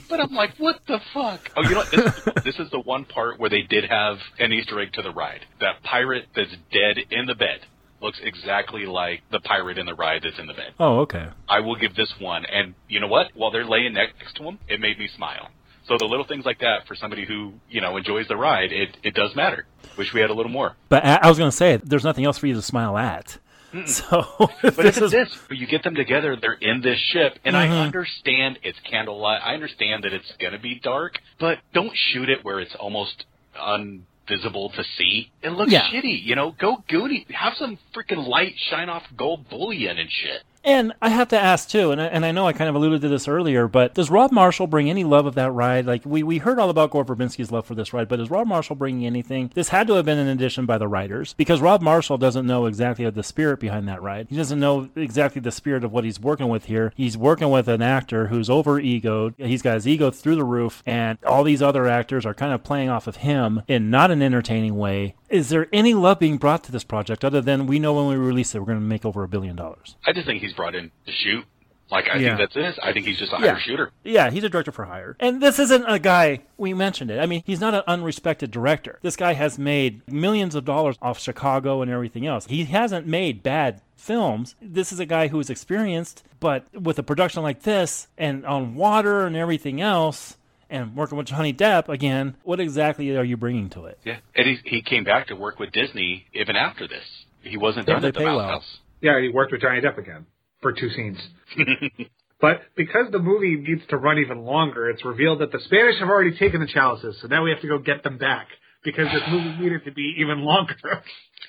But 0.08 0.20
I'm 0.20 0.34
like, 0.34 0.56
what 0.58 0.80
the 0.86 1.00
fuck? 1.12 1.50
Oh, 1.56 1.62
you 1.62 1.70
know 1.70 1.78
what? 1.78 1.90
This 1.90 2.16
is, 2.16 2.44
this 2.44 2.58
is 2.58 2.70
the 2.70 2.80
one 2.80 3.04
part 3.04 3.38
where 3.38 3.50
they 3.50 3.62
did 3.62 3.84
have 3.84 4.18
an 4.38 4.52
Easter 4.52 4.80
egg 4.80 4.92
to 4.94 5.02
the 5.02 5.10
ride. 5.10 5.44
That 5.60 5.82
pirate 5.82 6.26
that's 6.34 6.54
dead 6.72 6.98
in 7.10 7.26
the 7.26 7.34
bed 7.34 7.60
looks 8.00 8.20
exactly 8.22 8.86
like 8.86 9.22
the 9.30 9.40
pirate 9.40 9.76
in 9.76 9.86
the 9.86 9.94
ride 9.94 10.22
that's 10.22 10.38
in 10.38 10.46
the 10.46 10.54
bed. 10.54 10.72
Oh, 10.78 11.00
okay. 11.00 11.28
I 11.48 11.60
will 11.60 11.76
give 11.76 11.94
this 11.94 12.12
one. 12.18 12.46
And 12.46 12.74
you 12.88 13.00
know 13.00 13.08
what? 13.08 13.32
While 13.34 13.50
they're 13.50 13.64
laying 13.64 13.94
next 13.94 14.36
to 14.36 14.44
him, 14.44 14.58
it 14.68 14.80
made 14.80 14.98
me 14.98 15.08
smile. 15.14 15.50
So 15.86 15.96
the 15.98 16.04
little 16.04 16.26
things 16.26 16.44
like 16.44 16.60
that 16.60 16.86
for 16.86 16.94
somebody 16.94 17.24
who, 17.24 17.54
you 17.70 17.80
know, 17.80 17.96
enjoys 17.96 18.28
the 18.28 18.36
ride, 18.36 18.72
it, 18.72 18.96
it 19.02 19.14
does 19.14 19.34
matter. 19.34 19.66
Wish 19.96 20.12
we 20.12 20.20
had 20.20 20.30
a 20.30 20.34
little 20.34 20.52
more. 20.52 20.76
But 20.90 21.04
I 21.04 21.16
I 21.22 21.28
was 21.28 21.38
going 21.38 21.50
to 21.50 21.56
say, 21.56 21.76
there's 21.78 22.04
nothing 22.04 22.24
else 22.24 22.38
for 22.38 22.46
you 22.46 22.54
to 22.54 22.62
smile 22.62 22.98
at. 22.98 23.38
So 23.86 24.24
But 24.62 24.76
this 24.76 24.78
if 24.78 24.86
it's 24.96 25.00
is 25.02 25.10
this, 25.10 25.38
you 25.50 25.66
get 25.66 25.82
them 25.82 25.94
together, 25.94 26.36
they're 26.40 26.52
in 26.54 26.80
this 26.80 26.98
ship, 27.12 27.38
and 27.44 27.54
Mhm. 27.54 27.58
I 27.58 27.68
understand 27.68 28.58
it's 28.62 28.78
candlelight. 28.90 29.42
I 29.44 29.54
understand 29.54 30.04
that 30.04 30.12
it's 30.12 30.30
going 30.40 30.54
to 30.54 30.58
be 30.58 30.80
dark, 30.82 31.18
but 31.38 31.58
don't 31.74 31.92
shoot 31.94 32.28
it 32.30 32.44
where 32.44 32.60
it's 32.60 32.74
almost 32.76 33.24
unvisible 33.60 34.72
to 34.74 34.84
see. 34.96 35.30
It 35.42 35.50
looks 35.50 35.72
Yeah. 35.72 35.88
shitty, 35.90 36.22
you 36.24 36.34
know. 36.34 36.52
Go 36.52 36.82
Goody, 36.88 37.26
have 37.34 37.54
some 37.56 37.78
freaking 37.94 38.26
light 38.26 38.54
shine 38.70 38.88
off 38.88 39.04
gold 39.16 39.48
bullion 39.48 39.98
and 39.98 40.10
shit. 40.10 40.42
And 40.64 40.92
I 41.00 41.08
have 41.10 41.28
to 41.28 41.38
ask 41.38 41.68
too, 41.68 41.92
and 41.92 42.00
I, 42.00 42.06
and 42.06 42.24
I 42.24 42.32
know 42.32 42.46
I 42.46 42.52
kind 42.52 42.68
of 42.68 42.74
alluded 42.74 43.00
to 43.02 43.08
this 43.08 43.28
earlier, 43.28 43.68
but 43.68 43.94
does 43.94 44.10
Rob 44.10 44.32
Marshall 44.32 44.66
bring 44.66 44.90
any 44.90 45.04
love 45.04 45.26
of 45.26 45.34
that 45.36 45.52
ride? 45.52 45.86
Like 45.86 46.04
we, 46.04 46.22
we 46.22 46.38
heard 46.38 46.58
all 46.58 46.70
about 46.70 46.90
Gore 46.90 47.04
Verbinski's 47.04 47.52
love 47.52 47.66
for 47.66 47.74
this 47.74 47.92
ride, 47.92 48.08
but 48.08 48.16
does 48.16 48.30
Rob 48.30 48.46
Marshall 48.46 48.76
bring 48.76 49.06
anything? 49.06 49.50
This 49.54 49.68
had 49.68 49.86
to 49.86 49.94
have 49.94 50.04
been 50.04 50.18
an 50.18 50.28
addition 50.28 50.66
by 50.66 50.78
the 50.78 50.88
writers 50.88 51.34
because 51.34 51.60
Rob 51.60 51.80
Marshall 51.80 52.18
doesn't 52.18 52.46
know 52.46 52.66
exactly 52.66 53.08
the 53.08 53.22
spirit 53.22 53.60
behind 53.60 53.88
that 53.88 54.02
ride. 54.02 54.26
He 54.28 54.36
doesn't 54.36 54.60
know 54.60 54.88
exactly 54.96 55.40
the 55.40 55.52
spirit 55.52 55.84
of 55.84 55.92
what 55.92 56.04
he's 56.04 56.20
working 56.20 56.48
with 56.48 56.66
here. 56.66 56.92
He's 56.96 57.16
working 57.16 57.50
with 57.50 57.68
an 57.68 57.82
actor 57.82 58.26
who's 58.26 58.50
over 58.50 58.80
egoed. 58.80 59.34
He's 59.38 59.62
got 59.62 59.74
his 59.74 59.88
ego 59.88 60.10
through 60.10 60.36
the 60.36 60.44
roof, 60.44 60.82
and 60.84 61.18
all 61.24 61.44
these 61.44 61.62
other 61.62 61.86
actors 61.86 62.26
are 62.26 62.34
kind 62.34 62.52
of 62.52 62.64
playing 62.64 62.88
off 62.88 63.06
of 63.06 63.16
him 63.16 63.62
in 63.68 63.90
not 63.90 64.10
an 64.10 64.22
entertaining 64.22 64.76
way. 64.76 65.14
Is 65.28 65.50
there 65.50 65.66
any 65.72 65.92
love 65.92 66.18
being 66.18 66.38
brought 66.38 66.64
to 66.64 66.72
this 66.72 66.84
project 66.84 67.24
other 67.24 67.42
than 67.42 67.66
we 67.66 67.78
know 67.78 67.92
when 67.94 68.08
we 68.08 68.16
release 68.16 68.54
it, 68.54 68.60
we're 68.60 68.66
going 68.66 68.80
to 68.80 68.84
make 68.84 69.04
over 69.04 69.22
a 69.22 69.28
billion 69.28 69.56
dollars? 69.56 69.96
I 70.06 70.12
just 70.12 70.26
think 70.26 70.42
he's 70.48 70.56
brought 70.56 70.74
in 70.74 70.90
to 71.06 71.12
shoot. 71.12 71.44
Like 71.90 72.04
I 72.12 72.18
Yeah. 72.18 72.36
think 72.36 72.50
that's 72.54 72.56
it. 72.76 72.78
I 72.82 72.92
think 72.92 73.06
he's 73.06 73.18
just 73.18 73.32
a 73.32 73.36
Yeah. 73.40 73.52
higher 73.52 73.60
shooter. 73.60 73.90
Yeah, 74.04 74.30
he's 74.30 74.44
a 74.44 74.48
director 74.50 74.72
for 74.72 74.84
hire. 74.84 75.16
And 75.20 75.40
this 75.40 75.58
isn't 75.58 75.84
a 75.88 75.98
guy, 75.98 76.40
we 76.58 76.74
mentioned 76.74 77.10
it. 77.10 77.18
I 77.18 77.24
mean, 77.24 77.42
he's 77.46 77.60
not 77.62 77.72
an 77.74 77.82
unrespected 77.88 78.50
director. 78.50 78.98
This 79.02 79.16
guy 79.16 79.32
has 79.32 79.58
made 79.58 80.02
millions 80.06 80.54
of 80.54 80.66
dollars 80.66 80.96
off 81.00 81.18
Chicago 81.18 81.80
and 81.80 81.90
everything 81.90 82.26
else. 82.26 82.46
He 82.46 82.64
hasn't 82.64 83.06
made 83.06 83.42
bad 83.42 83.80
films. 83.96 84.54
This 84.60 84.92
is 84.92 85.00
a 85.00 85.06
guy 85.06 85.28
who 85.28 85.40
is 85.40 85.48
experienced, 85.48 86.24
but 86.40 86.66
with 86.74 86.98
a 86.98 87.02
production 87.02 87.42
like 87.42 87.62
this 87.62 88.08
and 88.18 88.44
on 88.44 88.74
water 88.74 89.26
and 89.26 89.34
everything 89.34 89.80
else, 89.80 90.36
and 90.70 90.94
working 90.94 91.16
with 91.16 91.26
Johnny 91.28 91.54
Depp 91.54 91.88
again, 91.88 92.36
what 92.42 92.60
exactly 92.60 93.16
are 93.16 93.24
you 93.24 93.38
bringing 93.38 93.70
to 93.70 93.86
it? 93.86 93.98
Yeah, 94.04 94.16
and 94.36 94.46
he 94.46 94.58
he 94.64 94.82
came 94.82 95.04
back 95.04 95.28
to 95.28 95.36
work 95.36 95.58
with 95.58 95.72
Disney 95.72 96.26
even 96.34 96.54
after 96.54 96.86
this. 96.86 97.24
He 97.40 97.56
wasn't 97.56 97.88
Yeah, 97.88 97.94
done 97.94 98.02
they 98.02 98.08
at 98.08 98.14
the 98.14 98.24
Mouse 98.24 98.36
well. 98.36 98.48
House. 98.48 98.78
Yeah, 99.00 99.18
he 99.18 99.30
worked 99.30 99.52
with 99.52 99.62
Johnny 99.62 99.80
Depp 99.80 99.96
again 99.96 100.26
for 100.62 100.72
two 100.72 100.90
scenes. 100.90 101.18
but 102.40 102.62
because 102.76 103.10
the 103.12 103.18
movie 103.18 103.56
needs 103.56 103.82
to 103.90 103.96
run 103.96 104.18
even 104.18 104.44
longer, 104.44 104.90
it's 104.90 105.04
revealed 105.04 105.40
that 105.40 105.52
the 105.52 105.60
Spanish 105.64 105.98
have 106.00 106.08
already 106.08 106.36
taken 106.36 106.60
the 106.60 106.66
chalices, 106.66 107.16
so 107.20 107.28
now 107.28 107.44
we 107.44 107.50
have 107.50 107.60
to 107.60 107.68
go 107.68 107.78
get 107.78 108.02
them 108.02 108.18
back 108.18 108.48
because 108.84 109.06
this 109.12 109.22
movie 109.30 109.56
needed 109.60 109.84
to 109.84 109.92
be 109.92 110.16
even 110.18 110.40
longer. 110.40 110.76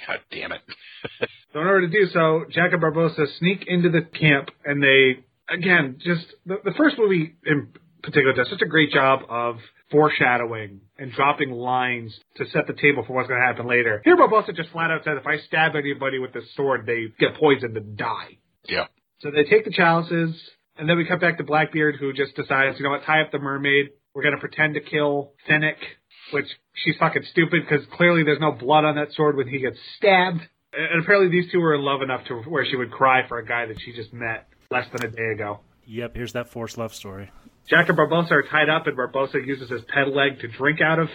God 0.07 0.20
damn 0.32 0.51
it! 0.51 0.62
So 1.53 1.62
in 1.62 1.68
order 1.68 1.88
to 1.88 1.91
do 1.91 2.07
so, 2.14 2.45
Jack 2.51 2.74
and 2.74 2.82
Barbossa 2.82 3.26
sneak 3.39 3.66
into 3.68 3.89
the 3.89 4.01
camp, 4.01 4.49
and 4.64 4.82
they 4.84 5.24
again 5.51 5.97
just 6.03 6.26
the, 6.45 6.57
the 6.64 6.74
first 6.78 6.97
movie 6.97 7.36
in 7.45 7.70
particular 8.03 8.34
does 8.34 8.49
such 8.49 8.62
a 8.62 8.68
great 8.68 8.91
job 8.91 9.22
of 9.30 9.57
foreshadowing 9.91 10.82
and 10.97 11.12
dropping 11.14 11.51
lines 11.51 12.18
to 12.36 12.45
set 12.51 12.68
the 12.68 12.74
table 12.74 13.03
for 13.05 13.14
what's 13.14 13.28
going 13.28 13.41
to 13.41 13.45
happen 13.45 13.68
later. 13.68 14.01
Here, 14.05 14.16
Barbossa 14.16 14.55
just 14.55 14.70
flat 14.70 14.91
out 14.91 15.03
says, 15.03 15.18
"If 15.20 15.28
I 15.28 15.38
stab 15.47 15.76
anybody 15.76 16.20
with 16.20 16.34
this 16.34 16.45
sword, 16.55 16.86
they 16.86 17.07
get 17.20 17.36
poisoned 17.36 17.76
and 17.76 17.97
die." 17.97 18.38
Yeah, 18.66 18.86
So 19.20 19.32
they 19.32 19.43
take 19.43 19.65
the 19.65 19.72
chalices, 19.72 20.36
and 20.78 20.89
then 20.89 20.97
we 20.97 21.05
cut 21.05 21.20
back 21.20 21.38
to 21.38 21.43
Blackbeard, 21.43 21.97
who 21.99 22.13
just 22.13 22.36
decides, 22.36 22.78
you 22.80 22.86
know 22.86 22.91
what, 22.91 23.03
tie 23.03 23.22
up 23.22 23.32
the 23.32 23.39
mermaid. 23.39 23.88
We're 24.13 24.24
going 24.24 24.36
to 24.36 24.39
pretend 24.39 24.76
to 24.76 24.82
kill 24.82 25.34
Finnick, 25.49 25.76
which 26.32 26.47
she's 26.74 26.95
fucking 26.97 27.24
stupid 27.32 27.63
because 27.67 27.86
clearly 27.93 28.24
there's 28.24 28.39
no 28.39 28.51
blood 28.51 28.86
on 28.86 28.95
that 28.95 29.11
sword 29.13 29.36
when 29.36 29.47
he 29.47 29.59
gets 29.59 29.78
stabbed. 29.97 30.41
And 30.72 31.01
apparently 31.01 31.30
these 31.30 31.51
two 31.51 31.59
were 31.59 31.76
in 31.76 31.82
love 31.82 32.01
enough 32.01 32.26
to 32.28 32.36
where 32.49 32.65
she 32.65 32.76
would 32.76 32.91
cry 32.91 33.28
for 33.28 33.39
a 33.39 33.45
guy 33.45 33.65
that 33.65 33.78
she 33.84 33.93
just 33.93 34.13
met 34.13 34.47
less 34.72 34.86
than 34.93 35.07
a 35.07 35.11
day 35.11 35.32
ago. 35.34 35.59
Yep, 35.86 36.15
here's 36.15 36.34
that 36.34 36.49
forced 36.51 36.78
love 36.78 36.93
story. 36.93 37.32
Jack 37.70 37.89
and 37.89 37.97
Barbossa 37.97 38.32
are 38.32 38.43
tied 38.43 38.70
up, 38.70 38.88
and 38.88 38.97
Barbossa 38.97 39.45
uses 39.45 39.70
his 39.70 39.82
ped 39.82 40.07
leg 40.07 40.39
to 40.39 40.47
drink 40.47 40.80
out 40.82 40.99
of. 40.99 41.09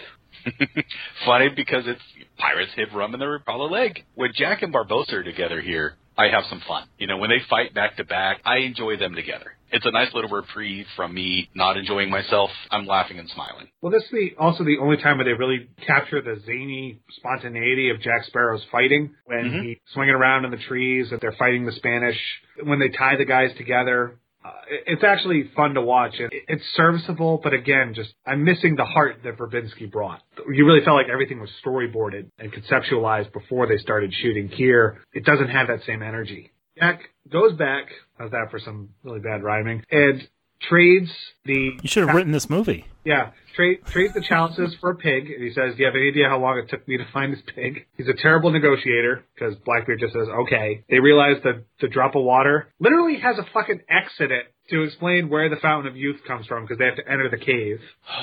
funny 1.25 1.49
because 1.55 1.83
it's 1.87 2.01
pirates 2.37 2.71
hid 2.75 2.93
rum 2.93 3.13
in 3.13 3.19
their 3.19 3.39
Rapala 3.39 3.71
leg. 3.71 4.03
When 4.15 4.31
Jack 4.35 4.61
and 4.61 4.73
Barbossa 4.73 5.13
are 5.13 5.23
together 5.23 5.61
here, 5.61 5.95
I 6.17 6.27
have 6.29 6.43
some 6.49 6.61
fun. 6.67 6.87
You 6.97 7.07
know, 7.07 7.17
when 7.17 7.29
they 7.29 7.39
fight 7.49 7.73
back 7.73 7.97
to 7.97 8.03
back, 8.05 8.39
I 8.45 8.57
enjoy 8.59 8.97
them 8.97 9.15
together. 9.15 9.53
It's 9.71 9.85
a 9.85 9.91
nice 9.91 10.13
little 10.13 10.29
reprieve 10.29 10.85
from 10.95 11.13
me 11.13 11.49
not 11.55 11.75
enjoying 11.75 12.09
myself. 12.09 12.49
I'm 12.71 12.85
laughing 12.85 13.19
and 13.19 13.29
smiling. 13.29 13.67
Well, 13.81 13.91
this 13.91 14.03
is 14.03 14.09
the, 14.11 14.31
also 14.39 14.63
the 14.63 14.77
only 14.81 14.95
time 14.97 15.17
where 15.17 15.25
they 15.25 15.33
really 15.33 15.67
capture 15.85 16.21
the 16.21 16.39
zany 16.45 16.99
spontaneity 17.17 17.89
of 17.89 17.99
Jack 17.99 18.23
Sparrow's 18.27 18.63
fighting 18.71 19.13
when 19.25 19.51
Mhm. 19.51 19.63
he's 19.65 19.77
swinging 19.93 20.15
around 20.15 20.45
in 20.45 20.51
the 20.51 20.57
trees 20.57 21.11
and 21.11 21.19
they're 21.19 21.33
fighting 21.33 21.65
the 21.65 21.71
Spanish. 21.73 22.17
When 22.63 22.79
they 22.79 22.89
tie 22.89 23.17
the 23.17 23.25
guys 23.25 23.53
together, 23.57 24.17
uh, 24.45 24.51
it's 24.85 25.03
actually 25.03 25.49
fun 25.55 25.73
to 25.73 25.81
watch. 25.81 26.13
It, 26.19 26.31
it's 26.47 26.63
serviceable, 26.75 27.39
but 27.43 27.53
again, 27.53 27.93
just 27.95 28.13
I'm 28.25 28.43
missing 28.43 28.75
the 28.75 28.85
heart 28.85 29.17
that 29.23 29.37
Verbinski 29.37 29.91
brought. 29.91 30.21
You 30.51 30.65
really 30.65 30.83
felt 30.85 30.97
like 30.97 31.09
everything 31.11 31.39
was 31.39 31.49
storyboarded 31.65 32.29
and 32.37 32.53
conceptualized 32.53 33.33
before 33.33 33.67
they 33.67 33.77
started 33.77 34.13
shooting. 34.13 34.49
Here, 34.49 35.01
it 35.13 35.25
doesn't 35.25 35.49
have 35.49 35.67
that 35.67 35.79
same 35.85 36.03
energy. 36.03 36.51
Jack 36.77 37.01
goes 37.31 37.53
back. 37.53 37.85
How's 38.17 38.31
that 38.31 38.51
for 38.51 38.59
some 38.59 38.89
really 39.03 39.19
bad 39.19 39.43
rhyming? 39.43 39.83
And 39.89 40.27
trades 40.69 41.11
the 41.45 41.71
You 41.81 41.87
should 41.87 42.05
have 42.07 42.15
written 42.15 42.31
this 42.31 42.49
movie. 42.49 42.85
yeah, 43.03 43.31
trade 43.55 43.79
trades 43.87 44.13
the 44.13 44.21
chalices 44.21 44.75
for 44.81 44.91
a 44.91 44.95
pig, 44.95 45.29
and 45.29 45.43
he 45.43 45.51
says, 45.53 45.75
"Do 45.75 45.79
you 45.79 45.85
have 45.85 45.95
any 45.95 46.09
idea 46.09 46.27
how 46.29 46.39
long 46.39 46.57
it 46.57 46.69
took 46.69 46.87
me 46.87 46.97
to 46.97 47.05
find 47.13 47.31
this 47.33 47.41
pig?" 47.53 47.85
He's 47.97 48.07
a 48.07 48.13
terrible 48.13 48.51
negotiator 48.51 49.23
because 49.33 49.55
Blackbeard 49.65 49.99
just 49.99 50.13
says, 50.13 50.27
"Okay." 50.27 50.83
They 50.89 50.99
realize 50.99 51.41
that 51.43 51.63
the 51.81 51.87
drop 51.87 52.15
of 52.15 52.23
water 52.23 52.67
literally 52.79 53.17
has 53.19 53.37
a 53.37 53.43
fucking 53.53 53.81
X 53.89 54.11
in 54.19 54.31
it 54.31 54.51
to 54.71 54.83
explain 54.83 55.29
where 55.29 55.47
the 55.49 55.57
fountain 55.57 55.87
of 55.91 55.95
youth 55.95 56.21
comes 56.27 56.47
from 56.47 56.63
because 56.63 56.77
they 56.79 56.85
have 56.85 56.95
to 56.95 57.07
enter 57.09 57.29
the 57.29 57.37
cave. 57.37 57.79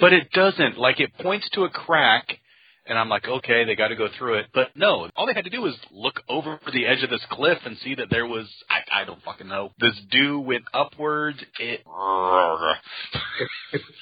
But 0.00 0.12
it 0.12 0.30
doesn't. 0.30 0.78
Like, 0.78 1.00
it 1.00 1.10
points 1.18 1.48
to 1.54 1.64
a 1.64 1.70
crack, 1.70 2.38
and 2.86 2.96
I'm 2.96 3.08
like, 3.08 3.26
okay, 3.26 3.64
they 3.64 3.74
got 3.74 3.88
to 3.88 3.96
go 3.96 4.06
through 4.16 4.34
it. 4.34 4.46
But 4.54 4.68
no, 4.76 5.10
all 5.16 5.26
they 5.26 5.34
had 5.34 5.42
to 5.44 5.50
do 5.50 5.60
was 5.60 5.76
look 5.90 6.22
over 6.28 6.60
the 6.72 6.86
edge 6.86 7.02
of 7.02 7.10
this 7.10 7.24
cliff 7.30 7.58
and 7.64 7.76
see 7.78 7.96
that 7.96 8.06
there 8.08 8.24
was, 8.24 8.46
I, 8.70 8.77
I 8.98 9.04
don't 9.04 9.22
fucking 9.22 9.46
know. 9.46 9.70
This 9.78 9.94
dew 10.10 10.40
went 10.40 10.64
upwards. 10.74 11.38
It. 11.60 11.84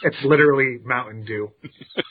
It's 0.02 0.16
literally 0.24 0.78
Mountain 0.84 1.24
Dew. 1.26 1.50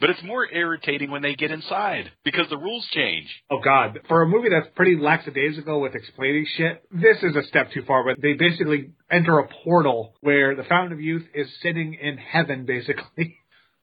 But 0.00 0.10
it's 0.10 0.22
more 0.22 0.46
irritating 0.52 1.10
when 1.10 1.22
they 1.22 1.34
get 1.34 1.50
inside 1.50 2.10
because 2.24 2.46
the 2.50 2.58
rules 2.58 2.86
change. 2.92 3.26
Oh 3.50 3.60
God! 3.64 4.00
For 4.08 4.20
a 4.20 4.28
movie 4.28 4.50
that's 4.50 4.66
pretty 4.74 4.96
lackadaisical 5.00 5.80
with 5.80 5.94
explaining 5.94 6.46
shit, 6.56 6.82
this 6.90 7.22
is 7.22 7.34
a 7.36 7.42
step 7.44 7.72
too 7.72 7.82
far. 7.86 8.04
But 8.04 8.20
they 8.20 8.34
basically 8.34 8.90
enter 9.10 9.38
a 9.38 9.48
portal 9.62 10.14
where 10.20 10.54
the 10.56 10.64
Fountain 10.64 10.92
of 10.92 11.00
Youth 11.00 11.24
is 11.32 11.46
sitting 11.62 11.94
in 11.94 12.18
heaven, 12.18 12.66
basically. 12.66 13.38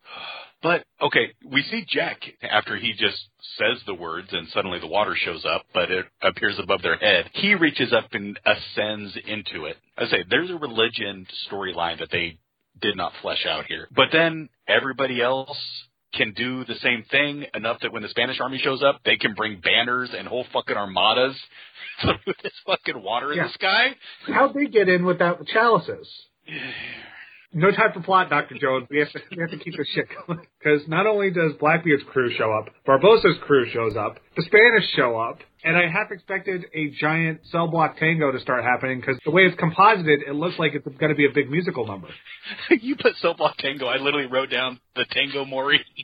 But 0.64 0.84
okay, 1.02 1.32
we 1.50 1.64
see 1.64 1.86
Jack 1.88 2.22
after 2.44 2.76
he 2.78 2.94
just 2.94 3.18
says 3.58 3.82
the 3.86 3.96
words 3.96 4.28
and 4.32 4.48
suddenly 4.50 4.80
the 4.80 4.88
water 4.88 5.16
shows 5.16 5.44
up, 5.46 5.64
but 5.74 5.90
it 5.90 6.06
appears 6.22 6.60
above 6.60 6.82
their 6.84 6.98
head. 6.98 7.30
He 7.34 7.56
reaches 7.56 7.92
up 7.94 8.06
and 8.14 8.40
ascends 8.46 9.18
into 9.28 9.66
it. 9.66 9.78
I 9.98 10.06
say 10.08 10.24
there's 10.30 10.52
a 10.52 10.56
religion 10.58 11.26
storyline 11.52 12.00
that 12.00 12.10
they 12.12 12.38
did 12.82 12.96
not 12.96 13.14
flesh 13.22 13.46
out 13.48 13.66
here. 13.66 13.88
But 13.96 14.10
then 14.12 14.50
everybody 14.68 15.22
else 15.22 15.58
can 16.14 16.34
do 16.34 16.64
the 16.66 16.76
same 16.76 17.04
thing 17.10 17.46
enough 17.56 17.80
that 17.82 17.92
when 17.94 18.04
the 18.04 18.10
Spanish 18.10 18.40
army 18.40 18.60
shows 18.64 18.84
up, 18.84 19.00
they 19.06 19.16
can 19.18 19.34
bring 19.34 19.62
banners 19.62 20.10
and 20.16 20.28
whole 20.28 20.46
fucking 20.54 20.76
armadas 20.76 21.36
through 22.02 22.34
this 22.44 22.54
fucking 22.66 23.02
water 23.02 23.32
in 23.32 23.38
Yeah. 23.38 23.48
the 23.48 23.54
sky. 23.54 23.88
How'd 24.28 24.54
they 24.54 24.66
get 24.66 24.90
in 24.90 25.06
without 25.06 25.40
the 25.40 25.46
chalices? 25.46 26.08
No 27.54 27.70
time 27.72 27.92
for 27.94 28.02
plot, 28.02 28.30
Dr. 28.30 28.56
Jones. 28.60 28.88
We 28.90 29.00
have 29.00 29.12
to, 29.12 29.20
we 29.36 29.42
have 29.42 29.52
to 29.52 29.58
keep 29.58 29.76
this 29.78 29.88
shit 29.94 30.08
going. 30.28 30.40
Because 30.62 30.88
not 30.88 31.08
only 31.08 31.32
does 31.32 31.54
Blackbeard's 31.60 32.04
crew 32.12 32.32
show 32.38 32.52
up, 32.54 32.70
Barbossa's 32.88 33.38
crew 33.42 33.68
shows 33.72 33.98
up, 33.98 34.20
the 34.38 34.44
Spanish 34.44 34.88
show 34.96 35.20
up, 35.20 35.40
and 35.64 35.76
I 35.76 35.90
half 35.90 36.12
expected 36.12 36.66
a 36.76 36.92
giant 37.02 37.42
cell 37.52 37.68
block 37.68 37.98
tango 37.98 38.32
to 38.32 38.40
start 38.40 38.64
happening 38.64 39.00
because 39.00 39.18
the 39.26 39.32
way 39.32 39.42
it's 39.42 39.60
composited, 39.60 40.22
it 40.28 40.36
looks 40.36 40.60
like 40.60 40.74
it's 40.76 40.86
going 40.86 41.10
to 41.10 41.16
be 41.16 41.26
a 41.26 41.34
big 41.34 41.50
musical 41.50 41.88
number. 41.88 42.10
you 42.70 42.96
put 42.96 43.16
Cell 43.22 43.34
Block 43.34 43.58
Tango. 43.58 43.88
I 43.88 43.98
literally 43.98 44.28
wrote 44.28 44.52
down 44.52 44.80
the 44.96 45.06
Tango 45.10 45.46
Mori. 45.46 45.84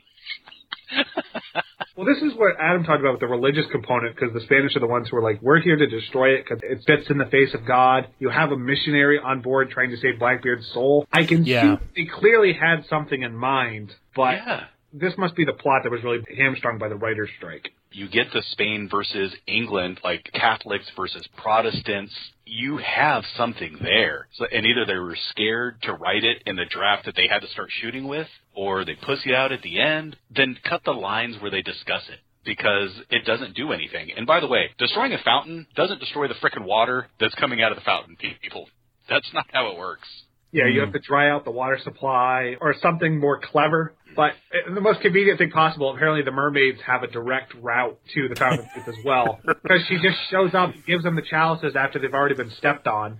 Well, 1.96 2.06
this 2.06 2.22
is 2.22 2.32
what 2.38 2.54
Adam 2.60 2.84
talked 2.84 3.00
about 3.00 3.12
with 3.12 3.20
the 3.20 3.26
religious 3.26 3.66
component, 3.72 4.14
because 4.14 4.32
the 4.32 4.40
Spanish 4.42 4.76
are 4.76 4.80
the 4.80 4.86
ones 4.86 5.08
who 5.10 5.16
are 5.16 5.22
like, 5.22 5.42
we're 5.42 5.58
here 5.60 5.76
to 5.76 5.86
destroy 5.88 6.34
it 6.34 6.44
because 6.44 6.60
it 6.62 6.80
spits 6.82 7.10
in 7.10 7.18
the 7.18 7.24
face 7.26 7.52
of 7.54 7.66
God. 7.66 8.06
You 8.20 8.28
have 8.30 8.52
a 8.52 8.56
missionary 8.56 9.18
on 9.18 9.40
board 9.42 9.70
trying 9.70 9.90
to 9.90 9.96
save 9.96 10.18
Blackbeard's 10.20 10.66
soul. 10.72 11.06
I 11.12 11.24
can 11.24 11.44
Yeah. 11.44 11.78
see 11.94 12.04
they 12.04 12.08
clearly 12.08 12.52
had 12.52 12.84
something 12.88 13.22
in 13.22 13.34
mind, 13.34 13.92
but 14.14 14.34
yeah. 14.36 14.64
this 14.92 15.14
must 15.18 15.34
be 15.34 15.44
the 15.44 15.54
plot 15.54 15.82
that 15.82 15.90
was 15.90 16.04
really 16.04 16.20
hamstrung 16.38 16.78
by 16.78 16.88
the 16.88 16.94
writer's 16.96 17.30
strike. 17.36 17.70
You 17.90 18.08
get 18.08 18.32
the 18.32 18.42
Spain 18.52 18.88
versus 18.90 19.32
England, 19.46 20.00
like 20.04 20.30
Catholics 20.32 20.90
versus 20.96 21.26
Protestants. 21.36 22.12
You 22.44 22.78
have 22.78 23.24
something 23.36 23.78
there. 23.82 24.28
So, 24.34 24.46
and 24.50 24.66
either 24.66 24.84
they 24.86 24.98
were 24.98 25.16
scared 25.30 25.82
to 25.82 25.92
write 25.92 26.24
it 26.24 26.42
in 26.46 26.56
the 26.56 26.64
draft 26.64 27.06
that 27.06 27.16
they 27.16 27.28
had 27.28 27.40
to 27.40 27.48
start 27.48 27.68
shooting 27.70 28.08
with, 28.08 28.28
or 28.54 28.84
they 28.84 28.94
pussy 28.94 29.34
out 29.34 29.52
at 29.52 29.62
the 29.62 29.80
end. 29.80 30.16
Then 30.34 30.58
cut 30.68 30.82
the 30.84 30.92
lines 30.92 31.36
where 31.40 31.50
they 31.50 31.62
discuss 31.62 32.02
it. 32.08 32.20
Because 32.44 32.90
it 33.10 33.26
doesn't 33.26 33.56
do 33.56 33.72
anything. 33.72 34.10
And 34.16 34.26
by 34.26 34.40
the 34.40 34.46
way, 34.46 34.70
destroying 34.78 35.12
a 35.12 35.18
fountain 35.22 35.66
doesn't 35.76 36.00
destroy 36.00 36.28
the 36.28 36.34
frickin' 36.34 36.64
water 36.64 37.08
that's 37.20 37.34
coming 37.34 37.62
out 37.62 37.72
of 37.72 37.76
the 37.76 37.84
fountain, 37.84 38.16
people. 38.16 38.68
That's 39.08 39.28
not 39.34 39.46
how 39.52 39.70
it 39.70 39.78
works. 39.78 40.08
Yeah, 40.50 40.66
you 40.66 40.80
have 40.80 40.90
hmm. 40.90 40.94
to 40.94 41.00
dry 41.00 41.30
out 41.30 41.44
the 41.44 41.50
water 41.50 41.78
supply 41.82 42.56
or 42.60 42.74
something 42.80 43.18
more 43.18 43.40
clever. 43.40 43.94
But 44.16 44.32
the 44.74 44.80
most 44.80 45.00
convenient 45.00 45.38
thing 45.38 45.50
possible, 45.50 45.94
apparently 45.94 46.22
the 46.22 46.32
mermaids 46.32 46.80
have 46.84 47.04
a 47.04 47.06
direct 47.06 47.54
route 47.54 48.00
to 48.14 48.28
the 48.28 48.34
Fountain 48.34 48.60
of 48.60 48.66
Youth 48.74 48.88
as 48.88 49.04
well. 49.04 49.38
Because 49.62 49.84
she 49.86 49.96
just 49.96 50.16
shows 50.30 50.54
up, 50.54 50.72
gives 50.86 51.04
them 51.04 51.14
the 51.14 51.22
chalices 51.22 51.76
after 51.76 51.98
they've 51.98 52.12
already 52.12 52.34
been 52.34 52.50
stepped 52.58 52.86
on. 52.86 53.18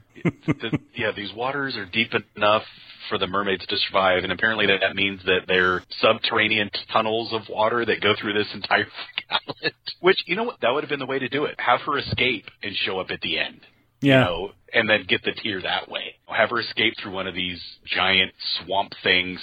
yeah, 0.97 1.13
these 1.15 1.33
waters 1.35 1.77
are 1.77 1.85
deep 1.87 2.13
enough 2.37 2.63
for 3.09 3.19
the 3.19 3.27
mermaids 3.27 3.67
to 3.67 3.77
survive, 3.77 4.25
and 4.25 4.33
apparently 4.33 4.67
that, 4.67 4.81
that 4.81 4.97
means 4.97 5.21
that 5.25 5.41
they're 5.47 5.83
subterranean 6.01 6.71
tunnels 6.93 7.33
of 7.33 7.43
water 7.49 7.85
that 7.85 8.01
go 8.01 8.15
through 8.19 8.33
this 8.33 8.49
entire 8.55 8.87
island. 9.31 9.75
Which, 10.01 10.23
you 10.27 10.37
know 10.37 10.45
what, 10.45 10.61
that 10.63 10.71
would 10.73 10.85
have 10.85 10.91
been 10.91 11.01
the 11.01 11.07
way 11.07 11.19
to 11.19 11.29
do 11.29 11.45
it. 11.45 11.55
Have 11.59 11.81
her 11.83 11.99
escape 11.99 12.47
and 12.63 12.75
show 12.75 12.99
up 12.99 13.11
at 13.11 13.21
the 13.21 13.39
end. 13.39 13.61
Yeah. 14.01 14.19
You 14.19 14.25
know, 14.25 14.51
and 14.73 14.89
then 14.89 15.05
get 15.09 15.23
the 15.23 15.33
tear 15.33 15.63
that 15.63 15.91
way. 15.91 16.15
Have 16.27 16.51
her 16.51 16.61
escape 16.61 16.95
through 17.03 17.13
one 17.13 17.27
of 17.27 17.35
these 17.35 17.61
giant 17.87 18.33
swamp 18.65 18.93
things 19.03 19.41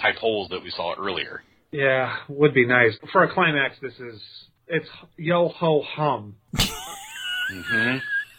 type 0.00 0.16
holes 0.16 0.48
that 0.50 0.62
we 0.62 0.70
saw 0.70 0.94
earlier. 0.94 1.42
Yeah, 1.72 2.16
would 2.28 2.54
be 2.54 2.66
nice. 2.66 2.96
For 3.12 3.24
a 3.24 3.32
climax, 3.32 3.76
this 3.80 3.94
is 3.98 4.22
it's 4.68 4.88
yo 5.16 5.48
ho 5.48 5.82
hum. 5.82 6.36
hmm 7.50 7.96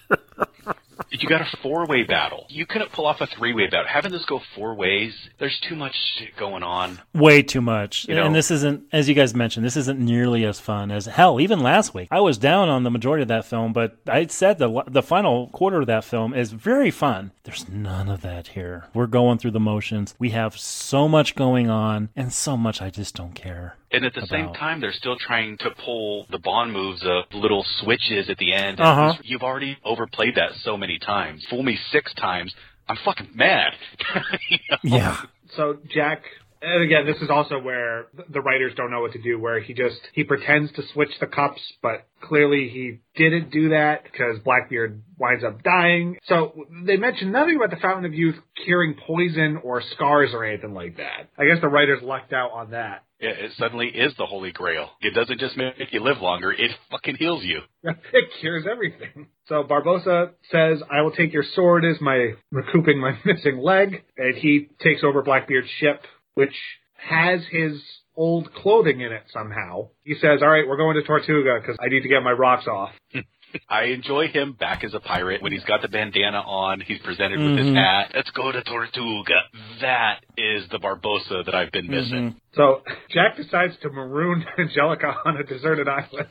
You 1.10 1.28
got 1.30 1.42
a 1.42 1.58
four-way 1.62 2.04
battle. 2.04 2.46
You 2.50 2.66
couldn't 2.66 2.92
pull 2.92 3.06
off 3.06 3.22
a 3.22 3.28
three-way 3.28 3.68
battle. 3.68 3.88
Having 3.88 4.12
this 4.12 4.26
go 4.26 4.42
four 4.56 4.76
ways, 4.76 5.14
there's 5.40 5.60
too 5.68 5.76
much 5.76 5.96
shit 6.18 6.36
going 6.38 6.64
on. 6.64 7.00
Way 7.14 7.42
too 7.44 7.62
much. 7.62 8.08
You 8.08 8.16
know- 8.16 8.26
and 8.26 8.36
this 8.36 8.52
isn't, 8.52 8.84
as 8.92 9.08
you 9.10 9.16
guys 9.16 9.34
mentioned, 9.36 9.66
this 9.66 9.78
isn't 9.78 10.00
nearly 10.00 10.46
as 10.46 10.60
fun 10.60 10.92
as 10.92 11.06
hell. 11.06 11.40
Even 11.40 11.60
last 11.60 11.94
week, 11.94 12.08
I 12.12 12.20
was 12.20 12.38
down 12.38 12.70
on 12.70 12.84
the 12.84 12.92
majority 12.92 13.22
of 13.22 13.28
that 13.30 13.46
film, 13.46 13.74
but 13.74 13.98
I 14.08 14.28
said 14.28 14.58
the 14.58 14.84
the 14.88 15.04
final 15.04 15.48
quarter 15.48 15.82
of 15.82 15.88
that 15.88 16.04
film 16.04 16.34
is 16.34 16.52
very 16.52 16.92
fun. 16.92 17.32
There's 17.44 17.68
none 17.70 18.10
of 18.10 18.22
that 18.22 18.48
here. 18.48 18.86
We're 18.94 19.08
going 19.08 19.38
through 19.38 19.52
the 19.52 19.60
motions. 19.60 20.14
We 20.20 20.32
have 20.32 20.58
so 20.58 21.08
much 21.08 21.36
going 21.36 21.70
on, 21.70 22.10
and 22.16 22.34
so 22.34 22.58
much 22.58 22.82
I 22.82 22.90
just 22.90 23.16
don't 23.16 23.34
care. 23.36 23.76
And 23.90 24.04
at 24.04 24.14
the 24.14 24.26
same 24.28 24.54
time, 24.54 24.82
they're 24.82 24.92
still 24.92 25.16
trying 25.18 25.58
to 25.60 25.70
pull 25.70 26.26
the 26.30 26.40
Bond 26.40 26.74
moves 26.74 27.04
of 27.06 27.24
little 27.34 27.64
switches 27.80 28.30
at 28.30 28.38
the 28.38 28.52
end. 28.54 28.82
Uh-huh. 28.82 29.14
You've 29.24 29.44
already 29.44 29.78
overplayed 29.86 30.36
that 30.36 30.52
so 30.62 30.76
many 30.76 30.87
times. 30.98 31.46
Fool 31.50 31.64
me 31.64 31.78
six 31.92 32.14
times, 32.14 32.56
I'm 32.88 32.98
fucking 33.04 33.32
mad. 33.36 33.74
You 34.50 34.58
know? 34.72 34.78
Yeah. 34.98 35.18
So 35.56 35.78
Jack, 35.94 36.24
and 36.62 36.84
again, 36.84 37.06
this 37.06 37.22
is 37.22 37.30
also 37.30 37.60
where 37.60 38.08
the 38.30 38.42
writers 38.42 38.74
don't 38.76 38.92
know 38.92 39.02
what 39.02 39.14
to 39.14 39.22
do. 39.22 39.40
Where 39.40 39.60
he 39.60 39.74
just 39.74 40.00
he 40.14 40.24
pretends 40.24 40.72
to 40.74 40.84
switch 40.94 41.12
the 41.20 41.28
cups, 41.28 41.62
but 41.82 42.08
clearly 42.22 42.70
he 42.70 43.00
didn't 43.16 43.52
do 43.52 43.70
that 43.70 44.04
because 44.04 44.40
Blackbeard 44.44 45.02
winds 45.18 45.44
up 45.44 45.64
dying. 45.64 46.18
So 46.26 46.66
they 46.86 46.98
mention 46.98 47.32
nothing 47.32 47.56
about 47.56 47.72
the 47.72 47.82
Fountain 47.82 48.06
of 48.06 48.14
Youth 48.14 48.36
curing 48.66 48.96
poison 49.06 49.60
or 49.64 49.82
scars 49.94 50.32
or 50.34 50.44
anything 50.44 50.74
like 50.74 50.98
that. 50.98 51.30
I 51.38 51.46
guess 51.46 51.62
the 51.62 51.70
writers 51.70 52.02
lucked 52.04 52.34
out 52.34 52.52
on 52.52 52.72
that. 52.72 53.04
Yeah, 53.20 53.30
it 53.30 53.52
suddenly 53.58 53.88
is 53.88 54.14
the 54.18 54.28
Holy 54.28 54.52
Grail. 54.52 54.90
It 55.02 55.16
doesn't 55.16 55.40
just 55.40 55.58
make 55.58 55.92
you 55.92 56.04
live 56.04 56.22
longer, 56.22 56.52
it 56.52 56.72
fucking 56.92 57.16
heals 57.16 57.44
you. 57.44 57.62
It 58.14 58.30
cures 58.42 58.66
everything. 58.70 59.28
So 59.48 59.64
Barbossa 59.64 60.32
says, 60.52 60.82
I 60.92 61.02
will 61.02 61.12
take 61.12 61.34
your 61.34 61.46
sword 61.56 61.86
as 61.86 62.00
my 62.02 62.34
recouping 62.52 63.00
my 63.00 63.18
missing 63.26 63.60
leg. 63.60 64.04
And 64.18 64.36
he 64.36 64.68
takes 64.84 65.04
over 65.04 65.24
Blackbeard's 65.24 65.70
ship, 65.80 66.04
which 66.38 66.54
has 66.94 67.42
his 67.50 67.82
old 68.16 68.54
clothing 68.54 69.02
in 69.02 69.12
it 69.12 69.24
somehow. 69.34 69.90
He 70.04 70.14
says, 70.22 70.42
all 70.44 70.50
right, 70.50 70.68
we're 70.68 70.78
going 70.78 70.96
to 70.96 71.02
Tortuga 71.02 71.58
because 71.60 71.78
I 71.84 71.90
need 71.90 72.02
to 72.02 72.08
get 72.08 72.22
my 72.22 72.32
rocks 72.32 72.68
off. 72.68 72.92
I 73.70 73.86
enjoy 73.86 74.28
him 74.28 74.54
back 74.54 74.84
as 74.84 74.94
a 74.94 75.00
pirate 75.00 75.42
when 75.42 75.52
he's 75.52 75.64
got 75.64 75.82
the 75.82 75.88
bandana 75.88 76.38
on, 76.38 76.80
he's 76.80 77.00
presented 77.00 77.40
with 77.40 77.58
his 77.58 77.68
mm-hmm. 77.68 77.76
hat. 77.76 78.12
Let's 78.14 78.30
go 78.32 78.52
to 78.52 78.62
Tortuga. 78.62 79.34
That 79.82 80.20
is 80.38 80.70
the 80.70 80.78
Barbossa 80.78 81.44
that 81.46 81.56
I've 81.56 81.72
been 81.72 81.88
missing. 81.88 82.32
Mm-hmm. 82.32 82.38
So 82.54 82.84
Jack 83.10 83.36
decides 83.36 83.74
to 83.82 83.90
maroon 83.90 84.46
Angelica 84.60 85.16
on 85.26 85.38
a 85.38 85.44
deserted 85.44 85.88
island. 85.88 86.28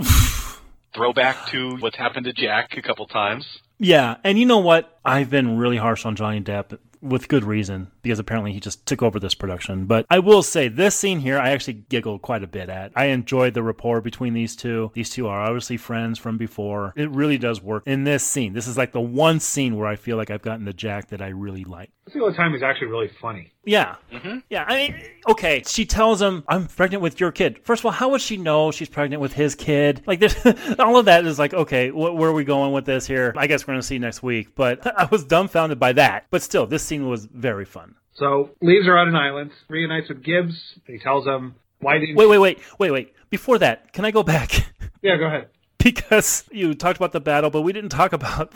Throwback 0.94 1.50
to 1.52 1.78
what's 1.78 1.96
happened 1.96 2.26
to 2.26 2.34
Jack 2.34 2.76
a 2.76 2.82
couple 2.82 3.06
times. 3.06 3.46
Yeah, 3.78 4.16
and 4.22 4.38
you 4.38 4.44
know 4.44 4.58
what? 4.58 4.98
I've 5.02 5.30
been 5.30 5.56
really 5.56 5.78
harsh 5.78 6.04
on 6.04 6.14
Johnny 6.14 6.42
Depp 6.42 6.78
with 7.04 7.28
good 7.28 7.44
reason 7.44 7.90
because 8.02 8.18
apparently 8.18 8.52
he 8.52 8.60
just 8.60 8.84
took 8.86 9.02
over 9.02 9.20
this 9.20 9.34
production. 9.34 9.84
But 9.84 10.06
I 10.10 10.18
will 10.18 10.42
say 10.42 10.68
this 10.68 10.96
scene 10.96 11.20
here, 11.20 11.38
I 11.38 11.50
actually 11.50 11.84
giggled 11.88 12.22
quite 12.22 12.42
a 12.42 12.48
bit 12.48 12.68
at. 12.68 12.92
I 12.96 13.06
enjoyed 13.06 13.54
the 13.54 13.62
rapport 13.62 14.00
between 14.00 14.34
these 14.34 14.56
two. 14.56 14.90
These 14.94 15.10
two 15.10 15.28
are 15.28 15.40
obviously 15.40 15.76
friends 15.76 16.18
from 16.18 16.38
before. 16.38 16.92
It 16.96 17.10
really 17.10 17.38
does 17.38 17.62
work 17.62 17.84
in 17.86 18.04
this 18.04 18.24
scene. 18.24 18.54
This 18.54 18.66
is 18.66 18.78
like 18.78 18.92
the 18.92 19.00
one 19.00 19.38
scene 19.40 19.76
where 19.76 19.86
I 19.86 19.96
feel 19.96 20.16
like 20.16 20.30
I've 20.30 20.42
gotten 20.42 20.64
the 20.64 20.72
Jack 20.72 21.08
that 21.08 21.22
I 21.22 21.28
really 21.28 21.64
like. 21.64 21.90
It's 22.06 22.14
the 22.14 22.32
time 22.36 22.52
he's 22.52 22.62
actually 22.62 22.88
really 22.88 23.10
funny. 23.20 23.53
Yeah. 23.66 23.96
Mm-hmm. 24.12 24.38
Yeah. 24.50 24.64
I 24.66 24.76
mean, 24.76 25.02
okay. 25.28 25.62
She 25.66 25.86
tells 25.86 26.20
him, 26.20 26.44
I'm 26.48 26.66
pregnant 26.66 27.02
with 27.02 27.20
your 27.20 27.32
kid. 27.32 27.60
First 27.64 27.80
of 27.80 27.86
all, 27.86 27.92
how 27.92 28.10
would 28.10 28.20
she 28.20 28.36
know 28.36 28.70
she's 28.70 28.88
pregnant 28.88 29.20
with 29.20 29.32
his 29.32 29.54
kid? 29.54 30.02
Like, 30.06 30.22
all 30.78 30.96
of 30.98 31.06
that 31.06 31.24
is 31.24 31.38
like, 31.38 31.54
okay, 31.54 31.88
wh- 31.90 32.14
where 32.14 32.30
are 32.30 32.34
we 32.34 32.44
going 32.44 32.72
with 32.72 32.84
this 32.84 33.06
here? 33.06 33.32
I 33.36 33.46
guess 33.46 33.66
we're 33.66 33.72
going 33.74 33.80
to 33.80 33.86
see 33.86 33.98
next 33.98 34.22
week. 34.22 34.54
But 34.54 34.86
I 34.98 35.06
was 35.06 35.24
dumbfounded 35.24 35.78
by 35.78 35.92
that. 35.94 36.26
But 36.30 36.42
still, 36.42 36.66
this 36.66 36.82
scene 36.82 37.08
was 37.08 37.26
very 37.26 37.64
fun. 37.64 37.94
So 38.14 38.50
leaves 38.60 38.86
her 38.86 38.96
on 38.96 39.08
an 39.08 39.16
island, 39.16 39.50
reunites 39.68 40.08
with 40.08 40.22
Gibbs. 40.22 40.54
He 40.86 40.98
tells 40.98 41.26
him, 41.26 41.56
why 41.80 41.98
didn't 41.98 42.16
Wait, 42.16 42.26
wait, 42.26 42.38
wait, 42.38 42.58
wait, 42.78 42.90
wait. 42.90 43.14
Before 43.30 43.58
that, 43.58 43.92
can 43.92 44.04
I 44.04 44.10
go 44.10 44.22
back? 44.22 44.72
Yeah, 45.02 45.16
go 45.16 45.26
ahead. 45.26 45.48
because 45.84 46.44
you 46.50 46.72
talked 46.74 46.96
about 46.96 47.12
the 47.12 47.20
battle, 47.20 47.50
but 47.50 47.62
we 47.62 47.72
didn't 47.72 47.90
talk 47.90 48.12
about 48.12 48.52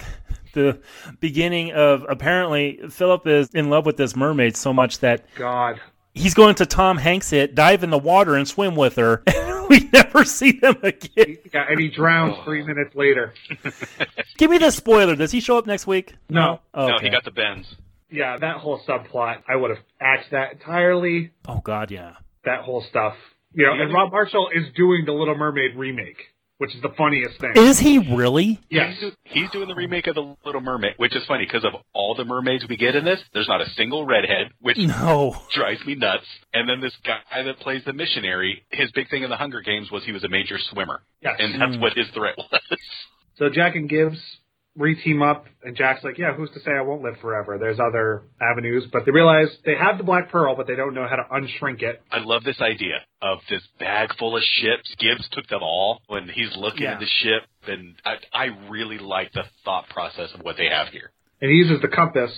the 0.52 0.80
beginning 1.20 1.72
of 1.72 2.04
apparently 2.08 2.80
Philip 2.90 3.26
is 3.26 3.50
in 3.54 3.70
love 3.70 3.86
with 3.86 3.96
this 3.96 4.16
mermaid 4.16 4.56
so 4.56 4.72
much 4.72 4.98
that 5.00 5.24
God. 5.36 5.80
he's 6.14 6.34
going 6.34 6.54
to 6.56 6.66
Tom 6.66 6.98
Hanks 6.98 7.32
it, 7.32 7.54
dive 7.54 7.82
in 7.84 7.90
the 7.90 7.98
water 7.98 8.34
and 8.34 8.46
swim 8.46 8.74
with 8.74 8.96
her. 8.96 9.22
We 9.68 9.86
never 9.92 10.24
see 10.24 10.52
them 10.52 10.76
again. 10.82 11.36
Yeah, 11.52 11.66
and 11.68 11.78
he 11.78 11.88
drowns 11.90 12.36
oh. 12.38 12.44
three 12.44 12.62
minutes 12.64 12.94
later. 12.94 13.34
Give 14.38 14.50
me 14.50 14.56
the 14.56 14.70
spoiler. 14.70 15.14
Does 15.14 15.30
he 15.30 15.40
show 15.40 15.58
up 15.58 15.66
next 15.66 15.86
week? 15.86 16.14
No. 16.30 16.60
Oh, 16.72 16.88
No, 16.88 16.94
okay. 16.94 17.04
he 17.04 17.10
got 17.10 17.24
the 17.24 17.30
bends. 17.30 17.66
Yeah, 18.10 18.38
that 18.38 18.56
whole 18.56 18.80
subplot, 18.88 19.42
I 19.46 19.56
would 19.56 19.68
have 19.68 19.84
axed 20.00 20.30
that 20.30 20.52
entirely. 20.52 21.32
oh 21.46 21.60
God, 21.62 21.90
yeah. 21.90 22.14
That 22.46 22.62
whole 22.62 22.82
stuff. 22.88 23.14
You 23.52 23.66
know, 23.66 23.72
and 23.74 23.92
Rob 23.92 24.10
Marshall 24.10 24.48
is 24.54 24.64
doing 24.74 25.04
the 25.04 25.12
Little 25.12 25.36
Mermaid 25.36 25.76
remake, 25.76 26.16
which 26.58 26.74
is 26.74 26.82
the 26.82 26.90
funniest 26.98 27.40
thing. 27.40 27.52
Is 27.56 27.78
he 27.78 27.98
really? 28.14 28.60
Yes. 28.68 28.94
He's, 28.98 29.00
do- 29.10 29.16
he's 29.24 29.50
doing 29.50 29.68
the 29.68 29.74
remake 29.74 30.06
of 30.08 30.14
The 30.16 30.36
Little 30.44 30.60
Mermaid, 30.60 30.94
which 30.96 31.16
is 31.16 31.24
funny 31.26 31.44
because 31.46 31.64
of 31.64 31.72
all 31.92 32.14
the 32.14 32.24
mermaids 32.24 32.64
we 32.68 32.76
get 32.76 32.94
in 32.96 33.04
this, 33.04 33.20
there's 33.32 33.48
not 33.48 33.60
a 33.60 33.70
single 33.70 34.04
redhead, 34.04 34.48
which 34.60 34.76
No. 34.76 35.36
drives 35.54 35.84
me 35.86 35.94
nuts. 35.94 36.26
And 36.52 36.68
then 36.68 36.80
this 36.80 36.94
guy 37.04 37.42
that 37.42 37.58
plays 37.60 37.82
the 37.86 37.92
missionary, 37.92 38.64
his 38.70 38.90
big 38.92 39.08
thing 39.08 39.22
in 39.22 39.30
the 39.30 39.36
Hunger 39.36 39.60
Games 39.60 39.90
was 39.90 40.04
he 40.04 40.12
was 40.12 40.24
a 40.24 40.28
major 40.28 40.58
swimmer. 40.70 41.00
Yes. 41.22 41.36
And 41.38 41.60
that's 41.60 41.76
what 41.80 41.92
his 41.96 42.06
threat 42.14 42.34
was. 42.36 42.60
So 43.36 43.48
Jack 43.48 43.76
and 43.76 43.88
Gibbs 43.88 44.18
re-team 44.78 45.20
up, 45.22 45.44
and 45.64 45.76
Jack's 45.76 46.02
like, 46.04 46.16
"Yeah, 46.18 46.32
who's 46.34 46.50
to 46.52 46.60
say 46.60 46.70
I 46.72 46.80
won't 46.82 47.02
live 47.02 47.16
forever? 47.20 47.58
There's 47.58 47.78
other 47.80 48.22
avenues." 48.40 48.86
But 48.92 49.04
they 49.04 49.10
realize 49.10 49.48
they 49.66 49.74
have 49.74 49.98
the 49.98 50.04
Black 50.04 50.30
Pearl, 50.30 50.54
but 50.56 50.66
they 50.66 50.76
don't 50.76 50.94
know 50.94 51.06
how 51.08 51.16
to 51.16 51.24
unshrink 51.24 51.82
it. 51.82 52.00
I 52.10 52.18
love 52.20 52.44
this 52.44 52.60
idea 52.60 53.00
of 53.20 53.38
this 53.50 53.62
bag 53.78 54.10
full 54.18 54.36
of 54.36 54.42
ships. 54.42 54.94
Gibbs 54.98 55.28
took 55.32 55.46
them 55.48 55.60
all 55.62 56.00
when 56.06 56.28
he's 56.28 56.56
looking 56.56 56.82
Yeah. 56.84 56.94
at 56.94 57.00
the 57.00 57.06
ship, 57.06 57.42
and 57.66 57.94
I, 58.04 58.14
I 58.32 58.44
really 58.70 58.98
like 58.98 59.32
the 59.32 59.44
thought 59.64 59.88
process 59.90 60.32
of 60.34 60.40
what 60.42 60.56
they 60.56 60.68
have 60.68 60.88
here. 60.88 61.10
and 61.40 61.50
he 61.50 61.56
uses 61.56 61.80
the 61.82 61.88
compass. 61.88 62.32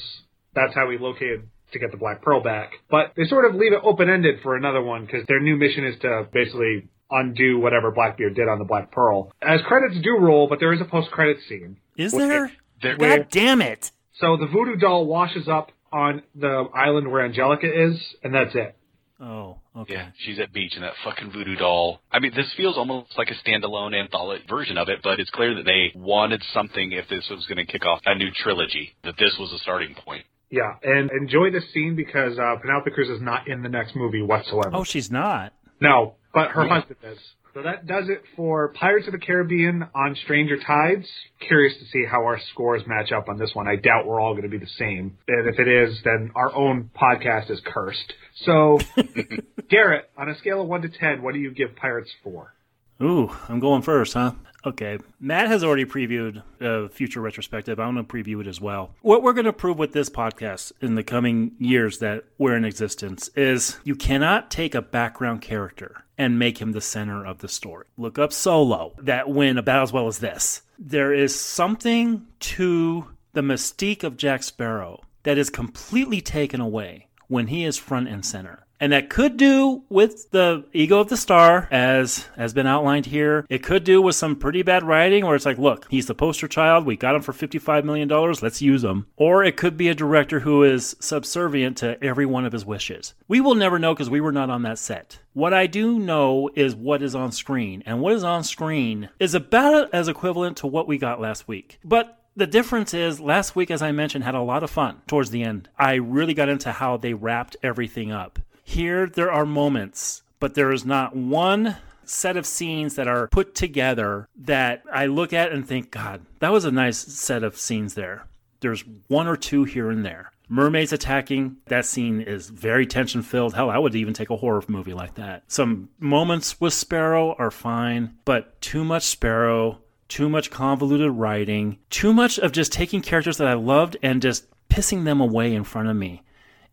That's 0.55 0.75
how 0.75 0.91
he 0.91 0.99
located 0.99 1.49
to 1.73 1.79
get 1.79 1.91
the 1.93 1.97
Black 1.97 2.21
Pearl 2.23 2.43
back. 2.43 2.73
But 2.91 3.13
they 3.17 3.25
sort 3.25 3.45
of 3.45 3.55
leave 3.55 3.73
it 3.73 3.81
open 3.85 4.11
ended 4.11 4.41
for 4.43 4.57
another 4.57 4.83
one 4.83 5.07
because 5.07 5.25
their 5.27 5.41
new 5.41 5.57
mission 5.57 5.85
is 5.85 5.99
to 6.01 6.27
basically 6.33 6.89
undo 7.11 7.59
whatever 7.59 7.91
Blackbeard 7.93 8.35
did 8.35 8.49
on 8.49 8.59
the 8.59 8.65
Black 8.65 8.91
Pearl. 8.93 9.33
As 9.43 9.61
credits 9.63 10.01
do 10.03 10.17
roll, 10.19 10.49
but 10.49 10.61
there 10.61 10.73
is 10.73 10.81
a 10.81 10.85
post 10.85 11.11
credit 11.11 11.39
scene. 11.49 11.77
Is 12.01 12.13
there? 12.13 12.53
There- 12.83 12.97
God 12.97 13.29
damn 13.31 13.61
it! 13.63 13.91
So 14.15 14.37
the 14.37 14.47
voodoo 14.47 14.77
doll 14.77 15.07
washes 15.07 15.49
up 15.49 15.71
on 15.93 16.23
the 16.35 16.69
island 16.75 17.11
where 17.11 17.25
Angelica 17.25 17.67
is, 17.67 18.01
and 18.23 18.35
that's 18.35 18.55
it. 18.55 18.77
Oh, 19.23 19.59
okay. 19.77 19.95
Yeah, 19.95 20.09
she's 20.19 20.39
at 20.39 20.51
beach 20.53 20.73
and 20.77 20.83
that 20.85 20.95
fucking 21.05 21.31
voodoo 21.31 21.55
doll. 21.57 22.01
I 22.11 22.21
mean, 22.21 22.33
this 22.35 22.51
feels 22.57 22.79
almost 22.79 23.19
like 23.19 23.29
a 23.29 23.35
standalone 23.49 23.95
anthology 23.95 24.45
version 24.49 24.79
of 24.79 24.89
it, 24.89 25.01
but 25.03 25.21
it's 25.21 25.29
clear 25.31 25.55
that 25.57 25.65
they 25.67 25.93
wanted 25.95 26.43
something 26.55 26.93
if 26.93 27.07
this 27.11 27.29
was 27.29 27.45
going 27.47 27.59
to 27.59 27.71
kick 27.71 27.85
off 27.85 28.01
a 28.07 28.15
new 28.15 28.31
trilogy, 28.31 28.95
that 29.05 29.17
this 29.19 29.37
was 29.39 29.53
a 29.53 29.59
starting 29.59 29.95
point. 29.95 30.25
Yeah, 30.51 30.73
and 30.83 31.11
enjoy 31.11 31.51
this 31.51 31.65
scene 31.75 31.97
because 31.97 32.39
uh, 32.39 32.57
Penelope 32.63 32.91
Cruz 32.93 33.09
is 33.11 33.21
not 33.21 33.47
in 33.47 33.63
the 33.63 33.69
next 33.69 33.95
movie 33.95 34.23
whatsoever. 34.23 34.71
Oh, 34.73 34.85
she's 34.85 35.11
not. 35.11 35.53
No, 35.81 36.15
but 36.33 36.51
her 36.53 36.67
husband 36.67 36.97
is. 37.05 37.19
So 37.53 37.63
that 37.63 37.87
does 37.87 38.09
it 38.09 38.23
for 38.37 38.69
Pirates 38.75 39.09
of 39.09 39.13
the 39.13 39.19
Caribbean 39.19 39.85
on 39.95 40.15
Stranger 40.25 40.57
Tides. 40.57 41.09
Curious 41.41 41.77
to 41.79 41.85
see 41.87 42.05
how 42.09 42.19
our 42.25 42.39
scores 42.53 42.83
match 42.87 43.11
up 43.11 43.29
on 43.29 43.39
this 43.39 43.51
one. 43.55 43.67
I 43.67 43.75
doubt 43.75 44.07
we're 44.07 44.21
all 44.21 44.35
going 44.35 44.45
to 44.45 44.49
be 44.49 44.59
the 44.59 44.71
same. 44.79 45.19
And 45.27 45.49
if 45.49 45.59
it 45.59 45.67
is, 45.67 46.01
then 46.05 46.31
our 46.37 46.55
own 46.55 46.91
podcast 46.95 47.51
is 47.51 47.61
cursed. 47.65 48.13
So, 48.45 48.79
Garrett, 49.69 50.11
on 50.17 50.29
a 50.29 50.39
scale 50.39 50.63
of 50.63 50.69
1 50.69 50.83
to 50.83 50.89
10, 50.89 51.23
what 51.23 51.35
do 51.35 51.41
you 51.41 51.53
give 51.53 51.75
Pirates 51.75 52.11
4? 52.23 52.55
Ooh, 53.03 53.31
I'm 53.49 53.59
going 53.59 53.83
first, 53.83 54.13
huh? 54.13 54.33
Okay. 54.65 54.99
Matt 55.19 55.49
has 55.49 55.65
already 55.65 55.85
previewed 55.85 56.43
a 56.61 56.89
future 56.89 57.21
retrospective. 57.21 57.81
I'm 57.81 57.95
going 57.95 58.07
to 58.07 58.13
preview 58.13 58.41
it 58.41 58.47
as 58.47 58.61
well. 58.61 58.95
What 59.01 59.23
we're 59.23 59.33
going 59.33 59.47
to 59.47 59.53
prove 59.53 59.79
with 59.79 59.93
this 59.93 60.11
podcast 60.11 60.73
in 60.81 60.95
the 60.95 61.03
coming 61.03 61.53
years 61.59 61.99
that 61.99 62.25
we're 62.39 62.57
in 62.57 62.65
existence 62.65 63.29
is 63.35 63.79
you 63.85 63.95
cannot 63.95 64.51
take 64.51 64.75
a 64.75 64.83
background 64.83 65.41
character 65.41 66.05
and 66.19 66.39
make 66.39 66.59
him 66.59 66.73
the 66.73 66.81
center 66.83 67.25
of 67.25 67.39
the 67.39 67.49
story. 67.49 67.87
Look 67.97 68.19
up 68.19 68.33
Solo, 68.33 68.95
that 68.99 69.31
win 69.31 69.57
about 69.57 69.85
as 69.85 69.93
well 69.93 70.07
as 70.07 70.19
this. 70.19 70.63
There 70.79 71.15
is 71.15 71.39
something 71.39 72.27
to 72.41 73.07
the 73.33 73.41
mystique 73.43 74.05
of 74.05 74.17
Jack 74.17 74.43
Sparrow 74.43 75.03
that 75.23 75.39
is 75.39 75.51
completely 75.51 76.21
taken 76.21 76.61
away 76.61 77.07
when 77.29 77.47
he 77.47 77.65
is 77.65 77.79
front 77.79 78.09
and 78.09 78.25
center. 78.25 78.67
And 78.81 78.93
that 78.93 79.11
could 79.11 79.37
do 79.37 79.85
with 79.91 80.31
the 80.31 80.65
ego 80.73 81.01
of 81.01 81.09
the 81.09 81.17
star, 81.17 81.69
as 81.71 82.27
has 82.37 82.55
been 82.55 82.67
outlined 82.67 83.07
here. 83.07 83.45
It 83.51 83.63
could 83.63 83.85
do 83.85 84.01
with 84.01 84.17
some 84.17 84.37
pretty 84.37 84.63
bad 84.63 84.83
writing, 84.83 85.27
where 85.27 85.37
it's 85.37 85.45
like, 85.45 85.59
look, 85.59 85.87
he's 85.91 86.07
the 86.07 86.15
poster 86.15 86.49
child. 86.49 86.87
We 86.87 86.97
got 86.97 87.15
him 87.15 87.21
for 87.21 87.33
$55 87.33 87.85
million. 87.85 88.09
Let's 88.09 88.63
use 88.63 88.83
him. 88.83 89.07
Or 89.17 89.45
it 89.45 89.59
could 89.59 89.77
be 89.77 89.89
a 89.89 89.95
director 89.95 90.41
who 90.41 90.65
is 90.65 90.97
subservient 90.99 91.77
to 91.79 92.03
every 92.03 92.25
one 92.25 92.47
of 92.47 92.53
his 92.53 92.65
wishes. 92.65 93.13
We 93.29 93.41
will 93.41 93.55
never 93.55 93.79
know 93.79 93.95
because 93.95 94.09
we 94.09 94.23
were 94.23 94.33
not 94.33 94.49
on 94.49 94.63
that 94.63 94.79
set. 94.79 95.19
What 95.35 95.53
I 95.53 95.67
do 95.67 95.99
know 95.99 96.49
is 96.55 96.75
what 96.75 97.03
is 97.03 97.15
on 97.15 97.33
screen. 97.33 97.83
And 97.85 98.01
what 98.01 98.15
is 98.15 98.25
on 98.25 98.45
screen 98.45 99.11
is 99.19 99.35
about 99.35 99.93
as 99.93 100.09
equivalent 100.09 100.57
to 100.59 100.67
what 100.67 100.89
we 100.89 100.97
got 100.97 101.21
last 101.21 101.47
week. 101.47 101.79
But 101.85 102.17
the 102.35 102.47
difference 102.47 102.95
is 102.95 103.21
last 103.21 103.55
week, 103.55 103.71
as 103.71 103.83
I 103.83 103.93
mentioned, 103.93 104.25
had 104.25 104.35
a 104.35 104.41
lot 104.41 104.63
of 104.63 104.71
fun 104.71 105.03
towards 105.07 105.31
the 105.31 105.43
end. 105.43 105.69
I 105.79 105.95
really 105.95 106.33
got 106.33 106.49
into 106.49 106.73
how 106.73 106.97
they 106.97 107.13
wrapped 107.13 107.57
everything 107.63 108.11
up. 108.11 108.39
Here, 108.71 109.09
there 109.09 109.33
are 109.33 109.45
moments, 109.45 110.23
but 110.39 110.55
there 110.55 110.71
is 110.71 110.85
not 110.85 111.17
one 111.17 111.79
set 112.05 112.37
of 112.37 112.47
scenes 112.47 112.95
that 112.95 113.09
are 113.09 113.27
put 113.27 113.53
together 113.53 114.29
that 114.37 114.85
I 114.93 115.07
look 115.07 115.33
at 115.33 115.51
and 115.51 115.67
think, 115.67 115.91
God, 115.91 116.25
that 116.39 116.53
was 116.53 116.65
a 116.65 116.71
nice 116.71 116.97
set 116.97 117.43
of 117.43 117.59
scenes 117.59 117.95
there. 117.95 118.29
There's 118.61 118.85
one 119.09 119.27
or 119.27 119.37
two 119.37 119.65
here 119.65 119.91
and 119.91 120.05
there. 120.05 120.31
Mermaids 120.49 120.93
attacking, 120.93 121.57
that 121.67 121.85
scene 121.85 122.21
is 122.21 122.49
very 122.49 122.87
tension 122.87 123.23
filled. 123.23 123.55
Hell, 123.55 123.71
I 123.71 123.79
would 123.79 123.97
even 123.97 124.15
take 124.15 124.31
a 124.31 124.37
horror 124.37 124.63
movie 124.69 124.95
like 124.95 125.15
that. 125.15 125.43
Some 125.49 125.89
moments 125.99 126.61
with 126.61 126.73
Sparrow 126.73 127.35
are 127.41 127.51
fine, 127.51 128.19
but 128.25 128.61
too 128.61 128.85
much 128.85 129.03
Sparrow, 129.03 129.81
too 130.07 130.29
much 130.29 130.49
convoluted 130.49 131.11
writing, 131.11 131.81
too 131.91 132.15
much 132.15 132.39
of 132.39 132.53
just 132.53 132.73
taking 132.73 133.03
characters 133.03 133.39
that 133.39 133.49
I 133.49 133.55
loved 133.55 133.97
and 134.01 134.23
just 134.23 134.47
pissing 134.69 135.03
them 135.03 135.21
away 135.21 135.53
in 135.53 135.65
front 135.65 135.89
of 135.89 135.97
me. 135.97 136.23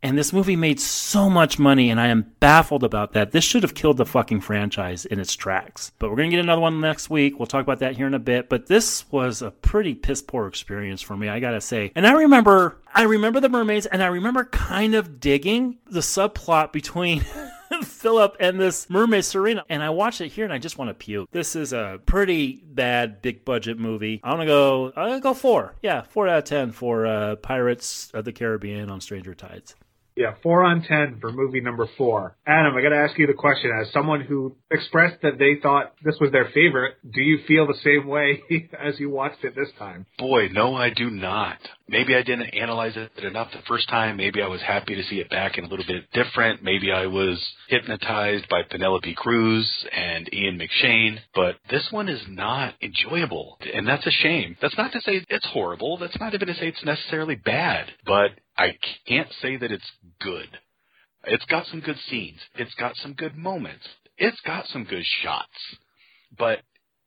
And 0.04 0.18
this 0.18 0.32
movie 0.32 0.56
made 0.56 0.80
so 0.80 1.30
much 1.30 1.58
money, 1.58 1.90
and 1.90 2.00
I 2.00 2.08
am 2.08 2.34
baffled 2.40 2.84
about 2.84 3.14
that. 3.14 3.32
This 3.32 3.44
should 3.44 3.64
have 3.64 3.74
killed 3.74 3.98
the 3.98 4.06
fucking 4.06 4.42
franchise 4.42 5.06
in 5.06 5.20
its 5.20 5.36
tracks. 5.36 5.92
But 5.98 6.10
we're 6.10 6.18
going 6.18 6.30
to 6.30 6.36
get 6.36 6.44
another 6.44 6.62
one 6.62 6.80
next 6.80 7.10
week. 7.10 7.40
We'll 7.40 7.48
talk 7.48 7.64
about 7.64 7.80
that 7.80 7.96
here 7.96 8.06
in 8.06 8.14
a 8.14 8.20
bit. 8.20 8.48
But 8.48 8.68
this 8.68 9.12
was 9.12 9.42
a 9.42 9.52
pretty 9.52 9.96
piss 9.96 10.22
poor 10.22 10.48
experience 10.48 11.02
for 11.02 11.18
me, 11.18 11.30
I 11.30 11.40
gotta 11.40 11.62
say. 11.62 11.92
And 11.96 12.06
I 12.06 12.14
remember, 12.14 12.80
I 12.94 13.04
remember 13.04 13.40
the 13.40 13.50
mermaids, 13.50 13.86
and 13.86 14.04
I 14.04 14.08
remember 14.08 14.46
kind 14.46 14.96
of 14.96 15.20
digging 15.20 15.78
the 15.86 16.02
subplot 16.02 16.72
between. 16.72 17.26
Philip 17.84 18.38
and 18.40 18.60
this 18.60 18.90
mermaid 18.90 19.24
Syrena, 19.24 19.62
and 19.70 19.84
I 19.84 19.90
watched 19.90 20.22
it 20.22 20.30
here 20.30 20.46
and 20.46 20.54
I 20.54 20.58
just 20.58 20.78
want 20.78 20.90
to 20.90 20.94
puke. 20.94 21.30
This 21.32 21.56
is 21.56 21.74
a 21.74 22.00
pretty 22.06 22.64
bad 22.66 23.22
big 23.22 23.44
budget 23.44 23.78
movie. 23.78 24.22
I'm 24.24 24.38
gonna 24.38 24.46
go. 24.46 24.88
I'm 24.96 25.10
gonna 25.10 25.20
go 25.20 25.34
four. 25.34 25.76
Yeah, 25.82 26.02
four 26.04 26.28
out 26.28 26.40
of 26.40 26.44
ten 26.46 26.72
for 26.72 27.06
uh, 27.06 27.36
Pirates 27.36 28.10
of 28.14 28.24
the 28.26 28.32
Caribbean 28.32 28.90
on 28.90 29.02
Stranger 29.02 29.36
Tides. 29.36 29.76
Yeah, 30.18 30.34
4 30.42 30.64
on 30.64 30.82
10 30.82 31.20
for 31.22 31.32
movie 31.32 31.62
number 31.62 31.88
4. 31.96 32.36
Adam, 32.48 32.76
I 32.76 32.82
got 32.82 32.90
to 32.90 32.98
ask 32.98 33.18
you 33.20 33.28
the 33.28 33.34
question. 33.34 33.72
As 33.80 33.94
someone 33.94 34.22
who 34.22 34.56
expressed 34.72 35.22
that 35.22 35.38
they 35.38 35.60
thought 35.62 35.94
this 36.04 36.16
was 36.20 36.32
their 36.32 36.50
favorite, 36.56 36.96
do 37.14 37.22
you 37.22 37.40
feel 37.48 37.68
the 37.68 37.78
same 37.84 38.08
way 38.08 38.42
as 38.84 39.00
you 39.00 39.12
watched 39.12 39.44
it 39.44 39.56
this 39.56 39.70
time? 39.78 40.08
Boy, 40.18 40.48
no, 40.52 40.74
I 40.74 40.90
do 40.90 41.12
not. 41.12 41.60
Maybe 41.88 42.16
I 42.16 42.24
didn't 42.24 42.56
analyze 42.56 42.98
it 42.98 43.12
enough 43.24 43.52
the 43.52 43.62
first 43.68 43.90
time. 43.90 44.18
Maybe 44.18 44.42
I 44.42 44.48
was 44.48 44.62
happy 44.62 44.96
to 44.96 45.04
see 45.04 45.20
it 45.20 45.30
back 45.30 45.58
and 45.58 45.68
a 45.68 45.70
little 45.70 45.86
bit 45.86 46.12
different. 46.12 46.64
Maybe 46.64 46.92
I 46.92 47.06
was 47.06 47.40
hypnotized 47.70 48.50
by 48.50 48.64
Penelope 48.64 49.14
Cruz 49.16 49.70
and 49.96 50.34
Ian 50.34 50.60
McShane. 50.60 51.20
But 51.36 51.58
this 51.70 51.88
one 51.92 52.10
is 52.10 52.22
not 52.28 52.74
enjoyable. 52.82 53.60
And 53.72 53.88
that's 53.88 54.08
a 54.08 54.12
shame. 54.12 54.58
That's 54.64 54.78
not 54.78 54.92
to 54.94 55.02
say 55.02 55.24
it's 55.30 55.48
horrible. 55.54 55.98
That's 55.98 56.20
not 56.20 56.34
even 56.34 56.48
to 56.48 56.56
say 56.56 56.70
it's 56.70 56.84
necessarily 56.84 57.36
bad. 57.36 57.92
But 58.04 58.32
I 58.58 58.78
can't 59.08 59.32
say 59.42 59.58
that 59.58 59.72
it's 59.72 59.92
good. 60.20 60.48
It's 61.26 61.46
got 61.46 61.66
some 61.68 61.82
good 61.82 61.98
scenes. 62.10 62.40
It's 62.56 62.74
got 62.76 62.96
some 62.98 63.14
good 63.14 63.36
moments. 63.36 63.86
It's 64.18 64.40
got 64.46 64.68
some 64.68 64.84
good 64.86 65.06
shots. 65.22 65.78
But 66.38 66.60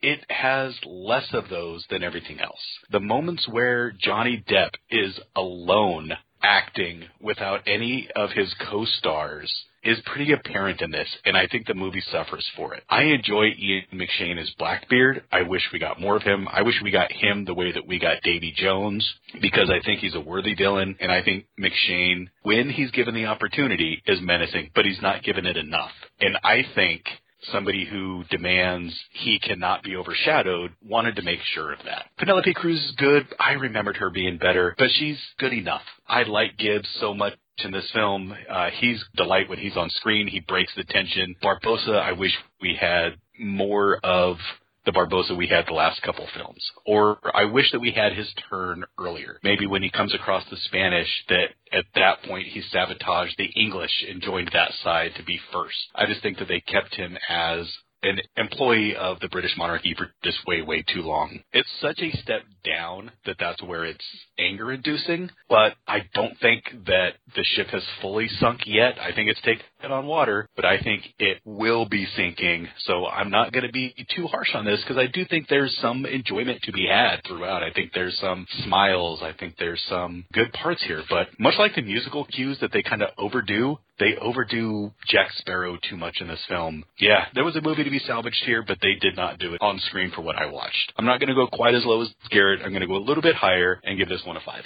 it 0.02 0.20
has 0.30 0.78
less 0.86 1.28
of 1.32 1.48
those 1.48 1.84
than 1.90 2.02
everything 2.02 2.40
else. 2.40 2.60
The 2.90 3.00
moments 3.00 3.46
where 3.48 3.92
Johnny 3.92 4.42
Depp 4.48 4.70
is 4.90 5.18
alone 5.36 6.12
acting 6.42 7.04
without 7.20 7.60
any 7.66 8.08
of 8.16 8.30
his 8.30 8.54
co-stars 8.70 9.52
is 9.82 9.98
pretty 10.06 10.32
apparent 10.32 10.82
in 10.82 10.90
this, 10.90 11.08
and 11.24 11.36
I 11.36 11.46
think 11.46 11.66
the 11.66 11.74
movie 11.74 12.02
suffers 12.12 12.46
for 12.56 12.74
it. 12.74 12.82
I 12.88 13.02
enjoy 13.04 13.46
Ian 13.58 13.84
McShane 13.94 14.40
as 14.40 14.50
Blackbeard. 14.58 15.24
I 15.32 15.42
wish 15.42 15.62
we 15.72 15.78
got 15.78 16.00
more 16.00 16.16
of 16.16 16.22
him. 16.22 16.46
I 16.52 16.62
wish 16.62 16.74
we 16.82 16.90
got 16.90 17.10
him 17.10 17.44
the 17.44 17.54
way 17.54 17.72
that 17.72 17.86
we 17.86 17.98
got 17.98 18.22
Davy 18.22 18.52
Jones, 18.54 19.08
because 19.40 19.70
I 19.70 19.80
think 19.84 20.00
he's 20.00 20.14
a 20.14 20.20
worthy 20.20 20.54
villain, 20.54 20.96
and 21.00 21.10
I 21.10 21.22
think 21.22 21.46
McShane, 21.58 22.28
when 22.42 22.68
he's 22.68 22.90
given 22.90 23.14
the 23.14 23.26
opportunity, 23.26 24.02
is 24.06 24.20
menacing, 24.20 24.70
but 24.74 24.84
he's 24.84 25.00
not 25.00 25.22
given 25.22 25.46
it 25.46 25.56
enough. 25.56 25.92
And 26.20 26.36
I 26.44 26.62
think 26.74 27.04
somebody 27.52 27.84
who 27.84 28.24
demands 28.30 28.94
he 29.12 29.38
cannot 29.38 29.82
be 29.82 29.96
overshadowed 29.96 30.72
wanted 30.82 31.16
to 31.16 31.22
make 31.22 31.40
sure 31.54 31.72
of 31.72 31.78
that. 31.84 32.06
Penelope 32.18 32.54
Cruz 32.54 32.78
is 32.78 32.92
good. 32.96 33.26
I 33.38 33.52
remembered 33.52 33.96
her 33.96 34.10
being 34.10 34.38
better, 34.38 34.74
but 34.78 34.90
she's 34.92 35.18
good 35.38 35.52
enough. 35.52 35.82
I 36.08 36.24
like 36.24 36.58
Gibbs 36.58 36.88
so 37.00 37.14
much 37.14 37.34
in 37.64 37.72
this 37.72 37.90
film. 37.92 38.34
Uh, 38.48 38.70
he's 38.78 39.02
delight 39.16 39.48
when 39.48 39.58
he's 39.58 39.76
on 39.76 39.90
screen. 39.90 40.26
He 40.26 40.40
breaks 40.40 40.72
the 40.76 40.84
tension. 40.84 41.36
Barbossa, 41.42 42.00
I 42.00 42.12
wish 42.12 42.32
we 42.60 42.76
had 42.80 43.16
more 43.38 43.98
of 44.04 44.36
the 44.84 44.92
Barbossa 44.92 45.36
we 45.36 45.46
had 45.46 45.66
the 45.66 45.74
last 45.74 46.02
couple 46.02 46.26
films. 46.34 46.62
Or 46.84 47.18
I 47.34 47.44
wish 47.44 47.70
that 47.72 47.80
we 47.80 47.92
had 47.92 48.14
his 48.14 48.32
turn 48.48 48.84
earlier. 48.98 49.38
Maybe 49.42 49.66
when 49.66 49.82
he 49.82 49.90
comes 49.90 50.14
across 50.14 50.44
the 50.50 50.56
Spanish, 50.56 51.08
that 51.28 51.48
at 51.72 51.84
that 51.94 52.22
point 52.22 52.48
he 52.48 52.62
sabotaged 52.62 53.34
the 53.38 53.52
English 53.60 54.04
and 54.08 54.22
joined 54.22 54.50
that 54.52 54.72
side 54.82 55.12
to 55.16 55.22
be 55.22 55.40
first. 55.52 55.76
I 55.94 56.06
just 56.06 56.22
think 56.22 56.38
that 56.38 56.48
they 56.48 56.60
kept 56.60 56.94
him 56.94 57.18
as 57.28 57.66
an 58.02 58.20
employee 58.36 58.96
of 58.96 59.20
the 59.20 59.28
British 59.28 59.52
monarchy 59.56 59.94
for 59.96 60.08
just 60.22 60.38
way, 60.46 60.62
way 60.62 60.82
too 60.82 61.02
long. 61.02 61.40
It's 61.52 61.68
such 61.80 62.00
a 62.00 62.16
step 62.18 62.42
down 62.64 63.10
that 63.26 63.36
that's 63.38 63.62
where 63.62 63.84
it's 63.84 64.04
anger 64.38 64.72
inducing, 64.72 65.30
but 65.48 65.74
I 65.86 66.00
don't 66.14 66.38
think 66.40 66.64
that 66.86 67.14
the 67.34 67.44
ship 67.54 67.68
has 67.68 67.82
fully 68.00 68.28
sunk 68.40 68.60
yet. 68.66 68.98
I 69.00 69.12
think 69.14 69.30
it's 69.30 69.40
taken 69.42 69.64
on 69.90 70.06
water, 70.06 70.48
but 70.56 70.64
I 70.64 70.80
think 70.80 71.02
it 71.18 71.40
will 71.44 71.86
be 71.86 72.06
sinking. 72.16 72.68
So 72.84 73.06
I'm 73.06 73.30
not 73.30 73.52
going 73.52 73.66
to 73.66 73.72
be 73.72 73.94
too 74.14 74.26
harsh 74.26 74.54
on 74.54 74.64
this 74.64 74.80
because 74.82 74.98
I 74.98 75.06
do 75.06 75.24
think 75.24 75.48
there's 75.48 75.76
some 75.80 76.06
enjoyment 76.06 76.62
to 76.62 76.72
be 76.72 76.86
had 76.86 77.20
throughout. 77.26 77.62
I 77.62 77.72
think 77.72 77.92
there's 77.94 78.18
some 78.18 78.46
smiles. 78.64 79.20
I 79.22 79.32
think 79.32 79.56
there's 79.58 79.82
some 79.88 80.24
good 80.32 80.52
parts 80.52 80.82
here, 80.86 81.02
but 81.08 81.28
much 81.38 81.54
like 81.58 81.74
the 81.74 81.82
musical 81.82 82.24
cues 82.24 82.58
that 82.60 82.72
they 82.72 82.82
kind 82.82 83.02
of 83.02 83.10
overdo, 83.18 83.78
they 84.00 84.16
overdo 84.20 84.92
Jack 85.06 85.30
Sparrow 85.38 85.78
too 85.88 85.96
much 85.96 86.16
in 86.20 86.26
this 86.26 86.44
film. 86.48 86.84
Yeah, 86.98 87.26
there 87.34 87.44
was 87.44 87.54
a 87.54 87.60
movie 87.60 87.84
to 87.84 87.90
be 87.90 88.00
salvaged 88.00 88.42
here, 88.44 88.64
but 88.66 88.78
they 88.82 88.94
did 89.00 89.14
not 89.14 89.38
do 89.38 89.54
it 89.54 89.60
on 89.60 89.78
screen 89.78 90.10
for 90.10 90.22
what 90.22 90.36
I 90.36 90.46
watched. 90.46 90.92
I'm 90.96 91.04
not 91.04 91.20
going 91.20 91.28
to 91.28 91.34
go 91.34 91.46
quite 91.46 91.74
as 91.74 91.84
low 91.84 92.02
as 92.02 92.08
Garrett. 92.30 92.62
I'm 92.64 92.70
going 92.70 92.80
to 92.80 92.88
go 92.88 92.96
a 92.96 93.06
little 93.06 93.22
bit 93.22 93.36
higher 93.36 93.80
and 93.84 93.98
give 93.98 94.08
this 94.08 94.22
one 94.24 94.36
a 94.36 94.40
five. 94.40 94.64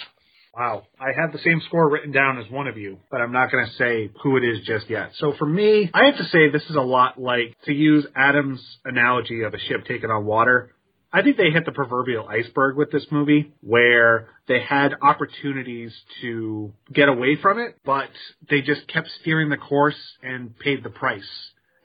Wow. 0.56 0.84
I 1.00 1.08
have 1.20 1.32
the 1.32 1.40
same 1.40 1.60
score 1.66 1.90
written 1.90 2.12
down 2.12 2.38
as 2.38 2.48
one 2.48 2.68
of 2.68 2.76
you, 2.76 2.98
but 3.10 3.20
I'm 3.20 3.32
not 3.32 3.50
going 3.50 3.66
to 3.66 3.72
say 3.72 4.10
who 4.22 4.36
it 4.36 4.44
is 4.44 4.64
just 4.64 4.88
yet. 4.88 5.10
So 5.18 5.34
for 5.36 5.46
me, 5.46 5.90
I 5.92 6.04
have 6.04 6.16
to 6.18 6.24
say 6.24 6.48
this 6.50 6.62
is 6.70 6.76
a 6.76 6.80
lot 6.80 7.20
like, 7.20 7.56
to 7.64 7.72
use 7.72 8.06
Adam's 8.14 8.60
analogy 8.84 9.42
of 9.42 9.52
a 9.52 9.58
ship 9.58 9.84
taking 9.88 10.10
on 10.10 10.24
water, 10.24 10.70
I 11.14 11.22
think 11.22 11.36
they 11.36 11.50
hit 11.50 11.64
the 11.64 11.70
proverbial 11.70 12.26
iceberg 12.28 12.76
with 12.76 12.90
this 12.90 13.06
movie 13.12 13.52
where 13.60 14.30
they 14.48 14.60
had 14.60 14.94
opportunities 15.00 15.94
to 16.20 16.72
get 16.92 17.08
away 17.08 17.36
from 17.40 17.60
it, 17.60 17.78
but 17.84 18.08
they 18.50 18.62
just 18.62 18.88
kept 18.88 19.08
steering 19.20 19.48
the 19.48 19.56
course 19.56 19.94
and 20.24 20.58
paid 20.58 20.82
the 20.82 20.90
price. 20.90 21.22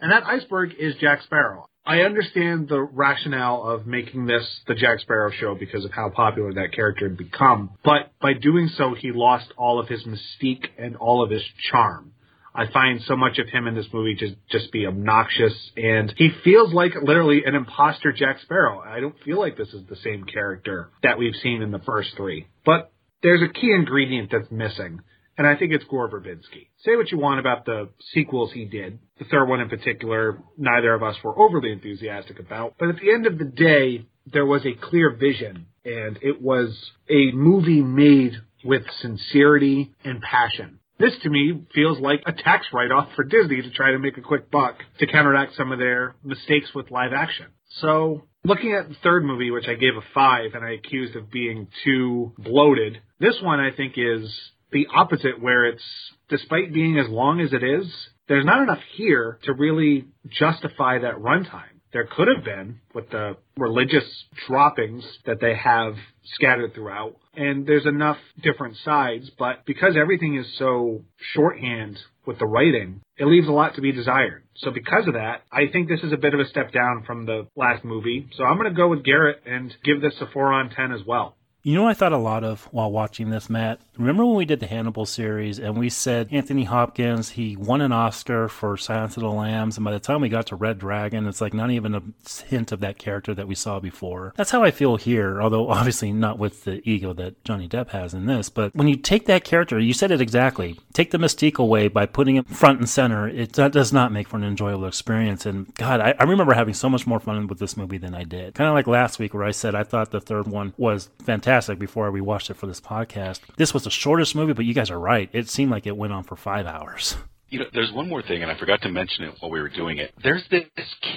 And 0.02 0.12
that 0.12 0.24
iceberg 0.26 0.74
is 0.80 0.96
Jack 0.96 1.22
Sparrow. 1.22 1.70
I 1.86 2.00
understand 2.02 2.70
the 2.70 2.82
rationale 2.82 3.64
of 3.64 3.86
making 3.86 4.26
this 4.26 4.62
the 4.68 4.74
Jack 4.74 5.00
Sparrow 5.02 5.30
show 5.32 5.54
because 5.54 5.86
of 5.86 5.92
how 5.92 6.10
popular 6.10 6.52
that 6.54 6.74
character 6.74 7.08
had 7.08 7.18
become, 7.18 7.70
but 7.84 8.12
by 8.20 8.34
doing 8.34 8.68
so, 8.78 8.96
he 8.96 9.12
lost 9.12 9.54
all 9.58 9.80
of 9.80 9.88
his 9.90 10.06
mystique 10.06 10.66
and 10.80 10.96
all 10.96 11.24
of 11.24 11.30
his 11.30 11.44
charm. 11.70 12.14
I 12.60 12.70
find 12.74 13.02
so 13.04 13.16
much 13.16 13.40
of 13.40 13.48
him 13.48 13.68
in 13.68 13.76
this 13.76 13.88
movie 13.94 14.16
to 14.16 14.36
just 14.52 14.74
be 14.74 14.86
obnoxious, 14.86 15.54
and 15.78 16.14
he 16.18 16.30
feels 16.44 16.74
like 16.74 16.92
literally 17.02 17.44
an 17.46 17.56
imposter 17.56 18.12
Jack 18.12 18.42
Sparrow. 18.42 18.82
I 18.82 19.00
don't 19.00 19.16
feel 19.24 19.40
like 19.40 19.56
this 19.56 19.70
is 19.70 19.88
the 19.88 19.96
same 19.96 20.26
character 20.26 20.90
that 21.02 21.18
we've 21.18 21.36
seen 21.42 21.62
in 21.62 21.72
the 21.72 21.80
first 21.80 22.10
three. 22.18 22.48
But 22.66 22.92
there's 23.24 23.42
a 23.42 23.54
key 23.54 23.72
ingredient 23.72 24.32
that's 24.34 24.52
missing, 24.52 25.00
and 25.38 25.48
I 25.48 25.56
think 25.56 25.72
it's 25.72 25.86
Gore 25.86 26.12
Verbinski. 26.12 26.68
Say 26.84 26.98
what 26.98 27.14
you 27.14 27.18
want 27.18 27.40
about 27.40 27.64
the 27.64 27.92
sequels 28.14 28.52
he 28.52 28.66
did. 28.66 29.00
The 29.20 29.26
third 29.32 29.46
one 29.46 29.62
in 29.62 29.70
particular, 29.70 30.44
neither 30.58 30.94
of 30.94 31.02
us 31.02 31.16
were 31.24 31.40
overly 31.40 31.72
enthusiastic 31.72 32.40
about. 32.40 32.74
But 32.78 32.90
at 32.90 32.98
the 32.98 33.10
end 33.10 33.26
of 33.26 33.38
the 33.38 33.46
day, 33.46 34.06
there 34.26 34.46
was 34.46 34.66
a 34.66 34.74
clear 34.74 35.16
vision, 35.16 35.68
and 35.86 36.20
it 36.22 36.42
was 36.42 36.92
a 37.10 37.32
movie 37.32 37.82
made 37.82 38.34
with 38.66 38.84
sincerity 39.00 39.94
and 40.04 40.20
passion. 40.22 40.79
This 41.00 41.14
to 41.24 41.30
me 41.30 41.62
feels 41.74 41.98
like 42.00 42.22
a 42.26 42.34
tax 42.34 42.68
write-off 42.74 43.10
for 43.16 43.24
Disney 43.24 43.62
to 43.62 43.72
try 43.72 43.92
to 43.94 44.00
make 44.00 44.18
a 44.18 44.22
quick 44.22 44.52
buck 44.52 44.76
to 45.00 45.08
counteract 45.08 45.56
some 45.56 45.72
of 45.72 45.80
their 45.80 46.16
mistakes 46.24 46.70
with 46.76 46.92
live 46.92 47.14
action. 47.16 47.48
So 47.80 48.24
looking 48.44 48.74
at 48.74 48.90
the 48.90 48.96
third 49.02 49.24
movie, 49.24 49.50
which 49.50 49.70
I 49.70 49.76
gave 49.76 49.96
a 49.96 50.04
five 50.14 50.52
and 50.56 50.66
I 50.66 50.72
accused 50.72 51.16
of 51.16 51.32
being 51.32 51.70
too 51.86 52.34
bloated, 52.38 53.00
this 53.18 53.36
one 53.42 53.62
I 53.62 53.72
think 53.72 53.94
is 53.96 54.30
the 54.74 54.88
opposite 54.94 55.42
where 55.42 55.68
it's, 55.68 55.84
despite 56.28 56.74
being 56.74 57.00
as 57.00 57.10
long 57.10 57.40
as 57.40 57.54
it 57.54 57.64
is, 57.64 57.88
there's 58.28 58.46
not 58.46 58.62
enough 58.62 58.82
here 58.96 59.40
to 59.44 59.54
really 59.54 60.06
justify 60.30 61.00
that 61.00 61.16
runtime. 61.16 61.79
There 61.92 62.06
could 62.06 62.28
have 62.28 62.44
been 62.44 62.80
with 62.94 63.10
the 63.10 63.38
religious 63.58 64.06
droppings 64.48 65.04
that 65.26 65.42
they 65.42 65.56
have 65.56 65.96
scattered 66.36 66.74
throughout. 66.74 67.16
And 67.36 67.66
there's 67.66 67.86
enough 67.86 68.18
different 68.42 68.78
sides, 68.84 69.30
but 69.40 69.66
because 69.66 69.96
everything 69.98 70.36
is 70.36 70.46
so 70.58 71.04
shorthand 71.34 71.98
with 72.26 72.38
the 72.38 72.46
writing, 72.46 73.02
it 73.18 73.26
leaves 73.26 73.48
a 73.48 73.52
lot 73.52 73.76
to 73.76 73.82
be 73.82 73.92
desired. 73.92 74.44
So 74.58 74.72
because 74.72 75.08
of 75.08 75.14
that, 75.14 75.44
I 75.52 75.68
think 75.72 75.90
this 75.90 76.02
is 76.04 76.12
a 76.12 76.18
bit 76.18 76.34
of 76.34 76.40
a 76.40 76.48
step 76.48 76.72
down 76.72 77.04
from 77.08 77.26
the 77.26 77.48
last 77.56 77.84
movie. 77.84 78.30
So 78.36 78.44
I'm 78.44 78.58
going 78.58 78.70
to 78.70 78.78
go 78.78 78.90
with 78.90 79.04
Garrett 79.04 79.42
and 79.46 79.76
give 79.84 80.02
this 80.02 80.14
a 80.22 80.28
4 80.28 80.54
on 80.54 80.70
10 80.70 80.92
as 80.92 81.02
well. 81.08 81.38
You 81.62 81.76
know, 81.76 81.86
I 81.86 81.94
thought 81.94 82.14
a 82.14 82.18
lot 82.18 82.46
of 82.46 82.64
while 82.72 82.90
watching 82.90 83.32
this, 83.32 83.50
Matt. 83.50 83.82
Remember 83.98 84.26
when 84.26 84.38
we 84.38 84.46
did 84.46 84.62
the 84.62 84.66
Hannibal 84.66 85.06
series 85.06 85.60
and 85.60 85.78
we 85.78 85.90
said 85.90 86.30
Anthony 86.32 86.64
Hopkins, 86.64 87.32
he 87.32 87.58
won 87.58 87.82
an 87.82 87.92
Oscar 87.92 88.48
for 88.48 88.78
Silence 88.78 89.18
of 89.18 89.24
the 89.24 89.30
Lambs, 89.30 89.76
and 89.76 89.84
by 89.84 89.92
the 89.92 90.00
time 90.00 90.22
we 90.22 90.30
got 90.30 90.48
to 90.48 90.56
Red 90.56 90.80
Dragon, 90.80 91.28
it's 91.28 91.42
like 91.42 91.54
not 91.54 91.70
even 91.70 91.96
a 91.96 92.02
hint 92.48 92.72
of 92.72 92.80
that 92.80 92.98
character 92.98 93.36
that 93.36 93.48
we 93.48 93.56
saw 93.56 93.82
before. 93.82 94.34
That's 94.38 94.52
how 94.52 94.64
I 94.64 94.72
feel 94.72 94.96
here, 94.96 95.42
although 95.42 95.70
obviously 95.70 96.14
not 96.14 96.40
with 96.40 96.64
the 96.64 96.82
ego 96.90 97.12
that 97.14 97.44
Johnny 97.44 97.68
Depp 97.68 97.90
has 97.90 98.14
in 98.14 98.26
this. 98.26 98.48
But 98.48 98.74
when 98.74 98.88
you 98.88 98.96
take 98.96 99.26
that 99.26 99.44
character, 99.44 99.78
you 99.78 99.94
said 99.94 100.12
it 100.12 100.22
exactly. 100.22 100.80
Take 100.94 101.12
the 101.12 101.18
mystique 101.18 101.60
away 101.60 101.90
by 101.90 102.06
putting 102.06 102.38
it 102.38 102.48
front 102.48 102.80
and 102.80 102.88
center. 102.88 103.28
It 103.28 103.52
does 103.52 103.92
not 103.92 104.14
make 104.14 104.30
for 104.30 104.38
an 104.38 104.46
enjoyable 104.46 104.86
experience. 104.86 105.46
And 105.46 105.76
God, 105.76 106.00
I, 106.00 106.16
I 106.18 106.24
remember 106.24 106.54
having 106.54 106.74
so 106.74 106.90
much 106.90 107.06
more 107.06 107.20
fun 107.20 107.48
with 107.48 107.60
this 107.60 107.76
movie 107.76 107.98
than 107.98 108.16
I 108.16 108.24
did. 108.24 108.56
Kind 108.56 108.70
of 108.70 108.76
like 108.76 108.88
last 108.88 109.20
week 109.20 109.34
where 109.34 109.44
I 109.44 109.52
said 109.52 109.76
I 109.76 109.84
thought 109.84 110.12
the 110.12 110.22
third 110.22 110.48
one 110.48 110.74
was 110.78 111.10
fantastic 111.26 111.50
fantastic 111.60 111.80
before 111.80 112.10
we 112.12 112.22
watched 112.22 112.50
it 112.50 112.56
for 112.56 112.68
this 112.68 112.80
podcast. 112.80 113.42
This 113.58 113.74
was 113.74 113.84
the 113.84 113.90
shortest 113.90 114.34
movie, 114.34 114.54
but 114.54 114.64
you 114.64 114.74
guys 114.74 114.90
are 114.90 115.00
right. 115.00 115.30
It 115.34 115.50
seemed 115.50 115.72
like 115.72 115.86
it 115.86 115.98
went 115.98 116.14
on 116.14 116.24
for 116.24 116.38
five 116.38 116.66
hours. 116.66 117.18
You 117.50 117.60
know, 117.60 117.66
there's 117.74 117.92
one 117.92 118.08
more 118.08 118.22
thing, 118.22 118.44
and 118.44 118.52
I 118.52 118.58
forgot 118.58 118.82
to 118.84 118.90
mention 118.90 119.26
it 119.26 119.34
while 119.40 119.52
we 119.52 119.60
were 119.60 119.70
doing 119.70 119.98
it. 119.98 120.14
There's 120.24 120.44
this 120.50 120.64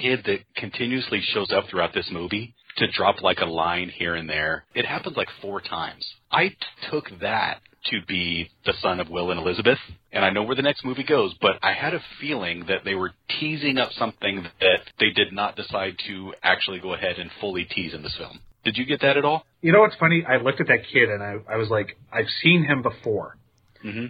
kid 0.01 0.23
that 0.25 0.39
continuously 0.57 1.21
shows 1.33 1.51
up 1.51 1.65
throughout 1.69 1.93
this 1.93 2.09
movie 2.11 2.55
to 2.77 2.91
drop 2.91 3.21
like 3.21 3.37
a 3.39 3.45
line 3.45 3.89
here 3.89 4.15
and 4.15 4.27
there. 4.27 4.65
It 4.75 4.85
happens 4.85 5.15
like 5.15 5.29
four 5.41 5.61
times. 5.61 6.05
I 6.31 6.55
took 6.91 7.05
that 7.21 7.61
to 7.91 7.99
be 8.07 8.49
the 8.65 8.73
son 8.81 8.99
of 8.99 9.09
Will 9.09 9.31
and 9.31 9.39
Elizabeth, 9.39 9.77
and 10.11 10.25
I 10.25 10.31
know 10.31 10.43
where 10.43 10.55
the 10.55 10.61
next 10.61 10.83
movie 10.83 11.03
goes, 11.03 11.33
but 11.39 11.53
I 11.61 11.71
had 11.73 11.93
a 11.93 12.01
feeling 12.19 12.65
that 12.67 12.83
they 12.83 12.95
were 12.95 13.11
teasing 13.39 13.77
up 13.77 13.91
something 13.93 14.43
that 14.59 14.79
they 14.99 15.11
did 15.11 15.31
not 15.31 15.55
decide 15.55 15.95
to 16.07 16.33
actually 16.41 16.79
go 16.79 16.93
ahead 16.93 17.17
and 17.19 17.29
fully 17.39 17.63
tease 17.63 17.93
in 17.93 18.01
this 18.01 18.15
film. 18.17 18.39
Did 18.63 18.77
you 18.77 18.85
get 18.85 19.01
that 19.01 19.17
at 19.17 19.25
all? 19.25 19.45
You 19.61 19.71
know 19.71 19.81
what's 19.81 19.95
funny? 19.95 20.25
I 20.27 20.37
looked 20.37 20.61
at 20.61 20.67
that 20.67 20.87
kid 20.91 21.09
and 21.09 21.21
I, 21.21 21.35
I 21.49 21.57
was 21.57 21.69
like, 21.69 21.97
I've 22.11 22.29
seen 22.41 22.63
him 22.63 22.81
before. 22.81 23.37
Mm-hmm. 23.83 24.05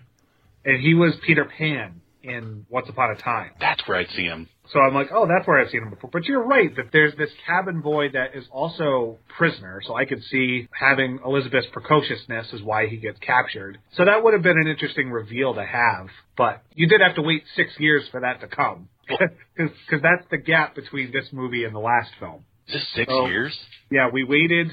And 0.66 0.82
he 0.82 0.94
was 0.94 1.14
Peter 1.26 1.46
Pan 1.46 2.02
in 2.24 2.66
Once 2.70 2.88
Upon 2.90 3.12
a 3.12 3.16
Time. 3.16 3.52
That's 3.60 3.82
where 3.88 3.98
I'd 3.98 4.10
see 4.16 4.24
him. 4.24 4.48
So 4.72 4.80
I'm 4.80 4.94
like, 4.94 5.10
oh, 5.14 5.28
that's 5.28 5.46
where 5.46 5.60
I've 5.60 5.70
seen 5.70 5.84
him 5.84 5.90
before. 5.90 6.10
But 6.12 6.26
you're 6.26 6.44
right 6.44 6.74
that 6.78 6.86
there's 6.94 7.14
this 7.18 7.30
cabin 7.46 7.82
boy 7.82 8.10
that 8.14 8.34
is 8.34 8.46
also 8.50 9.20
prisoner. 9.38 9.82
So 9.86 9.96
I 9.96 10.06
could 10.06 10.24
see 10.24 10.70
having 10.72 11.20
Elizabeth's 11.26 11.68
precociousness 11.74 12.54
is 12.54 12.62
why 12.62 12.88
he 12.88 12.98
gets 12.98 13.20
captured. 13.20 13.80
So 13.98 14.06
that 14.06 14.24
would 14.24 14.34
have 14.34 14.42
been 14.42 14.58
an 14.58 14.68
interesting 14.68 15.12
reveal 15.12 15.54
to 15.56 15.66
have. 15.66 16.08
But 16.38 16.64
you 16.74 16.88
did 16.88 17.02
have 17.02 17.16
to 17.16 17.22
wait 17.22 17.44
six 17.56 17.72
years 17.78 18.06
for 18.10 18.22
that 18.22 18.40
to 18.40 18.48
come. 18.48 18.88
Because 19.08 19.32
that's 20.02 20.26
the 20.32 20.38
gap 20.38 20.76
between 20.76 21.12
this 21.12 21.26
movie 21.34 21.66
and 21.66 21.76
the 21.76 21.80
last 21.80 22.12
film. 22.20 22.46
Just 22.68 22.86
six 22.94 23.12
Oh. 23.12 23.28
years? 23.28 23.58
Yeah, 23.90 24.10
we 24.12 24.24
waited. 24.24 24.70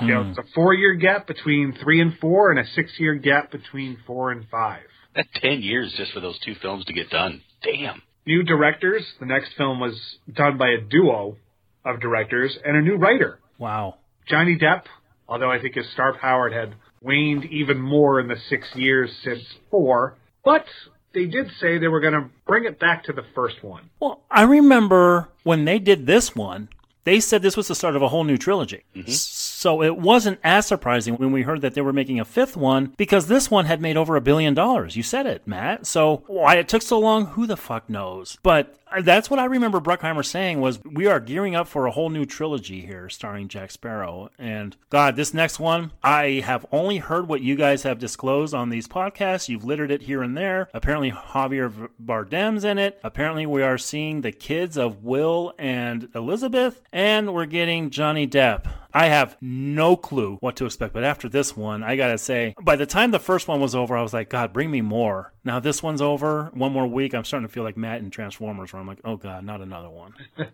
You 0.00 0.06
know, 0.08 0.22
hmm. 0.24 0.30
it's 0.30 0.38
a 0.38 0.44
four-year 0.54 0.94
gap 0.94 1.26
between 1.26 1.72
three 1.82 2.00
and 2.00 2.18
four, 2.18 2.50
and 2.50 2.58
a 2.58 2.66
six-year 2.74 3.14
gap 3.16 3.50
between 3.52 3.98
four 4.06 4.32
and 4.32 4.46
five. 4.48 4.82
That's 5.14 5.28
ten 5.36 5.62
years 5.62 5.92
just 5.96 6.12
for 6.12 6.20
those 6.20 6.38
two 6.40 6.54
films 6.56 6.84
to 6.86 6.92
get 6.92 7.10
done. 7.10 7.42
Damn. 7.62 8.02
New 8.26 8.42
directors. 8.42 9.04
The 9.20 9.26
next 9.26 9.52
film 9.56 9.78
was 9.80 9.94
done 10.32 10.56
by 10.58 10.70
a 10.70 10.80
duo 10.80 11.36
of 11.84 12.00
directors 12.00 12.56
and 12.64 12.76
a 12.76 12.80
new 12.80 12.96
writer. 12.96 13.38
Wow. 13.58 13.96
Johnny 14.26 14.56
Depp, 14.58 14.84
although 15.28 15.50
I 15.50 15.60
think 15.60 15.74
his 15.74 15.88
star 15.92 16.14
power 16.18 16.50
had 16.50 16.74
waned 17.02 17.44
even 17.44 17.80
more 17.80 18.18
in 18.18 18.26
the 18.28 18.36
six 18.48 18.66
years 18.74 19.10
since 19.22 19.42
four, 19.70 20.16
but 20.44 20.64
they 21.12 21.26
did 21.26 21.50
say 21.60 21.78
they 21.78 21.88
were 21.88 22.00
going 22.00 22.14
to 22.14 22.30
bring 22.46 22.64
it 22.64 22.80
back 22.80 23.04
to 23.04 23.12
the 23.12 23.24
first 23.34 23.62
one. 23.62 23.90
Well, 24.00 24.22
I 24.30 24.42
remember 24.42 25.28
when 25.44 25.66
they 25.66 25.78
did 25.78 26.06
this 26.06 26.34
one, 26.34 26.70
they 27.04 27.20
said 27.20 27.42
this 27.42 27.56
was 27.56 27.68
the 27.68 27.74
start 27.74 27.96
of 27.96 28.02
a 28.02 28.08
whole 28.08 28.24
new 28.24 28.36
trilogy. 28.36 28.82
Mm-hmm. 28.94 29.10
So 29.10 29.82
it 29.82 29.96
wasn't 29.96 30.40
as 30.42 30.66
surprising 30.66 31.14
when 31.14 31.32
we 31.32 31.42
heard 31.42 31.60
that 31.62 31.74
they 31.74 31.80
were 31.80 31.92
making 31.92 32.20
a 32.20 32.24
fifth 32.24 32.56
one 32.56 32.92
because 32.96 33.28
this 33.28 33.50
one 33.50 33.66
had 33.66 33.80
made 33.80 33.96
over 33.96 34.16
a 34.16 34.20
billion 34.20 34.54
dollars. 34.54 34.96
You 34.96 35.02
said 35.02 35.26
it, 35.26 35.46
Matt. 35.46 35.86
So 35.86 36.22
why 36.26 36.56
it 36.56 36.68
took 36.68 36.82
so 36.82 36.98
long, 36.98 37.26
who 37.26 37.46
the 37.46 37.56
fuck 37.56 37.88
knows? 37.88 38.38
But 38.42 38.78
that's 39.02 39.30
what 39.30 39.40
I 39.40 39.44
remember 39.46 39.80
Bruckheimer 39.80 40.24
saying 40.24 40.60
was 40.60 40.80
we 40.84 41.06
are 41.06 41.20
gearing 41.20 41.54
up 41.54 41.68
for 41.68 41.86
a 41.86 41.90
whole 41.90 42.10
new 42.10 42.24
trilogy 42.24 42.80
here 42.80 43.08
starring 43.08 43.48
Jack 43.48 43.70
Sparrow. 43.70 44.30
And 44.38 44.76
God, 44.90 45.16
this 45.16 45.34
next 45.34 45.58
one, 45.58 45.92
I 46.02 46.42
have 46.44 46.66
only 46.72 46.98
heard 46.98 47.28
what 47.28 47.40
you 47.40 47.56
guys 47.56 47.82
have 47.82 47.98
disclosed 47.98 48.54
on 48.54 48.70
these 48.70 48.88
podcasts. 48.88 49.48
You've 49.48 49.64
littered 49.64 49.90
it 49.90 50.02
here 50.02 50.22
and 50.22 50.36
there. 50.36 50.68
Apparently 50.74 51.10
Javier 51.10 51.88
Bardem's 52.02 52.64
in 52.64 52.78
it. 52.78 53.00
Apparently 53.02 53.46
we 53.46 53.62
are 53.62 53.78
seeing 53.78 54.20
the 54.20 54.32
kids 54.32 54.76
of 54.76 55.02
Will 55.02 55.54
and 55.58 56.08
Elizabeth 56.14 56.82
and 56.92 57.34
we're 57.34 57.46
getting 57.46 57.90
Johnny 57.90 58.26
Depp. 58.26 58.66
I 58.96 59.06
have 59.06 59.36
no 59.40 59.96
clue 59.96 60.36
what 60.40 60.54
to 60.56 60.66
expect. 60.66 60.94
But 60.94 61.02
after 61.02 61.28
this 61.28 61.56
one, 61.56 61.82
I 61.82 61.96
gotta 61.96 62.16
say, 62.16 62.54
by 62.62 62.76
the 62.76 62.86
time 62.86 63.10
the 63.10 63.18
first 63.18 63.48
one 63.48 63.60
was 63.60 63.74
over, 63.74 63.96
I 63.96 64.02
was 64.02 64.14
like, 64.14 64.30
God, 64.30 64.52
bring 64.52 64.70
me 64.70 64.82
more. 64.82 65.32
Now 65.42 65.58
this 65.58 65.82
one's 65.82 66.00
over, 66.00 66.50
one 66.54 66.72
more 66.72 66.86
week. 66.86 67.12
I'm 67.12 67.24
starting 67.24 67.48
to 67.48 67.52
feel 67.52 67.64
like 67.64 67.76
Matt 67.76 68.00
in 68.00 68.10
Transformers, 68.10 68.72
where 68.72 68.80
I'm 68.84 68.88
like, 68.88 69.00
oh 69.04 69.16
God, 69.16 69.44
not 69.44 69.60
another 69.62 69.88
one. 69.90 70.12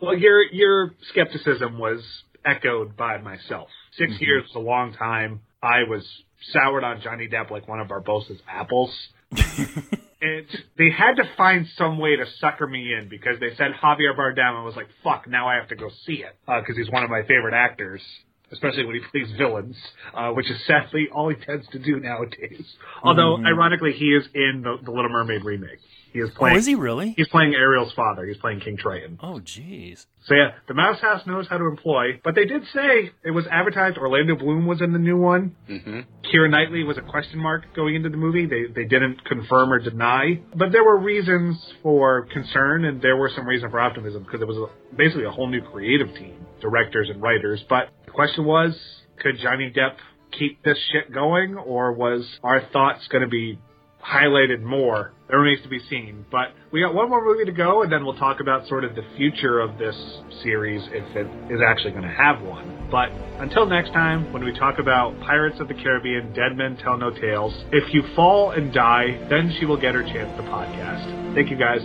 Well, 0.00 0.16
your 0.16 0.42
your 0.52 0.94
skepticism 1.10 1.78
was 1.78 2.02
echoed 2.44 2.96
by 2.96 3.18
myself. 3.18 3.68
6 3.96 4.12
Mm-hmm. 4.12 4.22
years 4.24 4.44
is 4.48 4.54
a 4.54 4.58
long 4.60 4.92
time. 4.92 5.40
I 5.62 5.84
was 5.88 6.06
soured 6.52 6.84
on 6.84 7.00
Johnny 7.00 7.28
Depp 7.28 7.50
like 7.50 7.66
one 7.66 7.80
of 7.80 7.88
Barbossa's 7.88 8.40
apples. 8.48 8.94
and 9.32 10.46
they 10.76 10.90
had 10.90 11.14
to 11.16 11.24
find 11.36 11.66
some 11.76 11.98
way 11.98 12.16
to 12.16 12.24
sucker 12.40 12.66
me 12.66 12.92
in 12.94 13.08
because 13.08 13.40
they 13.40 13.54
said 13.56 13.72
Javier 13.82 14.16
Bardem. 14.16 14.60
I 14.60 14.64
was 14.64 14.76
like, 14.76 14.88
fuck, 15.02 15.26
now 15.28 15.48
I 15.48 15.54
have 15.56 15.68
to 15.68 15.76
go 15.76 15.88
see 16.06 16.22
it 16.24 16.36
because 16.46 16.76
he's 16.76 16.90
one 16.90 17.02
of 17.04 17.10
my 17.10 17.22
favorite 17.22 17.54
actors. 17.54 18.02
Especially 18.50 18.86
when 18.86 18.94
he 18.94 19.02
plays 19.10 19.30
villains, 19.36 19.76
uh, 20.14 20.30
which 20.30 20.50
is 20.50 20.56
sadly 20.66 21.08
all 21.14 21.28
he 21.28 21.36
tends 21.36 21.68
to 21.68 21.78
do 21.78 22.00
nowadays. 22.00 22.64
Although, 23.02 23.36
ironically, 23.44 23.92
he 23.92 24.06
is 24.06 24.24
in 24.34 24.62
the, 24.64 24.76
the 24.82 24.90
Little 24.90 25.10
Mermaid 25.10 25.44
remake. 25.44 25.80
He 26.12 26.20
is 26.20 26.30
Oh, 26.34 26.38
playing. 26.38 26.56
is 26.56 26.66
he 26.66 26.74
really? 26.74 27.14
He's 27.16 27.28
playing 27.28 27.54
Ariel's 27.54 27.92
father. 27.92 28.24
He's 28.26 28.36
playing 28.38 28.60
King 28.60 28.76
Triton. 28.76 29.18
Oh, 29.22 29.40
jeez. 29.44 30.06
So 30.26 30.34
yeah, 30.34 30.50
the 30.66 30.74
Mouse 30.74 31.00
House 31.00 31.26
knows 31.26 31.46
how 31.48 31.58
to 31.58 31.64
employ, 31.66 32.20
but 32.22 32.34
they 32.34 32.44
did 32.44 32.62
say 32.74 33.10
it 33.24 33.30
was 33.30 33.46
advertised 33.50 33.96
Orlando 33.98 34.36
Bloom 34.36 34.66
was 34.66 34.80
in 34.82 34.92
the 34.92 34.98
new 34.98 35.16
one. 35.18 35.56
Mm-hmm. 35.68 36.00
Keira 36.30 36.50
Knightley 36.50 36.84
was 36.84 36.98
a 36.98 37.02
question 37.02 37.38
mark 37.38 37.64
going 37.74 37.94
into 37.94 38.08
the 38.10 38.16
movie. 38.16 38.46
They 38.46 38.64
they 38.74 38.84
didn't 38.86 39.24
confirm 39.24 39.72
or 39.72 39.78
deny, 39.78 40.40
but 40.54 40.70
there 40.72 40.84
were 40.84 40.98
reasons 40.98 41.56
for 41.82 42.26
concern 42.32 42.84
and 42.84 43.00
there 43.00 43.16
were 43.16 43.30
some 43.34 43.46
reason 43.46 43.70
for 43.70 43.80
optimism 43.80 44.22
because 44.24 44.42
it 44.42 44.46
was 44.48 44.56
a, 44.58 44.96
basically 44.96 45.24
a 45.24 45.30
whole 45.30 45.48
new 45.48 45.62
creative 45.62 46.08
team, 46.14 46.34
directors 46.60 47.08
and 47.10 47.22
writers. 47.22 47.64
But 47.68 47.88
the 48.04 48.10
question 48.10 48.44
was, 48.44 48.78
could 49.20 49.38
Johnny 49.42 49.72
Depp 49.74 49.96
keep 50.38 50.62
this 50.62 50.76
shit 50.92 51.10
going, 51.12 51.56
or 51.56 51.92
was 51.94 52.26
our 52.42 52.60
thoughts 52.70 53.08
going 53.08 53.22
to 53.22 53.28
be 53.30 53.58
highlighted 54.04 54.62
more. 54.62 55.12
That 55.28 55.36
remains 55.36 55.62
to 55.62 55.68
be 55.68 55.78
seen. 55.90 56.24
But 56.30 56.54
we 56.72 56.80
got 56.80 56.94
one 56.94 57.10
more 57.10 57.22
movie 57.24 57.44
to 57.44 57.52
go, 57.52 57.82
and 57.82 57.92
then 57.92 58.04
we'll 58.04 58.16
talk 58.16 58.40
about 58.40 58.66
sort 58.66 58.84
of 58.84 58.94
the 58.94 59.02
future 59.16 59.60
of 59.60 59.76
this 59.78 59.96
series 60.42 60.82
if 60.92 61.16
it 61.16 61.26
is 61.52 61.60
actually 61.66 61.90
going 61.90 62.04
to 62.04 62.08
have 62.08 62.40
one. 62.40 62.88
But 62.90 63.10
until 63.38 63.66
next 63.66 63.90
time, 63.92 64.32
when 64.32 64.42
we 64.42 64.58
talk 64.58 64.78
about 64.78 65.18
Pirates 65.20 65.60
of 65.60 65.68
the 65.68 65.74
Caribbean, 65.74 66.32
Dead 66.32 66.56
Men 66.56 66.78
Tell 66.78 66.96
No 66.96 67.10
Tales, 67.10 67.52
if 67.72 67.92
you 67.92 68.02
fall 68.16 68.52
and 68.52 68.72
die, 68.72 69.26
then 69.28 69.54
she 69.58 69.66
will 69.66 69.80
get 69.80 69.94
her 69.94 70.02
chance 70.02 70.34
to 70.38 70.42
podcast. 70.44 71.34
Thank 71.34 71.50
you 71.50 71.58
guys. 71.58 71.82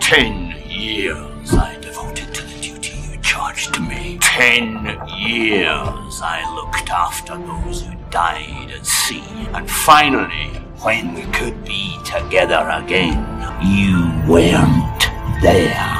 Ten 0.00 0.54
years 0.68 1.54
I 1.54 1.78
devoted 1.80 2.33
me. 3.80 4.18
Ten 4.20 4.84
years 5.18 6.20
I 6.22 6.42
looked 6.54 6.90
after 6.90 7.36
those 7.36 7.82
who 7.82 7.94
died 8.10 8.70
at 8.70 8.86
sea. 8.86 9.24
And 9.52 9.68
finally, 9.68 10.50
when 10.82 11.14
we 11.14 11.22
could 11.32 11.64
be 11.64 11.96
together 12.04 12.68
again, 12.70 13.18
you 13.62 14.12
weren't 14.30 15.02
there. 15.42 15.90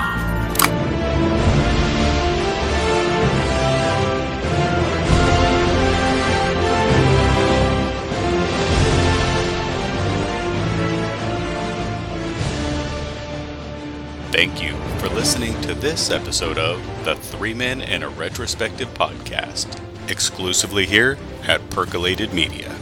Thank 14.32 14.62
you 14.62 14.83
for 15.04 15.14
listening 15.14 15.60
to 15.60 15.74
this 15.74 16.10
episode 16.10 16.56
of 16.56 16.80
the 17.04 17.14
Three 17.14 17.52
Men 17.52 17.82
and 17.82 18.02
a 18.02 18.08
Retrospective 18.08 18.88
podcast, 18.94 19.78
exclusively 20.08 20.86
here 20.86 21.18
at 21.46 21.68
Percolated 21.68 22.32
Media. 22.32 22.74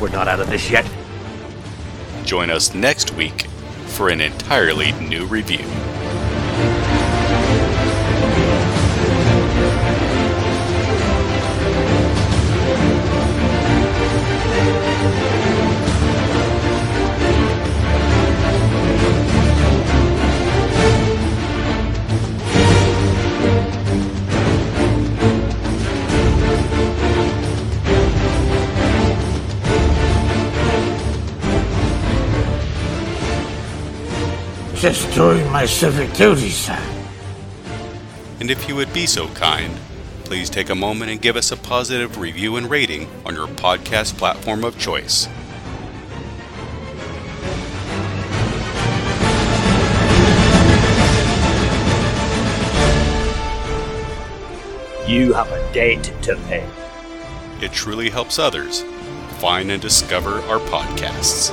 We're 0.00 0.10
not 0.10 0.28
out 0.28 0.38
of 0.38 0.48
this 0.48 0.70
yet. 0.70 0.88
Join 2.24 2.48
us 2.48 2.74
next 2.74 3.12
week 3.14 3.46
for 3.86 4.08
an 4.08 4.20
entirely 4.20 4.92
new 4.92 5.26
review. 5.26 5.66
Just 34.76 35.10
doing 35.14 35.50
my 35.50 35.64
civic 35.64 36.12
duty, 36.12 36.50
sir. 36.50 36.78
And 38.40 38.50
if 38.50 38.68
you 38.68 38.76
would 38.76 38.92
be 38.92 39.06
so 39.06 39.26
kind, 39.28 39.74
please 40.24 40.50
take 40.50 40.68
a 40.68 40.74
moment 40.74 41.10
and 41.10 41.20
give 41.20 41.34
us 41.34 41.50
a 41.50 41.56
positive 41.56 42.18
review 42.18 42.56
and 42.56 42.68
rating 42.68 43.08
on 43.24 43.34
your 43.34 43.46
podcast 43.46 44.18
platform 44.18 44.64
of 44.64 44.78
choice. 44.78 45.28
You 55.08 55.32
have 55.32 55.50
a 55.50 55.72
debt 55.72 56.04
to 56.24 56.36
pay. 56.48 56.68
It 57.62 57.72
truly 57.72 58.10
helps 58.10 58.38
others 58.38 58.82
find 59.38 59.70
and 59.70 59.80
discover 59.80 60.40
our 60.42 60.58
podcasts. 60.58 61.50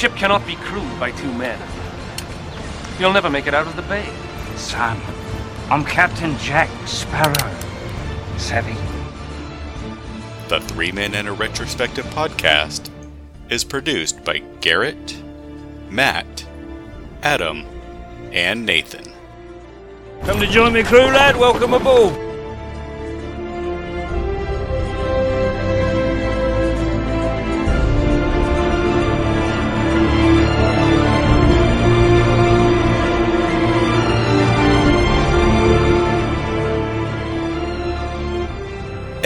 Ship 0.00 0.16
cannot 0.16 0.46
be 0.46 0.56
crewed 0.56 0.98
by 0.98 1.10
two 1.10 1.30
men. 1.34 1.60
You'll 2.98 3.12
never 3.12 3.28
make 3.28 3.46
it 3.46 3.52
out 3.52 3.66
of 3.66 3.76
the 3.76 3.82
bay. 3.82 4.10
Sam, 4.56 4.98
I'm 5.70 5.84
Captain 5.84 6.38
Jack 6.38 6.70
Sparrow. 6.88 7.60
Savvy? 8.38 8.72
The 10.48 10.60
Three 10.60 10.90
Men 10.90 11.14
and 11.14 11.28
a 11.28 11.32
Retrospective 11.32 12.06
podcast 12.06 12.88
is 13.50 13.62
produced 13.62 14.24
by 14.24 14.38
Garrett, 14.62 15.22
Matt, 15.90 16.46
Adam, 17.22 17.66
and 18.32 18.64
Nathan. 18.64 19.04
Come 20.22 20.40
to 20.40 20.46
join 20.46 20.72
me, 20.72 20.82
crew 20.82 21.00
lad. 21.00 21.36
Welcome 21.36 21.74
aboard. 21.74 22.29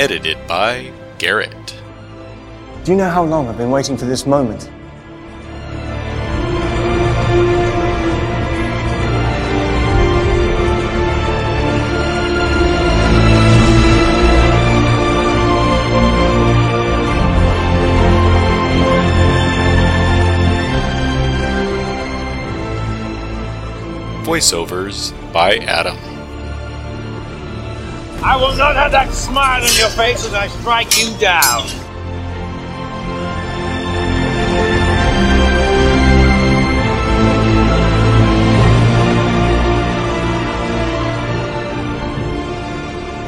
Edited 0.05 0.37
by 0.47 0.93
Garrett. 1.17 1.81
Do 2.85 2.93
you 2.93 2.99
know 2.99 3.09
how 3.09 3.25
long 3.25 3.49
I've 3.49 3.57
been 3.57 3.71
waiting 3.71 3.97
for 3.97 4.05
this 4.05 4.27
moment? 4.27 4.69
Voiceovers 24.27 25.15
by 25.33 25.57
Adam. 25.61 26.14
I 28.27 28.37
will 28.37 28.57
not 28.57 28.75
have 28.75 28.91
that 28.93 29.13
smile 29.13 29.63
on 29.63 29.77
your 29.77 29.91
face 29.91 30.25
as 30.25 30.33
I 30.33 30.49
strike 30.49 30.99
you 30.99 31.15
down. 31.19 31.67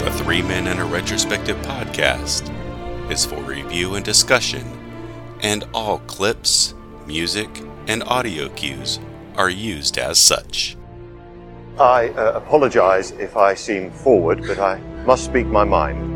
The 0.03 0.11
Three 0.13 0.41
Men 0.41 0.67
and 0.67 0.81
a 0.81 0.85
Retrospective 0.87 1.59
podcast 1.59 2.51
is 3.11 3.27
for 3.27 3.43
review 3.43 3.97
and 3.97 4.05
discussion, 4.05 4.65
and 5.41 5.65
all 5.75 5.99
clips, 6.07 6.73
music, 7.07 7.51
and 7.87 8.03
audio 8.05 8.49
cues 8.49 8.99
are 9.37 9.51
used 9.51 9.99
as 9.99 10.19
such. 10.19 10.79
I 11.79 12.09
uh, 12.09 12.33
apologize 12.33 13.11
if 13.11 13.37
I 13.37 13.53
seem 13.53 13.91
forward, 13.91 14.41
but 14.47 14.59
I 14.59 14.79
must 15.05 15.27
speak 15.27 15.47
my 15.47 15.63
mind. 15.63 16.15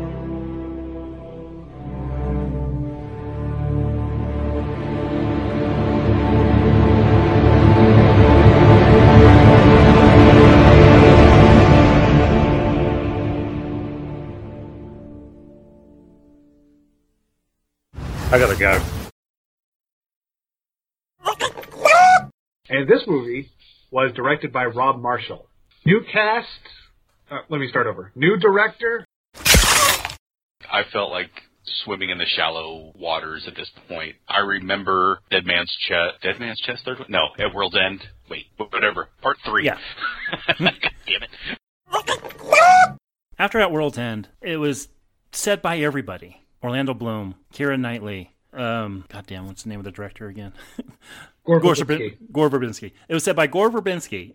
I 18.31 18.39
gotta 18.39 18.57
go. 18.57 18.81
And 22.69 22.87
this 22.87 23.05
movie 23.05 23.51
was 23.91 24.11
directed 24.13 24.51
by 24.51 24.65
Rob 24.65 24.99
Marshall. 24.99 25.50
New 25.85 26.01
cast. 26.11 26.47
Uh, 27.29 27.39
let 27.49 27.59
me 27.59 27.67
start 27.69 27.87
over. 27.87 28.11
New 28.15 28.37
director. 28.37 29.05
I 29.35 30.83
felt 30.91 31.11
like 31.11 31.31
swimming 31.83 32.09
in 32.09 32.17
the 32.17 32.25
shallow 32.25 32.91
waters 32.95 33.45
at 33.47 33.55
this 33.55 33.69
point. 33.87 34.15
I 34.27 34.39
remember 34.39 35.19
Dead 35.31 35.45
Man's 35.45 35.75
Chest. 35.87 36.21
Dead 36.21 36.39
Man's 36.39 36.59
Chest, 36.61 36.83
third 36.85 36.99
one? 36.99 37.07
No, 37.09 37.29
at 37.39 37.53
World's 37.53 37.75
End. 37.75 38.01
Wait, 38.29 38.45
whatever. 38.57 39.09
Part 39.21 39.37
three. 39.45 39.65
Yeah. 39.65 39.77
God 40.47 40.55
damn 41.07 41.23
it. 41.23 41.29
After 43.39 43.59
At 43.59 43.71
World's 43.71 43.97
End, 43.97 44.29
it 44.41 44.57
was 44.57 44.87
said 45.31 45.61
by 45.61 45.79
everybody. 45.79 46.43
Orlando 46.63 46.93
Bloom, 46.93 47.35
Keira 47.53 47.79
Knightley. 47.79 48.35
Um, 48.53 49.05
goddamn, 49.09 49.47
what's 49.47 49.63
the 49.63 49.69
name 49.69 49.79
of 49.79 49.85
the 49.85 49.91
director 49.91 50.27
again? 50.27 50.53
Gore 51.45 51.59
Gore, 51.59 51.73
Verbinski. 51.73 52.17
Gore 52.31 52.49
Verbinski. 52.51 52.91
It 53.07 53.13
was 53.15 53.23
said 53.23 53.35
by 53.35 53.47
Gore 53.47 53.71
Verbinski. 53.71 54.33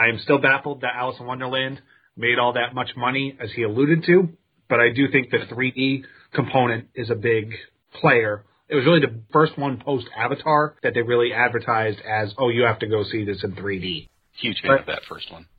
I 0.00 0.08
am 0.08 0.18
still 0.18 0.38
baffled 0.38 0.80
that 0.80 0.92
Alice 0.96 1.16
in 1.20 1.26
Wonderland 1.26 1.80
made 2.16 2.38
all 2.38 2.54
that 2.54 2.74
much 2.74 2.90
money 2.96 3.36
as 3.42 3.50
he 3.54 3.62
alluded 3.64 4.04
to, 4.04 4.30
but 4.68 4.80
I 4.80 4.88
do 4.94 5.08
think 5.10 5.30
the 5.30 5.38
3D 5.38 6.04
component 6.32 6.88
is 6.94 7.10
a 7.10 7.14
big 7.14 7.52
player. 8.00 8.44
It 8.68 8.76
was 8.76 8.84
really 8.86 9.00
the 9.00 9.20
first 9.32 9.58
one 9.58 9.78
post 9.84 10.06
Avatar 10.16 10.76
that 10.82 10.94
they 10.94 11.02
really 11.02 11.32
advertised 11.34 11.98
as, 12.00 12.32
oh, 12.38 12.48
you 12.48 12.62
have 12.62 12.78
to 12.78 12.86
go 12.86 13.02
see 13.04 13.24
this 13.24 13.42
in 13.44 13.52
3D. 13.52 14.08
Huge 14.40 14.60
fan 14.62 14.78
of 14.78 14.86
that 14.86 15.02
first 15.08 15.30
one. 15.30 15.46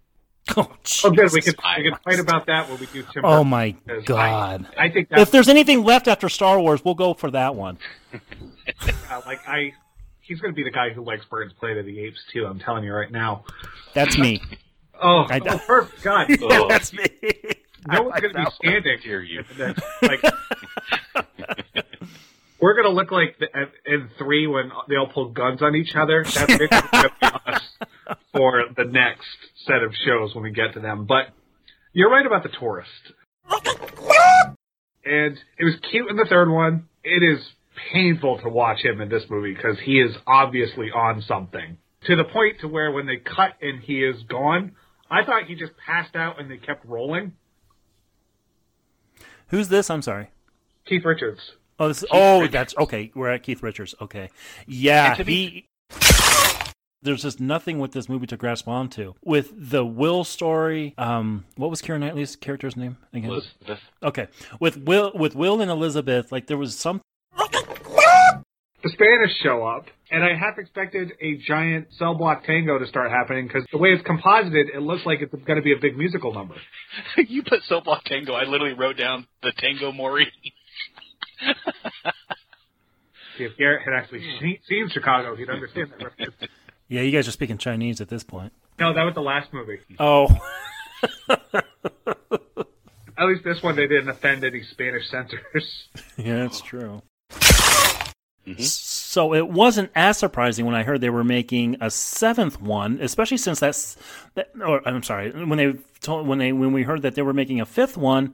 Oh, 0.58 0.68
Oh, 1.04 1.12
good. 1.12 1.32
We 1.32 1.40
Jesus. 1.42 1.54
can 1.54 1.84
we 1.84 1.90
can 1.92 2.00
fight 2.04 2.20
about 2.20 2.48
that 2.48 2.68
when 2.68 2.80
we 2.80 2.88
do 2.88 3.04
Tim. 3.14 3.24
Oh 3.24 3.44
my 3.44 3.76
God. 4.06 4.68
I, 4.76 4.86
I 4.86 4.92
think 4.92 5.10
If 5.12 5.30
there's 5.30 5.48
anything 5.48 5.84
left 5.84 6.08
after 6.08 6.30
Star 6.30 6.60
Wars, 6.60 6.84
we'll 6.84 6.96
go 6.96 7.14
for 7.14 7.30
that 7.32 7.54
one. 7.56 7.78
uh, 8.12 9.22
like 9.26 9.40
I. 9.48 9.74
He's 10.32 10.40
going 10.40 10.54
to 10.54 10.56
be 10.56 10.64
the 10.64 10.72
guy 10.72 10.92
who 10.96 11.04
likes 11.04 11.26
Burton's 11.26 11.52
Planet 11.60 11.80
of 11.80 11.86
the 11.86 12.00
Apes 12.00 12.24
too. 12.32 12.46
I'm 12.46 12.58
telling 12.58 12.86
you 12.86 12.94
right 12.94 13.12
now. 13.12 13.44
That's 13.94 14.18
me. 14.18 14.42
Oh, 15.04 15.26
I- 15.30 15.42
oh 15.50 15.58
perfect. 15.66 16.04
God, 16.04 16.28
Yeah, 16.40 16.66
that's 16.70 16.94
me. 16.94 17.04
no 17.88 18.04
one's 18.04 18.22
going 18.22 18.34
to 18.36 18.40
be 18.40 18.46
standing. 18.64 19.00
Hear 19.02 19.20
you. 19.20 19.44
Then, 19.58 19.74
like, 20.04 20.22
we're 22.62 22.76
gonna 22.76 22.94
look 22.94 23.10
like 23.12 23.38
the, 23.40 23.48
uh, 23.48 23.66
in 23.88 24.10
three 24.20 24.46
when 24.46 24.72
they 24.90 24.96
all 24.98 25.08
pull 25.08 25.30
guns 25.32 25.64
on 25.64 25.76
each 25.76 25.96
other. 25.96 26.24
That's 26.24 26.56
gonna 26.56 27.10
be 27.20 27.28
us 27.52 27.62
for 28.32 28.66
the 28.78 28.86
next 28.86 29.26
set 29.66 29.82
of 29.82 29.92
shows 30.06 30.36
when 30.36 30.44
we 30.44 30.52
get 30.52 30.74
to 30.76 30.80
them. 30.80 31.06
But 31.08 31.30
you're 31.94 32.12
right 32.12 32.26
about 32.28 32.44
the 32.44 32.50
tourist, 32.50 32.92
and 35.04 35.36
it 35.58 35.64
was 35.64 35.76
cute 35.90 36.12
in 36.12 36.16
the 36.16 36.28
third 36.30 36.50
one. 36.52 36.88
It 37.04 37.24
is 37.24 37.44
painful 37.92 38.40
to 38.40 38.50
watch 38.50 38.80
him 38.84 39.02
in 39.02 39.10
this 39.10 39.24
movie 39.30 39.54
because 39.54 39.78
he 39.84 40.00
is 40.00 40.16
obviously 40.28 40.92
on 40.92 41.22
something 41.22 41.78
to 42.06 42.16
the 42.16 42.24
point 42.24 42.60
to 42.62 42.68
where 42.68 42.92
when 42.92 43.06
they 43.06 43.18
cut 43.18 43.52
and 43.62 43.82
he 43.82 44.04
is 44.04 44.22
gone, 44.24 44.74
I 45.10 45.24
thought 45.24 45.46
he 45.46 45.56
just 45.56 45.74
passed 45.86 46.16
out 46.16 46.40
and 46.40 46.50
they 46.50 46.58
kept 46.58 46.86
rolling. 46.86 47.34
Who's 49.48 49.68
this? 49.68 49.90
I'm 49.90 50.02
sorry. 50.02 50.30
Keith 50.86 51.04
Richards. 51.06 51.42
Oh, 51.80 51.88
this, 51.88 52.04
oh, 52.12 52.48
that's 52.48 52.76
okay. 52.78 53.12
We're 53.16 53.30
at 53.30 53.44
Keith 53.44 53.64
Richards. 53.64 53.96
Okay, 54.00 54.30
yeah, 54.68 55.16
And 55.18 55.26
be- 55.26 55.68
he. 55.90 56.72
There's 57.04 57.24
just 57.24 57.40
nothing 57.40 57.80
with 57.80 57.94
this 57.94 58.08
movie 58.08 58.28
to 58.28 58.38
grasp 58.38 58.68
onto. 58.68 59.16
With 59.24 59.52
the 59.56 59.84
Will 59.84 60.24
story, 60.24 60.94
um, 61.00 61.46
what 61.56 61.72
was 61.72 61.82
Keira 61.82 62.00
Knightley's 62.00 62.36
character's 62.36 62.78
name 62.78 62.98
again? 63.12 63.32
Elizabeth. 63.32 63.80
Okay, 64.04 64.28
with 64.60 64.78
Will, 64.78 65.12
with 65.16 65.36
Will 65.36 65.60
and 65.62 65.72
Elizabeth, 65.72 66.32
like 66.32 66.46
there 66.48 66.58
was 66.58 66.78
some. 66.78 67.02
The 68.84 68.90
Spanish 68.90 69.36
show 69.44 69.66
up, 69.66 69.86
and 70.10 70.24
I 70.24 70.30
half 70.36 70.58
expected 70.58 71.12
a 71.22 71.38
giant 71.48 71.88
cell 71.98 72.16
block 72.16 72.44
tango 72.46 72.80
to 72.80 72.88
start 72.88 73.12
happening 73.12 73.48
because 73.48 73.64
the 73.72 73.78
way 73.78 73.90
it's 73.90 74.04
composited, 74.06 74.68
it 74.74 74.80
looks 74.82 75.06
like 75.06 75.22
it's 75.22 75.32
going 75.32 75.58
to 75.58 75.62
be 75.64 75.74
a 75.74 75.78
big 75.82 75.98
musical 75.98 76.34
number. 76.34 76.56
you 77.18 77.44
put 77.44 77.64
Cell 77.64 77.82
Block 77.82 78.04
Tango. 78.06 78.34
I 78.34 78.44
literally 78.44 78.74
wrote 78.74 78.98
down 78.98 79.28
the 79.44 79.52
Tango 79.58 79.92
Mori. 79.92 80.28
See, 83.38 83.44
if 83.46 83.58
Garrett 83.58 83.84
had 83.84 83.94
actually 83.94 84.22
seen, 84.40 84.60
seen 84.68 84.90
Chicago, 84.90 85.36
he'd 85.36 85.50
understand 85.50 85.92
that 85.92 86.04
reference. 86.04 86.36
Yeah, 86.88 87.04
you 87.04 87.12
guys 87.14 87.26
are 87.26 87.32
speaking 87.32 87.58
Chinese 87.58 88.02
at 88.02 88.10
this 88.10 88.22
point. 88.22 88.52
No, 88.78 88.94
that 88.94 89.04
was 89.04 89.14
the 89.14 89.22
last 89.22 89.54
movie. 89.54 89.78
Oh, 89.98 90.28
At 93.18 93.28
least 93.28 93.46
this 93.46 93.64
one, 93.64 93.78
they 93.78 93.88
didn't 93.88 94.10
offend 94.10 94.44
any 94.44 94.62
Spanish 94.64 95.08
censors. 95.10 95.88
yeah, 96.18 96.40
that's 96.40 96.60
true. 96.60 97.02
Mm-hmm. 98.46 98.62
So 98.64 99.34
it 99.34 99.50
wasn't 99.50 99.92
as 99.94 100.18
surprising 100.18 100.66
when 100.66 100.74
I 100.74 100.84
heard 100.84 101.02
they 101.02 101.12
were 101.12 101.24
making 101.24 101.78
a 101.80 101.92
seventh 101.92 102.60
one, 102.60 103.00
especially 103.02 103.38
since 103.38 103.60
that's. 103.60 103.98
That, 104.34 104.50
or 104.66 104.88
I'm 104.88 105.04
sorry, 105.04 105.32
when 105.32 105.58
they 105.58 105.74
told 106.00 106.28
when 106.28 106.40
they 106.40 106.52
when 106.52 106.74
we 106.74 106.84
heard 106.84 107.04
that 107.04 107.16
they 107.16 107.22
were 107.22 107.34
making 107.34 107.62
a 107.62 107.66
fifth 107.66 107.98
one. 107.98 108.34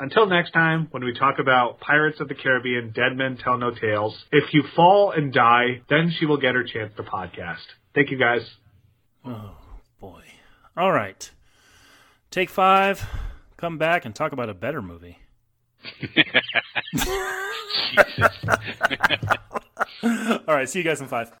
Until 0.00 0.26
next 0.26 0.50
time, 0.50 0.88
when 0.90 1.04
we 1.04 1.14
talk 1.14 1.38
about 1.38 1.78
Pirates 1.78 2.18
of 2.20 2.26
the 2.26 2.34
Caribbean, 2.34 2.90
Dead 2.90 3.16
Men 3.16 3.36
Tell 3.36 3.56
No 3.56 3.70
Tales, 3.70 4.24
if 4.32 4.52
you 4.52 4.64
fall 4.74 5.12
and 5.12 5.32
die, 5.32 5.82
then 5.88 6.12
she 6.18 6.26
will 6.26 6.36
get 6.36 6.56
her 6.56 6.64
chance 6.64 6.92
to 6.96 7.04
podcast. 7.04 7.62
Thank 7.94 8.10
you, 8.10 8.18
guys. 8.18 8.42
Oh 9.24 9.56
boy! 10.00 10.22
All 10.76 10.90
right, 10.90 11.30
take 12.32 12.50
five. 12.50 13.06
Come 13.56 13.78
back 13.78 14.04
and 14.04 14.12
talk 14.14 14.32
about 14.32 14.50
a 14.50 14.54
better 14.54 14.82
movie. 14.82 15.18
All 20.48 20.54
right, 20.54 20.68
see 20.68 20.78
you 20.80 20.84
guys 20.84 21.00
in 21.00 21.08
five. 21.08 21.32